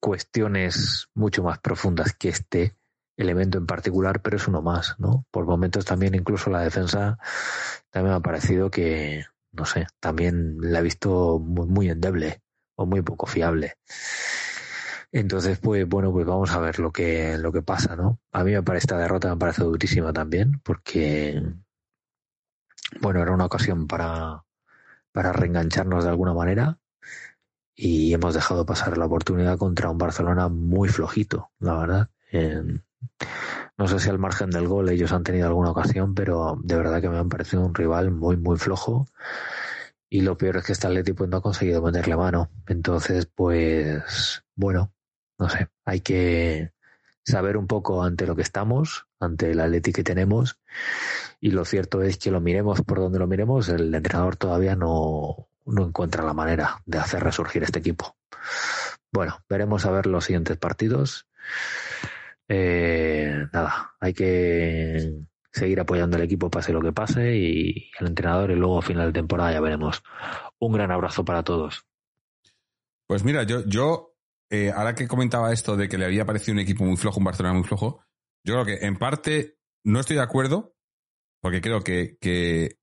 cuestiones 0.00 1.08
mucho 1.12 1.42
más 1.42 1.58
profundas 1.58 2.14
que 2.14 2.30
este 2.30 2.74
elemento 3.18 3.58
en 3.58 3.66
particular, 3.66 4.22
pero 4.22 4.38
es 4.38 4.48
uno 4.48 4.62
más, 4.62 4.94
¿no? 4.98 5.26
Por 5.30 5.44
momentos 5.44 5.84
también 5.84 6.14
incluso 6.14 6.48
la 6.48 6.62
defensa 6.62 7.18
también 7.90 8.12
me 8.12 8.16
ha 8.16 8.20
parecido 8.20 8.70
que, 8.70 9.26
no 9.52 9.66
sé, 9.66 9.88
también 10.00 10.56
la 10.58 10.78
he 10.78 10.82
visto 10.82 11.38
muy, 11.38 11.66
muy 11.66 11.90
endeble 11.90 12.40
o 12.76 12.86
muy 12.86 13.02
poco 13.02 13.26
fiable. 13.26 13.74
Entonces, 15.12 15.58
pues 15.58 15.88
bueno, 15.88 16.12
pues 16.12 16.26
vamos 16.26 16.50
a 16.52 16.60
ver 16.60 16.78
lo 16.78 16.92
que, 16.92 17.36
lo 17.38 17.52
que 17.52 17.62
pasa, 17.62 17.96
¿no? 17.96 18.20
A 18.32 18.44
mí 18.44 18.52
me 18.52 18.62
parece 18.62 18.84
esta 18.84 18.98
derrota 18.98 19.30
me 19.30 19.36
parece 19.38 19.62
durísima 19.64 20.12
también, 20.12 20.60
porque 20.64 21.42
bueno, 23.00 23.20
era 23.22 23.32
una 23.32 23.46
ocasión 23.46 23.86
para, 23.86 24.44
para 25.12 25.32
reengancharnos 25.32 26.04
de 26.04 26.10
alguna 26.10 26.34
manera 26.34 26.78
y 27.74 28.12
hemos 28.14 28.34
dejado 28.34 28.66
pasar 28.66 28.98
la 28.98 29.06
oportunidad 29.06 29.58
contra 29.58 29.90
un 29.90 29.98
Barcelona 29.98 30.48
muy 30.48 30.88
flojito, 30.88 31.50
la 31.58 31.76
verdad 31.76 32.10
no 33.78 33.88
sé 33.88 33.98
si 33.98 34.10
al 34.10 34.18
margen 34.18 34.50
del 34.50 34.68
gol 34.68 34.88
ellos 34.90 35.12
han 35.12 35.24
tenido 35.24 35.46
alguna 35.48 35.70
ocasión, 35.70 36.14
pero 36.14 36.58
de 36.62 36.76
verdad 36.76 37.00
que 37.00 37.08
me 37.08 37.18
han 37.18 37.28
parecido 37.28 37.64
un 37.64 37.74
rival 37.74 38.10
muy, 38.10 38.36
muy 38.36 38.58
flojo. 38.58 39.06
Y 40.10 40.22
lo 40.22 40.36
peor 40.36 40.58
es 40.58 40.66
que 40.66 40.72
este 40.72 40.86
Atleti 40.86 41.12
pues, 41.12 41.30
no 41.30 41.38
ha 41.38 41.42
conseguido 41.42 41.80
meterle 41.82 42.16
mano. 42.16 42.50
Entonces, 42.66 43.26
pues, 43.26 44.42
bueno, 44.54 44.92
no 45.40 45.48
sé, 45.48 45.68
hay 45.86 46.00
que 46.00 46.72
saber 47.24 47.56
un 47.56 47.66
poco 47.66 48.02
ante 48.02 48.26
lo 48.26 48.36
que 48.36 48.42
estamos, 48.42 49.06
ante 49.18 49.50
el 49.50 49.60
Atleti 49.60 49.92
que 49.92 50.04
tenemos. 50.04 50.58
Y 51.40 51.50
lo 51.50 51.64
cierto 51.64 52.02
es 52.02 52.18
que 52.18 52.30
lo 52.30 52.40
miremos 52.40 52.82
por 52.82 52.98
donde 52.98 53.18
lo 53.18 53.26
miremos, 53.26 53.70
el 53.70 53.94
entrenador 53.94 54.36
todavía 54.36 54.76
no, 54.76 55.48
no 55.64 55.86
encuentra 55.86 56.24
la 56.24 56.34
manera 56.34 56.82
de 56.84 56.98
hacer 56.98 57.24
resurgir 57.24 57.62
este 57.62 57.78
equipo. 57.78 58.16
Bueno, 59.10 59.38
veremos 59.48 59.86
a 59.86 59.90
ver 59.90 60.06
los 60.06 60.26
siguientes 60.26 60.58
partidos. 60.58 61.26
Eh, 62.46 63.46
nada, 63.52 63.94
hay 63.98 64.12
que 64.12 65.24
seguir 65.52 65.80
apoyando 65.80 66.16
al 66.16 66.22
equipo 66.22 66.50
pase 66.50 66.72
lo 66.72 66.82
que 66.82 66.92
pase 66.92 67.34
y 67.34 67.90
al 67.98 68.08
entrenador 68.08 68.50
y 68.50 68.56
luego 68.56 68.78
a 68.78 68.82
final 68.82 69.06
de 69.06 69.20
temporada 69.20 69.52
ya 69.52 69.60
veremos. 69.60 70.02
Un 70.58 70.72
gran 70.72 70.90
abrazo 70.90 71.24
para 71.24 71.42
todos. 71.42 71.86
Pues 73.06 73.24
mira, 73.24 73.42
yo 73.44 74.09
eh, 74.50 74.72
ahora 74.74 74.94
que 74.94 75.08
comentaba 75.08 75.52
esto 75.52 75.76
de 75.76 75.88
que 75.88 75.98
le 75.98 76.04
había 76.04 76.26
parecido 76.26 76.54
un 76.54 76.60
equipo 76.60 76.84
muy 76.84 76.96
flojo, 76.96 77.18
un 77.18 77.24
Barcelona 77.24 77.54
muy 77.54 77.64
flojo, 77.64 78.04
yo 78.44 78.54
creo 78.54 78.64
que 78.64 78.86
en 78.86 78.96
parte 78.96 79.58
no 79.84 80.00
estoy 80.00 80.16
de 80.16 80.22
acuerdo, 80.22 80.74
porque 81.40 81.60
creo 81.60 81.82
que, 81.82 82.18
que, 82.20 82.76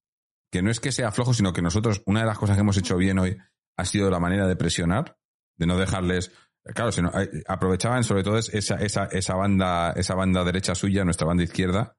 no 0.62 0.72
es 0.72 0.80
que 0.80 0.92
sea 0.92 1.12
flojo, 1.12 1.34
sino 1.34 1.54
que 1.54 1.62
nosotros, 1.62 2.02
una 2.06 2.22
de 2.22 2.26
las 2.26 2.40
cosas 2.40 2.56
que 2.56 2.62
hemos 2.62 2.78
hecho 2.78 2.98
bien 2.98 3.20
hoy 3.20 3.38
ha 3.78 3.86
sido 3.86 4.10
la 4.10 4.20
manera 4.20 4.48
de 4.48 4.56
presionar, 4.56 5.18
de 5.58 5.68
no 5.68 5.78
dejarles 5.78 6.32
Claro, 6.74 6.92
si 6.92 7.02
aprovechaban 7.48 8.04
sobre 8.04 8.24
todo 8.24 8.38
esa, 8.38 8.76
esa, 8.76 9.06
esa, 9.06 9.36
banda, 9.36 9.94
esa 9.96 10.16
banda 10.16 10.44
derecha 10.44 10.76
suya, 10.76 11.06
nuestra 11.06 11.26
banda 11.26 11.44
izquierda, 11.44 11.98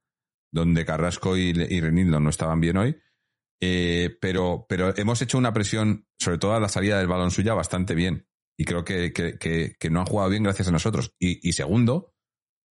donde 0.53 0.85
Carrasco 0.85 1.37
y, 1.37 1.51
y 1.51 1.81
Renildo 1.81 2.21
no 2.21 2.29
estaban 2.29 2.61
bien 2.61 2.77
hoy. 2.77 3.01
Eh, 3.61 4.17
pero, 4.21 4.67
pero 4.69 4.97
hemos 4.97 5.21
hecho 5.23 5.39
una 5.39 5.53
presión, 5.53 6.07
sobre 6.19 6.39
todo 6.39 6.55
a 6.55 6.61
la 6.61 6.69
salida 6.69 6.99
del 6.99 7.09
balón 7.09 7.31
suya, 7.31 7.55
bastante 7.55 7.95
bien. 7.95 8.28
Y 8.59 8.65
creo 8.65 8.85
que, 8.85 9.13
que, 9.13 9.39
que, 9.79 9.91
no 9.91 10.01
han 10.01 10.07
jugado 10.07 10.31
bien 10.31 10.43
gracias 10.43 10.67
a 10.67 10.73
nosotros. 10.73 11.15
Y, 11.19 11.49
y 11.49 11.53
segundo, 11.53 12.13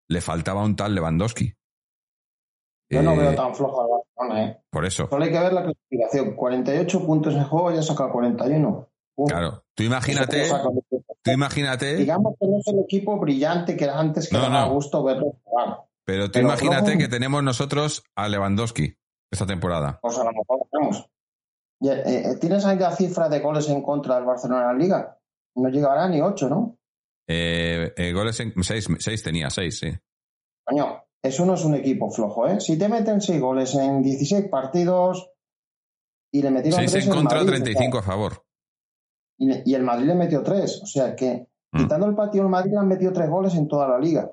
le 0.09 0.19
faltaba 0.19 0.63
un 0.63 0.75
tal 0.75 0.93
Lewandowski. 0.93 1.53
Yo 2.89 3.01
no 3.01 3.15
veo 3.15 3.31
eh, 3.31 3.35
tan 3.35 3.55
flojo 3.55 3.81
al 3.81 3.87
Barcelona, 3.89 4.43
¿eh? 4.43 4.63
Por 4.69 4.85
eso. 4.85 5.07
Solo 5.09 5.23
hay 5.23 5.31
que 5.31 5.39
ver 5.39 5.53
la 5.53 5.63
clasificación. 5.63 6.35
48 6.35 7.05
puntos 7.05 7.35
en 7.35 7.43
juego, 7.45 7.71
ya 7.71 7.81
saca 7.81 8.09
41. 8.09 8.89
Claro, 9.27 9.63
tú 9.73 9.83
imagínate, 9.83 10.47
tú 11.23 11.31
imagínate. 11.31 11.95
Digamos 11.95 12.35
que 12.39 12.47
no 12.47 12.59
es 12.59 12.67
el 12.67 12.79
equipo 12.79 13.17
brillante 13.17 13.75
que 13.75 13.85
era 13.85 13.99
antes 13.99 14.29
que 14.29 14.35
no, 14.35 14.43
daba 14.43 14.67
gusto 14.67 15.03
verlo 15.03 15.37
jugar. 15.43 15.79
Pero 16.05 16.29
tú 16.29 16.39
imagínate 16.39 16.97
que 16.97 17.07
tenemos 17.07 17.41
nosotros 17.43 18.03
a 18.15 18.27
Lewandowski 18.27 18.95
esta 19.31 19.45
temporada. 19.45 19.99
Pues 20.01 20.17
a 20.17 20.23
lo 20.23 20.31
mejor 20.33 20.67
tenemos. 20.71 21.09
Eh, 21.81 22.03
eh, 22.05 22.37
¿Tienes 22.39 22.65
ahí 22.65 22.77
la 22.77 22.91
cifra 22.91 23.27
de 23.27 23.39
goles 23.39 23.67
en 23.69 23.81
contra 23.81 24.15
del 24.15 24.25
Barcelona 24.25 24.61
en 24.61 24.67
la 24.67 24.73
liga? 24.73 25.16
No 25.57 25.69
llegará 25.69 26.07
ni 26.07 26.21
ocho, 26.21 26.49
¿no? 26.49 26.77
Eh, 27.27 27.93
eh, 27.95 28.13
goles 28.13 28.39
en 28.39 28.53
seis, 28.63 28.87
seis 28.99 29.23
tenía, 29.23 29.49
seis, 29.49 29.79
sí. 29.79 29.91
Coño, 30.65 31.03
eso 31.21 31.45
no 31.45 31.55
es 31.55 31.65
un 31.65 31.75
equipo 31.75 32.09
flojo, 32.09 32.47
¿eh? 32.47 32.59
Si 32.61 32.77
te 32.77 32.87
meten 32.87 33.21
seis 33.21 33.41
goles 33.41 33.75
en 33.75 34.01
16 34.01 34.47
partidos 34.49 35.29
y 36.31 36.41
le 36.41 36.51
metieron 36.51 36.87
seis 36.87 37.05
en 37.05 37.13
contra, 37.13 37.45
35 37.45 37.97
a 37.97 38.01
favor 38.01 38.47
y, 39.37 39.73
el 39.73 39.83
Madrid 39.83 40.07
le 40.07 40.15
metió 40.15 40.43
tres. 40.43 40.81
O 40.81 40.85
sea 40.85 41.15
que, 41.15 41.47
mm. 41.71 41.77
quitando 41.77 42.07
el 42.07 42.15
patio, 42.15 42.41
el 42.41 42.49
Madrid 42.49 42.71
le 42.71 42.79
han 42.79 42.87
metido 42.87 43.13
tres 43.13 43.29
goles 43.29 43.55
en 43.55 43.67
toda 43.67 43.87
la 43.87 43.99
liga. 43.99 44.31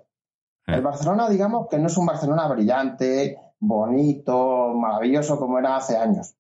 El 0.67 0.81
Barcelona, 0.81 1.29
digamos 1.29 1.67
que 1.69 1.79
no 1.79 1.89
es 1.89 1.97
un 1.99 2.07
Barcelona 2.07 2.49
brillante, 2.49 3.39
bonito, 3.61 4.73
maravilloso 4.73 5.39
como 5.39 5.59
era 5.59 5.77
hace 5.77 5.95
años, 5.95 6.35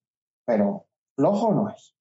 pero 0.47 0.87
flojo 1.14 1.53
no 1.53 1.68
es. 1.68 1.93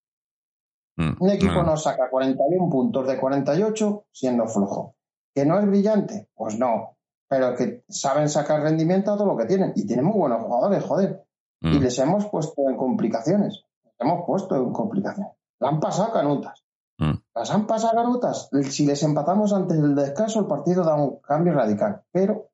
Mm, 0.96 1.16
un 1.18 1.30
equipo 1.30 1.62
nos 1.62 1.82
saca 1.82 2.08
41 2.08 2.70
puntos 2.70 3.06
de 3.06 3.18
48 3.18 4.06
siendo 4.12 4.46
flojo. 4.46 4.94
¿Que 5.34 5.44
no 5.44 5.58
es 5.58 5.66
brillante? 5.66 6.28
Pues 6.34 6.58
no, 6.58 6.96
pero 7.28 7.56
que 7.56 7.84
saben 7.88 8.28
sacar 8.28 8.62
rendimiento 8.62 9.12
a 9.12 9.16
todo 9.16 9.26
lo 9.26 9.36
que 9.36 9.46
tienen. 9.46 9.72
Y 9.74 9.86
tienen 9.86 10.04
muy 10.04 10.18
buenos 10.18 10.42
jugadores, 10.42 10.84
joder. 10.84 11.24
Y 11.60 11.78
mm. 11.78 11.82
les 11.82 11.98
hemos 11.98 12.26
puesto 12.26 12.68
en 12.68 12.76
complicaciones. 12.76 13.64
Les 13.84 13.94
hemos 13.98 14.24
puesto 14.26 14.56
en 14.56 14.72
complicaciones. 14.72 15.32
La 15.58 15.70
han 15.70 15.80
pasado 15.80 16.12
canutas. 16.12 16.64
Mm. 16.98 17.14
Las 17.34 17.50
han 17.50 17.66
pasado 17.66 17.94
canutas. 17.96 18.48
Si 18.70 18.86
les 18.86 19.02
empatamos 19.02 19.52
antes 19.52 19.80
del 19.80 19.96
descanso, 19.96 20.40
el 20.40 20.46
partido 20.46 20.84
da 20.84 20.94
un 20.94 21.18
cambio 21.20 21.54
radical. 21.54 22.02
Pero 22.12 22.50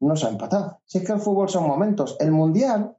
no 0.00 0.16
se 0.16 0.26
ha 0.26 0.30
empatado. 0.30 0.80
Si 0.84 0.98
es 0.98 1.06
que 1.06 1.12
el 1.12 1.20
fútbol 1.20 1.48
son 1.48 1.66
momentos. 1.66 2.16
El 2.20 2.32
Mundial 2.32 2.97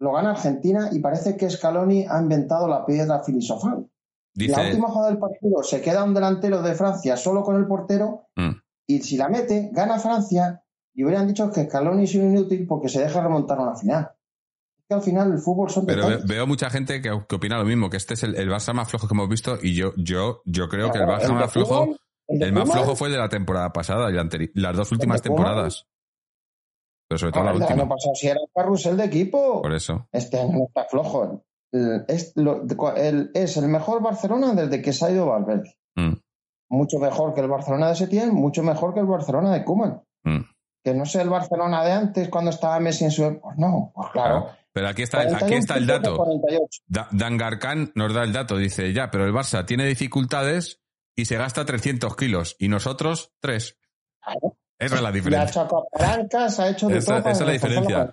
lo 0.00 0.12
gana 0.12 0.30
Argentina 0.30 0.88
y 0.92 0.98
parece 1.00 1.36
que 1.36 1.48
Scaloni 1.50 2.06
ha 2.08 2.20
inventado 2.20 2.68
la 2.68 2.84
piedra 2.84 3.22
filosofal. 3.22 3.86
Dice, 4.34 4.52
la 4.60 4.66
última 4.68 4.88
jugada 4.88 5.10
del 5.10 5.18
partido 5.20 5.62
se 5.62 5.80
queda 5.80 6.02
un 6.02 6.12
delantero 6.14 6.60
de 6.62 6.74
Francia 6.74 7.16
solo 7.16 7.42
con 7.42 7.56
el 7.56 7.66
portero 7.66 8.26
Mm. 8.36 8.50
y 8.88 9.00
si 9.00 9.16
la 9.16 9.28
mete, 9.28 9.70
gana 9.72 9.98
Francia 10.00 10.62
y 10.92 11.04
hubieran 11.04 11.26
dicho 11.28 11.50
que 11.50 11.64
Scaloni 11.64 12.04
es 12.04 12.14
un 12.16 12.30
inútil 12.30 12.66
porque 12.66 12.88
se 12.88 13.00
deja 13.00 13.22
remontar 13.22 13.58
una 13.60 13.76
final. 13.76 14.10
Es 14.76 14.84
que 14.88 14.94
al 14.94 15.02
final 15.02 15.32
el 15.32 15.38
fútbol 15.38 15.70
son 15.70 15.86
pero 15.86 16.02
detalles. 16.08 16.26
veo 16.26 16.46
mucha 16.46 16.68
gente 16.68 17.00
que, 17.00 17.10
que 17.28 17.34
opina 17.36 17.56
lo 17.58 17.64
mismo, 17.64 17.88
que 17.88 17.96
este 17.96 18.14
es 18.14 18.22
el, 18.24 18.34
el 18.34 18.50
Barça 18.50 18.74
más 18.74 18.88
flojo 18.90 19.06
que 19.06 19.14
hemos 19.14 19.28
visto 19.28 19.56
y 19.62 19.74
yo, 19.74 19.92
yo, 19.96 20.42
yo 20.44 20.68
creo 20.68 20.90
que 20.90 20.98
el 20.98 21.04
Barça 21.04 21.32
más 21.32 21.52
flojo, 21.52 21.84
fútbol, 21.84 21.98
el 22.28 22.52
más 22.52 22.70
flojo 22.70 22.96
fue 22.96 23.08
el 23.08 23.12
de 23.14 23.20
la 23.20 23.28
temporada 23.28 23.72
pasada 23.72 24.10
y 24.10 24.14
la 24.14 24.28
las 24.54 24.76
dos 24.76 24.90
últimas 24.92 25.22
temporadas. 25.22 25.86
Pero 27.08 27.18
sobre 27.18 27.32
todo 27.32 27.44
la 27.44 27.50
el 27.50 27.56
última. 27.58 27.82
año 27.82 27.88
pasado 27.88 28.14
si 28.14 28.28
era 28.28 28.40
un 28.40 28.48
carrusel 28.54 28.96
de 28.96 29.04
equipo. 29.04 29.62
Por 29.62 29.72
eso. 29.74 30.08
Este 30.12 30.38
año 30.40 30.52
no 30.52 30.64
está 30.66 30.84
flojo. 30.84 31.44
El- 31.72 32.04
Es, 32.08 32.32
lo- 32.36 32.62
el- 32.96 33.30
es 33.34 33.56
el 33.56 33.68
mejor 33.68 34.02
Barcelona 34.02 34.54
desde 34.54 34.80
que 34.80 34.92
se 34.92 35.04
ha 35.06 35.10
ido 35.10 35.26
Valverde. 35.26 35.76
Mm, 35.96 36.14
Mucho 36.70 36.98
mejor 36.98 37.34
que 37.34 37.40
el 37.40 37.48
Barcelona 37.48 37.88
de 37.88 37.94
Setién, 37.96 38.32
mucho 38.34 38.62
mejor 38.62 38.94
que 38.94 39.00
el 39.00 39.06
Barcelona 39.06 39.52
de 39.52 39.64
Koeman. 39.64 40.02
mm. 40.24 40.40
Que 40.82 40.92
no 40.94 41.06
sé 41.06 41.22
el 41.22 41.30
Barcelona 41.30 41.82
de 41.84 41.92
antes 41.92 42.28
cuando 42.28 42.50
estaba 42.50 42.78
Messi 42.80 43.04
en 43.04 43.10
su... 43.10 43.22
Pues 43.40 43.56
no, 43.58 43.90
pues 43.94 44.08
claro. 44.10 44.48
Pero 44.72 44.88
aquí 44.88 45.02
está, 45.02 45.20
aquí 45.20 45.28
41 45.30 45.58
está 45.60 45.76
el 45.76 45.86
dato. 45.86 46.16
48. 46.16 46.82
Da- 46.86 47.08
Dangarcan 47.12 47.92
nos 47.94 48.12
da 48.12 48.22
el 48.22 48.32
dato, 48.32 48.56
dice, 48.56 48.92
ya, 48.92 49.10
pero 49.10 49.24
el 49.24 49.32
Barça 49.32 49.64
tiene 49.64 49.86
dificultades 49.86 50.80
y 51.16 51.24
se 51.26 51.36
gasta 51.38 51.64
300 51.64 52.16
kilos 52.16 52.56
y 52.58 52.68
nosotros 52.68 53.32
3. 53.40 53.78
Claro. 54.22 54.56
Esa 54.84 54.96
es 54.96 55.02
la 55.02 55.12
diferencia. 55.12 55.48
hecho 55.48 55.60
a 55.62 55.68
palancas, 55.90 56.60
ha 56.60 56.68
hecho 56.68 56.88
de 56.88 56.98
Esa- 56.98 57.20
todo 57.20 57.30
esa 57.30 57.42
es 57.42 57.46
la 57.46 57.52
diferencia. 57.52 58.12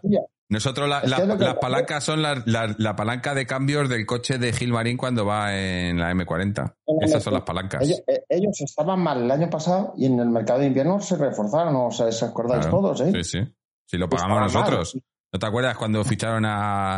Nosotros 0.49 0.89
la- 0.89 1.01
que- 1.01 1.37
las 1.45 1.55
palancas 1.55 2.03
son 2.03 2.21
la, 2.21 2.43
la- 2.45 2.75
la 2.77 2.93
palanca 2.95 3.33
de 3.33 3.45
cambios 3.45 3.87
del 3.87 4.05
coche 4.05 4.37
de 4.37 4.51
Gilmarín 4.51 4.97
cuando 4.97 5.25
va 5.25 5.55
en 5.55 5.97
la 5.97 6.11
M40. 6.11 6.75
Esas 6.99 7.23
son 7.23 7.33
las 7.35 7.43
palancas. 7.43 7.81
Ellos, 7.83 8.03
eh, 8.05 8.23
ellos 8.27 8.59
estaban 8.59 8.99
mal 8.99 9.23
el 9.23 9.31
año 9.31 9.49
pasado 9.49 9.93
y 9.95 10.07
en 10.07 10.19
el 10.19 10.27
mercado 10.29 10.59
de 10.59 10.65
invierno 10.67 10.99
se 10.99 11.15
reforzaron, 11.15 11.73
o 11.77 11.89
sea, 11.91 12.11
¿se 12.11 12.25
acordáis 12.25 12.65
Claro. 12.65 12.77
todos, 12.81 12.99
eh? 13.01 13.11
Sí, 13.15 13.23
sí. 13.23 13.55
Si 13.85 13.97
lo 13.97 14.09
pagamos 14.09 14.45
Estaban 14.47 14.63
mal. 14.69 14.79
nosotros. 14.79 15.01
¿No 15.33 15.39
te 15.39 15.45
acuerdas 15.45 15.77
cuando 15.77 16.03
ficharon 16.03 16.43
a, 16.45 16.97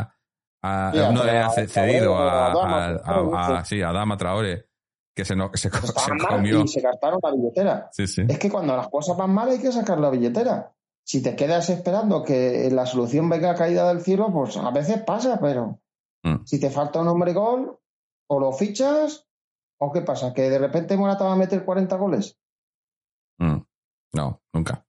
a 0.64 0.92
Sí, 0.92 1.00
a 1.00 1.10
uno 1.10 1.24
de 1.24 1.68
cedido 1.68 2.18
a- 2.18 3.64
sí, 3.66 3.82
a 3.84 3.92
Dama 3.92 4.18
Traore 4.18 4.66
que 5.16 5.26
se, 5.26 5.36
no- 5.36 5.52
se, 5.54 5.70
co- 5.70 5.78
se 5.88 6.12
comió? 6.28 6.62
y 6.62 6.68
se 6.68 6.82
gastaron 6.82 7.20
la 7.22 7.32
billetera. 7.32 7.90
Sí, 7.92 8.08
sí. 8.08 8.24
Es 8.28 8.40
que 8.40 8.50
cuando 8.50 8.76
las 8.76 8.88
cosas 8.90 9.16
van 9.18 9.34
mal 9.34 9.50
hay 9.50 9.60
que 9.60 9.72
sacar 9.72 10.00
la 10.00 10.10
billetera. 10.10 10.74
Si 11.06 11.22
te 11.22 11.36
quedas 11.36 11.70
esperando 11.70 12.24
que 12.24 12.70
la 12.72 12.86
solución 12.86 13.28
venga 13.30 13.56
caída 13.56 13.88
del 13.90 14.02
cielo, 14.02 14.30
pues 14.32 14.56
a 14.58 14.72
veces 14.72 15.00
pasa, 15.04 15.40
pero 15.42 15.80
Mm. 16.26 16.46
si 16.46 16.58
te 16.58 16.70
falta 16.70 17.02
un 17.02 17.10
hombre 17.10 17.34
gol, 17.34 17.78
o 18.28 18.40
lo 18.40 18.54
fichas, 18.54 19.28
o 19.78 19.92
qué 19.92 20.00
pasa, 20.02 20.34
que 20.34 20.50
de 20.50 20.58
repente 20.58 20.96
Morata 20.96 21.26
va 21.26 21.34
a 21.34 21.36
meter 21.36 21.66
40 21.66 21.98
goles. 21.98 22.40
Mm. 23.40 23.58
No, 24.14 24.42
nunca. 24.54 24.86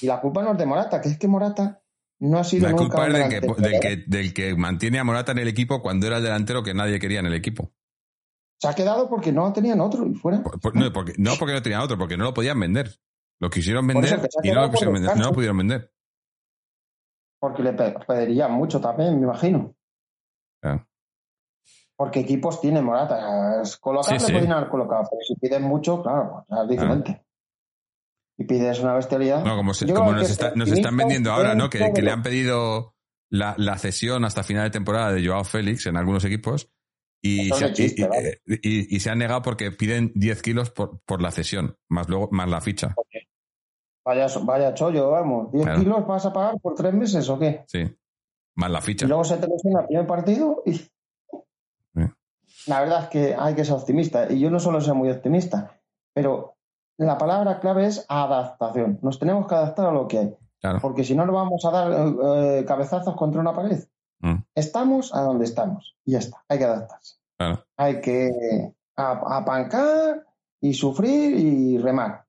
Y 0.00 0.06
la 0.06 0.20
culpa 0.20 0.42
no 0.42 0.52
es 0.52 0.58
de 0.58 0.66
Morata, 0.66 1.00
que 1.00 1.08
es 1.10 1.18
que 1.18 1.28
Morata 1.28 1.82
no 2.18 2.38
ha 2.38 2.44
sido 2.44 2.64
La 2.66 2.72
nunca 2.72 2.84
culpa 2.96 3.06
es 3.06 3.12
del 3.12 3.28
que, 3.28 3.40
del, 3.62 3.80
que, 3.80 3.96
del 4.08 4.34
que 4.34 4.56
mantiene 4.56 4.98
a 4.98 5.04
Morata 5.04 5.30
en 5.32 5.38
el 5.38 5.46
equipo 5.48 5.80
cuando 5.82 6.08
era 6.08 6.16
el 6.16 6.24
delantero 6.24 6.64
que 6.64 6.74
nadie 6.74 6.98
quería 6.98 7.20
en 7.20 7.26
el 7.26 7.34
equipo. 7.34 7.70
Se 8.58 8.68
ha 8.68 8.74
quedado 8.74 9.08
porque 9.08 9.32
no 9.32 9.52
tenían 9.52 9.80
otro 9.80 10.06
y 10.06 10.14
fuera. 10.14 10.42
Por- 10.42 10.60
por- 10.60 10.74
no, 10.76 10.92
porque, 10.92 11.12
no 11.18 11.32
porque 11.38 11.54
no 11.54 11.62
tenían 11.62 11.82
otro, 11.82 11.98
porque 11.98 12.16
no 12.16 12.24
lo 12.24 12.34
podían 12.34 12.58
vender. 12.58 12.90
Lo 13.38 13.50
quisieron 13.50 13.86
vender 13.86 14.18
y 14.42 14.50
no 14.50 14.62
lo, 14.62 14.70
quisieron 14.70 14.72
por 14.72 14.82
vender, 14.94 14.94
no 14.94 15.00
lo 15.00 15.00
descanso. 15.14 15.32
pudieron 15.32 15.58
vender. 15.58 15.92
Porque 17.38 17.62
le 17.62 17.72
pe- 17.74 17.94
pedirían 18.06 18.52
mucho 18.52 18.80
también, 18.80 19.16
me 19.18 19.24
imagino. 19.26 19.74
Claro. 20.62 20.86
Porque 21.96 22.20
equipos 22.20 22.60
tiene 22.60 22.80
Morata. 22.80 23.60
Es 23.62 23.76
Colocar 23.76 24.18
Sí, 24.18 24.26
sí. 24.26 24.32
podrían 24.32 24.52
haber 24.52 24.68
colocado, 24.70 25.02
pero 25.10 25.20
si 25.26 25.34
piden 25.36 25.62
mucho, 25.62 26.02
claro, 26.02 26.44
pues 26.48 26.60
es 26.62 26.68
diferente. 26.68 27.26
Y 28.38 28.44
pides 28.44 28.80
una 28.80 28.94
bestialidad. 28.94 29.44
No, 29.44 29.56
como, 29.56 29.74
se- 29.74 29.92
como 29.92 30.12
nos, 30.12 30.30
está- 30.30 30.52
nos 30.54 30.70
están 30.70 30.96
vendiendo 30.96 31.30
ahora, 31.32 31.54
¿no? 31.54 31.68
Que, 31.70 31.92
que 31.94 32.02
le 32.02 32.10
han 32.10 32.22
pedido 32.22 32.94
la, 33.30 33.54
la 33.58 33.76
cesión 33.78 34.24
hasta 34.24 34.42
final 34.42 34.64
de 34.64 34.70
temporada 34.70 35.12
de 35.12 35.26
Joao 35.26 35.44
Félix 35.44 35.86
en 35.86 35.96
algunos 35.96 36.24
equipos 36.24 36.70
y, 37.26 37.50
se, 37.50 37.72
chiste, 37.72 38.02
y- 38.02 38.04
y- 38.04 38.08
¿vale? 38.08 38.40
y- 38.46 38.96
y 38.96 39.00
se 39.00 39.10
han 39.10 39.18
negado 39.18 39.42
porque 39.42 39.70
piden 39.72 40.12
10 40.14 40.42
kilos 40.42 40.70
por, 40.70 41.00
por 41.04 41.20
la 41.22 41.30
cesión, 41.30 41.76
más 41.88 42.08
luego 42.08 42.28
más 42.30 42.48
la 42.48 42.60
ficha. 42.60 42.94
Vaya, 44.04 44.26
vaya 44.44 44.74
chollo, 44.74 45.10
vamos. 45.10 45.50
¿10 45.52 45.62
Claro. 45.64 45.78
kilos 45.80 46.06
vas 46.06 46.26
a 46.26 46.32
pagar 46.32 46.60
por 46.60 46.74
tres 46.74 46.94
meses 46.94 47.28
o 47.28 47.38
qué? 47.38 47.64
Sí, 47.66 47.84
más 48.54 48.70
la 48.70 48.78
Y 48.78 48.82
ficha. 48.82 49.06
luego 49.06 49.24
se 49.24 49.36
te 49.38 49.46
lesiona 49.48 49.80
el 49.80 49.86
primer 49.86 50.06
partido 50.06 50.62
y... 50.66 50.80
La 52.68 52.80
verdad 52.80 53.04
es 53.04 53.08
que 53.10 53.34
hay 53.38 53.54
que 53.54 53.64
ser 53.64 53.74
optimista. 53.74 54.32
Y 54.32 54.40
yo 54.40 54.50
no 54.50 54.58
solo 54.58 54.80
soy 54.80 54.96
muy 54.96 55.10
optimista, 55.10 55.78
pero 56.12 56.56
la 56.98 57.16
palabra 57.18 57.60
clave 57.60 57.86
es 57.86 58.04
adaptación. 58.08 58.98
Nos 59.02 59.18
tenemos 59.20 59.46
que 59.46 59.54
adaptar 59.54 59.86
a 59.86 59.92
lo 59.92 60.08
que 60.08 60.18
hay. 60.18 60.36
Claro. 60.60 60.78
Porque 60.80 61.04
si 61.04 61.14
no, 61.14 61.26
nos 61.26 61.34
vamos 61.34 61.64
a 61.64 61.70
dar 61.70 61.92
eh, 61.92 62.64
cabezazos 62.66 63.14
contra 63.14 63.40
una 63.40 63.54
pared. 63.54 63.78
Mm, 64.20 64.36
Estamos 64.54 65.14
a 65.14 65.20
donde 65.20 65.44
estamos. 65.44 65.96
Y 66.04 66.12
ya 66.12 66.18
está. 66.18 66.42
Hay 66.48 66.58
que 66.58 66.64
adaptarse. 66.64 67.16
Hay 67.76 68.00
que 68.00 68.30
apancar 68.96 70.24
y 70.60 70.74
sufrir 70.74 71.36
y 71.36 71.78
remar. 71.78 72.24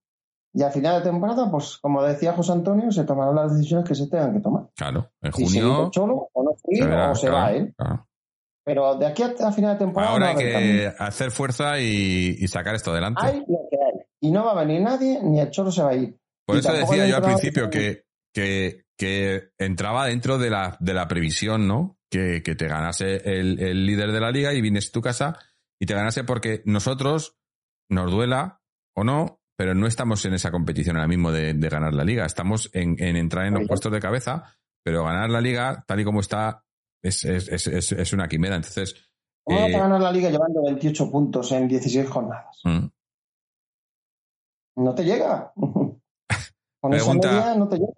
Y 0.54 0.64
a 0.64 0.72
final 0.72 1.02
de 1.04 1.10
temporada, 1.10 1.50
pues 1.52 1.78
como 1.78 2.02
decía 2.04 2.34
José 2.34 2.52
Antonio, 2.54 2.92
se 2.92 3.04
tomarán 3.04 3.36
las 3.36 3.56
decisiones 3.56 3.88
que 3.88 3.96
se 3.96 4.08
tengan 4.08 4.34
que 4.34 4.40
tomar. 4.40 4.68
Claro. 4.76 5.12
En 5.22 5.32
Si 5.34 5.46
junio 5.46 5.76
con 5.78 5.92
Cholo, 5.92 6.30
o 6.34 6.44
no 6.44 6.52
se 6.58 6.84
verá, 6.84 7.12
o 7.12 7.16
se 7.16 7.28
claro, 7.28 7.44
va 7.44 7.52
él. 7.52 7.74
claro. 7.78 8.08
Pero 8.64 8.96
de 8.96 9.06
aquí 9.06 9.24
a, 9.24 9.52
final 9.54 9.74
de 9.76 9.80
temporada 9.86 10.12
Ahora 10.12 10.30
hay 10.30 10.34
no 10.36 10.42
cambio. 10.42 10.52
que 10.52 10.94
hacer 11.00 11.32
fuerza 11.32 11.80
y, 11.80 12.36
y 12.40 12.48
sacar 12.48 12.76
esto 12.76 12.92
adelante. 12.92 13.22
hay 13.24 13.40
lo 13.40 13.60
que 13.70 13.78
hay. 13.78 14.02
Y 14.20 14.32
no 14.32 14.44
va 14.46 14.52
a 14.54 14.66
venir 14.66 14.82
nadie, 14.82 15.22
ni 15.24 15.40
el 15.40 15.50
Cholo 15.52 15.72
se 15.72 15.84
va 15.84 15.92
a 15.92 15.96
ir. 15.96 16.20
Por 16.46 16.56
Y 16.56 16.60
eso 16.60 16.74
decía 16.74 17.04
hay 17.04 17.10
yo 17.12 17.18
al 17.18 17.24
principio 17.24 17.70
que, 17.70 18.04
que, 18.34 18.84
que 18.98 19.52
entraba 19.58 20.08
dentro 20.08 20.38
de 20.38 20.50
la, 20.50 20.78
de 20.80 20.94
la 20.94 21.08
previsión, 21.08 21.68
¿no? 21.68 21.98
Que, 22.10 22.42
que 22.44 22.56
te 22.56 22.68
ganase 22.68 23.18
el, 23.26 23.60
el 23.60 23.86
líder 23.86 24.12
de 24.12 24.20
la 24.20 24.32
liga 24.32 24.54
y 24.54 24.62
vienes 24.62 24.90
a 24.90 24.92
tu 24.92 25.02
casa 25.02 25.38
y 25.80 25.86
te 25.86 25.94
ganase 25.94 26.24
porque 26.24 26.62
nosotros, 26.66 27.38
nos 27.90 28.10
duela 28.12 28.62
o 28.96 29.04
no, 29.04 29.42
pero 29.58 29.74
no 29.76 29.88
estamos 29.88 30.24
en 30.26 30.34
esa 30.34 30.52
competición 30.52 30.96
ahora 30.96 31.08
mismo 31.08 31.32
de, 31.32 31.54
de 31.54 31.70
ganar 31.70 31.94
la 31.94 32.04
liga. 32.04 32.26
Estamos 32.26 32.70
en, 32.74 32.96
en 33.02 33.16
entrar 33.18 33.46
en 33.46 33.54
los 33.54 33.62
Oiga. 33.62 33.68
puestos 33.70 33.92
de 33.92 34.00
cabeza, 34.00 34.56
pero 34.84 35.04
ganar 35.04 35.30
la 35.30 35.42
liga, 35.42 35.84
tal 35.88 36.00
y 36.00 36.04
como 36.06 36.22
está, 36.22 36.64
es, 37.04 37.24
es, 37.26 37.68
es, 37.68 37.92
es- 37.92 38.14
una 38.14 38.28
quimera. 38.28 38.56
Entonces, 38.56 38.96
¿Cómo 39.44 39.60
eh, 39.68 39.72
ganar 39.72 40.02
la 40.02 40.12
liga 40.12 40.30
llevando 40.30 40.64
28 40.64 41.12
puntos 41.12 41.52
en 41.52 41.68
16 41.68 42.08
jornadas? 42.10 42.60
mm, 42.64 42.88
No 44.78 44.96
te 44.96 45.04
llega. 45.04 45.52
Con 45.56 46.92
Pregunta- 46.92 47.30
esa 47.30 47.40
media 47.40 47.56
no 47.56 47.68
te 47.68 47.76
llega. 47.78 47.94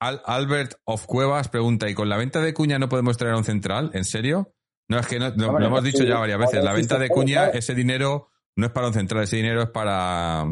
Al- 0.00 0.22
Albert 0.26 0.74
of 0.84 1.06
Cuevas 1.06 1.48
pregunta, 1.48 1.88
¿y 1.88 1.94
con 1.94 2.08
la 2.08 2.16
venta 2.16 2.40
de 2.40 2.52
Cuña 2.54 2.78
no 2.78 2.88
podemos 2.88 3.16
traer 3.16 3.34
a 3.34 3.38
un 3.38 3.44
central? 3.44 3.90
¿En 3.94 4.04
serio? 4.04 4.52
No, 4.88 4.98
es 4.98 5.06
que 5.06 5.18
no, 5.18 5.30
lo, 5.30 5.58
hemos 5.66 5.82
dicho 5.82 6.04
ya 6.04 6.18
varias 6.18 6.38
veces. 6.38 6.62
La 6.62 6.72
venta 6.72 6.98
de 6.98 7.08
Cuña, 7.08 7.46
ese 7.48 7.74
dinero 7.74 8.28
no 8.56 8.66
es 8.66 8.72
para 8.72 8.88
un 8.88 8.92
central, 8.94 9.24
ese 9.24 9.36
dinero 9.36 9.62
es 9.62 9.70
para, 9.70 10.44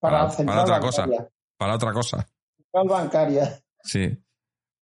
Para, 0.00 0.28
para- 0.28 0.62
otra 0.62 0.80
cosa. 0.80 1.06
para 1.56 1.74
otra 1.74 1.92
cosa. 1.92 2.28
Central 2.56 2.88
bancaria. 2.88 3.60
Sí. 3.82 4.16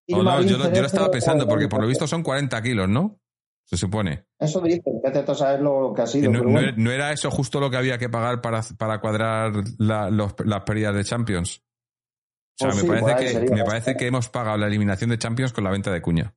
No, 0.09 0.19
yo, 0.19 0.23
lo- 0.23 0.43
yo 0.43 0.59
lo 0.59 0.65
Cerezo, 0.65 0.85
estaba 0.87 1.11
pensando, 1.11 1.49
porque 1.49 1.69
por 1.69 1.81
lo 1.81 1.89
visto 1.89 2.07
son 2.07 2.23
40 2.23 2.61
kilos, 2.63 2.89
¿no? 2.89 3.19
Se 3.65 3.77
supone. 3.77 4.27
Eso 4.39 4.61
dicen, 4.61 5.01
que 5.03 5.11
te 5.11 5.35
sabes 5.35 5.61
lo 5.61 5.93
que 5.95 6.03
ha 6.03 6.07
sido. 6.07 6.31
no, 6.31 6.43
bueno. 6.45 6.61
era- 6.61 6.73
no 6.77 6.91
era 6.93 7.13
eso 7.13 7.31
justo 7.31 7.59
lo 7.59 7.69
que 7.71 7.77
había 7.77 7.99
que 7.99 8.09
pagar 8.09 8.41
para, 8.41 8.61
para 8.79 9.01
cuadrar 9.01 9.53
la- 9.79 10.11
los- 10.11 10.35
las 10.45 10.63
pérdidas 10.63 10.95
de 10.95 11.05
Champions. 11.05 11.63
O 12.57 12.59
sea, 12.59 12.69
Pues 12.71 12.77
me, 12.77 12.81
sí, 12.99 13.05
parece, 13.05 13.25
que, 13.25 13.33
sería 13.33 13.55
me 13.55 13.65
parece 13.65 13.97
que 13.97 14.07
hemos 14.07 14.29
pagado 14.29 14.57
la 14.57 14.67
eliminación 14.67 15.11
de 15.11 15.19
Champions 15.19 15.53
con 15.53 15.65
la 15.65 15.71
venta 15.71 15.93
de 15.93 16.01
Cuña. 16.03 16.35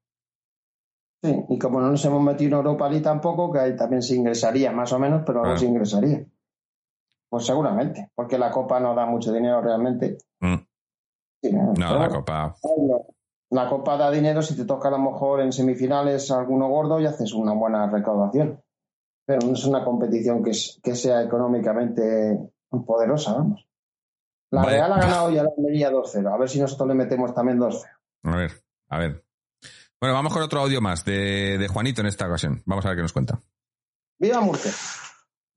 Sí, 1.23 1.35
y 1.49 1.59
como 1.59 1.81
no 1.81 1.89
nos 1.91 2.03
hemos 2.05 2.21
metido 2.21 2.59
en 2.59 2.65
Europa 2.65 2.89
League 2.89 3.03
tampoco, 3.03 3.51
que 3.51 3.59
ahí 3.59 3.75
también 3.75 4.01
se 4.01 4.15
ingresaría, 4.15 4.71
más 4.71 4.91
o 4.93 4.99
menos, 4.99 5.23
pero 5.25 5.39
algo 5.39 5.51
Claro. 5.51 5.59
se 5.59 5.65
ingresaría. 5.65 6.25
Pues 7.29 7.45
seguramente, 7.45 8.09
porque 8.15 8.37
la 8.37 8.51
Copa 8.51 8.79
no 8.79 8.95
da 8.95 9.05
mucho 9.05 9.31
dinero 9.31 9.61
realmente. 9.61 10.17
Mm. 10.39 10.55
Sí, 11.41 11.53
¿no? 11.53 11.73
La 11.75 12.09
Copa. 12.09 12.55
La 13.51 13.67
Copa 13.69 13.97
da 13.97 14.11
dinero 14.11 14.41
si 14.41 14.55
te 14.55 14.65
toca 14.65 14.89
a 14.89 14.91
lo 14.91 14.99
mejor 14.99 15.41
en 15.41 15.51
semifinales 15.53 16.31
alguno 16.31 16.67
gordo 16.69 16.99
y 16.99 17.05
haces 17.05 17.33
una 17.33 17.53
buena 17.53 17.89
recaudación. 17.89 18.61
Pero 19.25 19.45
no 19.45 19.53
es 19.53 19.63
una 19.65 19.83
competición 19.85 20.43
que, 20.43 20.51
es- 20.51 20.79
que 20.83 20.95
sea 20.95 21.21
económicamente 21.23 22.39
poderosa, 22.85 23.33
vamos. 23.33 23.67
La 24.51 24.61
Vale. 24.61 24.77
Real 24.77 24.93
ha 24.93 24.97
ganado 24.97 25.31
ya 25.31 25.43
la 25.43 25.49
Almería 25.55 25.91
2-0. 25.91 26.33
A 26.33 26.37
ver 26.37 26.49
si 26.49 26.59
nosotros 26.59 26.87
le 26.87 26.95
metemos 26.95 27.33
también 27.33 27.59
2-0. 27.59 27.83
A 28.23 28.35
ver, 28.35 28.51
a 28.89 28.99
ver. 28.99 29.23
Bueno, 29.99 30.15
vamos 30.15 30.33
con 30.33 30.41
otro 30.41 30.61
audio 30.61 30.81
más 30.81 31.03
de, 31.05 31.57
de 31.57 31.67
Juanito 31.67 32.01
en 32.01 32.07
esta 32.07 32.27
ocasión. 32.27 32.63
Vamos 32.65 32.85
a 32.85 32.89
ver 32.89 32.97
qué 32.97 33.01
nos 33.03 33.13
cuenta. 33.13 33.39
¡Viva 34.17 34.41
Murcia! 34.41 34.71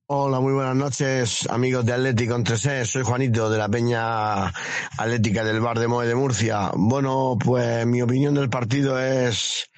Hola, 0.07 0.41
muy 0.41 0.53
buenas 0.53 0.77
noches, 0.77 1.49
amigos 1.49 1.87
de 1.87 1.95
Atlético 1.95 2.35
en 2.35 2.45
3 2.45 2.89
Soy 2.89 3.03
Juanito 3.03 3.49
de 3.49 3.57
la 3.57 3.69
Peña 3.69 4.49
Atlética 4.99 5.43
del 5.43 5.61
Bar 5.61 5.79
de 5.79 5.89
Moe 5.89 6.07
de 6.07 6.15
Murcia. 6.15 6.71
Bueno, 6.75 7.39
pues 7.43 7.87
mi 7.87 8.03
opinión 8.03 8.35
del 8.35 8.51
partido 8.51 9.01
es 9.01 9.71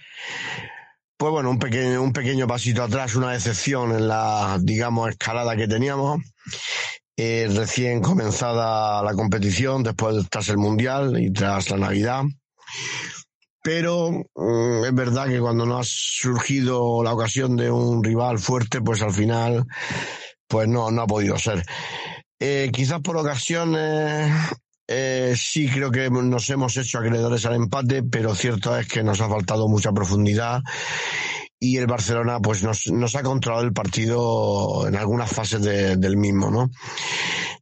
pues 1.16 1.30
bueno, 1.30 1.50
un 1.50 1.58
pequeño, 1.58 2.02
un 2.02 2.12
pequeño 2.12 2.46
pasito 2.46 2.82
atrás, 2.82 3.14
una 3.14 3.30
decepción 3.30 3.92
en 3.92 4.08
la, 4.08 4.58
digamos, 4.60 5.10
escalada 5.10 5.56
que 5.56 5.68
teníamos. 5.68 6.20
Eh, 7.16 7.48
recién 7.54 8.00
comenzada 8.00 9.02
la 9.02 9.14
competición, 9.14 9.84
después 9.84 10.28
tras 10.28 10.48
el 10.48 10.58
Mundial 10.58 11.20
y 11.20 11.32
tras 11.32 11.70
la 11.70 11.76
Navidad. 11.76 12.24
Pero 13.62 14.10
mm, 14.34 14.84
es 14.84 14.94
verdad 14.94 15.28
que 15.28 15.40
cuando 15.40 15.64
no 15.64 15.78
ha 15.78 15.84
surgido 15.84 17.02
la 17.04 17.12
ocasión 17.12 17.56
de 17.56 17.70
un 17.70 18.02
rival 18.02 18.38
fuerte, 18.38 18.80
pues 18.80 19.00
al 19.00 19.12
final, 19.12 19.64
pues 20.48 20.66
no, 20.66 20.90
no 20.90 21.02
ha 21.02 21.06
podido 21.06 21.38
ser. 21.38 21.64
Eh, 22.40 22.70
quizás 22.72 23.00
por 23.00 23.16
ocasiones 23.16 24.30
eh, 24.86 25.34
sí 25.36 25.68
creo 25.68 25.90
que 25.90 26.10
nos 26.10 26.50
hemos 26.50 26.76
hecho 26.76 26.98
acreedores 26.98 27.46
al 27.46 27.54
empate, 27.54 28.02
pero 28.02 28.34
cierto 28.34 28.76
es 28.76 28.86
que 28.86 29.02
nos 29.02 29.20
ha 29.20 29.28
faltado 29.28 29.66
mucha 29.68 29.92
profundidad 29.92 30.62
y 31.64 31.78
el 31.78 31.86
Barcelona 31.86 32.40
pues 32.40 32.62
nos, 32.62 32.88
nos 32.88 33.14
ha 33.16 33.22
controlado 33.22 33.64
el 33.64 33.72
partido 33.72 34.86
en 34.86 34.96
algunas 34.96 35.30
fases 35.30 35.62
del 35.62 36.16
mismo, 36.16 36.50
¿no? 36.50 36.70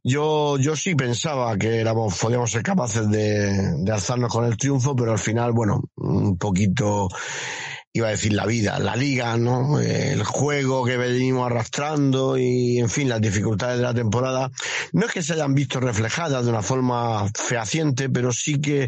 Yo, 0.03 0.57
yo 0.57 0.75
sí 0.75 0.95
pensaba 0.95 1.57
que 1.57 1.79
éramos, 1.79 2.17
podíamos 2.19 2.51
ser 2.51 2.63
capaces 2.63 3.09
de, 3.09 3.77
de 3.77 3.91
alzarnos 3.91 4.31
con 4.31 4.43
el 4.43 4.57
triunfo, 4.57 4.93
pero 4.95 5.13
al 5.13 5.19
final, 5.19 5.53
bueno, 5.53 5.83
un 5.95 6.37
poquito 6.37 7.07
iba 7.95 8.07
a 8.07 8.11
decir 8.11 8.33
la 8.33 8.47
vida, 8.47 8.79
la 8.79 8.95
liga, 8.95 9.37
¿no? 9.37 9.79
El 9.79 10.23
juego 10.23 10.83
que 10.83 10.97
venimos 10.97 11.45
arrastrando 11.45 12.39
y, 12.39 12.79
en 12.79 12.89
fin, 12.89 13.07
las 13.07 13.21
dificultades 13.21 13.77
de 13.77 13.83
la 13.83 13.93
temporada, 13.93 14.49
no 14.93 15.05
es 15.05 15.11
que 15.11 15.21
se 15.21 15.33
hayan 15.33 15.53
visto 15.53 15.79
reflejadas 15.79 16.43
de 16.43 16.49
una 16.49 16.63
forma 16.63 17.29
fehaciente, 17.35 18.09
pero 18.09 18.33
sí 18.33 18.59
que 18.59 18.87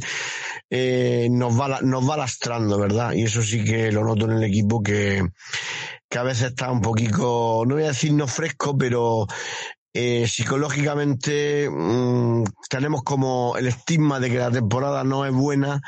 eh, 0.71 1.27
nos, 1.29 1.59
va, 1.59 1.81
nos 1.81 2.09
va 2.09 2.17
lastrando, 2.17 2.79
¿verdad? 2.79 3.13
Y 3.13 3.23
eso 3.23 3.43
sí 3.43 3.63
que 3.63 3.91
lo 3.91 4.03
noto 4.03 4.25
en 4.25 4.37
el 4.37 4.43
equipo 4.43 4.81
que, 4.81 5.23
que 6.09 6.17
a 6.17 6.23
veces 6.23 6.49
está 6.49 6.71
un 6.71 6.81
poquito, 6.81 7.63
no 7.67 7.75
voy 7.75 7.83
a 7.83 7.89
decir 7.89 8.11
no 8.11 8.27
fresco, 8.27 8.75
pero 8.75 9.27
eh, 9.93 10.27
psicológicamente 10.27 11.69
mmm, 11.69 12.43
tenemos 12.69 13.03
como 13.03 13.55
el 13.55 13.67
estigma 13.67 14.19
de 14.19 14.31
que 14.31 14.39
la 14.39 14.49
temporada 14.49 15.03
no 15.03 15.27
es 15.27 15.31
buena 15.31 15.79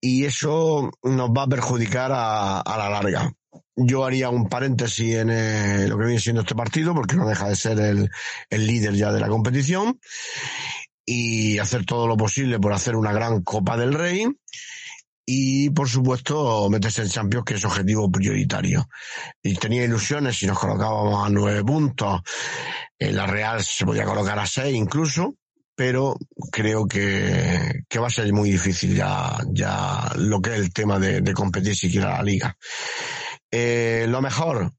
y 0.00 0.24
eso 0.24 0.90
nos 1.02 1.30
va 1.30 1.42
a 1.42 1.48
perjudicar 1.48 2.10
a, 2.12 2.60
a 2.60 2.78
la 2.78 2.88
larga. 2.90 3.32
Yo 3.76 4.04
haría 4.04 4.28
un 4.28 4.48
paréntesis 4.48 5.14
en 5.14 5.30
eh, 5.30 5.86
lo 5.88 5.98
que 5.98 6.04
viene 6.04 6.20
siendo 6.20 6.42
este 6.42 6.54
partido, 6.54 6.94
porque 6.94 7.16
no 7.16 7.28
deja 7.28 7.48
de 7.48 7.56
ser 7.56 7.80
el, 7.80 8.10
el 8.48 8.66
líder 8.66 8.94
ya 8.94 9.12
de 9.12 9.20
la 9.20 9.28
competición, 9.28 9.98
y 11.04 11.58
hacer 11.58 11.84
todo 11.84 12.06
lo 12.06 12.16
posible 12.16 12.60
por 12.60 12.72
hacer 12.72 12.94
una 12.94 13.12
gran 13.12 13.42
Copa 13.42 13.76
del 13.76 13.94
Rey 13.94 14.26
y 15.26 15.70
por 15.70 15.88
supuesto 15.88 16.68
meterse 16.70 17.02
en 17.02 17.08
Champions 17.08 17.44
que 17.44 17.54
es 17.54 17.64
objetivo 17.64 18.10
prioritario 18.10 18.88
y 19.42 19.54
tenía 19.54 19.84
ilusiones 19.84 20.38
si 20.38 20.46
nos 20.46 20.58
colocábamos 20.58 21.26
a 21.26 21.30
nueve 21.30 21.64
puntos 21.64 22.20
en 22.98 23.16
la 23.16 23.26
Real 23.26 23.62
se 23.62 23.84
podía 23.84 24.04
colocar 24.04 24.38
a 24.38 24.46
seis 24.46 24.76
incluso 24.76 25.34
pero 25.80 26.18
creo 26.52 26.86
que, 26.86 27.86
va 27.98 28.08
a 28.08 28.10
ser 28.10 28.30
muy 28.34 28.50
difícil 28.50 28.94
ya, 28.94 29.38
ya 29.50 30.12
lo 30.16 30.42
que 30.42 30.50
es 30.52 30.60
el 30.60 30.74
tema 30.74 30.98
de, 30.98 31.32
competir 31.32 31.74
siquiera 31.74 32.18
la 32.18 32.22
liga. 32.22 32.54
Eh, 33.50 34.04
lo 34.06 34.20
mejor, 34.20 34.74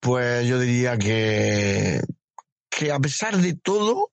pues 0.00 0.46
yo 0.46 0.58
diría 0.58 0.96
que, 0.96 2.00
que 2.70 2.90
a 2.90 2.98
pesar 2.98 3.36
de 3.36 3.56
todo, 3.56 4.10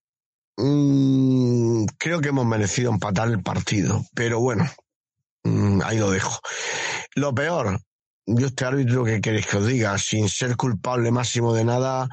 mmm, 0.57 1.85
creo 1.97 2.19
que 2.19 2.29
hemos 2.29 2.45
merecido 2.45 2.91
empatar 2.91 3.29
el 3.29 3.41
partido, 3.41 4.03
pero 4.13 4.41
bueno, 4.41 4.69
mmm, 5.45 5.79
ahí 5.85 5.99
lo 5.99 6.11
dejo. 6.11 6.37
Lo 7.15 7.33
peor, 7.33 7.79
yo 8.25 8.47
este 8.47 8.65
árbitro 8.65 9.05
que 9.05 9.21
queréis 9.21 9.47
que 9.47 9.55
os 9.55 9.67
diga, 9.67 9.97
sin 9.99 10.27
ser 10.27 10.57
culpable 10.57 11.11
máximo 11.11 11.53
de 11.53 11.63
nada, 11.63 12.09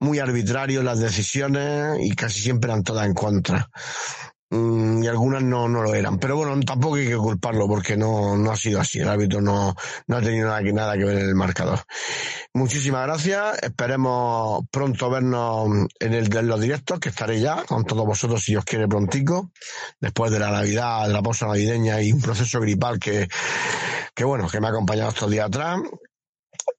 muy 0.00 0.18
arbitrario 0.18 0.82
las 0.82 0.98
decisiones 0.98 1.98
y 2.00 2.14
casi 2.14 2.40
siempre 2.40 2.70
eran 2.70 2.82
todas 2.82 3.06
en 3.06 3.14
contra. 3.14 3.70
Mm, 4.48 5.02
y 5.02 5.08
algunas 5.08 5.42
no, 5.42 5.68
no 5.68 5.82
lo 5.82 5.94
eran. 5.94 6.18
Pero 6.18 6.36
bueno, 6.36 6.58
tampoco 6.60 6.96
hay 6.96 7.08
que 7.08 7.16
culparlo 7.16 7.66
porque 7.66 7.96
no, 7.96 8.36
no 8.36 8.52
ha 8.52 8.56
sido 8.56 8.80
así. 8.80 9.00
El 9.00 9.08
árbitro 9.08 9.40
no, 9.40 9.74
no 10.06 10.16
ha 10.16 10.22
tenido 10.22 10.46
nada 10.48 10.62
que, 10.62 10.72
nada 10.72 10.96
que 10.96 11.04
ver 11.04 11.18
en 11.18 11.28
el 11.28 11.34
marcador. 11.34 11.80
Muchísimas 12.54 13.06
gracias. 13.06 13.60
Esperemos 13.62 14.62
pronto 14.70 15.10
vernos 15.10 15.88
en, 15.98 16.12
el, 16.12 16.34
en 16.34 16.46
los 16.46 16.60
directos, 16.60 17.00
que 17.00 17.08
estaré 17.08 17.40
ya 17.40 17.64
con 17.64 17.84
todos 17.84 18.06
vosotros 18.06 18.42
si 18.42 18.54
os 18.54 18.64
quiere 18.64 18.86
prontico, 18.86 19.50
después 20.00 20.30
de 20.30 20.38
la 20.38 20.50
Navidad, 20.52 21.08
de 21.08 21.12
la 21.12 21.22
pausa 21.22 21.46
navideña 21.46 22.00
y 22.00 22.12
un 22.12 22.20
proceso 22.22 22.60
gripal 22.60 23.00
que, 23.00 23.28
que 24.14 24.24
bueno, 24.24 24.48
que 24.48 24.60
me 24.60 24.68
ha 24.68 24.70
acompañado 24.70 25.10
estos 25.10 25.30
días 25.30 25.46
atrás. 25.46 25.80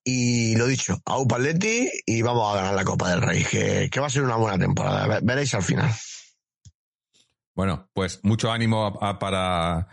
Y 0.04 0.56
lo 0.56 0.66
dicho, 0.66 0.98
a 1.04 1.18
Upaletti 1.18 1.88
y 2.06 2.22
vamos 2.22 2.52
a 2.52 2.56
ganar 2.56 2.74
la 2.74 2.84
Copa 2.84 3.10
del 3.10 3.22
Rey, 3.22 3.44
que, 3.44 3.88
que 3.90 4.00
va 4.00 4.06
a 4.06 4.10
ser 4.10 4.22
una 4.22 4.36
buena 4.36 4.58
temporada. 4.58 5.20
Veréis 5.22 5.54
al 5.54 5.62
final. 5.62 5.90
Bueno, 7.54 7.88
pues 7.92 8.20
mucho 8.22 8.52
ánimo 8.52 8.86
a, 8.86 9.18
para, 9.18 9.88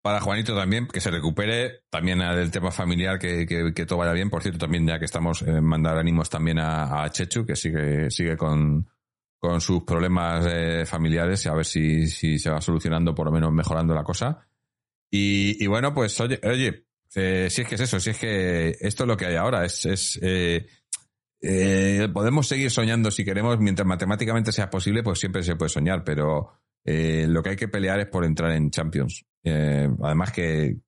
para 0.00 0.20
Juanito 0.20 0.54
también, 0.54 0.86
que 0.86 1.00
se 1.00 1.10
recupere, 1.10 1.80
también 1.90 2.20
del 2.20 2.50
tema 2.50 2.70
familiar, 2.70 3.18
que, 3.18 3.46
que, 3.46 3.86
todo 3.86 3.98
vaya 3.98 4.12
bien. 4.12 4.30
Por 4.30 4.42
cierto, 4.42 4.60
también 4.60 4.86
ya 4.86 4.98
que 4.98 5.06
estamos, 5.06 5.42
eh, 5.42 5.60
mandar 5.60 5.98
ánimos 5.98 6.30
también 6.30 6.58
a, 6.58 7.02
a, 7.02 7.10
Chechu, 7.10 7.44
que 7.44 7.56
sigue, 7.56 8.10
sigue 8.10 8.36
con, 8.36 8.88
con 9.40 9.60
sus 9.60 9.82
problemas 9.82 10.46
eh, 10.48 10.86
familiares, 10.86 11.46
a 11.46 11.54
ver 11.54 11.64
si, 11.64 12.06
si 12.06 12.38
se 12.38 12.50
va 12.50 12.60
solucionando, 12.60 13.14
por 13.14 13.26
lo 13.26 13.32
menos 13.32 13.52
mejorando 13.52 13.94
la 13.94 14.04
cosa. 14.04 14.46
Y, 15.10 15.62
y 15.62 15.66
bueno, 15.66 15.92
pues 15.92 16.20
oye, 16.20 16.40
oye, 16.44 16.86
eh, 17.14 17.48
si 17.50 17.62
es 17.62 17.68
que 17.68 17.74
es 17.74 17.80
eso, 17.80 17.98
si 17.98 18.10
es 18.10 18.18
que 18.18 18.76
esto 18.80 19.04
es 19.04 19.08
lo 19.08 19.16
que 19.16 19.26
hay 19.26 19.36
ahora, 19.36 19.64
es, 19.64 20.18
eh, 20.22 20.66
eh, 21.40 22.08
podemos 22.12 22.46
seguir 22.46 22.70
soñando 22.70 23.10
si 23.10 23.24
queremos, 23.24 23.58
mientras 23.58 23.86
matemáticamente 23.86 24.52
sea 24.52 24.70
posible, 24.70 25.02
pues 25.02 25.18
siempre 25.18 25.42
se 25.42 25.56
puede 25.56 25.70
soñar, 25.70 26.04
pero 26.04 26.52
lo 26.84 27.42
que 27.42 27.50
hay 27.50 27.56
que 27.56 27.68
pelear 27.68 28.00
es 28.00 28.06
por 28.06 28.24
entrar 28.24 28.52
en 28.52 28.70
Champions. 28.70 29.24
Además 29.44 30.32
que, 30.32 30.78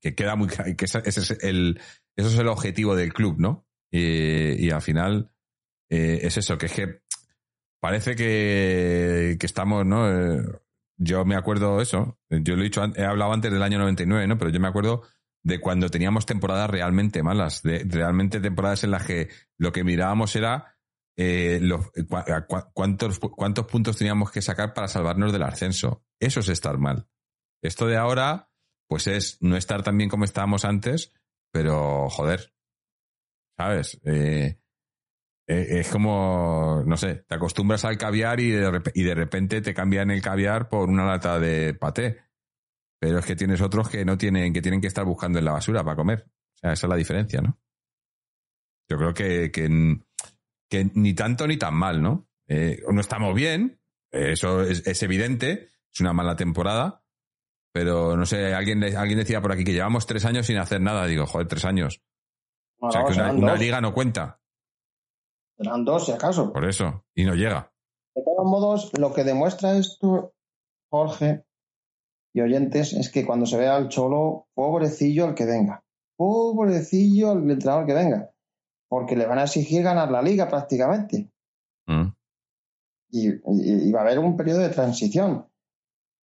que, 0.00 0.14
queda 0.14 0.34
muy 0.34 0.48
que 0.48 0.84
ese, 0.84 1.02
ese 1.04 1.20
es 1.20 1.30
el, 1.42 1.80
eso 2.16 2.28
es 2.28 2.38
el 2.38 2.48
objetivo 2.48 2.96
del 2.96 3.12
club, 3.12 3.38
¿no? 3.38 3.66
Y, 3.90 4.66
y 4.66 4.70
al 4.70 4.82
final 4.82 5.30
es 5.88 6.36
eso, 6.36 6.58
que 6.58 6.66
es 6.66 6.72
que 6.72 7.02
parece 7.80 8.16
que, 8.16 9.36
que 9.38 9.46
estamos, 9.46 9.84
¿no? 9.84 10.08
yo 10.96 11.24
me 11.24 11.34
acuerdo 11.34 11.80
eso, 11.80 12.18
yo 12.30 12.54
lo 12.54 12.62
he 12.62 12.64
dicho, 12.64 12.82
he 12.94 13.04
hablado 13.04 13.32
antes 13.32 13.52
del 13.52 13.62
año 13.62 13.78
99, 13.78 14.26
¿no? 14.26 14.38
Pero 14.38 14.50
yo 14.50 14.60
me 14.60 14.68
acuerdo 14.68 15.02
de 15.44 15.60
cuando 15.60 15.88
teníamos 15.88 16.26
temporadas 16.26 16.70
realmente 16.70 17.22
malas, 17.22 17.62
de 17.62 17.84
realmente 17.88 18.40
temporadas 18.40 18.84
en 18.84 18.92
las 18.92 19.06
que 19.06 19.28
lo 19.58 19.72
que 19.72 19.84
mirábamos 19.84 20.36
era 20.36 20.76
eh, 21.16 21.60
cu 22.48 22.56
cuántos, 22.72 23.18
cuántos 23.18 23.66
puntos 23.66 23.96
teníamos 23.96 24.30
que 24.30 24.42
sacar 24.42 24.72
para 24.72 24.88
salvarnos 24.88 25.32
del 25.32 25.42
ascenso. 25.42 26.04
Eso 26.20 26.40
es 26.40 26.48
estar 26.48 26.78
mal. 26.78 27.08
Esto 27.62 27.86
de 27.86 27.96
ahora, 27.96 28.50
pues 28.88 29.06
es 29.06 29.38
no 29.40 29.56
estar 29.56 29.82
tan 29.82 29.96
bien 29.96 30.10
como 30.10 30.24
estábamos 30.24 30.64
antes, 30.64 31.12
pero 31.52 32.08
joder, 32.08 32.54
¿sabes? 33.56 34.00
Eh, 34.04 34.58
eh, 35.48 35.80
es 35.80 35.88
como, 35.88 36.82
no 36.86 36.96
sé, 36.96 37.24
te 37.28 37.34
acostumbras 37.34 37.84
al 37.84 37.98
caviar 37.98 38.40
y 38.40 38.50
de, 38.50 38.82
y 38.94 39.02
de 39.02 39.14
repente 39.14 39.60
te 39.60 39.74
cambian 39.74 40.10
el 40.10 40.22
caviar 40.22 40.68
por 40.68 40.88
una 40.88 41.04
lata 41.04 41.38
de 41.38 41.74
paté. 41.74 42.20
Pero 43.02 43.18
es 43.18 43.26
que 43.26 43.34
tienes 43.34 43.60
otros 43.60 43.88
que 43.88 44.04
no 44.04 44.16
tienen, 44.16 44.52
que 44.52 44.62
tienen 44.62 44.80
que 44.80 44.86
estar 44.86 45.04
buscando 45.04 45.40
en 45.40 45.44
la 45.44 45.50
basura 45.50 45.82
para 45.82 45.96
comer. 45.96 46.24
O 46.24 46.56
sea, 46.56 46.72
esa 46.72 46.86
es 46.86 46.88
la 46.88 46.94
diferencia, 46.94 47.40
¿no? 47.40 47.58
Yo 48.88 48.96
creo 48.96 49.12
que, 49.12 49.50
que, 49.50 49.98
que 50.70 50.90
ni 50.94 51.12
tanto 51.12 51.48
ni 51.48 51.56
tan 51.56 51.74
mal, 51.74 52.00
¿no? 52.00 52.28
Eh, 52.46 52.80
no 52.88 53.00
estamos 53.00 53.34
bien, 53.34 53.80
eso 54.12 54.62
es, 54.62 54.86
es, 54.86 55.02
evidente, 55.02 55.70
es 55.92 56.00
una 56.00 56.12
mala 56.12 56.36
temporada, 56.36 57.02
pero 57.72 58.16
no 58.16 58.24
sé, 58.24 58.54
alguien, 58.54 58.84
alguien 58.96 59.18
decía 59.18 59.42
por 59.42 59.50
aquí 59.50 59.64
que 59.64 59.72
llevamos 59.72 60.06
tres 60.06 60.24
años 60.24 60.46
sin 60.46 60.58
hacer 60.58 60.80
nada. 60.80 61.04
Digo, 61.06 61.26
joder, 61.26 61.48
tres 61.48 61.64
años. 61.64 62.04
O 62.78 62.92
sea, 62.92 63.02
que 63.04 63.14
una, 63.14 63.32
una 63.32 63.56
liga 63.56 63.80
no 63.80 63.92
cuenta. 63.92 64.40
Serán 65.56 65.84
dos, 65.84 66.06
si 66.06 66.12
acaso. 66.12 66.52
Por 66.52 66.68
eso, 66.68 67.04
y 67.16 67.24
no 67.24 67.34
llega. 67.34 67.72
De 68.14 68.22
todos 68.22 68.48
modos, 68.48 68.92
lo 68.96 69.12
que 69.12 69.24
demuestra 69.24 69.76
esto, 69.76 70.36
Jorge, 70.88 71.44
y 72.34 72.40
oyentes 72.40 72.92
es 72.92 73.10
que 73.10 73.26
cuando 73.26 73.46
se 73.46 73.58
vea 73.58 73.76
al 73.76 73.88
Cholo, 73.88 74.46
pobrecillo 74.54 75.28
el 75.28 75.34
que 75.34 75.44
venga. 75.44 75.84
Pobrecillo 76.16 77.32
el 77.32 77.50
entrenador 77.50 77.86
que 77.86 77.94
venga. 77.94 78.30
Porque 78.88 79.16
le 79.16 79.26
van 79.26 79.38
a 79.38 79.44
exigir 79.44 79.82
ganar 79.82 80.10
la 80.10 80.22
liga 80.22 80.48
prácticamente. 80.48 81.30
Mm. 81.86 82.08
Y, 83.10 83.28
y, 83.28 83.88
y, 83.88 83.92
va 83.92 84.00
a 84.00 84.04
haber 84.04 84.18
un 84.18 84.36
periodo 84.36 84.60
de 84.60 84.70
transición. 84.70 85.46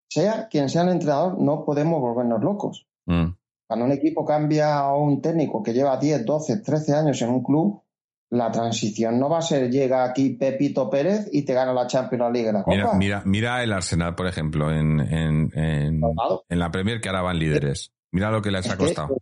Sea 0.10 0.48
quien 0.49 0.69
sea 0.69 0.81
el 0.81 0.90
entrenador, 0.90 1.40
no 1.40 1.64
podemos 1.64 2.02
volvernos 2.02 2.41
locos. 2.41 2.88
Mm. 3.06 3.36
Cuando 3.68 3.86
un 3.86 3.91
equipo 3.91 4.26
cambia 4.26 4.80
a 4.80 4.95
un 4.95 5.22
técnico 5.22 5.61
que 5.61 5.73
lleva 5.73 5.98
10, 5.98 6.26
12, 6.26 6.57
13 6.57 6.95
años 6.95 7.22
en 7.22 7.30
un 7.30 7.44
club, 7.44 7.84
la 8.31 8.51
transición 8.51 9.19
no 9.19 9.30
va 9.30 9.39
a 9.39 9.41
ser 9.41 9.72
llega 9.72 10.03
aquí 10.03 10.31
Pepito 10.31 10.89
Pérez 10.89 11.30
y 11.31 11.43
te 11.43 11.53
gana 11.53 11.73
la 11.73 11.88
Champions 11.88 12.31
League 12.31 12.51
la 12.51 12.64
Copa. 12.64 12.76
Mira, 12.76 12.93
mira, 12.93 13.23
mira 13.26 13.64
el 13.64 13.73
Arsenal, 13.73 14.15
por 14.15 14.27
ejemplo, 14.27 14.72
en, 14.72 14.99
en, 14.99 15.51
en, 15.57 16.01
en, 16.49 16.60
la 16.60 16.72
Premier 16.72 17.01
que 17.01 17.10
ahora 17.10 17.23
van 17.23 17.39
líderes. 17.39 17.91
Mira 18.11 18.31
lo 18.31 18.41
que 18.41 18.51
les 18.51 18.69
ha 18.69 18.77
costado. 18.77 19.18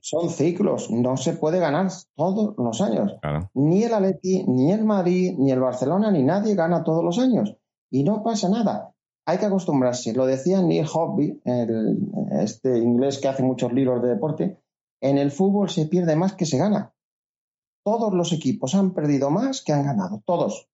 Son 0.00 0.30
ciclos, 0.30 0.90
no 0.90 1.16
se 1.16 1.34
puede 1.34 1.60
ganar 1.60 1.88
todos 2.16 2.54
los 2.56 2.80
años. 2.80 3.16
Claro. 3.20 3.50
Ni 3.54 3.84
el 3.84 3.94
Atleti, 3.94 4.44
ni 4.48 4.72
el 4.72 4.84
Madrid, 4.84 5.34
ni 5.38 5.52
el 5.52 5.60
Barcelona, 5.60 6.10
ni 6.10 6.22
nadie 6.22 6.54
gana 6.54 6.82
todos 6.84 7.04
los 7.04 7.18
años. 7.18 7.56
Y 7.90 8.02
no 8.02 8.22
pasa 8.22 8.48
nada. 8.48 8.94
Hay 9.26 9.38
que 9.38 9.46
acostumbrarse. 9.46 10.14
Lo 10.14 10.26
decía 10.26 10.62
Neil 10.62 10.86
Hobby, 10.86 11.40
el, 11.44 11.98
este 12.30 12.78
inglés 12.78 13.18
que 13.18 13.28
hace 13.28 13.42
muchos 13.42 13.72
libros 13.72 14.02
de 14.02 14.08
deporte. 14.08 14.58
En 15.00 15.18
el 15.18 15.30
fútbol 15.30 15.68
se 15.68 15.86
pierde 15.86 16.16
más 16.16 16.32
que 16.32 16.46
se 16.46 16.58
gana. 16.58 16.94
Todos 17.88 18.12
los 18.12 18.34
equipos 18.34 18.74
han 18.74 18.92
perdido 18.92 19.30
más 19.30 19.62
que 19.62 19.72
han 19.72 19.86
ganado. 19.86 20.22
Todos. 20.26 20.68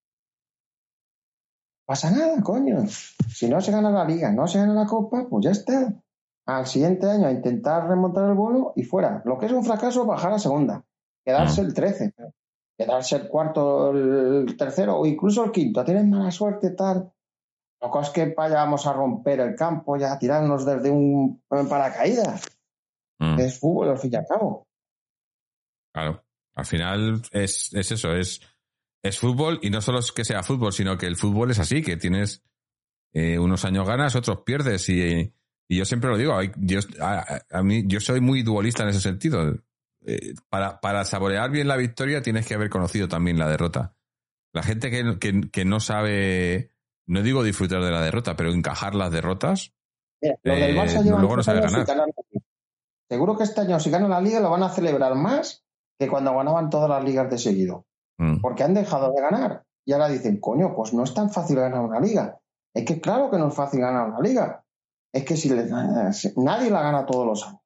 Pasa 1.86 2.10
nada, 2.10 2.42
coño. 2.42 2.88
Si 2.88 3.48
no 3.48 3.60
se 3.60 3.70
gana 3.70 3.92
la 3.92 4.04
liga, 4.04 4.32
no 4.32 4.48
se 4.48 4.58
gana 4.58 4.74
la 4.74 4.86
copa, 4.86 5.28
pues 5.30 5.44
ya 5.44 5.52
está. 5.52 5.94
Al 6.44 6.66
siguiente 6.66 7.08
año 7.08 7.28
a 7.28 7.30
intentar 7.30 7.86
remontar 7.86 8.28
el 8.28 8.34
vuelo 8.34 8.72
y 8.74 8.82
fuera. 8.82 9.22
Lo 9.26 9.38
que 9.38 9.46
es 9.46 9.52
un 9.52 9.62
fracaso, 9.62 10.04
bajar 10.06 10.32
a 10.32 10.40
segunda. 10.40 10.82
Quedarse 11.24 11.60
el 11.60 11.72
13. 11.72 12.14
Quedarse 12.76 13.14
el 13.14 13.28
cuarto, 13.28 13.92
el 13.92 14.56
tercero 14.56 14.98
o 14.98 15.06
incluso 15.06 15.44
el 15.44 15.52
quinto. 15.52 15.84
Tienes 15.84 16.06
mala 16.06 16.32
suerte, 16.32 16.70
tal. 16.70 17.12
Lo 17.80 18.00
es 18.00 18.10
que 18.10 18.34
vayamos 18.36 18.88
a 18.88 18.92
romper 18.92 19.38
el 19.38 19.54
campo 19.54 19.96
y 19.96 20.02
a 20.02 20.18
tirarnos 20.18 20.66
desde 20.66 20.90
un 20.90 21.40
paracaídas. 21.48 22.44
Mm. 23.20 23.38
Es 23.38 23.60
fútbol, 23.60 23.90
al 23.90 23.98
fin 23.98 24.10
y 24.12 24.16
al 24.16 24.26
cabo. 24.26 24.66
Claro. 25.92 26.24
Al 26.54 26.66
final 26.66 27.22
es, 27.32 27.72
es 27.74 27.92
eso, 27.92 28.14
es, 28.14 28.40
es 29.02 29.18
fútbol 29.18 29.58
y 29.62 29.70
no 29.70 29.80
solo 29.80 29.98
es 29.98 30.12
que 30.12 30.24
sea 30.24 30.42
fútbol, 30.42 30.72
sino 30.72 30.96
que 30.96 31.06
el 31.06 31.16
fútbol 31.16 31.50
es 31.50 31.58
así, 31.58 31.82
que 31.82 31.96
tienes 31.96 32.42
eh, 33.12 33.38
unos 33.38 33.64
años 33.64 33.86
ganas, 33.86 34.14
otros 34.16 34.42
pierdes 34.44 34.88
y, 34.88 35.32
y 35.68 35.76
yo 35.76 35.84
siempre 35.84 36.10
lo 36.10 36.16
digo, 36.16 36.38
yo, 36.56 36.80
a, 37.00 37.42
a 37.50 37.62
mí, 37.62 37.84
yo 37.86 38.00
soy 38.00 38.20
muy 38.20 38.42
dualista 38.42 38.82
en 38.82 38.90
ese 38.90 39.00
sentido. 39.00 39.56
Eh, 40.06 40.34
para, 40.50 40.80
para 40.80 41.04
saborear 41.04 41.50
bien 41.50 41.66
la 41.66 41.76
victoria 41.76 42.22
tienes 42.22 42.46
que 42.46 42.54
haber 42.54 42.68
conocido 42.68 43.08
también 43.08 43.38
la 43.38 43.48
derrota. 43.48 43.96
La 44.52 44.62
gente 44.62 44.90
que, 44.90 45.18
que, 45.18 45.50
que 45.50 45.64
no 45.64 45.80
sabe, 45.80 46.70
no 47.06 47.22
digo 47.22 47.42
disfrutar 47.42 47.82
de 47.82 47.90
la 47.90 48.02
derrota, 48.02 48.36
pero 48.36 48.52
encajar 48.52 48.94
las 48.94 49.10
derrotas, 49.10 49.72
Mira, 50.20 50.68
Eh, 50.68 50.72
luego 50.72 51.36
no 51.36 51.42
sabe 51.42 51.60
ganar. 51.60 51.86
Seguro 53.08 53.36
que 53.36 53.44
este 53.44 53.60
año, 53.60 53.78
si 53.80 53.90
ganan 53.90 54.10
la 54.10 54.20
liga, 54.20 54.40
lo 54.40 54.50
van 54.50 54.62
a 54.62 54.70
celebrar 54.70 55.14
más 55.14 55.63
que 55.98 56.08
cuando 56.08 56.34
ganaban 56.36 56.70
todas 56.70 56.88
las 56.90 57.04
ligas 57.04 57.30
de 57.30 57.38
seguido. 57.38 57.86
mm, 58.18 58.40
Porque 58.40 58.62
han 58.62 58.74
dejado 58.74 59.12
de 59.12 59.20
ganar. 59.20 59.64
Y 59.86 59.92
ahora 59.92 60.08
dicen, 60.08 60.40
coño, 60.40 60.74
pues 60.74 60.94
no 60.94 61.04
es 61.04 61.12
tan 61.14 61.30
fácil 61.30 61.56
ganar 61.56 61.80
una 61.80 62.00
liga. 62.00 62.38
Es 62.74 62.84
que 62.84 63.00
claro 63.00 63.30
que 63.30 63.38
no 63.38 63.48
es 63.48 63.54
fácil 63.54 63.80
ganar 63.80 64.08
una 64.08 64.20
liga. 64.20 64.64
Es 65.12 65.24
que 65.24 65.36
si 65.36 65.48
le- 65.48 65.66
nadie 66.36 66.70
la 66.70 66.82
gana 66.82 67.06
todos 67.06 67.26
los 67.26 67.46
años. 67.46 67.60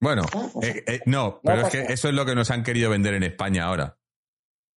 Bueno, 0.00 0.22
pues- 0.52 0.64
eh, 0.68 0.84
eh, 0.86 1.00
no, 1.06 1.40
pero 1.42 1.62
es 1.62 1.68
que 1.72 1.92
eso 1.92 2.08
es 2.08 2.14
lo 2.14 2.24
que 2.26 2.34
nos 2.34 2.50
han 2.50 2.62
querido 2.62 2.90
vender 2.90 3.14
en 3.14 3.22
España 3.22 3.64
ahora. 3.64 3.98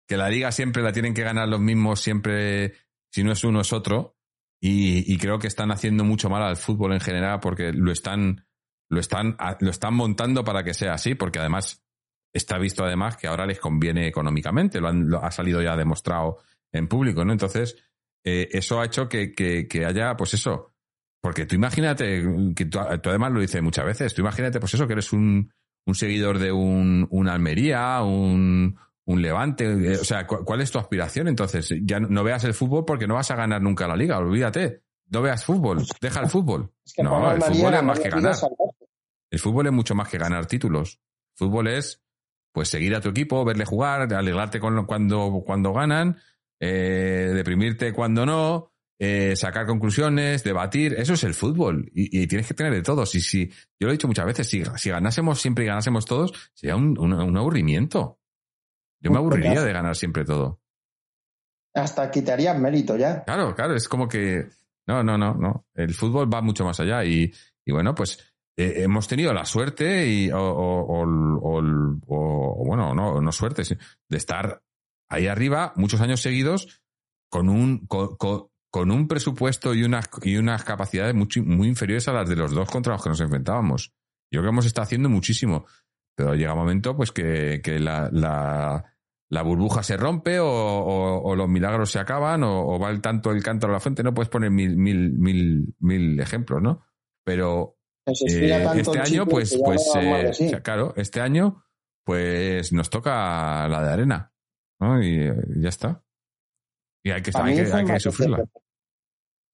Que 0.07 0.15
la 0.17 0.29
liga 0.29 0.51
siempre 0.51 0.81
la 0.83 0.93
tienen 0.93 1.13
que 1.13 1.23
ganar 1.23 1.47
los 1.49 1.59
mismos, 1.59 2.01
siempre, 2.01 2.73
si 3.11 3.23
no 3.23 3.31
es 3.33 3.43
uno 3.43 3.61
es 3.61 3.73
otro. 3.73 4.15
Y, 4.61 5.11
y 5.13 5.17
creo 5.17 5.37
que 5.37 5.47
están 5.47 5.71
haciendo 5.71 6.03
mucho 6.03 6.29
mal 6.29 6.41
al 6.43 6.55
fútbol 6.57 6.93
en 6.93 6.99
general 7.01 7.39
porque 7.41 7.71
lo 7.73 7.91
están, 7.91 8.45
lo 8.89 8.99
están, 8.99 9.37
lo 9.59 9.69
están 9.69 9.93
montando 9.93 10.43
para 10.43 10.63
que 10.63 10.73
sea 10.73 10.93
así, 10.93 11.13
porque 11.13 11.39
además 11.39 11.83
está 12.37 12.57
visto 12.57 12.83
además 12.83 13.17
que 13.17 13.27
ahora 13.27 13.45
les 13.45 13.59
conviene 13.59 14.07
económicamente, 14.07 14.79
lo, 14.79 14.87
han- 14.87 15.09
lo 15.09 15.23
ha 15.23 15.31
salido 15.31 15.61
ya 15.61 15.75
demostrado 15.75 16.37
en 16.71 16.87
público, 16.87 17.23
¿no? 17.25 17.31
Entonces, 17.33 17.75
eh, 18.23 18.47
eso 18.51 18.79
ha 18.81 18.85
hecho 18.85 19.07
que, 19.07 19.31
que, 19.33 19.67
que 19.67 19.85
haya, 19.85 20.15
pues 20.17 20.33
eso, 20.33 20.73
porque 21.21 21.45
tú 21.45 21.55
imagínate, 21.55 22.23
que 22.55 22.65
tú, 22.65 22.79
tú 23.01 23.09
además 23.09 23.31
lo 23.31 23.39
dices 23.39 23.61
muchas 23.61 23.85
veces, 23.85 24.13
tú 24.13 24.21
imagínate, 24.21 24.59
pues 24.59 24.73
eso, 24.73 24.85
que 24.87 24.93
eres 24.93 25.11
un, 25.13 25.51
un 25.85 25.95
seguidor 25.95 26.37
de 26.39 26.51
un, 26.51 27.07
un 27.09 27.27
Almería, 27.29 28.01
un, 28.03 28.77
un 29.05 29.21
Levante, 29.21 29.65
eh, 29.65 29.97
o 29.97 30.03
sea, 30.03 30.27
¿cu- 30.27 30.43
¿cuál 30.43 30.61
es 30.61 30.71
tu 30.71 30.77
aspiración? 30.79 31.27
Entonces, 31.29 31.73
ya 31.83 31.99
no, 31.99 32.23
veas 32.23 32.43
el 32.43 32.53
fútbol 32.53 32.83
porque 32.85 33.07
no 33.07 33.15
vas 33.15 33.31
a 33.31 33.35
ganar 33.35 33.61
nunca 33.61 33.87
la 33.87 33.95
liga, 33.95 34.17
olvídate. 34.17 34.81
No 35.09 35.21
veas 35.21 35.45
fútbol, 35.45 35.85
deja 36.01 36.19
el 36.19 36.27
fútbol. 36.27 36.69
Es 36.85 36.93
que 36.93 37.03
No, 37.03 37.11
el 37.31 37.41
fútbol 37.53 37.73
es 37.73 37.83
más 37.83 37.99
que 37.99 38.09
ganar. 38.09 38.35
El 39.29 39.39
fútbol 39.39 39.67
es 39.67 39.71
mucho 39.73 39.95
más 39.95 40.09
que 40.09 40.17
ganar 40.17 40.45
títulos. 40.47 40.99
El 41.39 41.47
fútbol 41.47 41.67
es, 41.69 42.01
pues, 42.57 42.69
seguir 42.69 42.95
a 42.95 43.01
tu 43.01 43.09
equipo, 43.09 43.45
verle 43.45 43.65
jugar, 43.65 44.11
alegrarte 44.11 44.59
con 44.59 44.75
lo- 44.75 44.87
cuando, 44.87 45.43
cuando 45.45 45.73
ganan, 45.73 46.17
eh, 46.59 47.31
deprimirte 47.35 47.93
cuando 47.93 48.25
no, 48.25 48.71
eh, 48.99 49.35
sacar 49.35 49.67
conclusiones, 49.67 50.43
debatir. 50.43 50.95
Eso 50.97 51.13
es 51.13 51.23
el 51.23 51.35
fútbol. 51.35 51.87
Y, 51.93 52.19
y 52.23 52.25
tienes 52.25 52.47
que 52.47 52.55
tener 52.55 52.73
de 52.73 52.81
todos. 52.81 53.13
Y 53.13 53.21
si, 53.21 53.47
yo 53.79 53.85
lo 53.85 53.89
he 53.89 53.91
dicho 53.91 54.07
muchas 54.07 54.25
veces, 54.25 54.47
si, 54.49 54.63
si 54.77 54.89
ganásemos 54.89 55.39
siempre 55.39 55.65
y 55.65 55.67
ganásemos 55.67 56.05
todos, 56.05 56.33
sería 56.55 56.75
un, 56.75 56.97
un- 56.97 57.13
un 57.13 57.37
aburrimiento. 57.37 58.19
Yo 59.01 59.11
me 59.11 59.19
Un 59.19 59.25
aburriría 59.25 59.61
de 59.61 59.71
ganar 59.73 59.95
siempre 59.95 60.25
todo. 60.25 60.59
Hasta 61.75 62.09
quitarían 62.09 62.59
mérito 62.59 62.97
ya. 62.97 63.23
Claro, 63.23 63.53
claro, 63.53 63.75
es 63.75 63.87
como 63.87 64.07
que. 64.07 64.47
No, 64.87 65.03
no, 65.03 65.15
no, 65.17 65.35
no. 65.35 65.67
El 65.75 65.93
fútbol 65.93 66.33
va 66.33 66.41
mucho 66.41 66.65
más 66.65 66.79
allá. 66.79 67.05
Y, 67.05 67.31
y 67.65 67.71
bueno, 67.71 67.93
pues 67.93 68.26
eh, 68.57 68.81
hemos 68.83 69.07
tenido 69.07 69.33
la 69.33 69.45
suerte 69.45 70.07
y, 70.07 70.31
o, 70.31 70.39
o- 70.39 71.03
o- 71.39 71.97
o- 72.07 72.65
bueno, 72.65 72.93
no, 72.93 73.21
no 73.21 73.31
suerte, 73.31 73.63
de 74.09 74.17
estar 74.17 74.61
ahí 75.09 75.27
arriba 75.27 75.73
muchos 75.75 76.01
años 76.01 76.21
seguidos 76.21 76.81
con 77.29 77.49
un, 77.49 77.85
con, 77.87 78.17
con- 78.17 78.49
un 78.91 79.07
presupuesto 79.07 79.73
y 79.73 79.83
unas, 79.83 80.09
y 80.23 80.37
unas 80.37 80.63
capacidades 80.63 81.15
mucho- 81.15 81.43
muy 81.43 81.67
inferiores 81.67 82.07
a 82.07 82.13
las 82.13 82.29
de 82.29 82.35
los 82.35 82.51
dos 82.53 82.69
contra 82.69 82.93
los 82.93 83.03
que 83.03 83.09
nos 83.09 83.21
enfrentábamos. 83.21 83.91
Yo 84.31 84.41
creo 84.41 84.43
que 84.43 84.49
hemos 84.55 84.65
estado 84.65 84.83
haciendo 84.83 85.09
muchísimo. 85.09 85.65
Pero 86.15 86.33
llega 86.35 86.53
un 86.53 86.59
momento 86.59 86.95
pues 86.97 87.11
que, 87.11 87.61
que 87.63 87.79
la, 87.79 88.09
la, 88.11 88.83
la 89.29 89.41
burbuja 89.43 89.83
se 89.83 89.97
rompe 89.97 90.39
o, 90.39 90.47
o- 90.47 91.21
o 91.31 91.35
los 91.35 91.47
milagros 91.47 91.91
se 91.91 91.99
acaban 91.99 92.43
o, 92.43 92.77
va 92.79 92.89
el 92.89 93.01
tanto 93.01 93.31
el 93.31 93.43
cántaro 93.43 93.73
a 93.73 93.75
la 93.77 93.79
fuente. 93.79 94.03
No 94.03 94.13
puedes 94.13 94.29
poner 94.29 94.51
mil, 94.51 94.77
mil, 94.77 95.13
mil, 95.13 95.75
mil 95.79 96.19
ejemplos, 96.19 96.61
¿no? 96.61 96.83
Pero 97.23 97.76
eh, 98.07 98.67
este 98.75 98.99
año, 98.99 99.25
pues, 99.25 99.51
que 99.51 99.59
pues, 99.63 99.91
eh, 99.95 100.29
o 100.29 100.33
sea, 100.33 100.61
claro, 100.61 100.93
este 100.95 101.21
año, 101.21 101.63
pues 102.03 102.71
nos 102.73 102.89
toca 102.89 103.67
la 103.67 103.83
de 103.83 103.93
arena, 103.93 104.33
¿no? 104.79 105.01
Y 105.01 105.27
eh, 105.27 105.35
ya 105.57 105.69
está. 105.69 106.03
Y 107.03 107.11
hay 107.11 107.21
que, 107.21 107.31
hay 107.33 107.55
que, 107.55 107.73
hay 107.73 107.85
que 107.85 107.99
sufrirla. 107.99 108.45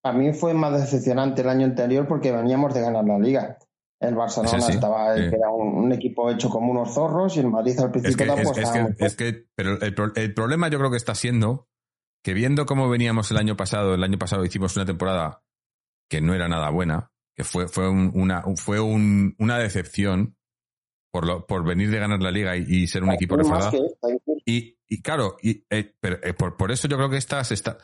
Para 0.01 0.17
mí 0.17 0.33
fue 0.33 0.53
más 0.53 0.79
decepcionante 0.79 1.41
el 1.41 1.49
año 1.49 1.65
anterior 1.65 2.07
porque 2.07 2.31
veníamos 2.31 2.73
de 2.73 2.81
ganar 2.81 3.05
la 3.05 3.19
liga. 3.19 3.57
El 3.99 4.15
Barcelona 4.15 4.59
sí, 4.59 4.73
estaba, 4.73 5.15
que 5.15 5.27
era 5.27 5.49
un, 5.49 5.85
un 5.85 5.93
equipo 5.93 6.29
hecho 6.29 6.49
como 6.49 6.71
unos 6.71 6.93
zorros 6.93 7.37
y 7.37 7.39
el 7.39 7.47
Madrid 7.47 7.79
al 7.79 7.85
Es 7.85 7.91
principio 7.91 8.17
que, 8.17 8.23
es, 8.23 8.35
tampoco 8.35 8.59
es 8.59 8.67
estaba 8.67 8.91
que, 8.91 9.05
es 9.05 9.15
que, 9.15 9.45
pero 9.55 9.79
el, 9.81 9.95
el 10.15 10.33
problema 10.33 10.67
yo 10.67 10.77
creo 10.77 10.91
que 10.91 10.97
está 10.97 11.15
siendo 11.15 11.69
que 12.21 12.33
viendo 12.33 12.65
cómo 12.65 12.89
veníamos 12.89 13.31
el 13.31 13.37
año 13.37 13.55
pasado, 13.55 13.93
el 13.93 14.03
año 14.03 14.17
pasado 14.17 14.43
hicimos 14.43 14.75
una 14.75 14.85
temporada 14.85 15.43
que 16.09 16.21
no 16.21 16.33
era 16.33 16.49
nada 16.49 16.69
buena, 16.69 17.12
que 17.35 17.43
fue, 17.43 17.67
fue 17.67 17.89
un- 17.89 18.11
una, 18.15 18.43
fue 18.57 18.79
un- 18.79 19.35
una 19.39 19.57
decepción 19.57 20.35
por, 21.11 21.25
lo, 21.27 21.45
por 21.45 21.63
venir 21.63 21.89
de 21.91 21.99
ganar 21.99 22.21
la 22.21 22.31
liga 22.31 22.55
y, 22.57 22.63
y 22.67 22.87
ser 22.87 23.03
un 23.03 23.11
equipo 23.11 23.35
reforzado. 23.37 23.77
incluso. 23.77 24.41
Y, 24.45 24.77
y 24.87 25.01
claro, 25.01 25.37
y, 25.41 25.63
eh, 25.69 25.93
pero, 25.99 26.17
eh, 26.23 26.33
por, 26.33 26.57
por 26.57 26.71
eso 26.71 26.87
yo 26.87 26.97
creo 26.97 27.09
que 27.09 27.17
esta 27.17 27.43
se 27.43 27.53
está. 27.53 27.77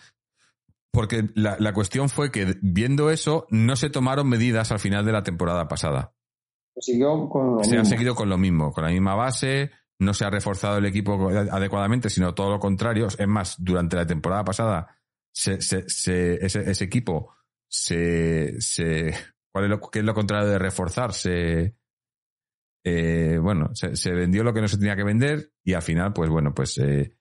Porque 0.91 1.29
la, 1.35 1.55
la 1.59 1.71
cuestión 1.73 2.09
fue 2.09 2.31
que 2.31 2.55
viendo 2.61 3.11
eso, 3.11 3.45
no 3.51 3.75
se 3.75 3.89
tomaron 3.91 4.27
medidas 4.27 4.71
al 4.71 4.79
final 4.79 5.05
de 5.05 5.11
la 5.11 5.21
temporada 5.23 5.67
pasada. 5.67 6.13
con 7.29 7.57
lo 7.57 7.63
Se 7.63 7.75
ha 7.75 7.79
mismo. 7.81 7.89
seguido 7.89 8.15
con 8.15 8.29
lo 8.29 8.37
mismo, 8.39 8.71
con 8.73 8.83
la 8.83 8.89
misma 8.89 9.13
base, 9.13 9.69
no 9.99 10.13
se 10.15 10.25
ha 10.25 10.29
reforzado 10.31 10.77
el 10.79 10.85
equipo 10.85 11.29
adecuadamente, 11.29 12.09
sino 12.09 12.33
todo 12.33 12.49
lo 12.49 12.59
contrario. 12.59 13.07
Es 13.07 13.27
más, 13.27 13.55
durante 13.63 13.95
la 13.97 14.07
temporada 14.07 14.43
pasada, 14.43 14.97
se, 15.31 15.61
se- 15.61 15.87
se- 15.87 16.43
ese, 16.43 16.71
ese 16.71 16.83
equipo 16.85 17.35
se. 17.67 18.59
¿Cuál 19.51 19.65
es 19.65 19.69
lo, 19.71 19.81
qué 19.81 19.99
es 19.99 20.05
lo 20.05 20.13
contrario 20.13 20.47
de 20.47 20.59
reforzar? 20.59 21.13
Se. 21.13 21.75
eh, 22.83 23.37
bueno, 23.41 23.69
se, 23.73 23.95
se 23.95 24.11
vendió 24.11 24.43
lo 24.43 24.53
que 24.53 24.61
no 24.61 24.67
se 24.67 24.77
tenía 24.77 24.95
que 24.95 25.03
vender 25.03 25.51
y 25.63 25.73
al 25.73 25.81
final, 25.81 26.13
pues 26.13 26.29
bueno, 26.29 26.53
pues 26.53 26.77
eh, 26.77 27.17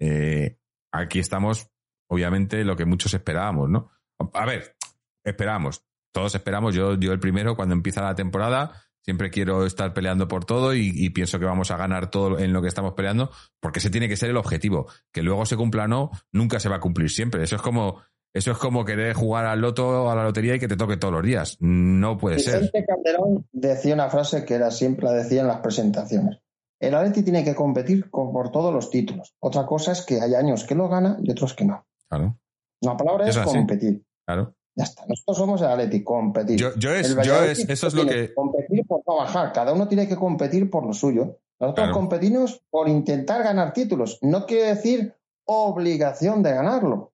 eh, 0.00 0.58
aquí 0.92 1.18
estamos, 1.18 1.70
obviamente, 2.10 2.64
lo 2.64 2.76
que 2.76 2.84
muchos 2.84 3.14
esperábamos, 3.14 3.70
¿no? 3.70 3.90
A 4.34 4.46
ver, 4.46 4.76
esperamos, 5.24 5.84
todos 6.12 6.34
esperamos, 6.34 6.74
yo, 6.74 6.94
yo 6.94 7.12
el 7.12 7.20
primero, 7.20 7.56
cuando 7.56 7.74
empieza 7.74 8.02
la 8.02 8.14
temporada, 8.14 8.72
siempre 9.02 9.30
quiero 9.30 9.64
estar 9.64 9.94
peleando 9.94 10.28
por 10.28 10.44
todo 10.44 10.74
y, 10.74 10.90
y 10.94 11.10
pienso 11.10 11.38
que 11.38 11.46
vamos 11.46 11.70
a 11.70 11.76
ganar 11.76 12.10
todo 12.10 12.38
en 12.38 12.52
lo 12.52 12.60
que 12.60 12.68
estamos 12.68 12.92
peleando, 12.94 13.30
porque 13.60 13.78
ese 13.78 13.90
tiene 13.90 14.08
que 14.08 14.16
ser 14.16 14.30
el 14.30 14.36
objetivo. 14.36 14.90
Que 15.12 15.22
luego 15.22 15.46
se 15.46 15.56
cumpla 15.56 15.84
o 15.84 15.88
no, 15.88 16.10
nunca 16.32 16.60
se 16.60 16.68
va 16.68 16.76
a 16.76 16.80
cumplir 16.80 17.10
siempre. 17.10 17.42
Eso 17.42 17.56
es 17.56 17.62
como, 17.62 18.02
eso 18.38 18.52
es 18.52 18.58
como 18.58 18.84
querer 18.84 19.14
jugar 19.14 19.44
al 19.46 19.60
loto, 19.60 20.10
a 20.10 20.14
la 20.14 20.24
lotería 20.24 20.54
y 20.54 20.58
que 20.58 20.68
te 20.68 20.76
toque 20.76 20.96
todos 20.96 21.12
los 21.14 21.22
días. 21.22 21.56
No 21.60 22.16
puede 22.18 22.38
ser. 22.38 22.60
Vicente 22.60 22.86
Calderón 22.86 23.46
decía 23.52 23.94
una 23.94 24.08
frase 24.08 24.44
que 24.44 24.54
era 24.54 24.70
siempre 24.70 25.04
la 25.06 25.12
decía 25.12 25.40
en 25.42 25.48
las 25.48 25.60
presentaciones. 25.60 26.38
El 26.80 26.94
Atleti 26.94 27.22
tiene 27.22 27.42
que 27.44 27.54
competir 27.54 28.08
con- 28.10 28.32
por 28.32 28.50
todos 28.52 28.72
los 28.72 28.90
títulos. 28.90 29.34
Otra 29.40 29.66
cosa 29.66 29.92
es 29.92 30.02
que 30.06 30.20
hay 30.20 30.34
años 30.34 30.64
que 30.64 30.74
lo 30.76 30.88
gana 30.88 31.18
y 31.22 31.30
otros 31.30 31.52
que 31.54 31.64
no. 31.64 31.84
Claro, 32.08 32.38
La 32.82 32.96
palabra 32.96 33.28
es, 33.28 33.36
competir. 33.38 34.02
claro. 34.26 34.54
Ya 34.76 34.84
está. 34.84 35.04
Nosotros 35.08 35.36
somos 35.36 35.60
el 35.60 35.66
Atlético, 35.66 36.14
competir. 36.14 36.56
Yo, 36.56 36.72
yo 36.76 36.92
es, 36.94 37.16
yo 37.24 37.42
es, 37.42 37.68
eso 37.68 37.88
es 37.88 37.94
lo 37.94 38.06
que. 38.06 38.32
Competir 38.32 38.86
por 38.86 39.02
no 39.08 39.16
bajar. 39.16 39.52
Cada 39.52 39.72
uno 39.72 39.88
tiene 39.88 40.06
que 40.06 40.14
competir 40.14 40.70
por 40.70 40.86
lo 40.86 40.92
suyo. 40.92 41.38
Nosotros 41.58 41.86
Claro. 41.86 41.94
competimos 41.94 42.62
por 42.70 42.88
intentar 42.88 43.42
ganar 43.42 43.72
títulos. 43.72 44.20
No 44.22 44.46
quiere 44.46 44.68
decir 44.68 45.16
obligación 45.46 46.42
de 46.44 46.52
ganarlo. 46.52 47.07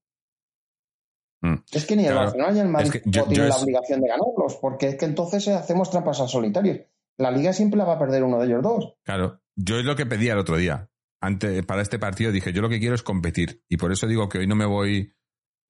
Mm. 1.44 1.62
Es 1.72 1.84
que 1.86 1.94
ni 1.96 2.06
el. 2.06 2.14
Barcelona 2.14 2.52
ni 2.52 2.60
el 2.60 2.68
Madrid 2.68 2.86
Es 2.94 3.02
que 3.02 3.10
yo- 3.10 3.22
no 3.22 3.28
tienen 3.28 3.48
la 3.50 3.54
es- 3.56 3.62
obligación 3.62 4.00
de 4.00 4.08
ganarlos, 4.08 4.56
porque 4.60 4.88
es 4.88 4.94
que 4.96 5.04
entonces 5.04 5.46
hacemos 5.48 5.90
trampas 5.90 6.20
a 6.20 6.26
solitarios. 6.28 6.80
La 7.18 7.30
liga 7.30 7.52
siempre 7.52 7.76
la 7.76 7.84
va 7.84 7.94
a 7.94 7.98
perder 7.98 8.24
uno 8.24 8.38
de 8.38 8.46
ellos 8.46 8.62
dos. 8.62 8.94
Claro, 9.04 9.40
yo 9.54 9.78
es 9.78 9.84
lo 9.84 9.94
que 9.94 10.06
pedía 10.06 10.32
el 10.32 10.38
otro 10.38 10.56
día. 10.56 10.88
Antes, 11.20 11.64
para 11.66 11.82
este 11.82 11.98
partido 11.98 12.32
dije, 12.32 12.52
yo 12.52 12.62
lo 12.62 12.68
que 12.68 12.80
quiero 12.80 12.94
es 12.94 13.02
competir. 13.02 13.62
Y 13.68 13.76
por 13.76 13.92
eso 13.92 14.06
digo 14.06 14.28
que 14.28 14.38
hoy 14.38 14.46
no 14.46 14.56
me 14.56 14.66
voy, 14.66 15.12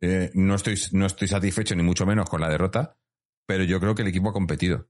eh, 0.01 0.31
no, 0.35 0.55
estoy, 0.55 0.77
no 0.93 1.07
estoy 1.07 1.29
satisfecho 1.29 1.75
ni 1.75 1.83
mucho 1.83 2.07
menos 2.07 2.29
con 2.31 2.41
la 2.41 2.49
derrota, 2.49 2.97
pero 3.47 3.65
yo 3.65 3.81
creo 3.81 3.95
que 3.95 4.03
el 4.03 4.09
equipo 4.09 4.31
ha 4.31 4.33
competido. 4.33 4.89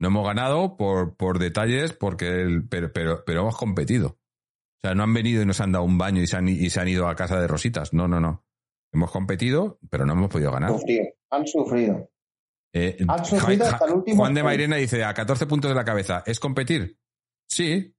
No 0.00 0.08
hemos 0.08 0.26
ganado 0.26 0.76
por, 0.76 1.16
por 1.16 1.38
detalles, 1.38 1.92
porque 1.94 2.28
el- 2.42 2.68
pero, 2.68 2.92
pero, 2.92 3.24
pero 3.26 3.40
hemos 3.40 3.56
competido. 3.56 4.08
O 4.08 4.80
sea, 4.82 4.94
no 4.94 5.02
han 5.02 5.12
venido 5.14 5.42
y 5.42 5.46
nos 5.46 5.60
han 5.60 5.72
dado 5.72 5.84
un 5.84 5.98
baño 5.98 6.22
y 6.22 6.26
se 6.26 6.36
han, 6.36 6.48
y 6.48 6.70
se 6.70 6.80
han 6.80 6.88
ido 6.88 7.08
a 7.08 7.16
casa 7.16 7.40
de 7.40 7.48
rositas. 7.48 7.92
No, 7.92 8.06
no, 8.06 8.20
no. 8.20 8.44
Hemos 8.92 9.10
competido, 9.10 9.78
pero 9.90 10.06
no 10.06 10.12
hemos 10.14 10.30
podido 10.30 10.50
ganar. 10.52 10.70
Sufrido, 10.70 11.04
han 11.30 11.46
sufrido. 11.46 12.10
Eh, 12.72 12.96
Han 13.08 13.24
sufrido 13.24 13.64
Ja- 13.66 13.72
hasta 13.72 13.84
el 13.86 13.92
último 13.92 14.16
Juan 14.18 14.34
de. 14.34 14.42
Mairena 14.42 14.76
dice, 14.76 15.04
a 15.04 15.14
14 15.14 15.46
puntos 15.46 15.70
de 15.70 15.74
la 15.74 15.84
cabeza, 15.84 16.22
¿es 16.26 16.40
competir? 16.40 16.98
Sí. 17.48 17.94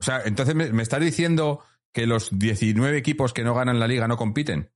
O 0.00 0.04
sea, 0.04 0.22
entonces 0.24 0.54
me, 0.54 0.72
me 0.72 0.82
estás 0.82 1.00
diciendo 1.00 1.60
que 1.92 2.06
los 2.06 2.36
19 2.38 2.96
equipos 2.98 3.32
que 3.32 3.44
no 3.44 3.54
ganan 3.54 3.78
la 3.78 3.86
liga 3.86 4.08
no 4.08 4.16
compiten. 4.16 4.72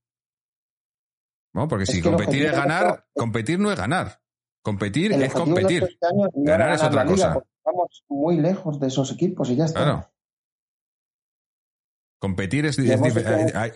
No, 1.53 1.67
porque 1.67 1.83
Es 1.83 1.89
si 1.91 2.01
competir 2.01 2.45
es 2.45 2.51
ganar, 2.51 3.07
competir 3.15 3.59
no 3.59 3.71
es 3.71 3.77
ganar. 3.77 4.21
Competir 4.61 5.13
El 5.13 5.23
es 5.23 5.33
competir. 5.33 5.83
este 5.83 6.07
Ganar 6.35 6.73
es 6.73 6.83
otra 6.83 7.03
liga, 7.03 7.15
cosa. 7.15 7.33
porque 7.33 7.49
Estamos 7.57 8.03
muy 8.09 8.37
lejos 8.37 8.79
de 8.79 8.87
esos 8.87 9.11
equipos 9.11 9.49
y 9.49 9.55
ya 9.55 9.65
está. 9.65 9.83
Claro. 9.83 10.09
Competir 12.19 12.65
es, 12.65 12.79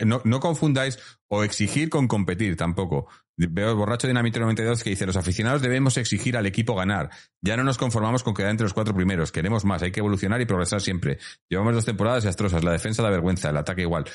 no, 0.03 0.21
no 0.23 0.39
confundáis 0.39 0.97
o 1.27 1.43
exigir 1.43 1.89
con 1.89 2.07
competir 2.07 2.57
tampoco. 2.57 3.07
Veo 3.37 3.69
el 3.69 3.75
borracho 3.75 4.07
Dinamite 4.07 4.39
92 4.39 4.83
que 4.83 4.89
dice, 4.89 5.05
los 5.05 5.15
aficionados 5.15 5.61
debemos 5.61 5.95
exigir 5.97 6.35
al 6.35 6.47
equipo 6.47 6.73
ganar. 6.73 7.11
Ya 7.39 7.55
no 7.55 7.63
nos 7.63 7.77
conformamos 7.77 8.23
con 8.23 8.33
quedar 8.33 8.49
entre 8.49 8.65
los 8.65 8.73
cuatro 8.73 8.95
primeros. 8.95 9.31
Queremos 9.31 9.63
más, 9.63 9.83
hay 9.83 9.91
que 9.91 9.99
evolucionar 9.99 10.41
y 10.41 10.45
progresar 10.45 10.81
siempre. 10.81 11.19
Llevamos 11.49 11.75
dos 11.75 11.85
temporadas 11.85 12.23
desastrosas, 12.23 12.63
la 12.63 12.71
defensa 12.71 13.03
da 13.03 13.11
vergüenza, 13.11 13.51
el 13.51 13.57
ataque 13.57 13.83
igual. 13.83 14.05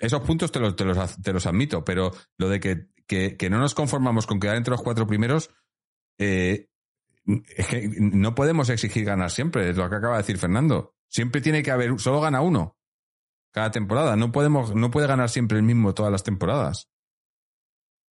Esos 0.00 0.20
puntos 0.20 0.52
te 0.52 0.60
los, 0.60 0.76
te 0.76 0.84
los, 0.84 1.22
te 1.22 1.32
los 1.32 1.46
admito, 1.46 1.82
pero 1.82 2.12
lo 2.36 2.48
de 2.50 2.60
que, 2.60 2.88
que, 3.06 3.38
que 3.38 3.48
no 3.48 3.58
nos 3.58 3.74
conformamos 3.74 4.26
con 4.26 4.38
quedar 4.38 4.56
entre 4.56 4.72
los 4.72 4.82
cuatro 4.82 5.06
primeros, 5.06 5.50
eh, 6.18 6.68
es 7.56 7.66
que 7.66 7.90
no 7.98 8.34
podemos 8.34 8.68
exigir 8.68 9.06
ganar 9.06 9.30
siempre, 9.30 9.70
es 9.70 9.76
lo 9.78 9.88
que 9.88 9.96
acaba 9.96 10.16
de 10.16 10.22
decir 10.22 10.36
Fernando. 10.36 10.94
Siempre 11.08 11.40
tiene 11.40 11.62
que 11.62 11.70
haber, 11.70 11.98
solo 11.98 12.20
gana 12.20 12.42
uno 12.42 12.76
cada 13.52 13.70
temporada. 13.70 14.16
No 14.16 14.32
podemos, 14.32 14.74
no 14.74 14.90
puede 14.90 15.06
ganar 15.06 15.28
siempre 15.28 15.58
el 15.58 15.64
mismo 15.64 15.94
todas 15.94 16.12
las 16.12 16.22
temporadas. 16.22 16.88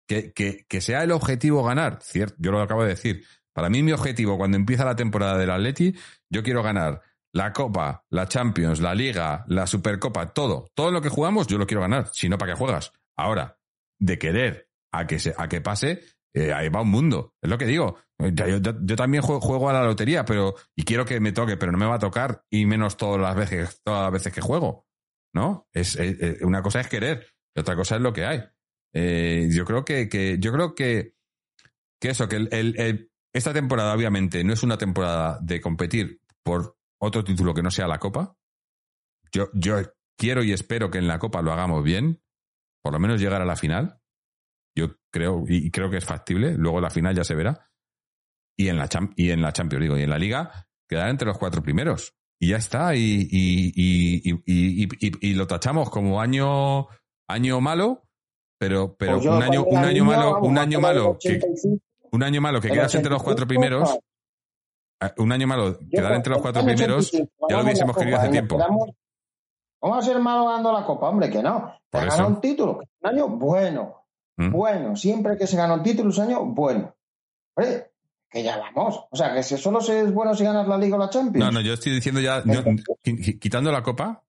Que, 0.08 0.32
que, 0.32 0.66
que 0.70 0.80
sea 0.82 1.04
el 1.04 1.12
objetivo 1.12 1.64
ganar, 1.64 2.00
cierto, 2.02 2.36
yo 2.40 2.52
lo 2.52 2.62
acabo 2.62 2.84
de 2.84 2.90
decir. 2.90 3.26
Para 3.54 3.70
mí 3.70 3.84
mi 3.84 3.92
objetivo 3.92 4.38
cuando 4.38 4.56
empieza 4.56 4.86
la 4.86 4.96
temporada 4.96 5.38
del 5.38 5.50
Atleti, 5.50 5.96
yo 6.30 6.44
quiero 6.44 6.64
ganar 6.64 7.02
la 7.34 7.52
Copa, 7.52 8.06
la 8.10 8.28
Champions, 8.28 8.80
la 8.80 8.96
Liga, 8.96 9.44
la 9.48 9.68
Supercopa, 9.68 10.28
todo. 10.34 10.70
Todo 10.74 10.92
lo 10.92 11.02
que 11.02 11.10
jugamos 11.10 11.48
yo 11.48 11.58
lo 11.58 11.68
quiero 11.68 11.82
ganar, 11.82 12.10
si 12.14 12.30
no, 12.30 12.38
¿para 12.38 12.54
qué 12.54 12.58
juegas? 12.58 12.94
Ahora, 13.18 13.58
de 14.00 14.18
querer 14.18 14.70
a 14.94 15.06
que, 15.08 15.20
se, 15.20 15.36
a 15.38 15.50
que 15.50 15.60
pase, 15.60 16.04
eh, 16.34 16.54
ahí 16.54 16.70
va 16.70 16.82
un 16.82 16.90
mundo. 16.90 17.34
Es 17.42 17.50
lo 17.50 17.58
que 17.58 17.66
digo. 17.66 17.98
Yo, 18.20 18.48
yo- 18.48 18.74
yo 18.82 18.96
también 18.96 19.22
juego, 19.22 19.42
juego 19.42 19.70
a 19.70 19.74
la 19.74 19.84
lotería, 19.84 20.24
pero 20.24 20.56
y 20.76 20.84
quiero 20.84 21.04
que 21.06 21.20
me 21.20 21.34
toque, 21.34 21.58
pero 21.58 21.72
no 21.74 21.78
me 21.78 21.86
va 21.86 21.96
a 21.96 22.00
tocar 22.00 22.44
y 22.50 22.66
menos 22.66 22.96
todas 22.96 23.20
las 23.22 23.36
veces, 23.36 23.82
todas 23.84 24.04
las 24.04 24.12
veces 24.12 24.34
que 24.34 24.42
juego. 24.42 24.87
¿No? 25.38 25.68
Es, 25.72 25.96
una 26.42 26.64
cosa 26.64 26.80
es 26.82 26.88
querer 26.88 27.28
y 27.56 27.60
otra 27.60 27.76
cosa 27.76 27.98
es 27.98 28.02
lo 28.02 28.12
que 28.12 28.26
hay. 28.26 28.44
Eh, 28.92 29.48
yo 29.52 29.66
creo 29.66 29.86
que, 29.86 30.10
que 30.10 30.38
yo 30.40 30.52
creo 30.52 30.74
que, 30.74 31.14
que 32.02 32.10
eso, 32.10 32.28
que 32.28 32.38
el- 32.38 32.50
el- 32.52 32.80
el- 32.80 33.12
esta 33.36 33.54
temporada 33.54 33.94
obviamente 33.94 34.44
no 34.44 34.54
es 34.54 34.64
una 34.64 34.80
temporada 34.80 35.38
de 35.44 35.62
competir 35.62 36.22
por 36.44 36.76
otro 37.00 37.24
título 37.24 37.54
que 37.54 37.62
no 37.62 37.70
sea 37.70 37.88
la 37.88 38.00
Copa. 38.00 38.36
Yo, 39.32 39.50
yo 39.54 39.76
quiero 40.18 40.44
y 40.44 40.54
espero 40.54 40.90
que 40.90 40.98
en 40.98 41.08
la 41.08 41.20
Copa 41.20 41.44
lo 41.44 41.54
hagamos 41.54 41.84
bien, 41.84 42.20
por 42.82 42.94
lo 42.94 43.00
menos 43.00 43.22
llegar 43.22 43.44
a 43.44 43.46
la 43.46 43.56
final. 43.56 44.02
Yo 44.76 44.98
creo, 45.14 45.44
y 45.48 45.70
creo 45.70 45.92
que 45.92 45.98
es 45.98 46.06
factible, 46.06 46.56
luego 46.58 46.82
la 46.82 46.90
final 46.90 47.14
ya 47.16 47.24
se 47.24 47.36
verá. 47.36 47.70
Y 48.58 48.70
en 48.70 48.78
la, 48.78 48.90
y 49.16 49.30
en 49.30 49.44
la 49.44 49.54
Champions, 49.54 49.84
digo, 49.84 49.98
y 50.00 50.02
en 50.02 50.10
la 50.10 50.18
Liga, 50.18 50.68
quedar 50.90 51.10
entre 51.10 51.28
los 51.28 51.38
cuatro 51.38 51.62
primeros. 51.62 52.17
Y 52.40 52.50
ya 52.50 52.58
está, 52.58 52.96
y, 52.96 53.00
y, 53.32 53.72
y, 53.76 54.32
y, 54.32 54.42
y- 54.46 55.08
y- 55.08 55.28
y 55.30 55.34
lo 55.34 55.48
tachamos 55.48 55.90
como 55.90 56.22
año, 56.22 56.88
año 57.28 57.60
malo, 57.62 58.04
pero, 58.60 58.96
pero 58.96 59.16
Pues 59.18 59.26
un 59.28 59.42
año, 59.42 59.64
un 59.64 59.78
año 59.78 60.06
malo, 60.06 60.34
vamos, 60.34 60.48
un 60.50 60.58
año 60.58 60.80
malo, 60.80 61.18
que, 61.20 61.30
85, 61.38 61.84
un 62.12 62.24
año 62.24 62.42
malo 62.42 62.62
que 62.62 62.70
quedas 62.70 62.94
entre 62.96 63.12
los 63.12 63.24
cuatro 63.24 63.46
85, 63.46 63.48
primeros, 63.50 63.90
no. 65.02 65.08
eh, 65.08 65.14
un 65.18 65.32
año 65.32 65.48
malo, 65.48 65.80
quedar 65.92 66.14
entre 66.14 66.34
los 66.34 66.42
cuatro 66.42 66.64
primeros, 66.64 67.08
85, 67.08 67.48
ya 67.50 67.58
lo 67.58 67.64
hubiésemos 67.64 67.98
querido 67.98 68.18
hace 68.18 68.30
tiempo. 68.30 68.58
quedamos- 68.58 68.90
¿Cómo 69.80 69.94
va 69.94 70.00
a 70.00 70.04
ser 70.04 70.20
malo 70.20 70.46
ganando 70.46 70.74
la 70.74 70.84
Copa? 70.86 71.10
Hombre, 71.10 71.30
que 71.30 71.42
no. 71.44 71.74
Te 71.92 72.00
ganado 72.00 72.28
un 72.30 72.42
título. 72.42 72.80
Un 73.02 73.10
año 73.10 73.28
bueno. 73.30 74.06
¿Mm? 74.38 74.52
Bueno. 74.52 74.96
Siempre 74.96 75.38
que 75.38 75.46
se 75.46 75.56
gana 75.56 75.76
un 75.76 75.84
título 75.84 76.10
es 76.10 76.18
año 76.20 76.44
bueno. 76.46 76.96
Que 78.30 78.44
ya 78.44 78.58
vamos. 78.58 79.06
O 79.10 79.16
sea, 79.16 79.34
que 79.34 79.44
si 79.44 79.58
solo 79.58 79.82
se 79.82 80.02
es 80.02 80.14
bueno 80.14 80.36
si 80.36 80.44
ganas 80.44 80.68
la 80.68 80.78
Liga 80.78 80.96
o 80.96 81.00
la 81.00 81.10
Champions. 81.10 81.46
No, 81.46 81.52
no, 81.52 81.62
yo 81.62 81.74
estoy 81.74 81.94
diciendo 81.94 82.20
ya, 82.22 82.44
yo- 82.46 82.64
quitando 83.40 83.72
la 83.72 83.84
copa, 83.84 84.24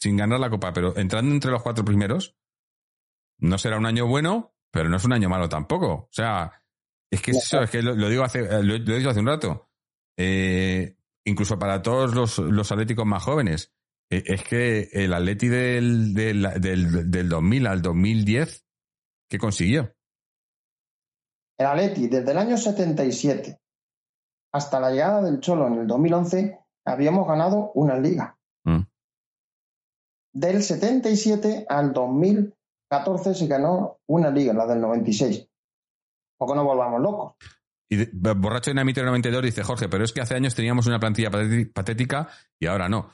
sin 0.00 0.16
ganar 0.16 0.40
la 0.40 0.50
copa, 0.50 0.72
pero 0.72 0.96
entrando 0.96 1.32
entre 1.32 1.50
los 1.50 1.62
cuatro 1.62 1.84
primeros, 1.84 2.36
no 3.38 3.58
será 3.58 3.78
un 3.78 3.86
año 3.86 4.06
bueno, 4.06 4.54
pero 4.70 4.88
no 4.88 4.96
es 4.96 5.04
un 5.04 5.12
año 5.12 5.28
malo 5.28 5.48
tampoco. 5.48 5.92
O 5.92 6.08
sea, 6.10 6.62
es 7.10 7.20
que 7.22 7.30
es 7.32 7.38
eso, 7.38 7.62
es 7.62 7.70
que 7.70 7.82
lo, 7.82 7.94
lo 7.94 8.08
digo 8.08 8.24
hace, 8.24 8.40
eh, 8.40 8.62
lo, 8.62 8.76
lo 8.78 8.94
he 8.94 8.98
dicho 8.98 9.10
hace 9.10 9.20
un 9.20 9.26
rato. 9.26 9.70
Eh, 10.16 10.96
incluso 11.24 11.58
para 11.58 11.82
todos 11.82 12.14
los, 12.14 12.38
los 12.38 12.70
atléticos 12.72 13.06
más 13.06 13.22
jóvenes, 13.22 13.72
eh, 14.10 14.22
es 14.26 14.42
que 14.44 14.88
el 14.92 15.14
atleti 15.14 15.48
del, 15.48 16.14
del, 16.14 16.42
del, 16.60 17.10
del 17.10 17.28
2000 17.28 17.66
al 17.66 17.82
2010, 17.82 18.66
¿qué 19.28 19.38
consiguió? 19.38 19.94
El 21.58 21.66
Atleti, 21.66 22.08
desde 22.08 22.30
el 22.32 22.38
año 22.38 22.56
77 22.56 23.58
hasta 24.54 24.80
la 24.80 24.90
llegada 24.90 25.22
del 25.22 25.40
Cholo 25.40 25.66
en 25.66 25.74
el 25.74 25.86
2011, 25.86 26.58
habíamos 26.86 27.26
ganado 27.26 27.72
una 27.74 27.98
liga. 27.98 28.36
Mm. 28.64 28.80
Del 30.34 30.62
77 30.62 31.66
al 31.68 31.92
2014 31.92 33.34
se 33.34 33.46
ganó 33.46 33.98
una 34.08 34.30
liga, 34.30 34.52
la 34.52 34.66
del 34.66 34.80
96. 34.80 35.48
Poco 36.38 36.54
no 36.54 36.64
volvamos 36.64 37.00
locos. 37.00 37.34
Y 37.90 37.96
de- 37.96 38.32
Borracho 38.34 38.70
Dinamite 38.70 39.02
92 39.02 39.42
dice, 39.42 39.62
Jorge, 39.62 39.88
pero 39.88 40.04
es 40.04 40.12
que 40.12 40.22
hace 40.22 40.34
años 40.34 40.54
teníamos 40.54 40.86
una 40.86 40.98
plantilla 40.98 41.30
patética 41.30 42.28
y 42.58 42.66
ahora 42.66 42.88
no. 42.88 43.10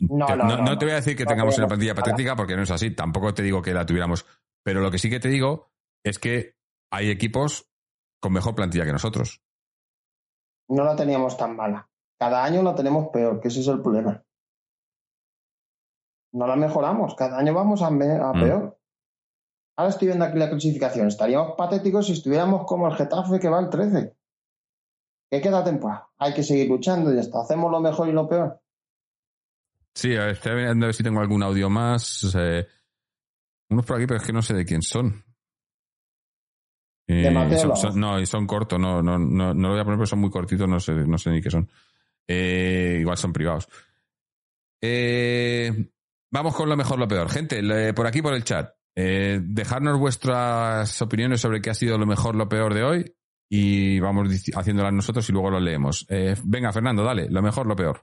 No, 0.00 0.26
Te- 0.26 0.36
no, 0.36 0.44
no, 0.44 0.56
no. 0.58 0.78
te 0.78 0.84
voy 0.86 0.92
a 0.92 0.96
decir 0.96 1.16
que 1.16 1.24
tengamos 1.26 1.56
una 1.58 1.68
plantilla 1.68 1.94
patética 1.94 2.34
porque 2.34 2.56
no 2.56 2.62
es 2.62 2.70
así. 2.70 2.90
Tampoco 2.90 3.32
te 3.34 3.42
digo 3.42 3.62
que 3.62 3.72
la 3.74 3.86
tuviéramos. 3.86 4.26
Pero 4.64 4.80
lo 4.80 4.90
que 4.90 4.98
sí 4.98 5.08
que 5.08 5.20
te 5.20 5.28
digo 5.28 5.70
es 6.04 6.18
que 6.18 6.54
hay 6.92 7.10
equipos 7.10 7.68
con 8.20 8.32
mejor 8.32 8.54
plantilla 8.54 8.84
que 8.84 8.92
nosotros. 8.92 9.42
No 10.68 10.84
la 10.84 10.94
teníamos 10.94 11.36
tan 11.36 11.56
mala. 11.56 11.88
Cada 12.18 12.44
año 12.44 12.62
la 12.62 12.74
tenemos 12.74 13.08
peor, 13.08 13.40
que 13.40 13.48
ese 13.48 13.60
es 13.60 13.68
el 13.68 13.82
problema. 13.82 14.22
No 16.34 16.46
la 16.46 16.56
mejoramos, 16.56 17.14
cada 17.14 17.38
año 17.38 17.52
vamos 17.52 17.82
a, 17.82 17.90
Mm. 17.90 17.98
peor. 17.98 18.78
Ahora 19.76 19.90
estoy 19.90 20.08
viendo 20.08 20.24
aquí 20.24 20.38
la 20.38 20.48
clasificación. 20.50 21.08
Estaríamos 21.08 21.54
patéticos 21.56 22.06
si 22.06 22.12
estuviéramos 22.12 22.64
como 22.66 22.86
el 22.88 22.94
Getafe 22.94 23.40
que 23.40 23.48
va 23.48 23.58
al 23.58 23.70
13. 23.70 24.14
¿Qué 25.30 25.40
queda 25.40 25.64
temporada? 25.64 26.10
Hay 26.18 26.34
que 26.34 26.42
seguir 26.42 26.68
luchando 26.68 27.10
y 27.10 27.14
ya 27.16 27.22
está. 27.22 27.40
Hacemos 27.40 27.70
lo 27.70 27.80
mejor 27.80 28.08
y 28.08 28.12
lo 28.12 28.28
peor. 28.28 28.60
Sí, 29.94 30.14
a 30.16 30.20
ver, 30.20 30.30
estoy 30.30 30.56
viendo 30.56 30.84
a 30.84 30.88
ver 30.88 30.94
si 30.94 31.02
tengo 31.02 31.20
algún 31.20 31.42
audio 31.42 31.68
más. 31.70 32.34
eh, 32.38 32.66
unos 33.70 33.86
por 33.86 33.96
aquí, 33.96 34.06
pero 34.06 34.20
es 34.20 34.26
que 34.26 34.32
no 34.32 34.42
sé 34.42 34.54
de 34.54 34.64
quién 34.66 34.82
son. 34.82 35.24
Eh, 37.08 37.24
son- 37.58 37.76
son- 37.76 38.00
no, 38.00 38.18
y 38.20 38.26
son 38.26 38.46
cortos, 38.46 38.78
no, 38.78 39.02
no, 39.02 39.18
no, 39.18 39.52
no 39.52 39.68
lo 39.68 39.74
voy 39.74 39.80
a 39.80 39.84
poner 39.84 39.98
porque 39.98 40.10
son 40.10 40.20
muy 40.20 40.30
cortitos, 40.30 40.68
no 40.68 40.78
sé, 40.80 40.92
no 40.94 41.18
sé 41.18 41.30
ni 41.30 41.40
qué 41.42 41.50
son. 41.50 41.68
Eh, 42.28 42.98
igual 43.00 43.16
son 43.16 43.32
privados. 43.32 43.68
Eh, 44.80 45.90
vamos 46.32 46.54
con 46.54 46.68
lo 46.68 46.76
mejor, 46.76 46.98
lo 46.98 47.08
peor. 47.08 47.28
Gente, 47.28 47.62
le- 47.62 47.92
por 47.94 48.06
aquí 48.06 48.22
por 48.22 48.34
el 48.34 48.44
chat, 48.44 48.74
eh, 48.96 49.40
dejadnos 49.42 49.98
vuestras 49.98 51.00
opiniones 51.02 51.40
sobre 51.40 51.60
qué 51.60 51.70
ha 51.70 51.74
sido 51.74 51.98
lo 51.98 52.06
mejor, 52.06 52.34
lo 52.34 52.48
peor 52.48 52.74
de 52.74 52.82
hoy 52.82 53.14
y 53.50 54.00
vamos 54.00 54.28
haciéndolas 54.54 54.92
nosotros 54.92 55.28
y 55.28 55.32
luego 55.32 55.50
lo 55.50 55.60
leemos. 55.60 56.06
Eh, 56.08 56.36
venga, 56.44 56.72
Fernando, 56.72 57.02
dale, 57.04 57.28
lo 57.28 57.42
mejor, 57.42 57.66
lo 57.66 57.76
peor. 57.76 58.00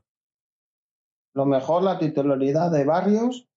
Lo 1.36 1.46
mejor, 1.46 1.84
la 1.84 1.98
titularidad 2.00 2.72
de 2.72 2.86
Barrios 2.86 3.48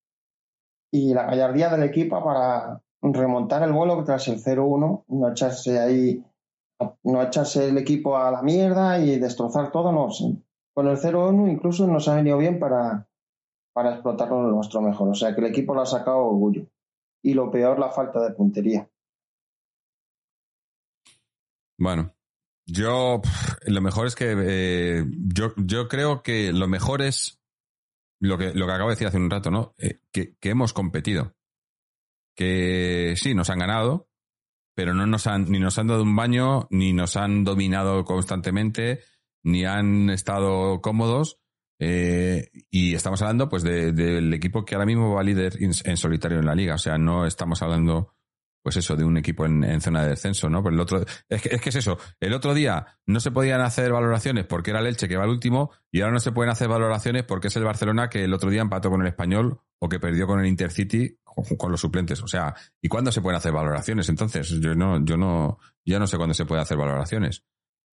y 0.93 1.15
la 1.15 1.25
gallardía 1.25 1.69
del 1.71 1.83
equipo 1.85 2.23
para 2.23 2.81
remontar 3.03 3.63
el 3.63 3.73
vuelo 3.73 4.03
tras 4.05 4.29
el 4.29 4.43
0-1, 4.43 5.05
no 5.09 5.31
echarse 5.31 5.81
ahí, 5.81 6.25
no 7.03 7.23
echarse 7.23 7.69
el 7.69 7.79
equipo 7.79 8.17
a 8.17 8.31
la 8.31 8.43
mierda 8.43 8.99
y 8.99 9.19
destrozar 9.19 9.73
todo, 9.73 9.93
no. 9.93 10.09
Con 10.75 10.89
el 10.89 10.97
0-1 10.97 11.51
incluso 11.51 11.87
nos 11.87 12.09
ha 12.09 12.15
venido 12.15 12.39
bien 12.39 12.59
para, 12.59 13.09
para 13.73 13.95
explotarlo 13.95 14.43
nuestro 14.43 14.81
mejor. 14.81 15.09
O 15.11 15.15
sea 15.15 15.35
que 15.35 15.41
el 15.41 15.49
equipo 15.49 15.75
lo 15.75 15.83
ha 15.83 15.87
sacado 15.87 16.19
orgullo. 16.19 16.67
Y 17.25 17.35
lo 17.35 17.51
peor, 17.51 17.79
la 17.79 17.91
falta 17.91 18.21
de 18.21 18.35
puntería. 18.35 18.89
Bueno, 21.79 22.15
yo 22.67 23.21
lo 23.67 23.81
mejor 23.81 24.07
es 24.07 24.15
que 24.15 24.35
eh, 24.37 25.05
yo, 25.35 25.53
yo 25.57 25.89
creo 25.89 26.23
que 26.23 26.53
lo 26.53 26.69
mejor 26.69 27.03
es 27.03 27.41
lo 28.21 28.39
que, 28.39 28.55
lo 28.55 28.67
que 28.67 28.73
acabo 28.73 28.89
de 28.89 28.95
decir 28.95 29.09
hace 29.09 29.17
un 29.19 29.31
rato, 29.31 29.51
¿no? 29.51 29.75
Eh, 29.79 30.01
que, 30.13 30.37
que, 30.37 30.51
hemos 30.51 30.73
competido. 30.73 31.35
Que 32.35 33.15
sí, 33.17 33.35
nos 33.35 33.51
han 33.51 33.59
ganado, 33.59 34.09
pero 34.75 34.95
no 34.95 35.07
nos 35.07 35.27
han, 35.27 35.51
ni 35.51 35.59
nos 35.59 35.79
han 35.79 35.89
dado 35.89 36.03
un 36.03 36.17
baño, 36.17 36.67
ni 36.71 36.93
nos 36.93 37.17
han 37.17 37.45
dominado 37.45 38.05
constantemente, 38.05 39.01
ni 39.43 39.65
han 39.65 40.11
estado 40.11 40.81
cómodos. 40.81 41.39
Eh, 41.79 42.51
y 42.71 42.95
estamos 42.95 43.21
hablando 43.23 43.49
pues 43.49 43.65
del 43.65 43.97
de, 43.97 44.37
equipo 44.37 44.65
que 44.65 44.77
ahora 44.77 44.87
mismo 44.87 45.15
va 45.15 45.23
líder 45.23 45.59
en 45.61 45.97
solitario 45.97 46.39
en 46.39 46.47
la 46.47 46.55
liga. 46.55 46.75
O 46.75 46.79
sea, 46.79 46.97
no 46.97 47.27
estamos 47.27 47.61
hablando 47.63 48.15
pues 48.63 48.77
eso, 48.77 48.95
de 48.95 49.05
un 49.05 49.17
equipo 49.17 49.45
en, 49.45 49.81
zona 49.81 50.05
de 50.05 50.11
descenso, 50.11 50.49
¿no? 50.49 50.63
Pero 50.63 50.75
el 50.75 50.81
otro, 50.81 51.05
es 51.29 51.43
que, 51.43 51.49
es 51.55 51.61
que 51.61 51.71
es 51.71 51.77
eso, 51.77 51.99
el 52.21 52.33
otro 52.33 52.55
día 52.55 52.87
no 53.07 53.19
se 53.19 53.33
podían 53.33 53.61
hacer 53.61 53.93
valoraciones 53.93 54.47
porque 54.47 54.71
era 54.71 54.81
el 54.81 54.87
Elche 54.87 55.09
que 55.09 55.17
va 55.17 55.25
al 55.25 55.31
último 55.31 55.73
y 55.91 56.01
ahora 56.01 56.13
no 56.13 56.21
se 56.21 56.33
pueden 56.33 56.51
hacer 56.51 56.69
valoraciones 56.69 57.25
porque 57.25 57.49
es 57.49 57.57
el 57.57 57.65
Barcelona 57.65 58.09
que 58.09 58.25
el 58.25 58.33
otro 58.33 58.51
día 58.51 58.63
empató 58.63 58.89
con 58.91 59.01
el 59.01 59.09
Español 59.09 59.61
o 59.81 59.89
que 59.89 59.99
perdió 59.99 60.27
con 60.29 60.39
el 60.39 60.47
Intercity 60.47 61.19
con, 61.59 61.71
los 61.71 61.81
suplentes. 61.81 62.23
O 62.23 62.27
sea, 62.27 62.55
¿y 62.81 62.89
cuándo 62.89 63.13
se 63.13 63.21
pueden 63.21 63.37
hacer 63.37 63.53
valoraciones? 63.53 64.09
Entonces, 64.09 64.49
yo 64.61 64.75
no, 64.75 65.05
yo 65.05 65.17
no, 65.17 65.59
yo 65.85 65.99
no 65.99 66.07
sé 66.07 66.17
cuándo 66.17 66.35
se 66.35 66.45
puede 66.45 66.63
hacer 66.63 66.77
valoraciones. 66.77 67.45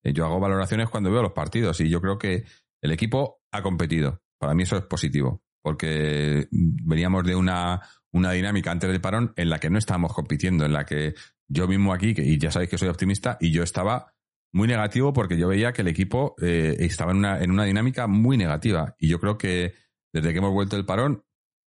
Eh, 0.04 0.14
yo 0.14 0.26
hago 0.26 0.40
valoraciones 0.40 0.90
cuando 0.90 1.12
veo 1.12 1.22
los 1.22 1.34
partidos 1.34 1.80
y 1.82 1.90
yo 1.90 2.02
creo 2.02 2.18
que 2.18 2.46
el 2.82 2.92
equipo 2.92 3.42
ha 3.52 3.62
competido. 3.62 4.22
Para 4.38 4.54
mí 4.54 4.64
eso 4.64 4.78
es 4.78 4.84
positivo 4.84 5.44
porque 5.62 6.48
veníamos 6.52 7.26
de 7.26 7.36
una 7.36 7.82
una 8.12 8.32
dinámica 8.32 8.72
antes 8.72 8.90
del 8.90 9.02
parón 9.02 9.34
en 9.36 9.50
la 9.50 9.60
que 9.60 9.70
no 9.70 9.78
estábamos 9.78 10.14
compitiendo, 10.14 10.66
en 10.66 10.74
la 10.74 10.86
que 10.86 11.14
yo 11.48 11.68
mismo 11.68 11.94
aquí, 11.94 12.14
y 12.18 12.38
ya 12.38 12.52
sabéis 12.52 12.70
que 12.70 12.78
soy 12.78 12.90
optimista, 12.90 13.38
y 13.40 13.52
yo 13.52 13.64
estaba 13.64 14.14
muy 14.52 14.68
negativo 14.68 15.14
porque 15.14 15.38
yo 15.38 15.48
veía 15.48 15.74
que 15.74 15.84
el 15.84 15.88
equipo 15.88 16.36
eh, 16.42 16.76
estaba 16.80 17.12
en 17.12 17.18
una, 17.18 17.42
en 17.42 17.52
una 17.52 17.66
dinámica 17.66 18.08
muy 18.08 18.38
negativa. 18.38 18.96
Y 18.98 19.08
yo 19.08 19.20
creo 19.20 19.38
que 19.38 19.74
desde 20.12 20.32
que 20.32 20.40
hemos 20.40 20.54
vuelto 20.54 20.76
el 20.76 20.86
parón, 20.86 21.24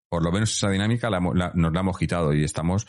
por 0.09 0.24
lo 0.24 0.32
menos 0.32 0.52
esa 0.52 0.70
dinámica 0.70 1.10
nos 1.10 1.72
la 1.72 1.80
hemos 1.80 1.98
quitado 1.98 2.32
y 2.32 2.44
estamos, 2.44 2.86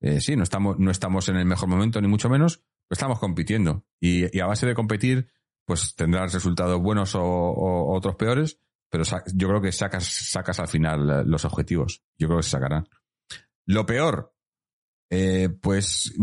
eh, 0.00 0.20
sí, 0.20 0.36
no 0.36 0.42
estamos, 0.42 0.78
no 0.78 0.90
estamos 0.90 1.28
en 1.28 1.36
el 1.36 1.44
mejor 1.44 1.68
momento, 1.68 2.00
ni 2.00 2.08
mucho 2.08 2.28
menos, 2.28 2.58
pero 2.88 2.96
estamos 2.96 3.18
compitiendo. 3.18 3.84
Y, 4.00 4.38
a 4.40 4.46
base 4.46 4.66
de 4.66 4.74
competir, 4.74 5.28
pues 5.64 5.94
tendrás 5.94 6.32
resultados 6.32 6.80
buenos 6.80 7.14
o 7.14 7.94
otros 7.94 8.16
peores, 8.16 8.58
pero 8.90 9.04
yo 9.34 9.48
creo 9.48 9.62
que 9.62 9.72
sacas, 9.72 10.04
sacas 10.04 10.60
al 10.60 10.68
final 10.68 11.08
eh, 11.08 11.22
los 11.24 11.44
objetivos. 11.44 12.02
Yo 12.18 12.28
creo 12.28 12.38
que 12.38 12.44
se 12.44 12.50
sacarán. 12.50 12.88
Lo 13.66 13.86
peor, 13.86 14.34
eh, 15.10 15.48
pues 15.48 16.14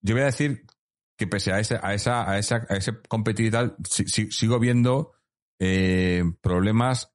yo 0.00 0.14
voy 0.14 0.22
a 0.22 0.26
decir 0.26 0.64
que 1.16 1.26
pese 1.26 1.52
a 1.52 1.60
ese, 1.60 1.78
a 1.80 1.94
esa, 1.94 2.28
a 2.28 2.38
esa, 2.38 2.66
a 2.68 2.76
ese 2.76 3.00
competitividad, 3.08 3.76
sigo 3.84 4.58
viendo 4.58 5.12
problemas 6.40 7.12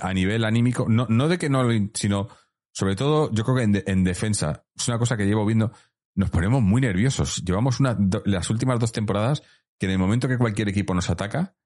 a 0.00 0.12
nivel 0.12 0.44
anímico, 0.44 0.86
no, 0.88 1.06
no 1.08 1.28
de 1.28 1.38
que 1.38 1.48
no, 1.48 1.66
sino 1.94 2.28
sobre 2.72 2.96
todo, 2.96 3.30
yo 3.32 3.44
creo 3.44 3.56
que 3.56 3.82
en, 3.90 4.04
defensa, 4.04 4.64
es 4.76 4.88
una 4.88 4.98
cosa 4.98 5.16
que 5.16 5.26
llevo 5.26 5.44
viendo, 5.44 5.72
nos 6.14 6.30
ponemos 6.30 6.62
muy 6.62 6.80
nerviosos. 6.80 7.42
Llevamos 7.44 7.78
las 7.80 8.50
últimas 8.50 8.78
dos 8.78 8.92
temporadas 8.92 9.42
que 9.78 9.86
en 9.86 9.92
el 9.92 9.98
momento 9.98 10.28
que 10.28 10.38
cualquier 10.38 10.68
equipo 10.68 10.94
nos 10.94 11.10
ataca, 11.10 11.56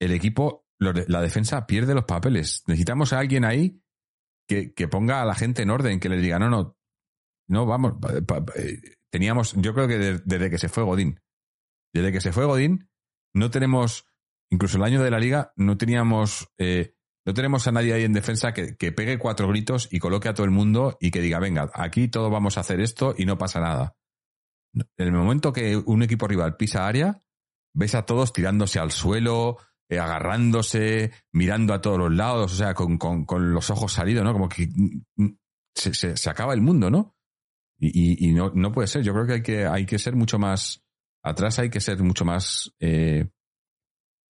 el 0.00 0.12
equipo 0.12 0.66
la 0.78 1.20
defensa 1.22 1.66
pierde 1.66 1.94
los 1.94 2.04
papeles. 2.04 2.62
Necesitamos 2.66 3.12
a 3.12 3.18
alguien 3.18 3.44
ahí 3.44 3.82
que, 4.46 4.72
que, 4.74 4.88
ponga 4.88 5.22
a 5.22 5.24
la 5.24 5.34
gente 5.34 5.62
en 5.62 5.70
orden, 5.70 5.98
que 5.98 6.08
le 6.08 6.18
diga, 6.18 6.38
no, 6.38 6.50
no, 6.50 6.76
no, 7.48 7.66
vamos, 7.66 7.94
eh, 8.56 8.80
teníamos, 9.10 9.54
yo 9.54 9.74
creo 9.74 9.88
que 9.88 9.98
desde, 9.98 10.50
que 10.50 10.58
se 10.58 10.68
fue 10.68 10.84
Godín, 10.84 11.20
desde 11.92 12.12
que 12.12 12.20
se 12.20 12.32
fue 12.32 12.44
Godín, 12.44 12.88
no 13.34 13.50
tenemos, 13.50 14.06
incluso 14.50 14.76
el 14.76 14.84
año 14.84 15.02
de 15.02 15.10
la 15.10 15.18
liga, 15.18 15.52
no 15.56 15.76
teníamos, 15.76 16.48
eh, 16.58 16.94
no 17.26 17.34
tenemos 17.34 17.66
a 17.66 17.72
nadie 17.72 17.92
ahí 17.92 18.04
en 18.04 18.12
defensa 18.12 18.52
que, 18.52 18.76
que, 18.76 18.92
pegue 18.92 19.18
cuatro 19.18 19.48
gritos 19.48 19.88
y 19.90 19.98
coloque 19.98 20.28
a 20.28 20.34
todo 20.34 20.44
el 20.44 20.52
mundo 20.52 20.96
y 21.00 21.10
que 21.10 21.20
diga, 21.20 21.40
venga, 21.40 21.70
aquí 21.74 22.06
todos 22.06 22.30
vamos 22.30 22.56
a 22.56 22.60
hacer 22.60 22.80
esto 22.80 23.14
y 23.18 23.26
no 23.26 23.36
pasa 23.36 23.60
nada. 23.60 23.96
En 24.96 25.06
el 25.06 25.12
momento 25.12 25.52
que 25.52 25.76
un 25.76 26.02
equipo 26.02 26.28
rival 26.28 26.56
pisa 26.56 26.86
área, 26.86 27.20
ves 27.74 27.94
a 27.96 28.06
todos 28.06 28.32
tirándose 28.32 28.78
al 28.78 28.92
suelo, 28.92 29.58
eh, 29.88 29.98
agarrándose, 29.98 31.12
mirando 31.32 31.74
a 31.74 31.80
todos 31.80 31.98
los 31.98 32.12
lados, 32.12 32.52
o 32.52 32.56
sea, 32.56 32.74
con, 32.74 32.96
con, 32.96 33.24
con 33.24 33.52
los 33.52 33.70
ojos 33.70 33.92
salidos, 33.92 34.24
¿no? 34.24 34.32
Como 34.32 34.48
que 34.48 34.66
mm, 34.66 35.24
mm, 35.24 35.38
se, 35.74 36.16
se, 36.16 36.30
acaba 36.30 36.54
el 36.54 36.60
mundo, 36.60 36.90
¿no? 36.90 37.16
Y, 37.78 38.26
y, 38.26 38.32
no, 38.32 38.50
no, 38.54 38.72
puede 38.72 38.88
ser. 38.88 39.02
Yo 39.02 39.12
creo 39.12 39.26
que 39.26 39.32
hay 39.34 39.42
que, 39.42 39.66
hay 39.66 39.86
que 39.86 39.98
ser 39.98 40.16
mucho 40.16 40.38
más, 40.38 40.82
atrás 41.22 41.58
hay 41.58 41.70
que 41.70 41.80
ser 41.80 42.02
mucho 42.02 42.24
más, 42.24 42.72
eh, 42.80 43.28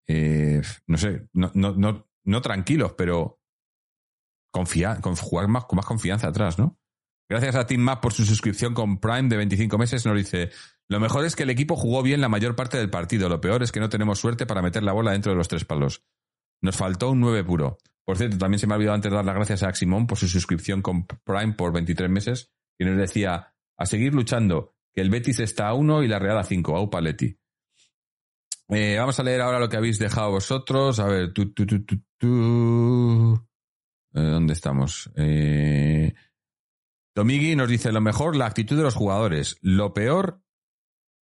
eh, 0.09 0.63
no 0.87 0.97
sé, 0.97 1.29
no, 1.33 1.51
no, 1.55 1.75
no, 1.75 2.06
no 2.27 2.43
tranquilos, 2.43 2.93
pero 2.97 3.41
con, 4.51 4.67
jugar 5.17 5.49
más, 5.49 5.65
con 5.65 5.77
más 5.77 5.87
confianza 5.87 6.29
atrás, 6.29 6.59
¿no? 6.59 6.79
Gracias 7.29 7.57
a 7.57 7.67
Team 7.67 7.81
Map 7.81 8.01
por 8.01 8.13
su 8.13 8.25
suscripción 8.25 8.73
con 8.73 8.99
Prime 8.99 9.29
de 9.29 9.37
25 9.37 9.79
meses. 9.79 10.07
Nos 10.07 10.17
dice, 10.17 10.51
lo 10.89 11.01
mejor 11.01 11.25
es 11.25 11.35
que 11.35 11.43
el 11.43 11.51
equipo 11.51 11.77
jugó 11.77 12.03
bien 12.03 12.21
la 12.21 12.29
mayor 12.29 12.55
parte 12.55 12.79
del 12.79 12.91
partido. 12.91 13.29
Lo 13.29 13.41
peor 13.41 13.63
es 13.63 13.73
que 13.73 13.81
no 13.81 13.89
tenemos 13.89 14.21
suerte 14.21 14.47
para 14.47 14.63
meter 14.63 14.83
la 14.83 14.93
bola 14.93 15.13
dentro 15.13 15.33
de 15.33 15.37
los 15.37 15.49
tres 15.49 15.65
palos. 15.65 16.05
Nos 16.63 16.77
faltó 16.77 17.11
un 17.11 17.21
9 17.21 17.45
puro. 17.45 17.79
Por 18.05 18.17
cierto, 18.17 18.39
también 18.39 18.61
se 18.61 18.67
me 18.67 18.75
ha 18.75 18.77
olvidado 18.77 18.95
antes 18.95 19.11
dar 19.11 19.25
las 19.25 19.35
gracias 19.35 19.63
a 19.65 19.69
Aximón 19.69 20.07
por 20.07 20.19
su 20.19 20.29
suscripción 20.29 20.83
con 20.83 21.07
Prime 21.07 21.55
por 21.55 21.73
23 21.73 22.09
meses. 22.09 22.53
Y 22.79 22.85
nos 22.85 22.97
decía, 22.97 23.55
a 23.77 23.87
seguir 23.87 24.15
luchando, 24.15 24.77
que 24.95 25.01
el 25.01 25.11
Betis 25.11 25.41
está 25.41 25.69
a 25.69 25.75
1 25.75 26.05
y 26.05 26.09
la 26.09 26.21
Real 26.21 26.39
a 26.39 26.45
5. 26.45 26.77
Aupa 26.77 27.01
Leti. 27.01 27.37
Eh, 28.69 28.97
vamos 28.99 29.19
a 29.21 29.23
leer 29.23 29.41
ahora 29.41 29.61
lo 29.61 29.69
que 29.69 29.77
habéis 29.77 29.99
dejado 29.99 30.31
vosotros. 30.33 30.99
A 30.99 31.07
ver, 31.07 31.33
tú, 31.33 31.53
tú, 31.53 31.67
tú, 31.67 31.85
tú, 31.85 31.97
tú. 32.19 33.49
Eh, 34.15 34.21
¿Dónde 34.21 34.53
estamos? 34.53 35.11
Eh... 35.17 36.13
Nos 37.15 37.69
dice 37.69 37.93
lo 37.93 38.03
mejor, 38.03 38.37
la 38.37 38.47
actitud 38.47 38.77
de 38.77 38.83
los 38.83 38.95
jugadores. 38.95 39.57
Lo 39.63 39.95
peor, 39.95 40.43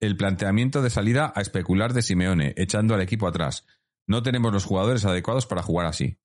el 0.01 0.17
planteamiento 0.17 0.83
de 0.83 0.91
salida 0.91 1.33
a 1.35 1.41
especular 1.41 1.93
de 1.93 2.03
Simeone, 2.03 2.53
echando 2.57 2.95
al 2.95 3.01
equipo 3.01 3.29
atrás. 3.29 3.65
No 4.09 4.23
tenemos 4.23 4.53
los 4.53 4.65
jugadores 4.65 5.05
adecuados 5.05 5.47
para 5.47 5.63
jugar 5.63 5.87
así. 5.87 6.19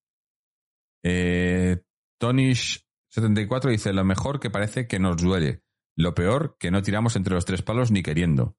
Eh, 1.03 1.83
Tonish74 2.19 3.69
dice 3.69 3.93
lo 3.93 4.03
mejor 4.03 4.39
que 4.39 4.49
parece 4.49 4.87
que 4.87 4.99
nos 4.99 5.17
duele. 5.17 5.61
Lo 5.95 6.15
peor, 6.15 6.57
que 6.59 6.71
no 6.71 6.81
tiramos 6.81 7.15
entre 7.15 7.35
los 7.35 7.45
tres 7.45 7.61
palos 7.61 7.91
ni 7.91 8.01
queriendo. 8.01 8.57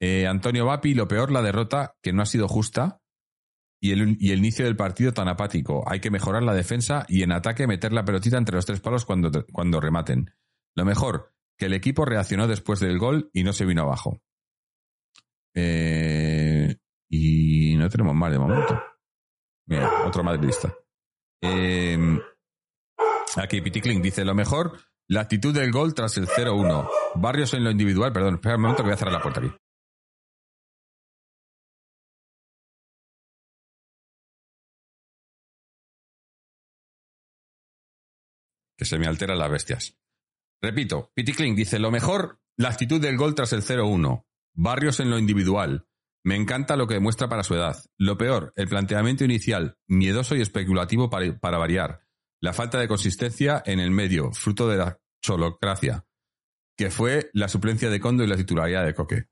Eh, 0.00 0.26
Antonio 0.26 0.66
Vapi, 0.66 0.94
lo 0.94 1.08
peor, 1.08 1.32
la 1.32 1.42
derrota, 1.42 1.94
que 2.02 2.12
no 2.12 2.22
ha 2.22 2.26
sido 2.26 2.48
justa 2.48 3.00
y 3.80 3.92
el, 3.92 4.18
inicio 4.20 4.64
del 4.64 4.76
partido 4.76 5.12
tan 5.12 5.28
apático. 5.28 5.84
Hay 5.86 6.00
que 6.00 6.10
mejorar 6.10 6.42
la 6.42 6.54
defensa 6.54 7.04
y 7.08 7.22
en 7.22 7.32
ataque 7.32 7.66
meter 7.66 7.92
la 7.92 8.04
pelotita 8.04 8.36
entre 8.36 8.56
los 8.56 8.66
tres 8.66 8.80
palos 8.80 9.04
cuando, 9.04 9.80
rematen. 9.80 10.30
Lo 10.74 10.84
mejor, 10.84 11.32
que 11.56 11.66
el 11.66 11.74
equipo 11.74 12.04
reaccionó 12.04 12.46
después 12.46 12.80
del 12.80 12.98
gol 12.98 13.30
y 13.32 13.44
no 13.44 13.52
se 13.52 13.64
vino 13.64 13.82
abajo. 13.82 14.20
Eh, 15.54 16.76
y 17.08 17.76
no 17.76 17.88
tenemos 17.88 18.14
más 18.14 18.32
de 18.32 18.38
momento. 18.38 18.82
Mira, 19.66 20.06
otro 20.06 20.22
madridista. 20.22 20.74
Eh, 21.42 21.98
aquí 23.36 23.60
Piticlin 23.60 24.02
dice, 24.02 24.24
lo 24.24 24.34
mejor, 24.34 24.78
la 25.08 25.22
actitud 25.22 25.54
del 25.54 25.70
gol 25.70 25.94
tras 25.94 26.16
el 26.16 26.26
0-1. 26.26 26.88
Barrios 27.16 27.54
en 27.54 27.64
lo 27.64 27.70
individual, 27.70 28.12
perdón, 28.12 28.34
espera 28.34 28.56
un 28.56 28.62
momento 28.62 28.82
que 28.82 28.88
voy 28.88 28.94
a 28.94 28.98
cerrar 28.98 29.14
la 29.14 29.22
puerta 29.22 29.40
aquí. 29.40 29.50
Que 38.78 38.84
se 38.84 38.98
me 38.98 39.06
alteran 39.06 39.38
las 39.38 39.50
bestias. 39.50 39.98
Repito, 40.62 41.10
Piticlin 41.14 41.54
dice, 41.54 41.78
lo 41.78 41.90
mejor, 41.90 42.40
la 42.56 42.70
actitud 42.70 43.00
del 43.00 43.16
gol 43.16 43.34
tras 43.34 43.52
el 43.52 43.62
0-1. 43.62 44.24
Barrios 44.54 45.00
en 45.00 45.10
lo 45.10 45.18
individual. 45.18 45.86
Me 46.24 46.36
encanta 46.36 46.76
lo 46.76 46.86
que 46.86 46.94
demuestra 46.94 47.28
para 47.28 47.42
su 47.42 47.54
edad. 47.54 47.76
Lo 47.96 48.16
peor, 48.16 48.52
el 48.56 48.68
planteamiento 48.68 49.24
inicial, 49.24 49.78
miedoso 49.86 50.36
y 50.36 50.40
especulativo 50.40 51.10
para, 51.10 51.58
variar. 51.58 52.04
La 52.40 52.52
falta 52.52 52.78
de 52.78 52.88
consistencia 52.88 53.62
en 53.66 53.80
el 53.80 53.90
medio, 53.90 54.32
fruto 54.32 54.68
de 54.68 54.76
la 54.76 55.00
cholocracia, 55.20 56.06
que 56.76 56.90
fue 56.90 57.30
la 57.32 57.48
suplencia 57.48 57.90
de 57.90 58.00
Condo 58.00 58.22
y 58.22 58.28
la 58.28 58.36
titularidad 58.36 58.84
de 58.84 58.94
Coque. 58.94 59.24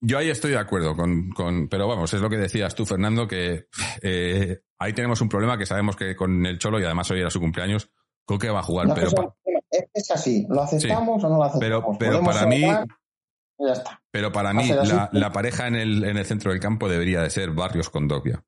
Yo 0.00 0.18
ahí 0.18 0.30
estoy 0.30 0.52
de 0.52 0.58
acuerdo 0.58 0.94
con, 0.94 1.30
con, 1.30 1.68
pero 1.68 1.88
vamos, 1.88 2.14
es 2.14 2.20
lo 2.20 2.30
que 2.30 2.36
decías 2.36 2.74
tú, 2.76 2.86
Fernando, 2.86 3.26
que 3.26 3.66
eh, 4.00 4.60
ahí 4.78 4.92
tenemos 4.92 5.20
un 5.20 5.28
problema 5.28 5.58
que 5.58 5.66
sabemos 5.66 5.96
que 5.96 6.14
con 6.14 6.46
el 6.46 6.58
Cholo, 6.58 6.78
y 6.78 6.84
además 6.84 7.10
hoy 7.10 7.18
era 7.18 7.30
su 7.30 7.40
cumpleaños, 7.40 7.90
Coque 8.28 8.50
va 8.50 8.60
a 8.60 8.62
jugar, 8.62 8.86
pero... 8.94 9.10
es, 9.70 9.84
es 9.94 10.10
así. 10.10 10.46
¿Lo 10.50 10.62
aceptamos 10.62 11.24
o 11.24 11.28
no 11.30 11.38
lo 11.38 11.44
aceptamos? 11.44 11.96
Pero, 11.98 12.22
para 12.22 12.46
mí, 12.46 12.60
ya 12.60 13.72
está. 13.72 14.00
pero 14.10 14.30
para 14.30 14.52
mí 14.52 14.68
la, 14.68 15.08
la 15.12 15.32
pareja 15.32 15.66
en 15.66 15.74
el, 15.76 16.04
en 16.04 16.16
el 16.18 16.24
centro 16.26 16.52
del 16.52 16.60
campo 16.60 16.88
debería 16.88 17.22
de 17.22 17.30
ser 17.30 17.50
Barrios 17.52 17.88
con 17.90 18.06
Dogbia. 18.06 18.44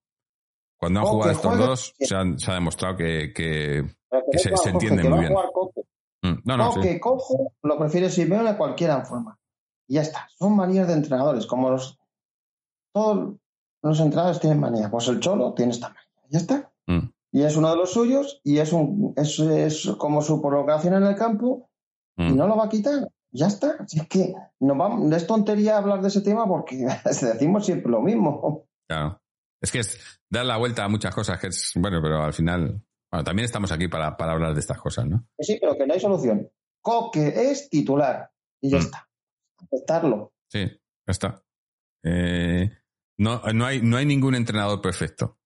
Cuando 0.79 1.01
han 1.01 1.07
Coque 1.07 1.15
jugado 1.15 1.33
estos 1.33 1.59
dos, 1.59 1.95
se, 1.99 2.15
han- 2.15 2.39
se 2.39 2.51
ha 2.51 2.55
demostrado 2.55 2.97
que, 2.97 3.33
se- 4.39 4.71
entienden 4.71 5.11
muy 5.11 5.21
bien. 5.21 5.33
Mm, 6.23 6.41
No, 6.45 6.57
no, 6.59 6.73
sí. 6.73 6.79
Coque, 6.81 7.01
cojo, 7.01 7.53
lo 7.63 7.79
prefiere 7.79 8.11
Simeone 8.11 8.51
a 8.51 8.57
cualquiera 8.59 8.97
en 8.97 9.07
forma. 9.07 9.39
Y 9.89 9.95
ya 9.95 10.03
está. 10.03 10.29
Son 10.39 10.55
manías 10.55 10.87
de 10.89 10.93
entrenadores. 10.95 11.47
Como 11.47 11.71
los. 11.71 11.99
Todos 12.93 13.35
los 13.83 14.01
entrenadores 14.01 14.41
tienen 14.41 14.61
manía. 14.61 14.91
Pues 14.91 15.09
el 15.09 15.21
Cholo 15.21 15.55
tiene 15.55 15.73
esta 15.73 15.89
manía. 15.89 16.03
Ya 16.29 16.39
está. 16.39 16.73
Mm, 16.87 17.09
Y 17.33 17.43
es 17.43 17.57
uno 17.57 17.71
de 17.71 17.77
los 17.77 17.93
suyos 17.93 18.41
y 18.45 18.59
es, 18.59 18.73
un, 18.73 19.15
es, 19.17 19.39
es 19.39 19.87
como 19.99 20.21
su 20.23 20.43
colocación 20.43 20.95
en 20.95 21.05
el 21.05 21.15
campo 21.17 21.71
y 22.17 22.25
mm. 22.25 22.37
no 22.37 22.47
lo 22.49 22.57
va 22.57 22.65
a 22.67 22.69
quitar. 22.69 23.09
Ya 23.33 23.47
está. 23.47 23.87
Si 23.87 24.01
es 24.01 24.09
que 24.09 24.35
no, 24.59 24.75
vamos, 24.75 25.09
no 25.09 25.15
es 25.15 25.27
tontería 25.27 25.79
hablar 25.79 26.03
de 26.03 26.09
ese 26.09 26.23
tema 26.23 26.47
porque 26.49 26.77
decimos 27.05 27.65
siempre 27.65 27.91
lo 27.93 28.01
mismo. 28.03 28.67
Claro. 28.89 29.21
Es 29.63 29.71
que 29.71 29.79
es 29.81 30.21
dar 30.29 30.45
la 30.47 30.57
vuelta 30.57 30.85
a 30.85 30.89
muchas 30.89 31.15
cosas 31.15 31.39
que 31.39 31.49
es, 31.49 31.73
bueno, 31.77 32.01
pero 32.03 32.23
al 32.23 32.33
final, 32.33 32.83
bueno, 33.13 33.25
también 33.25 33.45
estamos 33.45 33.71
aquí 33.71 33.87
para, 33.89 34.17
para 34.17 34.33
hablar 34.33 34.55
de 34.55 34.61
estas 34.61 34.81
cosas, 34.81 35.07
¿no? 35.07 35.27
Sí, 35.39 35.59
pero 35.61 35.77
que 35.77 35.87
no 35.87 35.95
hay 35.95 36.01
solución. 36.01 36.51
Coque 36.83 37.51
es 37.51 37.69
titular 37.71 38.33
y 38.61 38.71
ya 38.71 38.79
Mm. 38.79 38.81
está. 38.81 39.09
Aceptarlo. 39.59 40.33
Sí, 40.51 40.65
ya 40.65 41.11
está. 41.11 41.43
Eh, 42.03 42.71
no, 43.19 43.43
no, 43.53 43.67
hay, 43.67 43.83
no 43.83 43.97
hay 43.99 44.07
ningún 44.07 44.35
entrenador 44.35 44.81
perfecto. 44.81 45.39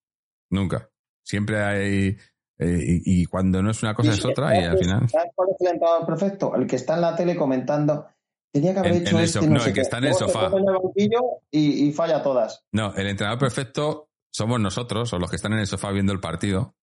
Nunca. 0.51 0.89
Siempre 1.25 1.63
hay. 1.63 2.17
eh, 2.59 3.01
y, 3.05 3.23
y 3.23 3.25
cuando 3.27 3.61
no 3.63 3.71
es 3.71 3.83
una 3.83 3.95
cosa 3.95 4.13
es 4.13 4.25
otra, 4.25 4.55
y 4.61 4.65
al 4.65 4.79
final. 4.79 5.09
¿Sabes 5.09 5.33
cuál 5.35 5.49
es 5.51 5.57
el 5.67 5.73
entrenador 5.75 6.07
perfecto? 6.07 6.55
El 6.55 6.67
que 6.67 6.77
está 6.77 6.95
en 6.95 7.01
la 7.01 7.17
tele 7.17 7.35
comentando. 7.37 8.07
Tenía 8.53 8.73
que 8.73 8.79
haber 8.79 8.93
En- 8.93 9.03
hecho 9.03 9.19
en 9.19 9.25
este, 9.25 9.41
so- 9.41 9.47
no, 9.47 9.55
no, 9.55 9.61
sé 9.61 9.69
el 9.71 9.75
que 9.75 9.79
qué". 9.79 9.83
está 9.83 9.99
en 9.99 10.05
el 10.05 10.15
sofá. 10.15 10.47
el 10.95 11.11
y, 11.51 11.89
y 11.89 11.93
falla 11.93 12.23
todas. 12.23 12.63
No, 12.73 12.95
el 12.95 13.09
entrenador 13.09 13.41
perfecto 13.41 14.11
somos 14.33 14.61
nosotros, 14.61 15.13
o 15.13 15.19
los 15.19 15.29
que 15.31 15.37
están 15.37 15.53
en 15.55 15.59
el 15.61 15.67
sofá 15.67 15.91
viendo 15.91 16.13
el 16.13 16.21
partido, 16.21 16.77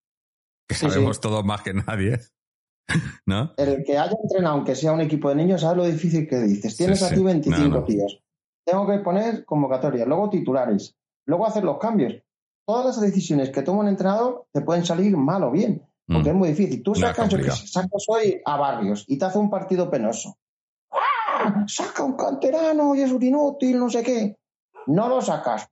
que 0.67 0.75
Sí, 0.75 0.89
sabemos 0.89 1.15
sí. 1.17 1.21
todo 1.21 1.43
más 1.43 1.61
que 1.61 1.73
nadie. 1.73 2.19
¿No? 3.25 3.53
El 3.57 3.83
que 3.85 3.97
haya 3.97 4.15
entrenado, 4.21 4.55
aunque 4.55 4.75
sea 4.75 4.91
un 4.91 5.01
equipo 5.01 5.29
de 5.29 5.35
niños, 5.35 5.61
sabe 5.61 5.77
lo 5.77 5.85
difícil 5.85 6.27
que 6.27 6.39
dices. 6.39 6.75
Tienes 6.75 6.99
Sí, 6.99 7.05
aquí 7.05 7.15
sí. 7.15 7.23
25 7.23 7.61
No, 7.69 7.79
no. 7.79 7.83
tíos. 7.85 8.19
Tengo 8.65 8.87
que 8.87 8.97
poner 8.99 9.45
convocatorias, 9.45 10.07
luego 10.07 10.29
titulares, 10.29 10.95
luego 11.25 11.45
hacer 11.47 11.63
los 11.63 11.77
cambios. 11.77 12.15
Todas 12.65 12.85
las 12.85 13.01
decisiones 13.01 13.49
que 13.49 13.61
toma 13.63 13.79
un 13.81 13.87
entrenador 13.87 14.45
te 14.51 14.61
pueden 14.61 14.85
salir 14.85 15.15
mal 15.17 15.43
o 15.43 15.51
bien, 15.51 15.85
porque 16.07 16.29
Mm. 16.29 16.33
es 16.33 16.35
muy 16.35 16.49
difícil. 16.49 16.83
Tú 16.83 16.93
sacas, 16.95 17.29
yo 17.29 17.51
sé, 17.51 17.67
sacas 17.67 18.05
hoy 18.07 18.41
a 18.45 18.57
Barrios 18.57 19.05
y 19.07 19.17
te 19.17 19.25
hace 19.25 19.37
un 19.39 19.49
partido 19.49 19.89
penoso. 19.89 20.37
¡Ah! 20.91 21.65
Saca 21.67 22.03
un 22.03 22.13
canterano 22.15 22.95
y 22.95 23.01
es 23.01 23.11
un 23.11 23.23
inútil, 23.23 23.79
no 23.79 23.89
sé 23.89 24.03
qué. 24.03 24.37
No 24.87 25.07
lo 25.09 25.21
sacas. 25.21 25.67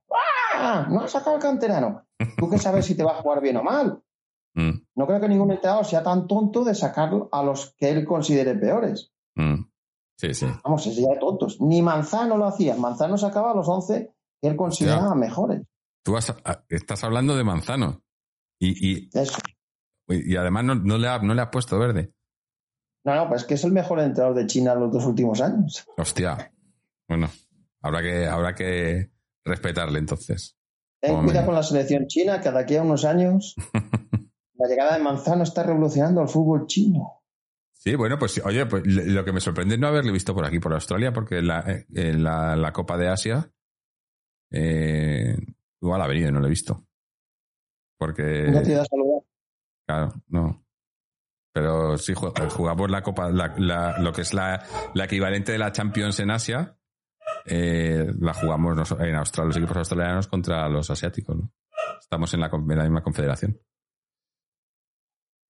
¡Ah! 0.54 0.86
No 0.90 1.00
has 1.02 1.10
sacado 1.12 1.36
al 1.36 1.42
canterano. 1.42 2.02
¿Tú 2.36 2.48
qué 2.50 2.58
sabes 2.58 2.84
si 2.86 2.94
te 2.96 3.02
va 3.04 3.12
a 3.12 3.22
jugar 3.22 3.40
bien 3.40 3.56
o 3.56 3.62
mal? 3.62 4.02
Mm, 4.52 4.82
No 4.96 5.06
creo 5.06 5.20
que 5.20 5.28
ningún 5.28 5.52
entrenador 5.52 5.84
sea 5.84 6.02
tan 6.02 6.26
tonto 6.26 6.64
de 6.64 6.74
sacar 6.74 7.12
a 7.30 7.42
los 7.44 7.72
que 7.78 7.88
él 7.88 8.04
considere 8.04 8.56
peores. 8.56 9.12
mm. 9.36 9.62
Sí, 10.18 10.34
sí. 10.34 10.46
Vamos, 10.64 10.84
es 10.88 10.96
ya 10.96 11.06
de 11.08 11.18
tontos. 11.20 11.60
Ni 11.60 11.80
Manzano 11.82 12.36
lo 12.36 12.46
hacía. 12.46 12.74
Manzano 12.74 13.16
sacaba 13.16 13.52
a 13.52 13.54
los 13.54 13.68
11 13.68 14.12
que 14.42 14.48
él 14.48 14.56
consideraba 14.56 15.14
mejores. 15.14 15.62
Tú 16.02 16.16
has- 16.16 16.30
a- 16.44 16.64
estás 16.68 17.04
hablando 17.04 17.36
de 17.36 17.44
Manzano. 17.44 18.02
Y, 18.58 18.90
y, 18.90 19.10
Eso. 19.12 19.38
y 20.08 20.36
además 20.36 20.64
no, 20.64 20.74
no 20.74 20.98
le 20.98 21.08
ha- 21.08 21.18
no 21.20 21.34
le 21.34 21.42
has 21.42 21.48
puesto 21.48 21.78
verde. 21.78 22.12
No, 23.04 23.14
no, 23.14 23.28
pues 23.28 23.42
es 23.42 23.46
que 23.46 23.54
es 23.54 23.64
el 23.64 23.72
mejor 23.72 24.00
entrenador 24.00 24.36
de 24.36 24.46
China 24.46 24.74
los 24.74 24.92
dos 24.92 25.06
últimos 25.06 25.40
años. 25.40 25.86
Hostia. 25.96 26.52
Bueno, 27.08 27.30
habrá 27.82 28.02
que, 28.02 28.26
habrá 28.26 28.54
que 28.54 29.10
respetarle 29.44 29.98
entonces. 29.98 30.56
Ten 31.00 31.24
cuidado 31.24 31.46
con 31.46 31.54
la 31.54 31.62
selección 31.62 32.06
china, 32.06 32.40
que 32.42 32.50
de 32.50 32.58
aquí 32.58 32.76
a 32.76 32.82
unos 32.82 33.06
años 33.06 33.54
la 34.54 34.68
llegada 34.68 34.98
de 34.98 35.02
Manzano 35.02 35.44
está 35.44 35.62
revolucionando 35.62 36.20
el 36.20 36.28
fútbol 36.28 36.66
chino. 36.66 37.22
Sí, 37.72 37.94
bueno, 37.94 38.18
pues 38.18 38.38
oye, 38.44 38.66
pues 38.66 38.82
lo 38.86 39.24
que 39.24 39.32
me 39.32 39.40
sorprende 39.40 39.76
es 39.76 39.80
no 39.80 39.86
haberle 39.86 40.12
visto 40.12 40.34
por 40.34 40.44
aquí, 40.44 40.58
por 40.60 40.74
Australia, 40.74 41.14
porque 41.14 41.38
en 41.38 41.46
la, 41.46 41.60
eh, 41.60 41.86
en 41.94 42.22
la, 42.22 42.54
la 42.54 42.70
Copa 42.74 42.98
de 42.98 43.08
Asia 43.08 43.50
eh, 44.50 45.34
igual 45.80 46.02
ha 46.02 46.06
venido 46.06 46.28
y 46.28 46.32
no 46.32 46.40
lo 46.40 46.46
he 46.46 46.50
visto. 46.50 46.84
Porque, 47.98 48.48
No 48.50 48.62
te 48.62 48.74
saludar. 48.84 49.22
claro, 49.86 50.12
no. 50.28 50.66
Pero 51.52 51.98
sí, 51.98 52.14
ju- 52.14 52.48
jugamos 52.50 52.90
la 52.90 53.02
Copa, 53.02 53.30
la, 53.30 53.54
la- 53.58 53.98
lo 53.98 54.12
que 54.12 54.22
es 54.22 54.32
la, 54.32 54.64
la 54.94 55.04
equivalente 55.04 55.52
de 55.52 55.58
la 55.58 55.72
Champions 55.72 56.18
en 56.20 56.30
Asia, 56.30 56.78
eh, 57.44 58.06
la 58.20 58.32
jugamos 58.34 58.72
en 59.00 59.14
Australia, 59.16 59.46
los 59.48 59.56
equipos 59.56 59.76
australianos 59.76 60.28
contra 60.28 60.68
los 60.68 60.88
asiáticos, 60.90 61.36
¿no? 61.36 61.52
Estamos 62.00 62.32
en 62.34 62.40
la, 62.40 62.48
con- 62.50 62.70
en 62.70 62.78
la 62.78 62.84
misma 62.84 63.02
confederación. 63.02 63.60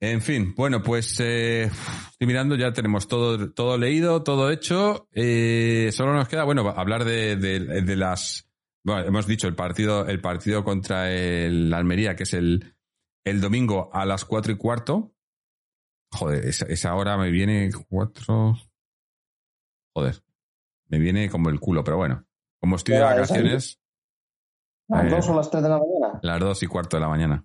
En 0.03 0.23
fin, 0.23 0.55
bueno, 0.57 0.83
pues 0.83 1.21
eh, 1.21 1.65
estoy 1.65 2.27
mirando, 2.27 2.57
ya 2.57 2.73
tenemos 2.73 3.07
todo, 3.07 3.53
todo 3.53 3.77
leído, 3.77 4.23
todo 4.23 4.51
hecho. 4.51 5.07
Eh, 5.13 5.91
solo 5.93 6.15
nos 6.15 6.27
queda, 6.27 6.45
bueno, 6.45 6.67
hablar 6.71 7.05
de, 7.05 7.37
de- 7.37 7.61
de 7.83 7.97
las. 7.97 8.50
Bueno, 8.85 9.03
hemos 9.07 9.27
dicho 9.27 9.47
el 9.47 9.55
partido, 9.55 10.07
el 10.07 10.21
partido 10.21 10.65
contra 10.65 11.11
el 11.11 11.73
Almería, 11.75 12.17
que 12.17 12.23
es 12.23 12.33
el, 12.35 12.75
el 13.25 13.41
domingo 13.41 13.91
a 13.93 14.05
las 14.07 14.25
cuatro 14.25 14.53
y 14.53 14.57
cuarto. 14.57 15.13
Joder, 16.13 16.45
esa, 16.47 16.67
esa 16.67 16.95
hora 16.95 17.17
me 17.17 17.31
viene 17.31 17.71
cuatro. 17.89 18.57
Joder, 19.95 20.23
me 20.89 20.99
viene 20.99 21.29
como 21.31 21.51
el 21.51 21.61
culo, 21.61 21.85
pero 21.85 21.99
bueno. 21.99 22.25
Como 22.61 22.77
estoy 22.77 22.95
de 22.95 23.01
Pero, 23.01 23.11
¿es 23.23 23.31
vacaciones, 23.31 23.81
¿Las 24.89 25.05
Eh. 25.05 25.09
dos 25.11 25.29
o 25.29 25.35
las 25.37 25.51
tres 25.51 25.63
de 25.63 25.69
la 25.69 25.79
mañana? 25.79 26.21
las 26.23 26.41
dos 26.41 26.63
y 26.63 26.67
cuarto 26.67 26.97
de 26.97 27.01
la 27.03 27.09
mañana. 27.09 27.45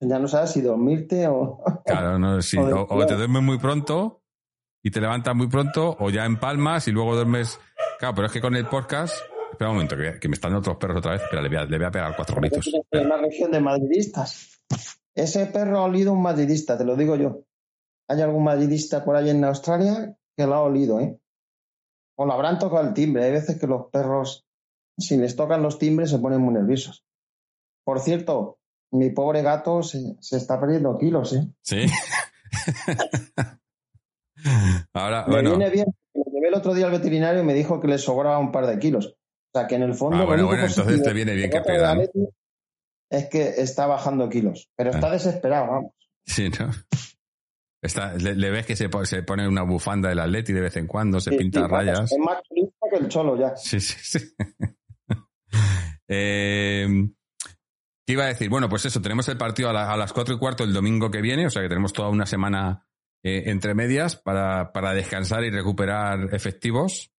Ya 0.00 0.18
no 0.18 0.26
sabes 0.26 0.50
si 0.50 0.60
dormirte 0.60 1.28
o... 1.28 1.62
Claro, 1.86 2.18
no, 2.18 2.42
sí, 2.42 2.58
o, 2.58 2.86
o 2.88 3.06
te 3.06 3.14
duermes 3.14 3.42
muy 3.42 3.58
pronto 3.58 4.22
y 4.82 4.90
te 4.90 5.00
levantas 5.00 5.36
muy 5.36 5.46
pronto, 5.48 5.96
o 6.00 6.10
ya 6.10 6.24
empalmas 6.24 6.88
y 6.88 6.90
luego 6.90 7.14
duermes. 7.14 7.60
Claro, 8.00 8.14
pero 8.16 8.26
es 8.26 8.32
que 8.32 8.40
con 8.40 8.56
el 8.56 8.66
podcast. 8.66 9.14
Espera 9.52 9.70
un 9.70 9.76
momento, 9.76 9.96
que, 9.96 10.18
que 10.18 10.28
me 10.28 10.34
están 10.34 10.50
dando 10.50 10.60
otros 10.60 10.76
perros 10.78 10.98
otra 10.98 11.12
vez. 11.12 11.22
Espera, 11.22 11.42
le 11.42 11.48
voy 11.48 11.58
a, 11.58 11.64
le 11.64 11.76
voy 11.78 11.86
a 11.86 11.90
pegar 11.90 12.16
cuatro 12.16 12.36
gritos. 12.36 12.68
en 12.90 13.06
una 13.06 13.16
región 13.18 13.50
de 13.50 13.60
madridistas. 13.60 14.62
Ese 15.14 15.46
perro 15.46 15.78
ha 15.78 15.84
olido 15.84 16.12
un 16.12 16.22
madridista, 16.22 16.76
te 16.78 16.84
lo 16.84 16.96
digo 16.96 17.16
yo. 17.16 17.42
¿Hay 18.08 18.20
algún 18.20 18.44
madridista 18.44 19.04
por 19.04 19.14
ahí 19.16 19.30
en 19.30 19.44
Australia 19.44 20.16
que 20.36 20.46
lo 20.46 20.54
ha 20.54 20.62
olido, 20.62 21.00
eh? 21.00 21.18
O 22.16 22.26
lo 22.26 22.32
habrán 22.32 22.58
tocado 22.58 22.86
el 22.86 22.94
timbre. 22.94 23.24
Hay 23.24 23.32
veces 23.32 23.58
que 23.60 23.66
los 23.66 23.86
perros, 23.90 24.46
si 24.98 25.16
les 25.16 25.36
tocan 25.36 25.62
los 25.62 25.78
timbres, 25.78 26.10
se 26.10 26.18
ponen 26.18 26.40
muy 26.40 26.54
nerviosos. 26.54 27.04
Por 27.84 28.00
cierto, 28.00 28.58
mi 28.90 29.10
pobre 29.10 29.42
gato 29.42 29.82
se, 29.82 30.16
se 30.20 30.36
está 30.38 30.58
perdiendo 30.60 30.96
kilos, 30.98 31.32
¿eh? 31.34 31.46
Sí. 31.62 31.86
Ahora, 34.94 35.24
Me 35.26 35.32
bueno. 35.34 35.50
viene 35.50 35.70
bien. 35.70 35.86
Me 36.14 36.24
llevé 36.32 36.48
el 36.48 36.54
otro 36.54 36.74
día 36.74 36.86
al 36.86 36.92
veterinario 36.92 37.42
y 37.42 37.44
me 37.46 37.54
dijo 37.54 37.80
que 37.80 37.88
le 37.88 37.98
sobraba 37.98 38.38
un 38.38 38.52
par 38.52 38.66
de 38.66 38.78
kilos. 38.78 39.16
O 39.54 39.58
sea, 39.58 39.66
que 39.66 39.74
en 39.74 39.82
el 39.82 39.94
fondo... 39.94 40.16
Ah, 40.16 40.24
bueno, 40.24 40.46
bueno, 40.46 40.64
entonces 40.66 41.02
te 41.02 41.12
viene 41.12 41.34
bien 41.34 41.50
que. 41.50 41.58
Atleti 41.58 42.26
Es 43.10 43.28
que 43.28 43.48
está 43.58 43.86
bajando 43.86 44.28
kilos, 44.28 44.70
pero 44.76 44.90
está 44.90 45.08
Ah. 45.08 45.12
desesperado, 45.12 45.66
vamos. 45.70 45.92
Sí, 46.24 46.48
¿no? 46.58 46.70
Está, 47.82 48.14
le, 48.14 48.34
le 48.36 48.50
ves 48.50 48.64
que 48.64 48.76
se, 48.76 48.88
se 49.04 49.22
pone 49.24 49.46
una 49.48 49.62
bufanda 49.64 50.08
del 50.08 50.20
Atleti 50.20 50.52
de 50.52 50.60
vez 50.60 50.76
en 50.76 50.86
cuando, 50.86 51.20
se 51.20 51.30
Sí, 51.30 51.36
pinta 51.36 51.60
sí, 51.62 51.66
rayas. 51.68 52.12
Es 52.12 52.18
más 52.18 52.38
turista 52.48 52.86
que 52.90 52.96
el 52.96 53.08
cholo 53.08 53.36
ya. 53.36 53.56
Sí, 53.56 53.80
sí, 53.80 54.18
sí. 54.18 54.34
Eh, 56.08 56.86
¿Qué 58.06 58.12
iba 58.12 58.24
a 58.24 58.28
decir? 58.28 58.48
Bueno, 58.50 58.68
pues 58.68 58.84
eso, 58.84 59.00
tenemos 59.00 59.28
el 59.28 59.36
partido 59.38 59.70
a, 59.70 59.72
la- 59.72 59.92
a 59.92 59.96
las 59.96 60.12
cuatro 60.12 60.34
y 60.34 60.38
cuarto 60.38 60.64
el 60.64 60.72
domingo 60.72 61.10
que 61.10 61.20
viene, 61.22 61.46
o 61.46 61.50
sea 61.50 61.62
que 61.62 61.68
tenemos 61.68 61.92
toda 61.92 62.08
una 62.10 62.26
semana 62.26 62.86
eh, 63.22 63.44
entre 63.46 63.74
medias 63.74 64.16
para, 64.16 64.72
para 64.72 64.92
descansar 64.92 65.44
y 65.44 65.50
recuperar 65.50 66.28
efectivos 66.34 67.11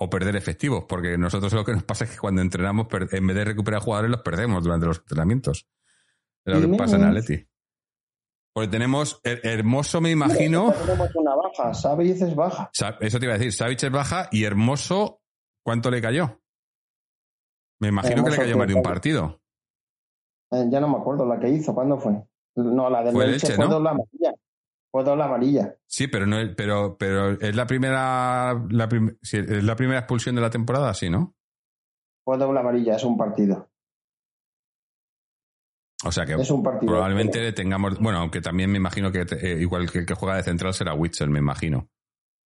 o 0.00 0.08
perder 0.08 0.36
efectivos, 0.36 0.84
porque 0.88 1.18
nosotros 1.18 1.52
lo 1.52 1.64
que 1.64 1.72
nos 1.72 1.82
pasa 1.82 2.04
es 2.04 2.10
que 2.12 2.18
cuando 2.18 2.40
entrenamos, 2.40 2.86
en 3.12 3.26
vez 3.26 3.36
de 3.36 3.44
recuperar 3.44 3.80
jugadores, 3.80 4.10
los 4.10 4.22
perdemos 4.22 4.62
durante 4.62 4.86
los 4.86 4.98
entrenamientos. 4.98 5.66
Es 6.44 6.54
lo 6.60 6.70
que 6.70 6.76
pasa 6.76 6.96
en 6.96 7.04
Atleti. 7.04 7.46
Porque 8.54 8.68
tenemos 8.68 9.20
her- 9.22 9.40
Hermoso, 9.44 10.00
me 10.00 10.10
imagino. 10.10 10.72
Tenemos 10.72 11.14
una 11.16 11.34
baja, 11.34 11.74
Savic 11.74 12.22
es 12.22 12.34
baja. 12.34 12.70
Eso 13.00 13.18
te 13.18 13.24
iba 13.26 13.34
a 13.34 13.38
decir, 13.38 13.52
Savic 13.52 13.82
es 13.82 13.90
baja 13.90 14.28
y 14.32 14.44
Hermoso, 14.44 15.20
¿cuánto 15.64 15.90
le 15.90 16.00
cayó? 16.00 16.40
Me 17.80 17.88
imagino 17.88 18.24
que 18.24 18.30
le 18.30 18.36
cayó 18.36 18.56
más 18.56 18.66
de 18.68 18.74
un 18.74 18.82
partido. 18.82 19.40
Eh, 20.50 20.66
ya 20.70 20.80
no 20.80 20.88
me 20.88 20.96
acuerdo 20.98 21.26
la 21.26 21.38
que 21.38 21.48
hizo, 21.50 21.74
¿cuándo 21.74 21.98
fue? 21.98 22.12
No, 22.56 22.88
la 22.88 23.02
del 23.02 23.12
Fue 23.14 23.24
el 23.26 23.34
Elche 23.34 23.56
¿no? 23.58 23.64
amarilla. 23.76 24.34
Fue 24.90 25.04
doble 25.04 25.22
amarilla. 25.24 25.76
Sí, 25.86 26.06
pero 26.08 26.26
no, 26.26 26.38
es- 26.38 26.54
pero, 26.56 26.96
pero 26.98 27.32
es 27.32 27.54
la 27.54 27.66
primera, 27.66 28.54
la 28.70 28.88
prim- 28.88 29.16
sí, 29.22 29.36
es 29.38 29.62
la 29.64 29.76
primera 29.76 30.00
expulsión 30.00 30.34
de 30.34 30.40
la 30.40 30.50
temporada, 30.50 30.92
sí, 30.94 31.10
¿no? 31.10 31.34
Fue 32.24 32.38
doble 32.38 32.60
amarilla, 32.60 32.96
es 32.96 33.04
un 33.04 33.16
partido. 33.16 33.68
O 36.04 36.12
sea 36.12 36.24
que 36.24 36.34
Es 36.34 36.50
un 36.50 36.62
partido. 36.62 36.92
probablemente 36.92 37.52
tengamos, 37.52 37.98
bueno, 37.98 38.18
aunque 38.20 38.40
también 38.40 38.70
me 38.70 38.78
imagino 38.78 39.10
que 39.10 39.22
eh, 39.42 39.58
igual 39.60 39.90
que 39.90 40.00
el 40.00 40.06
que 40.06 40.14
juega 40.14 40.36
de 40.36 40.44
central 40.44 40.72
será 40.72 40.94
Witzel, 40.94 41.28
me 41.28 41.40
imagino, 41.40 41.88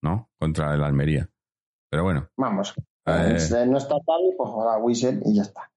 ¿no? 0.03 0.31
Contra 0.39 0.73
el 0.75 0.85
Almería. 0.85 1.29
Pero 1.91 2.05
bueno, 2.05 2.29
Vamos. 2.37 2.75
Eh. 3.07 3.67
No 3.67 3.79
está 3.79 3.97
tal, 4.07 4.21
pues 4.37 4.51
juega 4.51 4.79
Whistle 4.79 5.21
y 5.25 5.35
ya 5.37 5.43
está. 5.43 5.73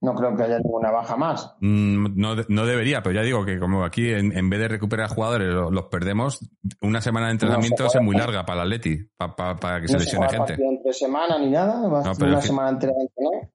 No 0.00 0.14
creo 0.14 0.34
que 0.36 0.42
haya 0.44 0.58
ninguna 0.58 0.90
baja 0.90 1.16
más. 1.16 1.54
mm, 1.60 2.18
no, 2.18 2.34
no 2.48 2.66
debería, 2.66 3.02
pero 3.02 3.14
ya 3.14 3.22
digo 3.22 3.44
que 3.44 3.58
como 3.58 3.84
aquí 3.84 4.08
en, 4.08 4.36
en 4.36 4.48
vez 4.50 4.60
de 4.60 4.68
recuperar 4.68 5.08
jugadores 5.10 5.48
lo- 5.48 5.70
los, 5.70 5.84
perdemos, 5.86 6.40
una 6.80 7.00
semana 7.00 7.26
de 7.26 7.32
entrenamiento 7.32 7.84
No 7.84 7.90
se 7.90 7.98
es 7.98 8.04
muy 8.04 8.16
larga 8.16 8.44
para 8.46 8.62
el 8.62 8.66
Atleti, 8.72 8.98
pa- 9.16 9.36
pa- 9.36 9.56
para 9.56 9.80
que 9.80 9.88
se 9.88 9.92
no 9.94 9.98
se 10.00 10.04
lesione 10.06 10.26
juega 10.28 10.46
gente. 10.46 10.64
entre 10.64 10.92
semana 10.92 11.38
ni 11.38 11.50
nada. 11.50 11.80
No, 11.82 12.02
pero 12.18 12.26
una 12.30 12.38
es 12.38 12.44
que- 12.44 12.46
semana. 12.48 12.78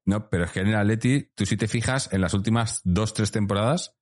No, 0.06 0.30
pero 0.30 0.44
es 0.46 0.52
que 0.52 0.60
en 0.62 0.68
el 0.68 0.76
Atleti, 0.76 1.30
tú 1.36 1.46
si 1.46 1.58
te 1.58 1.68
fijas, 1.68 2.12
en 2.14 2.22
las 2.22 2.34
últimas 2.34 2.82
dos, 2.84 3.14
tres 3.14 3.32
temporadas, 3.32 3.96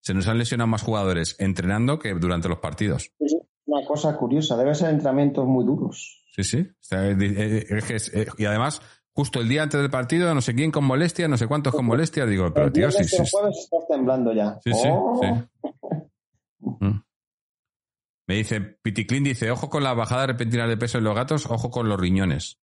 se 0.00 0.12
nos 0.14 0.28
han 0.28 0.38
lesionado 0.38 0.68
más 0.68 0.82
jugadores 0.82 1.36
entrenando 1.38 1.98
que 1.98 2.12
durante 2.14 2.48
los 2.48 2.58
partidos. 2.58 3.10
Es 3.18 3.36
una 3.66 3.86
cosa 3.86 4.16
curiosa. 4.16 4.56
Debe 4.56 4.74
ser 4.74 4.90
entrenamientos 4.90 5.46
muy 5.46 5.64
duros. 5.64 6.22
Sí, 6.36 6.42
sí. 6.44 6.58
O 6.60 6.74
sea, 6.82 7.08
eh, 7.08 7.16
eh, 7.20 7.64
es 7.70 7.84
que 7.84 7.94
es- 7.96 8.12
eh, 8.14 8.26
y 8.36 8.44
además, 8.44 8.82
justo 9.14 9.40
el 9.40 9.48
día 9.48 9.62
antes 9.62 9.80
del 9.80 9.90
partido, 9.90 10.34
no 10.34 10.40
sé 10.40 10.54
quién 10.54 10.70
con 10.70 10.84
molestia, 10.84 11.28
no 11.28 11.36
sé 11.36 11.46
cuántos 11.46 11.72
con 11.74 11.84
molestia, 11.86 12.26
digo, 12.26 12.52
pero 12.52 12.66
el 12.66 12.72
tío, 12.72 12.90
sí, 12.90 13.04
sí. 13.04 13.16
el 13.16 13.22
estás 13.22 13.88
temblando 13.88 14.32
ya. 14.32 14.58
Sí, 14.62 14.72
sí, 14.72 14.88
Oh. 14.90 15.20
sí. 15.22 15.28
Mm. 16.80 17.02
Me 18.26 18.36
dice, 18.36 18.58
Piticlin 18.60 19.22
dice, 19.22 19.50
ojo 19.50 19.68
con 19.68 19.82
la 19.84 19.92
bajada 19.92 20.26
repentina 20.28 20.66
de 20.66 20.78
peso 20.78 20.96
en 20.96 21.04
los 21.04 21.14
gatos, 21.14 21.44
ojo 21.50 21.70
con 21.70 21.90
los 21.90 22.00
riñones. 22.00 22.58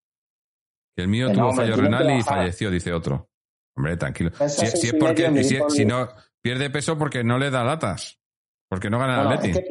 Que 0.96 1.04
el 1.04 1.08
mío 1.08 1.28
Que 1.28 1.36
tuvo 1.36 1.54
fallo 1.54 1.76
renal 1.76 2.10
y 2.18 2.24
falleció, 2.24 2.72
dice 2.72 2.92
otro. 2.94 3.30
Hombre, 3.78 3.96
tranquilo. 3.96 4.32
Si, 4.32 4.50
seis 4.50 4.72
si 4.82 4.88
es 4.88 4.94
porque, 4.96 5.44
si, 5.44 5.82
el- 5.82 5.88
no, 5.88 6.10
pierde 6.42 6.72
peso 6.72 6.98
porque 6.98 7.24
no 7.24 7.38
le 7.38 7.52
da 7.52 7.64
latas. 7.64 8.20
Porque 8.68 8.90
no 8.90 8.98
gana 8.98 9.22
el 9.22 9.28
Bueno, 9.28 9.40
Atleti. 9.40 9.60
es 9.60 9.66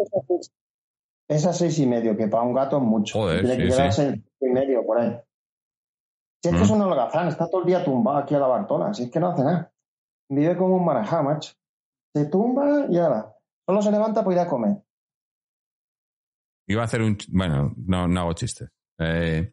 pesa 1.27 1.53
seis- 1.53 1.59
seis 1.75 1.79
y 1.81 1.87
medio, 1.87 2.17
que 2.17 2.29
para 2.29 2.45
un 2.45 2.55
gato 2.55 2.77
es 2.77 2.83
mucho. 2.85 3.19
Joder, 3.19 3.45
sí, 3.47 3.57
que 3.57 3.71
sí. 3.93 4.03
cinco 4.13 4.29
y 4.43 4.49
medio 4.49 4.87
por 4.87 5.01
ahí. 5.01 5.19
Si 6.43 6.49
es 6.49 6.57
que 6.57 6.63
es 6.63 6.71
un 6.71 6.81
holgazán, 6.81 7.29
está 7.29 7.49
todo 7.51 7.61
el 7.63 7.67
día 7.67 7.85
tumbado 7.85 8.19
aquí 8.19 8.35
a 8.35 8.39
la 8.39 8.47
Bartola, 8.47 8.95
si 8.95 9.05
es 9.05 9.11
que 9.11 9.21
no 9.21 9.29
hace 9.29 9.45
nada. 9.45 9.73
Vive 10.31 10.57
como 10.57 10.77
un 10.77 10.85
marajá, 10.85 11.23
macho. 11.23 11.53
Se 12.15 12.25
tumba 12.27 12.87
y 12.89 12.97
ahora. 12.99 13.35
Solo 13.69 13.83
se 13.83 13.91
levanta 13.91 14.25
para 14.25 14.37
ir 14.37 14.41
a 14.41 14.49
comer. 14.49 14.77
Iba 16.69 16.83
a 16.83 16.85
hacer 16.85 17.03
un... 17.03 17.19
Bueno, 17.29 17.75
no, 17.77 18.09
no 18.09 18.21
hago 18.21 18.33
chistes. 18.33 18.71
Eh, 18.99 19.53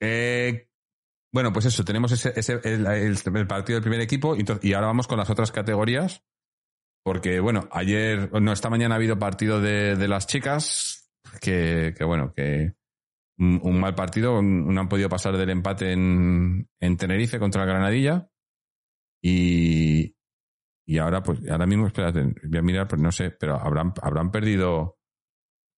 eh, 0.00 0.68
bueno, 1.32 1.52
pues 1.52 1.66
eso, 1.66 1.84
tenemos 1.84 2.12
ese, 2.12 2.32
ese- 2.38 2.60
el, 2.64 2.86
el- 2.86 3.16
el 3.36 3.46
partido 3.46 3.76
del 3.76 3.82
primer 3.82 4.00
equipo 4.00 4.34
y, 4.36 4.44
y 4.62 4.72
ahora 4.72 4.86
vamos 4.88 5.06
con 5.06 5.18
las 5.18 5.30
otras 5.30 5.52
categorías. 5.52 6.22
Porque, 7.04 7.38
bueno, 7.40 7.68
ayer, 7.70 8.32
no, 8.40 8.52
esta 8.52 8.70
mañana 8.70 8.94
ha 8.94 8.98
habido 8.98 9.18
partido 9.18 9.60
de, 9.60 9.94
de 9.94 10.08
las 10.08 10.26
chicas, 10.26 11.08
que, 11.40 11.94
que, 11.96 12.04
bueno, 12.04 12.32
que 12.34 12.74
un, 13.38 13.60
un 13.62 13.80
mal 13.80 13.94
partido, 13.94 14.40
no 14.42 14.80
han 14.80 14.88
podido 14.88 15.08
pasar 15.08 15.36
del 15.36 15.50
empate 15.50 15.92
en, 15.92 16.68
en 16.80 16.96
Tenerife 16.96 17.38
contra 17.38 17.62
el 17.62 17.68
Granadilla. 17.68 18.28
Y, 19.22 20.14
y 20.86 20.98
ahora, 20.98 21.22
pues, 21.22 21.40
ahora 21.50 21.66
mismo, 21.66 21.86
espérate, 21.86 22.22
voy 22.48 22.58
a 22.58 22.62
mirar, 22.62 22.88
pues 22.88 23.00
no 23.00 23.10
sé, 23.12 23.30
pero 23.30 23.56
habrán, 23.56 23.92
habrán 24.02 24.30
perdido... 24.30 24.94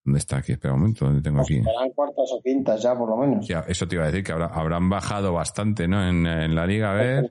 ¿Dónde 0.05 0.19
está 0.19 0.37
aquí? 0.37 0.53
Espera 0.53 0.73
un 0.73 0.79
momento, 0.79 1.05
¿dónde 1.05 1.21
tengo 1.21 1.41
aquí? 1.41 1.61
Serán 1.61 1.89
cuartas 1.91 2.31
o 2.31 2.41
quintas 2.41 2.81
ya, 2.81 2.97
por 2.97 3.09
lo 3.09 3.17
menos. 3.17 3.45
Ya, 3.47 3.59
eso 3.67 3.85
te 3.87 3.95
iba 3.95 4.05
a 4.05 4.07
decir, 4.07 4.23
que 4.23 4.31
habrá, 4.31 4.47
habrán 4.47 4.89
bajado 4.89 5.33
bastante, 5.33 5.87
¿no? 5.89 6.01
En, 6.01 6.25
en 6.25 6.55
la 6.55 6.65
liga, 6.65 6.95
y 6.95 7.07
el 7.17 7.29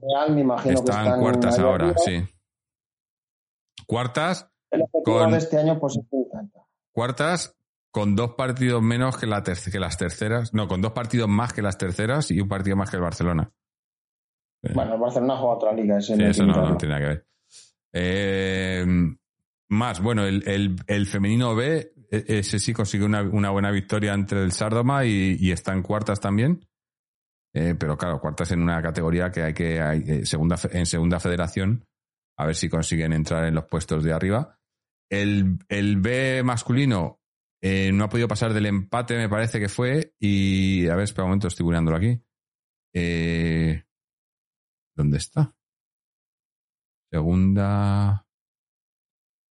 Real, 0.00 0.34
me 0.34 0.40
imagino 0.42 0.74
que 0.82 0.90
Están 0.90 1.20
cuartas 1.20 1.58
ahora, 1.58 1.94
sí. 1.96 2.22
Cuartas, 3.86 4.48
El 4.70 4.82
objetivo 4.82 5.18
Con- 5.18 5.32
de 5.32 5.38
este 5.38 5.58
año, 5.58 5.78
pues 5.80 5.96
es 5.96 6.04
cuartas 6.92 7.55
con 7.96 8.14
dos 8.14 8.34
partidos 8.34 8.82
menos 8.82 9.16
que, 9.16 9.26
la 9.26 9.42
que 9.42 9.80
las 9.80 9.96
terceras. 9.96 10.52
No, 10.52 10.68
con 10.68 10.82
dos 10.82 10.92
partidos 10.92 11.30
más 11.30 11.54
que 11.54 11.62
las 11.62 11.78
terceras 11.78 12.30
y 12.30 12.38
un 12.42 12.46
partido 12.46 12.76
más 12.76 12.90
que 12.90 12.96
el 12.96 13.02
Barcelona. 13.02 13.50
Eh, 14.62 14.72
Bueno, 14.74 14.96
el 14.96 15.00
Barcelona 15.00 15.36
juega 15.38 15.54
otra 15.54 15.72
liga. 15.72 15.96
ese 15.96 16.14
sí, 16.14 16.22
no 16.22 16.28
eso 16.28 16.44
no, 16.44 16.76
tiene 16.76 16.94
nada 16.94 17.00
que 17.00 17.08
ver. 17.08 17.26
Eh, 17.94 18.86
más, 19.70 20.02
bueno, 20.02 20.26
el, 20.26 20.46
el- 20.46 20.76
el 20.86 21.06
femenino 21.06 21.54
B, 21.54 21.90
e- 22.10 22.24
ese 22.28 22.58
sí 22.58 22.74
consiguió 22.74 23.06
una, 23.06 23.22
una 23.22 23.48
buena 23.48 23.70
victoria 23.70 24.12
entre 24.12 24.42
el 24.42 24.52
Sardoma 24.52 25.06
y, 25.06 25.38
y 25.40 25.50
está 25.52 25.72
en 25.72 25.80
cuartas 25.82 26.20
también. 26.20 26.68
Eh, 27.54 27.74
pero 27.78 27.96
claro, 27.96 28.20
cuartas 28.20 28.52
en 28.52 28.60
una 28.60 28.82
categoría 28.82 29.30
que 29.30 29.42
hay 29.42 29.54
que, 29.54 29.80
hay, 29.80 30.26
segunda, 30.26 30.56
en 30.70 30.84
segunda 30.84 31.18
federación, 31.18 31.86
a 32.36 32.44
ver 32.44 32.56
si 32.56 32.68
consiguen 32.68 33.14
entrar 33.14 33.46
en 33.46 33.54
los 33.54 33.64
puestos 33.64 34.04
de 34.04 34.12
arriba. 34.12 34.58
El, 35.10 35.58
el 35.70 35.96
B 35.96 36.42
masculino 36.44 37.20
eh, 37.68 37.90
no 37.92 38.04
ha 38.04 38.08
podido 38.08 38.28
pasar 38.28 38.52
del 38.52 38.66
empate, 38.66 39.16
me 39.16 39.28
parece 39.28 39.58
que 39.58 39.68
fue, 39.68 40.14
y 40.20 40.86
a 40.88 40.94
ver, 40.94 41.04
espera 41.04 41.24
un 41.24 41.30
momento, 41.30 41.48
estoy 41.48 41.66
mirándolo 41.66 41.96
aquí. 41.96 42.22
Eh, 42.94 43.82
¿Dónde 44.94 45.18
está? 45.18 45.52
Segunda. 47.10 48.24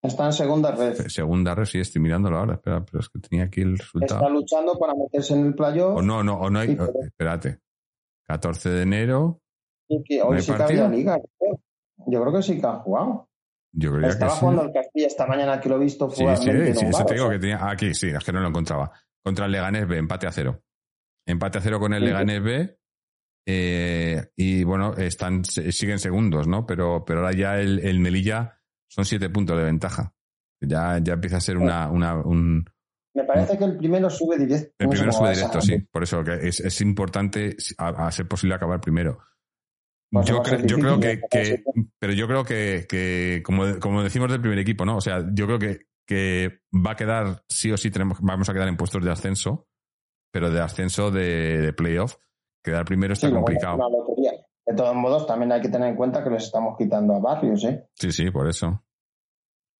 Está 0.01 0.27
en 0.27 0.33
segunda 0.33 0.71
red. 0.71 1.07
Segunda 1.07 1.55
red, 1.55 1.65
sí, 1.65 1.79
estoy 1.79 2.01
mirándolo 2.01 2.37
ahora. 2.37 2.53
Espera, 2.53 2.85
pero 2.85 2.99
es 2.99 3.09
que 3.09 3.19
tenía 3.19 3.45
aquí 3.45 3.61
el 3.61 3.73
Está 3.73 3.83
resultado. 3.85 4.29
luchando 4.29 4.77
para 4.77 4.93
meterse 4.93 5.33
en 5.33 5.47
el 5.47 5.55
playoff. 5.55 5.97
O 5.97 6.01
no, 6.01 6.23
no, 6.23 6.39
o 6.39 6.49
no 6.49 6.59
hay. 6.59 6.77
Espérate. 7.03 7.59
14 8.27 8.69
de 8.69 8.81
enero. 8.83 9.41
y 9.89 10.03
que 10.03 10.19
¿No 10.19 10.25
hoy 10.27 10.41
sí 10.41 10.53
que 10.53 10.63
había 10.63 10.87
liga. 10.87 11.19
Yo 12.07 12.21
creo 12.21 12.33
que 12.33 12.41
sí 12.43 12.59
que 12.59 12.65
han 12.65 12.79
jugado. 12.79 13.29
Yo 13.77 13.91
creía 13.93 14.07
Estaba 14.09 14.31
que 14.31 14.35
sí. 14.35 14.39
jugando 14.39 14.63
el 14.63 14.71
Castilla 14.71 15.07
esta 15.07 15.25
mañana 15.27 15.59
que 15.59 15.69
lo 15.69 15.75
he 15.75 15.79
visto 15.79 16.09
Sí, 16.09 16.23
fue 16.23 16.37
sí, 16.37 16.45
realmente 16.45 16.73
sí, 16.73 16.79
eso 16.79 16.85
nublado, 16.85 17.05
te 17.05 17.13
digo 17.15 17.29
que 17.29 17.39
tenía. 17.39 17.69
Aquí, 17.69 17.93
sí, 17.93 18.07
es 18.07 18.23
que 18.23 18.31
no 18.31 18.39
lo 18.39 18.47
encontraba. 18.47 18.91
Contra 19.23 19.45
el 19.47 19.51
Leganés 19.51 19.87
B, 19.87 19.97
empate 19.97 20.27
a 20.27 20.31
cero. 20.31 20.63
Empate 21.27 21.57
a 21.57 21.61
cero 21.61 21.79
con 21.79 21.93
el 21.93 21.99
Sí. 22.01 22.05
Leganés 22.05 22.43
B. 22.43 22.77
eh, 23.47 24.23
y 24.35 24.63
bueno, 24.63 24.93
están, 24.95 25.43
siguen 25.45 25.99
segundos, 25.99 26.47
¿no? 26.47 26.65
Pero, 26.65 27.03
pero 27.05 27.19
ahora 27.21 27.33
ya 27.33 27.59
el, 27.59 27.79
el 27.79 27.99
Melilla 27.99 28.59
son 28.87 29.05
siete 29.05 29.29
puntos 29.29 29.57
de 29.57 29.63
ventaja. 29.65 30.13
Ya, 30.61 30.97
ya 31.03 31.13
empieza 31.13 31.37
a 31.37 31.41
ser 31.41 31.57
una, 31.57 31.89
una, 31.91 32.15
un, 32.15 32.65
Me 33.13 33.23
parece 33.23 33.57
que 33.57 33.65
el 33.65 33.77
primero 33.77 34.09
sube 34.09 34.37
directo. 34.37 34.73
El 34.79 34.89
primero 34.89 35.11
sube 35.11 35.31
directo, 35.35 35.61
sí. 35.61 35.77
Por 35.91 36.03
eso 36.03 36.23
que 36.23 36.47
es, 36.47 36.59
es 36.59 36.81
importante 36.81 37.55
a, 37.77 38.07
a 38.07 38.11
ser 38.11 38.27
posible 38.27 38.55
acabar 38.55 38.79
primero. 38.79 39.19
Yo, 40.23 40.41
creo, 40.41 40.59
yo 40.65 40.77
creo 40.77 40.99
que, 40.99 41.21
pero 41.99 42.13
yo 42.13 42.27
creo 42.27 42.43
que, 42.43 42.85
que 42.87 43.41
como, 43.43 43.79
como 43.79 44.03
decimos 44.03 44.31
del 44.31 44.41
primer 44.41 44.59
equipo, 44.59 44.85
¿no? 44.85 44.97
O 44.97 45.01
sea, 45.01 45.25
yo 45.33 45.45
creo 45.47 45.59
que, 45.59 45.79
que 46.07 46.59
va 46.73 46.91
a 46.91 46.95
quedar, 46.95 47.43
sí 47.49 47.71
o 47.71 47.77
sí 47.77 47.89
tenemos, 47.91 48.19
vamos 48.21 48.47
a 48.49 48.53
quedar 48.53 48.67
en 48.67 48.77
puestos 48.77 49.03
de 49.03 49.11
ascenso, 49.11 49.67
pero 50.31 50.49
de 50.51 50.61
ascenso 50.61 51.11
de, 51.11 51.59
de 51.61 51.73
playoff. 51.73 52.15
Quedar 52.63 52.85
primero 52.85 53.13
está 53.13 53.27
Sí, 53.27 53.33
complicado. 53.33 53.77
De 54.65 54.73
todos 54.73 54.95
modos, 54.95 55.27
también 55.27 55.51
hay 55.51 55.61
que 55.61 55.69
tener 55.69 55.89
en 55.89 55.95
cuenta 55.95 56.23
que 56.23 56.29
les 56.31 56.43
estamos 56.45 56.75
quitando 56.77 57.13
a 57.15 57.19
Barrios, 57.19 57.63
¿eh? 57.65 57.87
Sí, 57.93 58.11
sí, 58.11 58.31
por 58.31 58.47
eso. 58.49 58.83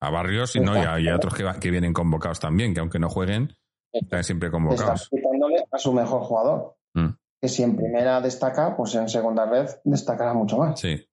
A 0.02 0.12
Barrios 0.12 0.56
y, 0.56 0.60
no, 0.60 0.76
y, 0.78 0.86
a, 0.86 1.00
y 1.00 1.08
a 1.08 1.16
otros 1.16 1.34
que, 1.34 1.44
va- 1.44 1.60
que 1.60 1.72
vienen 1.72 1.94
convocados 1.94 2.40
también, 2.40 2.74
que 2.74 2.80
aunque 2.82 3.00
no 3.00 3.10
jueguen, 3.10 3.56
están 3.92 4.24
siempre 4.24 4.52
convocados. 4.52 5.10
quitándole 5.10 5.66
a 5.72 5.78
su 5.80 5.92
mejor 5.94 6.22
jugador. 6.22 6.76
Mm. 6.94 7.08
Que 7.46 7.50
si 7.50 7.62
en 7.62 7.76
primera 7.76 8.22
destaca, 8.22 8.76
pues 8.76 8.96
en 8.96 9.08
segunda 9.08 9.46
red 9.46 9.68
destacará 9.84 10.34
mucho 10.34 10.58
más. 10.58 10.80
Sí. 10.80 11.08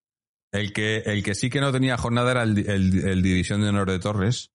El 0.50 0.72
que, 0.72 0.98
el 0.98 1.22
que 1.22 1.34
sí 1.34 1.50
que 1.50 1.60
no 1.60 1.70
tenía 1.72 1.98
jornada 1.98 2.30
era 2.30 2.42
el, 2.42 2.59
el- 2.70 3.06
el 3.06 3.22
División 3.22 3.60
de 3.60 3.68
Honor 3.68 3.90
de 3.90 3.98
Torres, 3.98 4.50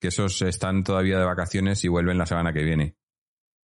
que 0.00 0.08
esos 0.08 0.42
están 0.42 0.84
todavía 0.84 1.18
de 1.18 1.24
vacaciones 1.24 1.82
y 1.84 1.88
vuelven 1.88 2.18
la 2.18 2.26
semana 2.26 2.52
que 2.52 2.64
viene. 2.64 2.96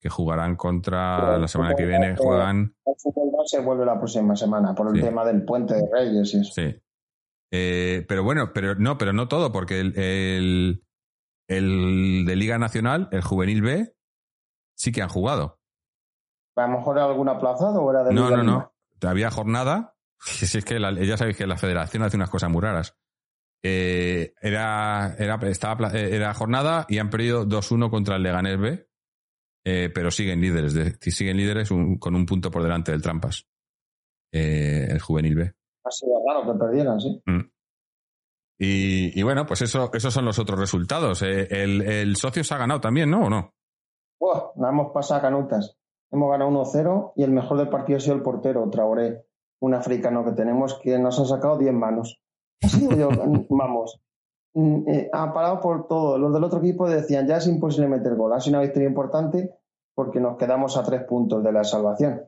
Que 0.01 0.09
jugarán 0.09 0.57
contra 0.57 1.19
Pero 1.21 1.39
la 1.41 1.49
semana 1.49 1.75
que 1.75 1.85
viene, 1.85 2.17
juegan. 2.17 2.75
El 2.87 2.95
fútbol 2.97 3.31
base 3.37 3.61
vuelve 3.61 3.85
la 3.85 3.99
próxima 3.99 4.35
semana 4.37 4.75
por 4.75 4.89
el 4.89 4.95
Sí. 5.03 5.07
tema 5.07 5.25
del 5.27 5.45
puente 5.45 5.75
de 5.75 5.89
Reyes 5.93 6.33
y 6.35 6.41
eso. 6.41 6.53
Sí. 6.55 6.75
Eh, 7.53 8.05
pero 8.09 8.23
bueno, 8.25 8.53
pero 8.55 8.77
no, 8.77 8.97
pero 8.97 9.13
no 9.13 9.29
todo, 9.29 9.51
porque 9.53 9.81
el, 9.81 9.99
el, 9.99 10.85
el 11.49 12.25
de 12.27 12.37
Liga 12.37 12.57
Nacional, 12.59 13.09
el 13.13 13.23
Juvenil 13.23 13.61
B, 13.63 13.95
sí 14.77 14.93
que 14.93 15.03
han 15.03 15.09
jugado. 15.09 15.58
A 16.59 16.67
lo 16.67 16.79
mejor 16.79 16.97
era 16.99 17.07
algún 17.07 17.29
aplazado 17.29 17.83
o 17.83 17.91
era 17.91 18.05
de 18.05 18.13
No, 18.15 18.31
no, 18.31 18.43
no. 18.43 18.73
Había 19.03 19.31
jornada. 19.31 19.95
Si 20.21 20.59
es 20.59 20.65
que 20.65 20.79
la- 20.81 20.93
ya 20.93 21.17
sabéis 21.17 21.37
que 21.37 21.47
la 21.47 21.57
federación 21.57 22.03
hace 22.03 22.17
unas 22.17 22.31
cosas 22.31 22.51
muy 22.51 22.61
raras. 22.61 22.97
Eh, 23.63 24.35
era, 24.41 25.15
era, 25.19 25.37
estaba, 25.49 25.91
eh, 25.93 26.15
era 26.15 26.33
jornada 26.35 26.87
y 26.89 26.99
han 26.99 27.11
perdido 27.11 27.45
2-1 27.47 27.91
contra 27.91 28.17
el 28.17 28.23
Leganés 28.23 28.59
B. 28.59 28.89
eh, 29.65 29.91
pero 29.95 30.11
siguen 30.11 30.41
líderes. 30.41 30.73
de- 30.75 30.97
siguen 31.11 31.37
líderes 31.37 31.71
un- 31.71 31.99
con 31.99 32.15
un 32.15 32.25
punto 32.27 32.51
por 32.51 32.63
delante 32.63 32.91
del 32.93 33.03
Trampas. 33.03 33.47
Eh, 34.33 34.87
el 34.91 35.01
juvenil 35.01 35.35
B. 35.37 35.53
Ha 35.85 35.91
sido 35.91 36.13
raro 36.27 36.53
que 36.53 36.59
perdieran, 36.59 37.01
sí. 37.01 37.23
Mm. 37.27 37.51
Y, 38.61 39.19
y 39.19 39.23
bueno, 39.23 39.47
pues 39.47 39.63
eso, 39.63 39.91
esos 39.93 40.13
son 40.13 40.25
los 40.25 40.39
otros 40.39 40.59
resultados. 40.59 41.23
El, 41.23 41.83
el 41.83 42.17
socio 42.17 42.43
se 42.43 42.55
ha 42.55 42.59
ganado 42.59 42.81
también, 42.81 43.09
¿no? 43.11 43.27
¿O 43.27 43.31
no? 43.31 43.55
Buah, 44.21 44.51
nos 44.57 44.69
hemos 44.71 44.93
pasado 44.93 45.21
a 45.21 45.23
canutas. 45.23 45.78
Hemos 46.11 46.31
ganado 46.31 46.51
1-0 46.51 47.13
y 47.17 47.23
el 47.23 47.31
mejor 47.33 47.59
del 47.59 47.69
partido 47.69 47.99
ha 47.99 48.01
sido 48.01 48.17
el 48.17 48.23
portero, 48.23 48.69
Traoré, 48.71 49.27
un 49.61 49.75
africano 49.75 50.25
que 50.25 50.33
tenemos 50.33 50.79
que 50.83 50.99
nos 50.99 51.19
ha 51.21 51.25
sacado 51.27 51.59
10 51.59 51.73
manos. 51.75 52.21
Así 52.63 52.81
digo 52.87 52.95
yo, 52.97 53.09
vamos. 53.51 54.01
mm, 54.55 54.89
eh, 54.89 55.11
Ha 55.13 55.33
parado 55.33 55.61
por 55.61 55.87
todo. 55.87 56.19
Los 56.19 56.33
del 56.33 56.45
otro 56.45 56.61
equipo 56.61 56.89
decían 56.89 57.27
ya 57.27 57.37
es 57.37 57.47
imposible 57.47 57.89
meter 57.89 58.15
gol. 58.17 58.33
Ha 58.33 58.41
sido 58.41 58.57
una 58.59 58.65
victoria 58.65 58.89
importante 58.89 59.55
porque 59.95 60.21
nos 60.21 60.37
quedamos 60.37 60.77
a 60.77 60.83
tres 60.85 61.05
puntos 61.05 61.43
de 61.43 61.53
la 61.53 61.65
salvación. 61.65 62.23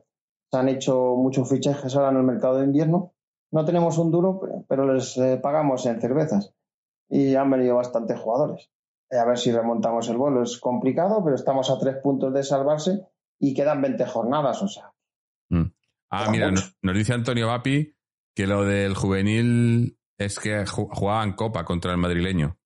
Se 0.51 0.57
han 0.57 0.67
hecho 0.69 1.15
muchos 1.15 1.49
fichajes 1.49 1.95
ahora 1.95 2.09
en 2.11 2.17
el 2.17 2.23
mercado 2.23 2.57
de 2.57 2.65
invierno. 2.65 3.13
No 3.51 3.65
tenemos 3.65 3.97
un 3.97 4.11
duro, 4.11 4.39
pero- 4.39 4.63
pero 4.67 4.93
les 4.93 5.17
eh, 5.17 5.39
pagamos 5.41 5.85
en 5.85 5.99
cervezas. 6.01 6.53
Y 7.09 7.35
han 7.35 7.49
venido 7.49 7.75
bastantes 7.77 8.19
jugadores. 8.19 8.69
Eh, 9.09 9.17
A 9.17 9.25
ver 9.25 9.37
si 9.37 9.51
remontamos 9.51 10.07
el 10.09 10.17
vuelo. 10.17 10.43
Es 10.43 10.59
complicado, 10.59 11.21
pero 11.23 11.35
estamos 11.35 11.69
a 11.71 11.79
tres 11.79 11.97
puntos 11.97 12.33
de 12.33 12.43
salvarse 12.43 13.07
y 13.41 13.53
quedan 13.53 13.81
20 13.81 14.05
jornadas. 14.05 14.61
O 14.61 14.67
sea, 14.67 14.93
Ah, 16.13 16.23
Queda 16.23 16.31
mira, 16.31 16.49
mucho. 16.51 16.63
nos, 16.81 16.95
dice 16.95 17.13
Antonio 17.13 17.47
Vapi 17.47 17.95
que 18.35 18.45
lo 18.47 18.63
del 18.65 18.93
juvenil 18.95 19.97
es 20.17 20.39
que 20.39 20.65
ju- 20.65 20.89
jugaban 20.91 21.33
Copa 21.33 21.63
contra 21.65 21.91
el 21.91 21.97
madrileño. 21.97 22.57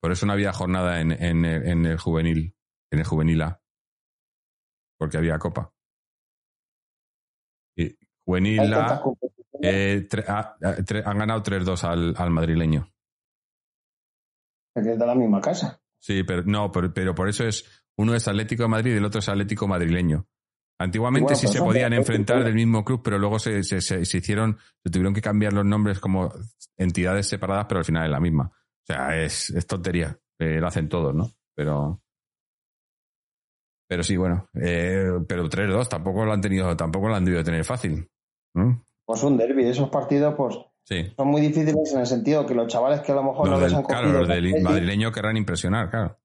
Por 0.00 0.12
eso 0.12 0.26
no 0.26 0.32
había 0.34 0.52
jornada 0.52 1.00
en, 1.00 1.12
en 1.12 1.44
el- 1.44 1.66
en 1.68 1.86
el 1.86 1.98
juvenil, 1.98 2.54
en 2.90 2.98
el 2.98 3.04
juvenil 3.06 3.40
A. 3.42 3.62
Porque 4.98 5.16
había 5.16 5.38
Copa. 5.38 5.72
Y 7.76 7.96
juvenil 8.26 8.72
A 8.74 9.02
eh, 9.62 10.06
ha- 10.28 10.56
tre- 10.58 11.02
han 11.06 11.18
ganado 11.18 11.42
3-2 11.42 11.84
al, 11.84 12.14
al 12.16 12.30
madrileño. 12.30 12.92
es 14.74 14.84
de 14.84 14.96
la 15.06 15.14
misma 15.14 15.40
casa. 15.40 15.80
Sí, 15.98 16.24
pero 16.24 16.42
no, 16.44 16.70
pero, 16.72 16.92
pero 16.92 17.14
por 17.14 17.28
eso 17.28 17.46
es 17.46 17.81
uno 17.98 18.14
es 18.14 18.26
Atlético 18.28 18.62
de 18.64 18.68
Madrid 18.68 18.94
y 18.94 18.96
el 18.96 19.04
otro 19.04 19.18
es 19.20 19.28
Atlético 19.28 19.66
madrileño. 19.68 20.26
Antiguamente 20.80 21.34
Bueno, 21.34 21.38
sí 21.38 21.46
se 21.46 21.58
podían 21.60 21.92
enfrentar 21.92 22.38
¿no? 22.38 22.44
del 22.44 22.54
mismo 22.54 22.84
club, 22.84 23.02
pero 23.04 23.18
luego 23.18 23.38
se, 23.38 23.62
se, 23.62 23.80
se- 23.80 24.04
se 24.04 24.18
hicieron, 24.18 24.58
se 24.82 24.90
tuvieron 24.90 25.14
que 25.14 25.20
cambiar 25.20 25.52
los 25.52 25.64
nombres 25.64 26.00
como 26.00 26.32
entidades 26.76 27.28
separadas, 27.28 27.66
pero 27.68 27.78
al 27.78 27.84
final 27.84 28.04
es 28.06 28.10
la 28.10 28.18
misma. 28.20 28.50
O 28.52 28.84
sea, 28.86 29.16
es, 29.22 29.50
es 29.50 29.66
tontería. 29.66 30.18
Eh, 30.40 30.58
lo 30.58 30.66
hacen 30.66 30.88
todos, 30.88 31.14
¿no? 31.14 31.30
Pero. 31.54 32.00
Pero 33.88 34.02
sí, 34.02 34.16
bueno. 34.16 34.48
eh, 34.54 35.06
pero 35.28 35.48
3-2 35.48 35.88
tampoco 35.88 36.24
lo 36.24 36.32
han 36.32 36.40
tenido, 36.40 36.74
tampoco 36.76 37.08
lo 37.08 37.14
han 37.14 37.24
debido 37.24 37.44
tener 37.44 37.64
fácil. 37.64 38.08
¿no? 38.54 38.84
Pues 39.04 39.22
un 39.22 39.36
derby. 39.36 39.66
Esos 39.66 39.88
partidos, 39.90 40.34
pues, 40.36 40.56
Sí. 40.84 41.12
son 41.16 41.28
muy 41.28 41.40
difíciles 41.42 41.92
en 41.92 42.00
el 42.00 42.06
sentido 42.06 42.44
que 42.44 42.54
los 42.56 42.66
chavales 42.66 43.00
que 43.02 43.12
a 43.12 43.14
lo 43.16 43.22
mejor 43.22 43.48
Los 43.48 43.60
no 43.60 43.64
les 43.66 43.74
han 43.74 43.84
claro, 43.84 44.10
los 44.12 44.26
del 44.26 44.60
madrileño 44.62 45.12
querrán 45.12 45.36
impresionar, 45.36 45.90
claro. 45.90 46.18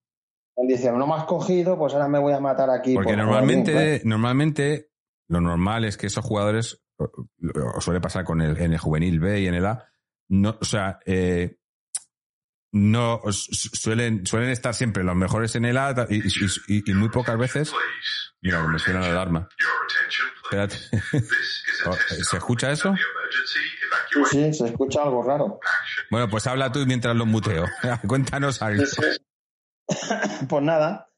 Dicen, 0.66 0.98
no 0.98 1.06
me 1.06 1.14
has 1.14 1.26
cogido, 1.26 1.78
pues 1.78 1.94
ahora 1.94 2.08
me 2.08 2.18
voy 2.20 2.34
a 2.34 2.40
matar 2.40 2.70
aquí. 2.70 2.96
Porque 2.96 3.10
por 3.14 3.18
normalmente, 3.18 4.02
normalmente 4.06 4.90
lo 5.28 5.40
normal 5.40 5.86
es 5.86 5.98
que 5.98 6.08
esos 6.08 6.26
jugadores, 6.26 6.82
o- 6.98 7.82
suele 7.82 8.02
pasar 8.02 8.24
con 8.26 8.42
el, 8.42 8.58
en 8.58 8.74
el 8.74 8.80
juvenil 8.80 9.20
B 9.20 9.42
y 9.42 9.48
en 9.48 9.54
el 9.54 9.66
A, 9.66 9.86
no, 10.30 10.58
o 10.60 10.66
sea, 10.66 11.00
eh, 11.06 11.58
no 12.72 13.22
su- 13.32 13.70
suelen, 13.74 14.26
suelen 14.26 14.50
estar 14.50 14.74
siempre 14.74 15.04
los 15.04 15.16
mejores 15.16 15.56
en 15.56 15.66
el 15.66 15.78
A 15.78 16.08
y, 16.10 16.16
y- 16.18 16.78
y- 16.80 16.92
y 16.92 16.94
muy 16.96 17.10
pocas 17.10 17.38
veces. 17.38 17.72
Mira, 18.42 18.62
me 18.68 18.80
suena 18.80 19.00
la 19.02 19.10
alarma. 19.12 19.48
Espérate. 20.44 20.78
Oh, 21.86 21.94
¿Se 22.10 22.38
escucha 22.38 22.72
eso? 22.72 22.94
sí, 24.32 24.52
se 24.52 24.66
escucha 24.66 25.04
algo 25.04 25.22
raro. 25.24 25.60
Bueno, 26.10 26.28
pues 26.28 26.48
habla 26.48 26.72
tú 26.72 26.84
mientras 26.88 27.16
lo 27.16 27.26
muteo. 27.28 27.66
Cuéntanos 28.08 28.62
algo. 28.64 28.84
Pues 30.50 30.64
nada, 30.64 31.10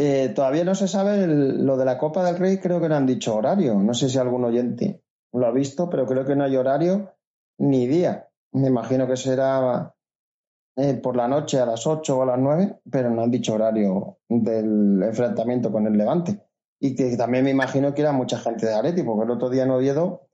eh, 0.00 0.28
todavía 0.34 0.64
no 0.64 0.74
se 0.74 0.86
sabe 0.88 1.26
lo 1.26 1.76
de 1.76 1.84
la 1.84 1.98
Copa 1.98 2.24
del 2.24 2.38
Rey, 2.38 2.58
creo 2.58 2.80
que 2.80 2.88
no 2.88 2.94
han 2.94 3.06
dicho 3.06 3.34
horario. 3.34 3.74
No 3.74 3.94
sé 3.94 4.08
si 4.08 4.18
algún 4.18 4.44
oyente 4.44 5.02
lo 5.32 5.46
ha 5.46 5.50
visto, 5.50 5.90
pero 5.90 6.06
creo 6.06 6.24
que 6.24 6.36
no 6.36 6.44
hay 6.44 6.56
horario 6.56 7.14
ni 7.58 7.86
día. 7.86 8.28
Me 8.52 8.68
imagino 8.68 9.06
que 9.06 9.16
será 9.16 9.94
eh, 10.76 10.94
por 10.94 11.16
la 11.16 11.26
noche 11.26 11.58
a 11.58 11.66
las 11.66 11.86
8 11.86 12.16
o 12.16 12.22
a 12.22 12.26
las 12.26 12.38
9, 12.38 12.80
pero 12.88 13.10
no 13.10 13.22
han 13.22 13.30
dicho 13.32 13.54
horario 13.54 14.18
del 14.28 15.02
enfrentamiento 15.02 15.72
con 15.72 15.86
el 15.88 15.98
Levante. 15.98 16.46
Y 16.80 16.94
que 16.94 17.16
también 17.16 17.44
me 17.44 17.50
imagino 17.50 17.92
que 17.92 18.02
era 18.02 18.12
mucha 18.12 18.38
gente 18.38 18.66
de 18.66 18.74
Atleti, 18.74 19.02
porque 19.02 19.24
el 19.24 19.30
otro 19.32 19.50
día 19.50 19.64
en 19.64 19.72
Oviedo 19.72 20.28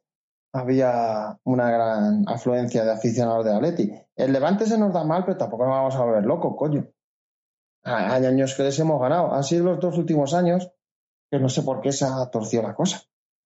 había 0.52 1.38
una 1.44 1.70
gran 1.70 2.28
afluencia 2.28 2.84
de 2.84 2.92
aficionados 2.92 3.46
de 3.46 3.54
Atleti. 3.54 3.92
El 4.14 4.32
Levante 4.34 4.66
se 4.66 4.78
nos 4.78 4.92
da 4.92 5.04
mal, 5.04 5.24
pero 5.24 5.38
tampoco 5.38 5.64
nos 5.64 5.72
vamos 5.72 5.96
a 5.96 6.04
volver 6.04 6.26
locos, 6.26 6.54
coño. 6.58 6.86
Hay 7.84 8.24
años 8.26 8.54
que 8.54 8.62
les 8.62 8.78
hemos 8.78 9.00
ganado. 9.00 9.32
Han 9.34 9.44
sido 9.44 9.64
los 9.64 9.80
dos 9.80 9.98
últimos 9.98 10.32
años 10.34 10.70
que 11.30 11.38
no 11.38 11.48
sé 11.48 11.62
por 11.62 11.80
qué 11.80 11.92
se 11.92 12.04
ha 12.06 12.30
torcido 12.30 12.62
la 12.62 12.74
cosa. 12.74 13.02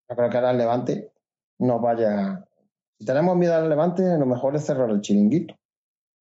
Yo 0.08 0.16
creo 0.16 0.30
que 0.30 0.36
ahora 0.36 0.50
el 0.52 0.58
Levante 0.58 1.12
nos 1.58 1.80
vaya. 1.82 2.44
Si 2.98 3.04
tenemos 3.04 3.36
miedo 3.36 3.54
al 3.54 3.68
Levante, 3.68 4.02
lo 4.18 4.26
mejor 4.26 4.54
es 4.56 4.64
cerrar 4.64 4.90
el 4.90 5.00
chiringuito 5.00 5.54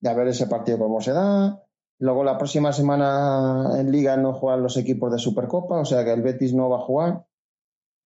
y 0.01 0.07
a 0.07 0.13
ver 0.13 0.27
ese 0.27 0.47
partido 0.47 0.77
cómo 0.79 0.99
se 1.01 1.11
da. 1.11 1.61
Luego 1.99 2.23
la 2.23 2.37
próxima 2.37 2.71
semana 2.73 3.79
en 3.79 3.91
Liga 3.91 4.17
no 4.17 4.33
juegan 4.33 4.61
los 4.63 4.77
equipos 4.77 5.11
de 5.11 5.17
Supercopa, 5.17 5.79
o 5.79 5.85
sea 5.85 6.03
que 6.05 6.13
el 6.13 6.21
Betis 6.21 6.53
no 6.53 6.69
va 6.69 6.77
a 6.77 6.81
jugar. 6.85 7.11
O 7.13 7.25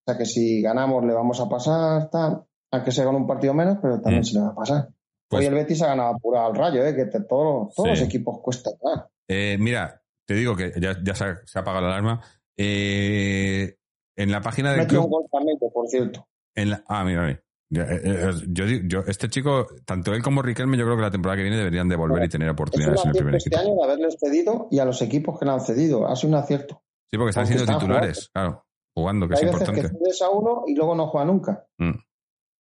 sea 0.07 0.17
que 0.17 0.25
si 0.25 0.61
ganamos 0.61 1.03
le 1.05 1.13
vamos 1.13 1.39
a 1.41 1.49
pasar, 1.49 2.09
tal. 2.09 2.43
Aunque 2.73 2.91
se 2.91 3.03
gane 3.03 3.17
un 3.17 3.27
partido 3.27 3.53
menos, 3.53 3.77
pero 3.81 3.99
también 3.99 4.21
Mm. 4.21 4.25
se 4.25 4.33
le 4.35 4.41
va 4.41 4.47
a 4.49 4.55
pasar. 4.55 4.87
Pues- 5.29 5.41
Hoy 5.41 5.45
el 5.47 5.53
Betis 5.53 5.81
ha 5.81 5.87
ganado 5.87 6.15
apurado 6.15 6.47
al 6.47 6.55
rayo, 6.55 6.85
¿eh? 6.85 6.95
que 6.95 7.05
te- 7.05 7.21
todos, 7.23 7.73
todos 7.75 7.89
Sí. 7.89 7.95
los 7.95 8.01
equipos 8.01 8.39
cuesta. 8.41 8.71
Eh, 9.27 9.57
mira, 9.59 10.00
te 10.33 10.39
digo 10.39 10.55
que 10.55 10.71
ya, 10.79 10.97
ya 11.03 11.15
se, 11.15 11.23
ha, 11.25 11.41
se 11.45 11.59
ha 11.59 11.61
apagado 11.61 11.85
la 11.87 11.91
alarma. 11.93 12.21
Eh, 12.57 13.75
en 14.17 14.31
la 14.31 14.41
página 14.41 14.71
del 14.71 14.81
un 14.81 14.87
club. 14.87 15.27
por 15.73 15.87
cierto. 15.87 16.27
En 16.55 16.69
la- 16.71 16.83
ah, 16.87 17.03
mira, 17.03 17.21
mira. 17.25 17.43
Eh, 17.73 18.01
eh, 18.03 18.31
yo, 18.49 18.65
digo- 18.65 18.83
yo- 18.87 19.03
este 19.07 19.29
chico, 19.29 19.65
tanto 19.85 20.13
él 20.13 20.21
como 20.21 20.41
Riquelme, 20.41 20.77
yo 20.77 20.83
creo 20.83 20.97
que 20.97 21.03
la 21.03 21.11
temporada 21.11 21.37
que 21.37 21.43
viene 21.43 21.57
deberían 21.57 21.87
de 21.87 21.95
volver 21.95 22.23
y 22.25 22.29
tener 22.29 22.47
Es 22.47 22.51
un 22.51 22.53
oportunidades 22.55 23.01
en 23.05 23.09
el 23.11 23.15
primer 23.15 23.35
acierto 23.35 23.37
este 23.37 23.49
equipo. 23.65 23.71
año 23.71 23.87
de 23.87 23.93
haberles 23.93 24.17
cedido 24.19 24.67
y 24.71 24.79
a 24.79 24.85
los 24.85 25.01
equipos 25.01 25.39
que 25.39 25.45
le 25.45 25.51
han 25.51 25.61
cedido. 25.61 26.05
Ha 26.07 26.15
sido 26.17 26.29
un 26.29 26.35
acierto. 26.35 26.83
Sí, 27.09 27.17
porque 27.17 27.29
están 27.29 27.43
Aunque 27.43 27.57
siendo 27.57 27.63
están 27.71 27.79
titulares, 27.79 28.29
claro, 28.33 28.65
jugando, 28.93 29.27
que 29.27 29.33
es 29.35 29.39
Hay 29.39 29.45
veces 29.45 29.59
que 29.69 29.71
importante. 29.71 30.23
a 30.23 30.29
uno 30.29 30.63
y 30.67 30.75
luego 30.75 30.95
no 30.95 31.07
juega 31.07 31.25
nunca. 31.25 31.65
Mm. 31.77 31.91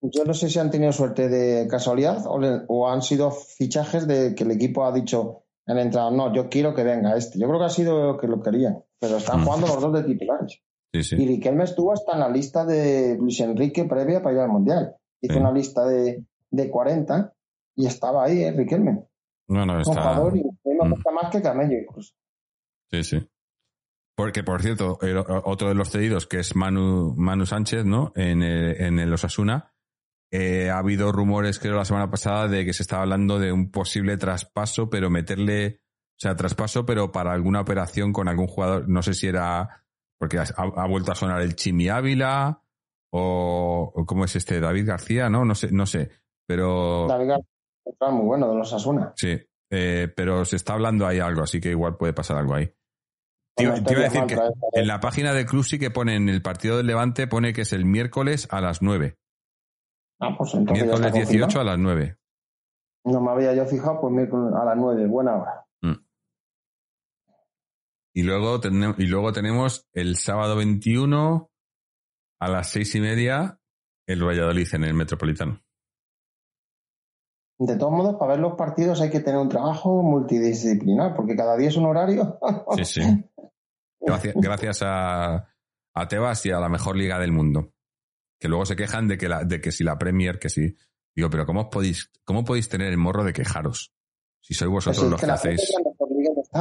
Yo 0.02 0.24
no 0.24 0.32
sé 0.32 0.48
si 0.48 0.58
han 0.60 0.70
tenido 0.70 0.92
suerte 0.92 1.28
de 1.28 1.66
casualidad 1.68 2.24
o, 2.26 2.38
le- 2.38 2.62
o 2.68 2.88
han 2.88 3.02
sido 3.02 3.32
fichajes 3.32 4.06
de 4.06 4.34
que 4.36 4.44
el 4.44 4.52
equipo 4.52 4.84
ha 4.84 4.92
dicho 4.92 5.42
el 5.70 5.78
entrenador, 5.78 6.12
no, 6.12 6.34
yo 6.34 6.48
quiero 6.48 6.74
que 6.74 6.82
venga 6.84 7.16
este. 7.16 7.38
Yo 7.38 7.46
creo 7.48 7.58
que 7.58 7.66
ha 7.66 7.70
sido 7.70 8.16
que 8.18 8.26
lo 8.28 8.42
querían, 8.42 8.82
pero 8.98 9.16
están 9.16 9.40
Mm. 9.40 9.44
jugando 9.44 9.66
los 9.68 9.80
dos 9.80 9.92
de 9.92 10.02
titulares. 10.04 10.60
Sí, 10.92 11.02
sí. 11.02 11.16
Y 11.22 11.26
Riquelme 11.26 11.64
estuvo 11.64 11.92
hasta 11.92 12.12
en 12.14 12.20
la 12.20 12.28
lista 12.28 12.64
de 12.64 13.16
Luis 13.18 13.38
Enrique 13.40 13.84
previa 13.84 14.22
para 14.22 14.34
ir 14.34 14.40
al 14.42 14.48
Mundial. 14.48 14.94
Hizo 15.20 15.34
Sí. 15.34 15.40
una 15.40 15.52
lista 15.52 15.84
de, 15.86 16.24
de 16.50 16.70
40 16.70 17.32
y 17.76 17.86
estaba 17.86 18.24
ahí, 18.24 18.42
¿eh? 18.42 18.52
Riquelme. 18.52 19.04
No, 19.48 19.66
no, 19.66 19.74
Un 19.74 19.80
está. 19.80 19.92
jugador 20.02 20.36
y 20.36 20.42
mí 20.42 20.50
me 20.64 20.88
Mm. 20.88 20.90
gusta 20.92 21.10
más 21.12 21.30
que 21.30 21.42
Camello 21.42 21.76
incluso. 21.78 22.12
Sí, 22.90 23.04
sí. 23.04 23.28
Porque, 24.16 24.42
por 24.42 24.60
cierto, 24.62 24.98
el- 25.02 25.16
otro 25.44 25.68
de 25.68 25.74
los 25.74 25.90
cedidos, 25.90 26.26
que 26.26 26.40
es 26.40 26.54
Manu, 26.56 27.14
Manu 27.16 27.46
Sánchez, 27.46 27.84
¿no? 27.84 28.12
En 28.16 28.42
el, 28.42 28.80
en 28.82 28.98
el 28.98 29.12
Osasuna, 29.12 29.72
eh, 30.32 30.70
ha 30.70 30.78
habido 30.78 31.10
rumores, 31.10 31.58
creo, 31.58 31.76
la 31.76 31.84
semana 31.84 32.10
pasada, 32.10 32.46
de 32.48 32.64
que 32.64 32.72
se 32.72 32.82
estaba 32.82 33.02
hablando 33.02 33.38
de 33.38 33.52
un 33.52 33.70
posible 33.70 34.16
traspaso, 34.16 34.88
pero 34.88 35.10
meterle, 35.10 35.80
o 36.12 36.20
sea, 36.20 36.36
traspaso, 36.36 36.86
pero 36.86 37.10
para 37.10 37.32
alguna 37.32 37.60
operación 37.60 38.12
con 38.12 38.28
algún 38.28 38.46
jugador, 38.46 38.88
no 38.88 39.02
sé 39.02 39.14
si 39.14 39.26
era, 39.26 39.84
porque 40.18 40.38
ha, 40.38 40.44
ha 40.56 40.86
vuelto 40.86 41.10
a 41.10 41.16
sonar 41.16 41.40
el 41.40 41.56
Chimi 41.56 41.88
Ávila, 41.88 42.62
o, 43.12 43.92
o 43.92 44.06
¿cómo 44.06 44.24
es 44.24 44.36
este? 44.36 44.60
David 44.60 44.86
García, 44.86 45.28
¿no? 45.28 45.44
No 45.44 45.56
sé, 45.56 45.72
no 45.72 45.84
sé, 45.84 46.10
pero... 46.46 47.06
David 47.08 47.28
García, 47.28 48.10
muy 48.12 48.26
bueno 48.26 48.48
de 48.50 48.56
los 48.56 48.72
Asuna. 48.72 49.12
Sí, 49.16 49.36
eh, 49.72 50.12
pero 50.14 50.44
se 50.44 50.56
está 50.56 50.74
hablando 50.74 51.08
ahí 51.08 51.18
algo, 51.18 51.42
así 51.42 51.60
que 51.60 51.70
igual 51.70 51.96
puede 51.96 52.12
pasar 52.12 52.36
algo 52.36 52.54
ahí. 52.54 52.72
Te 53.56 53.64
iba, 53.64 53.74
te 53.74 53.92
iba 53.92 54.02
a 54.02 54.04
decir 54.04 54.26
que 54.26 54.38
en 54.74 54.86
la 54.86 55.00
página 55.00 55.32
del 55.32 55.44
club 55.44 55.64
sí 55.64 55.80
que 55.80 55.90
pone 55.90 56.14
en 56.14 56.28
el 56.28 56.40
partido 56.40 56.76
del 56.76 56.86
Levante, 56.86 57.26
pone 57.26 57.52
que 57.52 57.62
es 57.62 57.72
el 57.72 57.84
miércoles 57.84 58.46
a 58.52 58.60
las 58.60 58.80
9. 58.80 59.16
Ah, 60.20 60.34
pues 60.36 60.54
entonces 60.54 60.84
Miércoles 60.84 61.06
está 61.06 61.18
18 61.18 61.40
confirmado. 61.40 61.60
a 61.60 61.72
las 61.72 61.78
9. 61.78 62.16
No 63.04 63.20
me 63.20 63.30
había 63.30 63.54
yo 63.54 63.64
fijado, 63.64 64.00
pues 64.00 64.12
miércoles 64.12 64.52
a 64.54 64.64
las 64.64 64.76
9, 64.76 65.06
buena 65.06 65.36
hora. 65.36 65.66
Y 68.12 68.22
luego, 68.24 68.60
tenemos, 68.60 68.98
y 68.98 69.06
luego 69.06 69.32
tenemos 69.32 69.88
el 69.92 70.16
sábado 70.16 70.56
21 70.56 71.48
a 72.40 72.48
las 72.50 72.68
seis 72.68 72.94
y 72.96 73.00
media 73.00 73.60
el 74.06 74.24
Valladolid 74.26 74.66
en 74.72 74.84
el 74.84 74.94
Metropolitano. 74.94 75.62
De 77.58 77.76
todos 77.76 77.92
modos, 77.92 78.16
para 78.16 78.32
ver 78.32 78.40
los 78.40 78.54
partidos 78.54 79.00
hay 79.00 79.10
que 79.10 79.20
tener 79.20 79.38
un 79.38 79.48
trabajo 79.48 80.02
multidisciplinar, 80.02 81.14
porque 81.14 81.36
cada 81.36 81.56
día 81.56 81.68
es 81.68 81.76
un 81.76 81.86
horario. 81.86 82.38
Sí, 82.76 82.84
sí. 82.84 83.00
Gracias, 84.02 84.34
gracias 84.34 84.82
a, 84.82 85.54
a 85.94 86.08
Tebas 86.08 86.46
y 86.46 86.50
a 86.50 86.58
la 86.58 86.70
mejor 86.70 86.96
liga 86.96 87.18
del 87.18 87.32
mundo. 87.32 87.74
Que 88.40 88.48
luego 88.48 88.64
se 88.64 88.74
quejan 88.74 89.06
de 89.06 89.18
que, 89.18 89.28
la, 89.28 89.44
de 89.44 89.60
que 89.60 89.70
si 89.70 89.84
la 89.84 89.98
Premier, 89.98 90.38
que 90.38 90.48
si. 90.48 90.74
Digo, 91.14 91.28
pero 91.28 91.44
¿cómo 91.44 91.62
os 91.62 91.68
podéis, 91.68 92.10
¿cómo 92.24 92.42
podéis 92.42 92.68
tener 92.68 92.88
el 92.88 92.96
morro 92.96 93.22
de 93.22 93.32
quejaros? 93.32 93.92
Si 94.40 94.54
sois 94.54 94.70
Pues 94.70 94.86
vosotros 94.86 95.10
los 95.10 95.20
que 95.20 95.30
hacéis. 95.30 95.72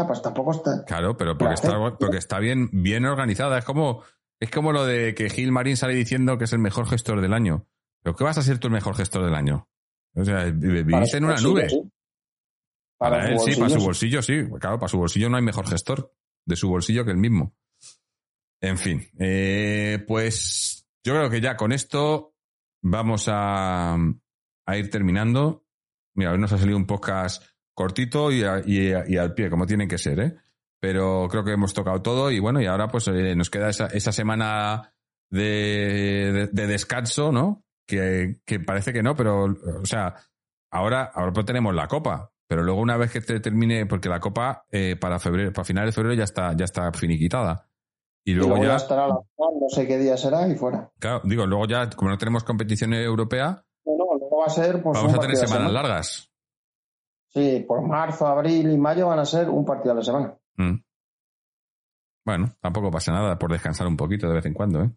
pues 0.07 0.21
tampoco 0.21 0.51
está. 0.51 0.83
Claro, 0.85 1.15
pero 1.15 1.37
porque 1.37 1.53
está, 1.53 1.97
porque 1.97 2.17
está 2.17 2.39
bien, 2.39 2.69
bien 2.71 3.05
organizada. 3.05 3.57
Es 3.57 3.65
como, 3.65 4.03
es 4.39 4.51
como 4.51 4.73
lo 4.73 4.85
de 4.85 5.15
que 5.15 5.29
Gil 5.29 5.53
Marín 5.53 5.77
sale 5.77 5.93
diciendo 5.95 6.37
que 6.37 6.43
es 6.43 6.53
el 6.53 6.59
mejor 6.59 6.87
gestor 6.87 7.21
del 7.21 7.33
año. 7.33 7.65
¿Pero 8.03 8.15
qué 8.15 8.23
vas 8.25 8.37
a 8.37 8.41
ser 8.41 8.59
tú 8.59 8.67
el 8.67 8.73
mejor 8.73 8.95
gestor 8.95 9.23
del 9.23 9.35
año? 9.35 9.69
O 10.15 10.25
sea, 10.25 10.45
vivís 10.45 11.13
en 11.13 11.25
una 11.25 11.37
nube. 11.37 11.67
Para, 12.97 13.29
él 13.29 13.39
sí, 13.39 13.55
para 13.55 13.69
su 13.69 13.79
bolsillo 13.79 14.21
sí. 14.21 14.45
Claro, 14.59 14.77
para 14.77 14.89
su 14.89 14.97
bolsillo 14.97 15.29
no 15.29 15.37
hay 15.37 15.43
mejor 15.43 15.67
gestor 15.67 16.13
de 16.45 16.55
su 16.57 16.67
bolsillo 16.67 17.05
que 17.05 17.11
el 17.11 17.17
mismo. 17.17 17.55
En 18.61 18.77
fin, 18.77 19.09
eh, 19.17 20.03
pues 20.05 20.78
yo 21.03 21.13
creo 21.13 21.29
que 21.29 21.41
ya 21.41 21.55
con 21.55 21.71
esto 21.71 22.33
vamos 22.81 23.27
a, 23.27 23.95
a 24.65 24.77
ir 24.77 24.89
terminando. 24.89 25.65
Mira, 26.15 26.31
hoy 26.31 26.39
nos 26.39 26.51
ha 26.53 26.57
salido 26.57 26.77
un 26.77 26.85
podcast 26.85 27.43
cortito 27.73 28.31
y, 28.31 28.43
y, 28.65 29.17
al 29.17 29.33
pie, 29.33 29.49
como 29.49 29.65
tienen 29.65 29.87
que 29.87 29.97
ser, 29.97 30.19
¿eh? 30.19 30.35
Pero 30.81 31.27
creo 31.29 31.45
que 31.45 31.53
hemos 31.53 31.73
tocado 31.73 32.01
todo 32.01 32.29
y 32.29 32.39
bueno, 32.39 32.61
y 32.61 32.65
ahora 32.65 32.87
pues 32.89 33.07
eh, 33.07 33.35
nos 33.35 33.49
queda 33.49 33.69
esa, 33.69 33.87
esa 33.87 34.11
semana 34.11 34.93
de, 35.29 36.49
de, 36.51 36.67
descanso, 36.67 37.31
¿no? 37.31 37.63
Que, 37.87 38.41
que, 38.45 38.59
parece 38.59 38.91
que 38.91 39.01
no, 39.01 39.15
pero, 39.15 39.45
o 39.45 39.85
sea, 39.85 40.15
ahora, 40.71 41.11
ahora 41.13 41.31
pues 41.31 41.45
tenemos 41.45 41.73
la 41.73 41.87
copa, 41.87 42.31
pero 42.47 42.63
luego 42.63 42.81
una 42.81 42.97
vez 42.97 43.11
que 43.11 43.21
te 43.21 43.39
termine, 43.39 43.85
porque 43.85 44.09
la 44.09 44.19
copa 44.19 44.65
eh, 44.71 44.95
para 44.95 45.19
febrero, 45.19 45.53
para 45.53 45.65
finales 45.65 45.89
de 45.89 45.95
febrero 45.95 46.15
ya 46.15 46.25
está, 46.25 46.53
ya 46.55 46.65
está 46.65 46.91
finiquitada. 46.91 47.68
Y 48.29 48.33
luego, 48.35 48.63
ya, 48.63 48.75
estará 48.75 49.07
la 49.07 49.15
no 49.15 49.69
sé 49.69 49.87
qué 49.87 49.97
día 49.97 50.15
será 50.15 50.47
y 50.47 50.55
fuera. 50.55 50.91
Claro, 50.99 51.21
digo, 51.23 51.47
luego 51.47 51.65
ya, 51.65 51.89
como 51.89 52.11
no 52.11 52.17
tenemos 52.19 52.43
competición 52.43 52.93
europea, 52.93 53.65
va 54.39 54.45
a 54.45 54.49
ser. 54.49 54.83
Pues, 54.83 54.95
vamos 54.97 55.15
a 55.15 55.19
tener 55.19 55.35
semanas 55.35 55.71
largas. 55.71 56.31
Sí, 57.29 57.65
por 57.67 57.81
marzo, 57.81 58.27
abril 58.27 58.71
y 58.71 58.77
mayo 58.77 59.07
van 59.07 59.17
a 59.17 59.25
ser 59.25 59.49
un 59.49 59.65
partido 59.65 59.93
a 59.93 59.95
la 59.95 60.03
semana. 60.03 60.37
Mm. 60.57 60.75
Bueno, 62.23 62.51
tampoco 62.61 62.91
pasa 62.91 63.11
nada 63.11 63.39
por 63.39 63.51
descansar 63.51 63.87
un 63.87 63.97
poquito 63.97 64.27
de 64.27 64.35
vez 64.35 64.45
en 64.45 64.53
cuando, 64.53 64.83
¿eh? 64.83 64.91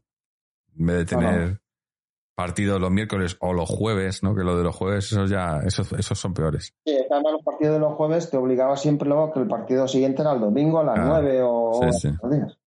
En 0.79 0.87
vez 0.87 0.97
de 0.99 1.05
tener 1.07 1.63
partidos 2.35 2.81
los 2.81 2.91
miércoles 2.91 3.39
o 3.41 3.55
los 3.55 3.71
jueves, 3.71 4.23
¿no? 4.23 4.35
Que 4.35 4.43
lo 4.43 4.59
de 4.59 4.65
los 4.65 4.77
jueves, 4.77 5.11
esos 5.11 5.31
ya, 5.31 5.61
esos, 5.65 5.91
esos 5.93 6.19
son 6.19 6.35
peores. 6.35 6.75
Sí, 6.85 6.99
además 7.11 7.33
los 7.33 7.43
partidos 7.43 7.75
de 7.75 7.81
los 7.81 7.95
jueves 7.95 8.31
te 8.31 8.37
obligaba 8.37 8.77
siempre 8.77 9.09
luego 9.09 9.33
que 9.33 9.41
el 9.41 9.49
partido 9.49 9.89
siguiente 9.89 10.21
era 10.21 10.33
el 10.33 10.41
domingo 10.41 10.81
a 10.81 10.85
las 10.85 10.99
nueve 10.99 11.41
o 11.43 11.81
sí, 11.91 12.09
días. 12.31 12.59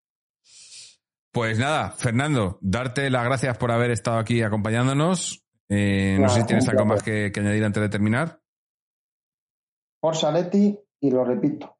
Pues 1.35 1.59
nada, 1.59 1.90
Fernando, 1.90 2.59
darte 2.61 3.11
las 3.11 3.24
gracias 3.24 3.59
por 3.59 3.73
haber 3.73 3.90
estado 3.90 4.19
aquí 4.19 4.40
acompañándonos. 4.40 5.44
Eh, 5.69 6.16
no 6.20 6.28
sé 6.28 6.43
si 6.43 6.47
tienes 6.47 6.69
algo 6.69 6.86
más 6.86 7.02
que, 7.02 7.32
añadir 7.35 7.65
antes 7.65 7.82
de 7.82 7.89
terminar. 7.89 8.40
Por 10.01 10.15
Saletti, 10.15 10.78
y 11.01 11.11
lo 11.11 11.24
repito, 11.24 11.77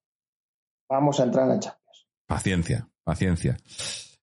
vamos 0.89 1.21
a 1.21 1.23
entrar 1.23 1.45
en 1.45 1.51
la 1.51 1.61
Champions. 1.61 2.09
Paciencia, 2.27 2.89
paciencia. 3.05 3.57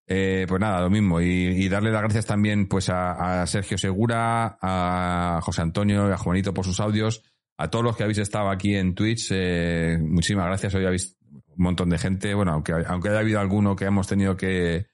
Eh, 0.06 0.46
pues 0.50 0.60
nada, 0.60 0.82
lo 0.82 0.90
mismo. 0.90 1.22
Y, 1.22 1.70
darle 1.70 1.92
las 1.92 2.02
gracias 2.02 2.26
también 2.26 2.68
pues 2.68 2.90
a, 2.90 3.48
Sergio 3.48 3.78
Segura, 3.78 4.58
a 4.62 5.40
José 5.44 5.62
Antonio 5.62 6.10
y 6.10 6.12
a 6.12 6.18
Juanito 6.18 6.54
por 6.54 6.66
sus 6.66 6.82
audios. 6.82 7.24
A 7.58 7.70
todos 7.70 7.86
los 7.86 7.96
que 7.96 8.04
habéis 8.04 8.18
estado 8.18 8.50
aquí 8.50 8.76
en 8.76 8.96
Twitch, 8.96 9.30
eh, 9.32 9.98
muchísimas 9.98 10.48
gracias. 10.48 10.76
Hoy 10.76 10.86
habéis 10.86 11.18
un 11.32 11.64
montón 11.64 11.90
de 11.90 11.98
gente. 11.98 12.34
Bueno, 12.34 12.52
aunque, 12.52 12.74
aunque 12.86 13.08
haya 13.08 13.20
habido 13.20 13.40
alguno 13.40 13.78
que 13.78 13.86
hemos 13.86 14.08
tenido 14.08 14.36
que, 14.36 14.91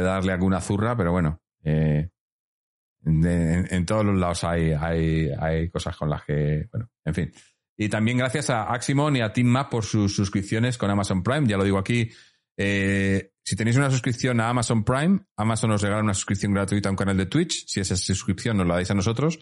darle 0.00 0.32
alguna 0.32 0.60
zurra, 0.60 0.96
pero 0.96 1.12
bueno, 1.12 1.40
eh, 1.64 2.08
en, 3.04 3.86
todos 3.86 4.04
los 4.04 4.18
lados 4.18 4.44
hay, 4.44 4.72
hay, 4.72 5.30
hay 5.38 5.68
cosas 5.70 5.96
con 5.96 6.08
las 6.08 6.24
que, 6.24 6.68
bueno, 6.72 6.88
en 7.04 7.14
fin. 7.14 7.32
Y 7.76 7.88
también 7.88 8.18
gracias 8.18 8.50
a 8.50 8.72
Aximon 8.72 9.16
y 9.16 9.22
a 9.22 9.32
Team 9.32 9.54
por 9.70 9.84
sus 9.84 10.14
suscripciones 10.14 10.78
con 10.78 10.90
Amazon 10.90 11.22
Prime. 11.22 11.46
Ya 11.48 11.56
lo 11.56 11.64
digo 11.64 11.78
aquí, 11.78 12.10
eh, 12.56 13.32
si 13.44 13.56
tenéis 13.56 13.76
una 13.76 13.90
suscripción 13.90 14.40
a 14.40 14.48
Amazon 14.48 14.84
Prime, 14.84 15.20
Amazon 15.36 15.72
os 15.72 15.82
regala 15.82 16.02
una 16.02 16.14
suscripción 16.14 16.52
gratuita 16.54 16.88
a 16.88 16.92
un 16.92 16.96
canal 16.96 17.16
de 17.16 17.26
Twitch. 17.26 17.64
Si 17.66 17.80
esa 17.80 17.96
suscripción 17.96 18.56
nos 18.56 18.66
la 18.66 18.74
dais 18.74 18.90
a 18.90 18.94
nosotros, 18.94 19.38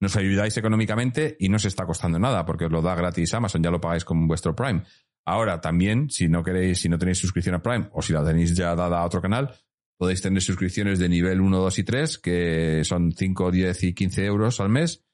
nos 0.00 0.16
ayudáis 0.16 0.56
económicamente 0.56 1.36
y 1.38 1.48
no 1.48 1.56
os 1.56 1.64
está 1.64 1.84
costando 1.84 2.18
nada 2.18 2.44
porque 2.44 2.64
os 2.64 2.72
lo 2.72 2.82
da 2.82 2.94
gratis 2.94 3.34
Amazon, 3.34 3.62
ya 3.62 3.70
lo 3.70 3.80
pagáis 3.80 4.04
con 4.04 4.26
vuestro 4.26 4.54
Prime. 4.56 4.84
Ahora 5.24 5.60
también, 5.60 6.08
si 6.10 6.28
no 6.28 6.42
queréis, 6.42 6.80
si 6.80 6.88
no 6.88 6.98
tenéis 6.98 7.18
suscripción 7.18 7.56
a 7.56 7.62
Prime 7.62 7.88
o 7.92 8.02
si 8.02 8.12
la 8.12 8.24
tenéis 8.24 8.56
ya 8.56 8.74
dada 8.74 9.00
a 9.00 9.04
otro 9.04 9.20
canal, 9.20 9.54
podéis 9.96 10.22
tener 10.22 10.42
suscripciones 10.42 10.98
de 10.98 11.08
nivel 11.08 11.40
1, 11.40 11.58
2 11.58 11.78
y 11.78 11.84
3, 11.84 12.18
que 12.18 12.82
son 12.84 13.12
5, 13.12 13.50
10 13.50 13.84
y 13.84 13.94
15 13.94 14.24
euros 14.24 14.60
al 14.60 14.68
mes 14.68 15.04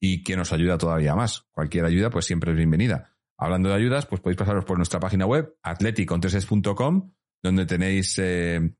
y 0.00 0.22
que 0.22 0.36
nos 0.36 0.52
ayuda 0.52 0.78
todavía 0.78 1.14
más. 1.14 1.46
Cualquier 1.50 1.84
ayuda, 1.84 2.10
pues 2.10 2.26
siempre 2.26 2.52
es 2.52 2.56
bienvenida. 2.56 3.16
Hablando 3.38 3.68
de 3.68 3.74
ayudas, 3.74 4.06
pues 4.06 4.20
podéis 4.20 4.38
pasaros 4.38 4.64
por 4.64 4.76
nuestra 4.78 5.00
página 5.00 5.26
web, 5.26 5.56
atleticontreses.com, 5.62 7.12
donde 7.42 7.66
tenéis 7.66 8.18
eh, 8.18 8.74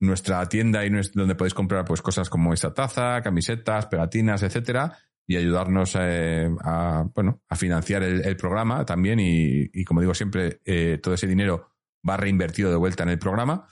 nuestra 0.00 0.46
tienda 0.48 0.84
y 0.84 0.90
donde 1.14 1.34
podéis 1.34 1.54
comprar 1.54 1.84
pues 1.84 2.02
cosas 2.02 2.28
como 2.28 2.52
esta 2.52 2.74
taza, 2.74 3.22
camisetas, 3.22 3.86
pegatinas, 3.86 4.42
etcétera, 4.42 4.98
y 5.26 5.36
ayudarnos 5.36 5.96
eh, 5.98 6.50
a, 6.60 7.04
bueno, 7.14 7.40
a 7.48 7.56
financiar 7.56 8.02
el, 8.02 8.36
programa 8.36 8.84
también. 8.84 9.18
Y, 9.20 9.84
como 9.84 10.00
digo 10.00 10.14
siempre, 10.14 10.60
eh, 10.64 10.98
todo 11.02 11.14
ese 11.14 11.26
dinero 11.26 11.70
va 12.08 12.16
reinvertido 12.16 12.70
de 12.70 12.76
vuelta 12.76 13.04
en 13.04 13.10
el 13.10 13.18
programa. 13.18 13.66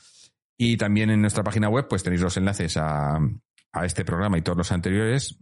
Y 0.63 0.77
también 0.77 1.09
en 1.09 1.23
nuestra 1.23 1.43
página 1.43 1.71
web, 1.71 1.89
pues 1.89 2.03
tenéis 2.03 2.21
los 2.21 2.37
enlaces 2.37 2.77
a, 2.77 3.19
a 3.73 3.87
este 3.87 4.05
programa 4.05 4.37
y 4.37 4.43
todos 4.43 4.59
los 4.59 4.71
anteriores, 4.73 5.39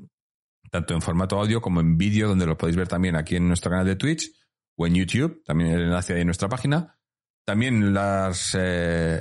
tanto 0.71 0.95
en 0.95 1.03
formato 1.03 1.41
audio 1.41 1.61
como 1.61 1.81
en 1.81 1.99
vídeo, 1.99 2.29
donde 2.29 2.47
lo 2.47 2.57
podéis 2.57 2.77
ver 2.77 2.87
también 2.87 3.17
aquí 3.17 3.35
en 3.35 3.49
nuestro 3.49 3.69
canal 3.69 3.85
de 3.85 3.97
Twitch 3.97 4.31
o 4.77 4.87
en 4.87 4.95
YouTube, 4.95 5.43
también 5.45 5.71
el 5.71 5.81
enlace 5.81 6.21
en 6.21 6.25
nuestra 6.25 6.49
página. 6.49 6.97
También 7.45 7.93
las 7.93 8.57
eh, 8.57 9.21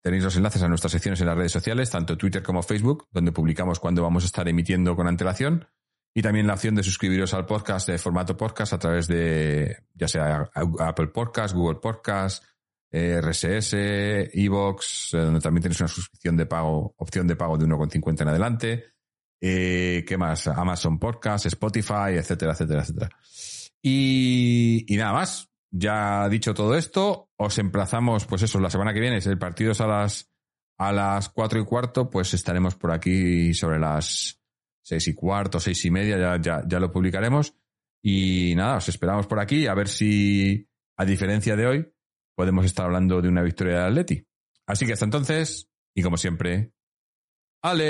tenéis 0.00 0.24
los 0.24 0.34
enlaces 0.34 0.62
a 0.62 0.68
nuestras 0.68 0.92
secciones 0.92 1.20
en 1.20 1.26
las 1.26 1.36
redes 1.36 1.52
sociales, 1.52 1.90
tanto 1.90 2.16
Twitter 2.16 2.42
como 2.42 2.62
Facebook, 2.62 3.06
donde 3.10 3.30
publicamos 3.30 3.80
cuando 3.80 4.02
vamos 4.02 4.22
a 4.22 4.28
estar 4.28 4.48
emitiendo 4.48 4.96
con 4.96 5.08
antelación. 5.08 5.68
Y 6.14 6.22
también 6.22 6.46
la 6.46 6.54
opción 6.54 6.74
de 6.74 6.82
suscribiros 6.82 7.34
al 7.34 7.44
podcast 7.44 7.86
de 7.86 7.98
formato 7.98 8.34
podcast 8.34 8.72
a 8.72 8.78
través 8.78 9.06
de 9.08 9.76
ya 9.92 10.08
sea 10.08 10.50
Apple 10.54 11.08
Podcast, 11.08 11.54
Google 11.54 11.80
Podcast, 11.80 12.42
RSS, 12.90 13.74
Evox, 14.32 15.14
eh, 15.14 15.18
donde 15.18 15.40
también 15.40 15.62
tenéis 15.62 15.80
una 15.80 15.88
suscripción 15.88 16.36
de 16.36 16.46
pago, 16.46 16.94
opción 16.96 17.26
de 17.26 17.36
pago 17.36 17.58
de 17.58 17.66
1,50 17.66 18.22
en 18.22 18.28
adelante. 18.28 18.84
¿Qué 19.40 20.16
más? 20.18 20.48
Amazon 20.48 20.98
Podcast, 20.98 21.46
Spotify, 21.46 22.16
etcétera, 22.16 22.52
etcétera, 22.52 22.82
etcétera. 22.82 23.10
Y, 23.82 24.84
nada 24.90 25.12
más. 25.12 25.48
Ya 25.70 26.26
dicho 26.30 26.54
todo 26.54 26.74
esto, 26.76 27.28
os 27.36 27.58
emplazamos, 27.58 28.24
pues 28.24 28.40
eso, 28.40 28.58
la 28.58 28.70
semana 28.70 28.94
que 28.94 29.00
viene, 29.00 29.18
el 29.18 29.38
partido 29.38 29.72
es 29.72 29.80
a 29.82 29.86
las, 29.86 30.30
a 30.78 30.92
las 30.92 31.28
cuatro 31.28 31.60
y 31.60 31.64
cuarto, 31.66 32.08
pues 32.08 32.32
estaremos 32.32 32.74
por 32.74 32.90
aquí 32.90 33.52
sobre 33.52 33.78
las 33.78 34.40
seis 34.82 35.08
y 35.08 35.14
cuarto, 35.14 35.60
seis 35.60 35.84
y 35.84 35.90
media, 35.90 36.16
ya, 36.16 36.40
ya, 36.40 36.62
ya 36.66 36.80
lo 36.80 36.90
publicaremos. 36.90 37.54
Y 38.02 38.54
nada, 38.56 38.76
os 38.76 38.88
esperamos 38.88 39.26
por 39.26 39.40
aquí 39.40 39.66
a 39.66 39.74
ver 39.74 39.88
si, 39.88 40.66
a 40.96 41.04
diferencia 41.04 41.54
de 41.54 41.66
hoy, 41.66 41.92
podemos 42.38 42.64
estar 42.64 42.86
hablando 42.86 43.20
de 43.20 43.28
una 43.28 43.42
victoria 43.42 43.78
de 43.80 43.84
Atleti. 43.86 44.24
Así 44.64 44.86
que 44.86 44.92
hasta 44.92 45.04
entonces, 45.04 45.68
y 45.92 46.04
como 46.04 46.16
siempre, 46.16 46.70
Aleti. 47.64 47.82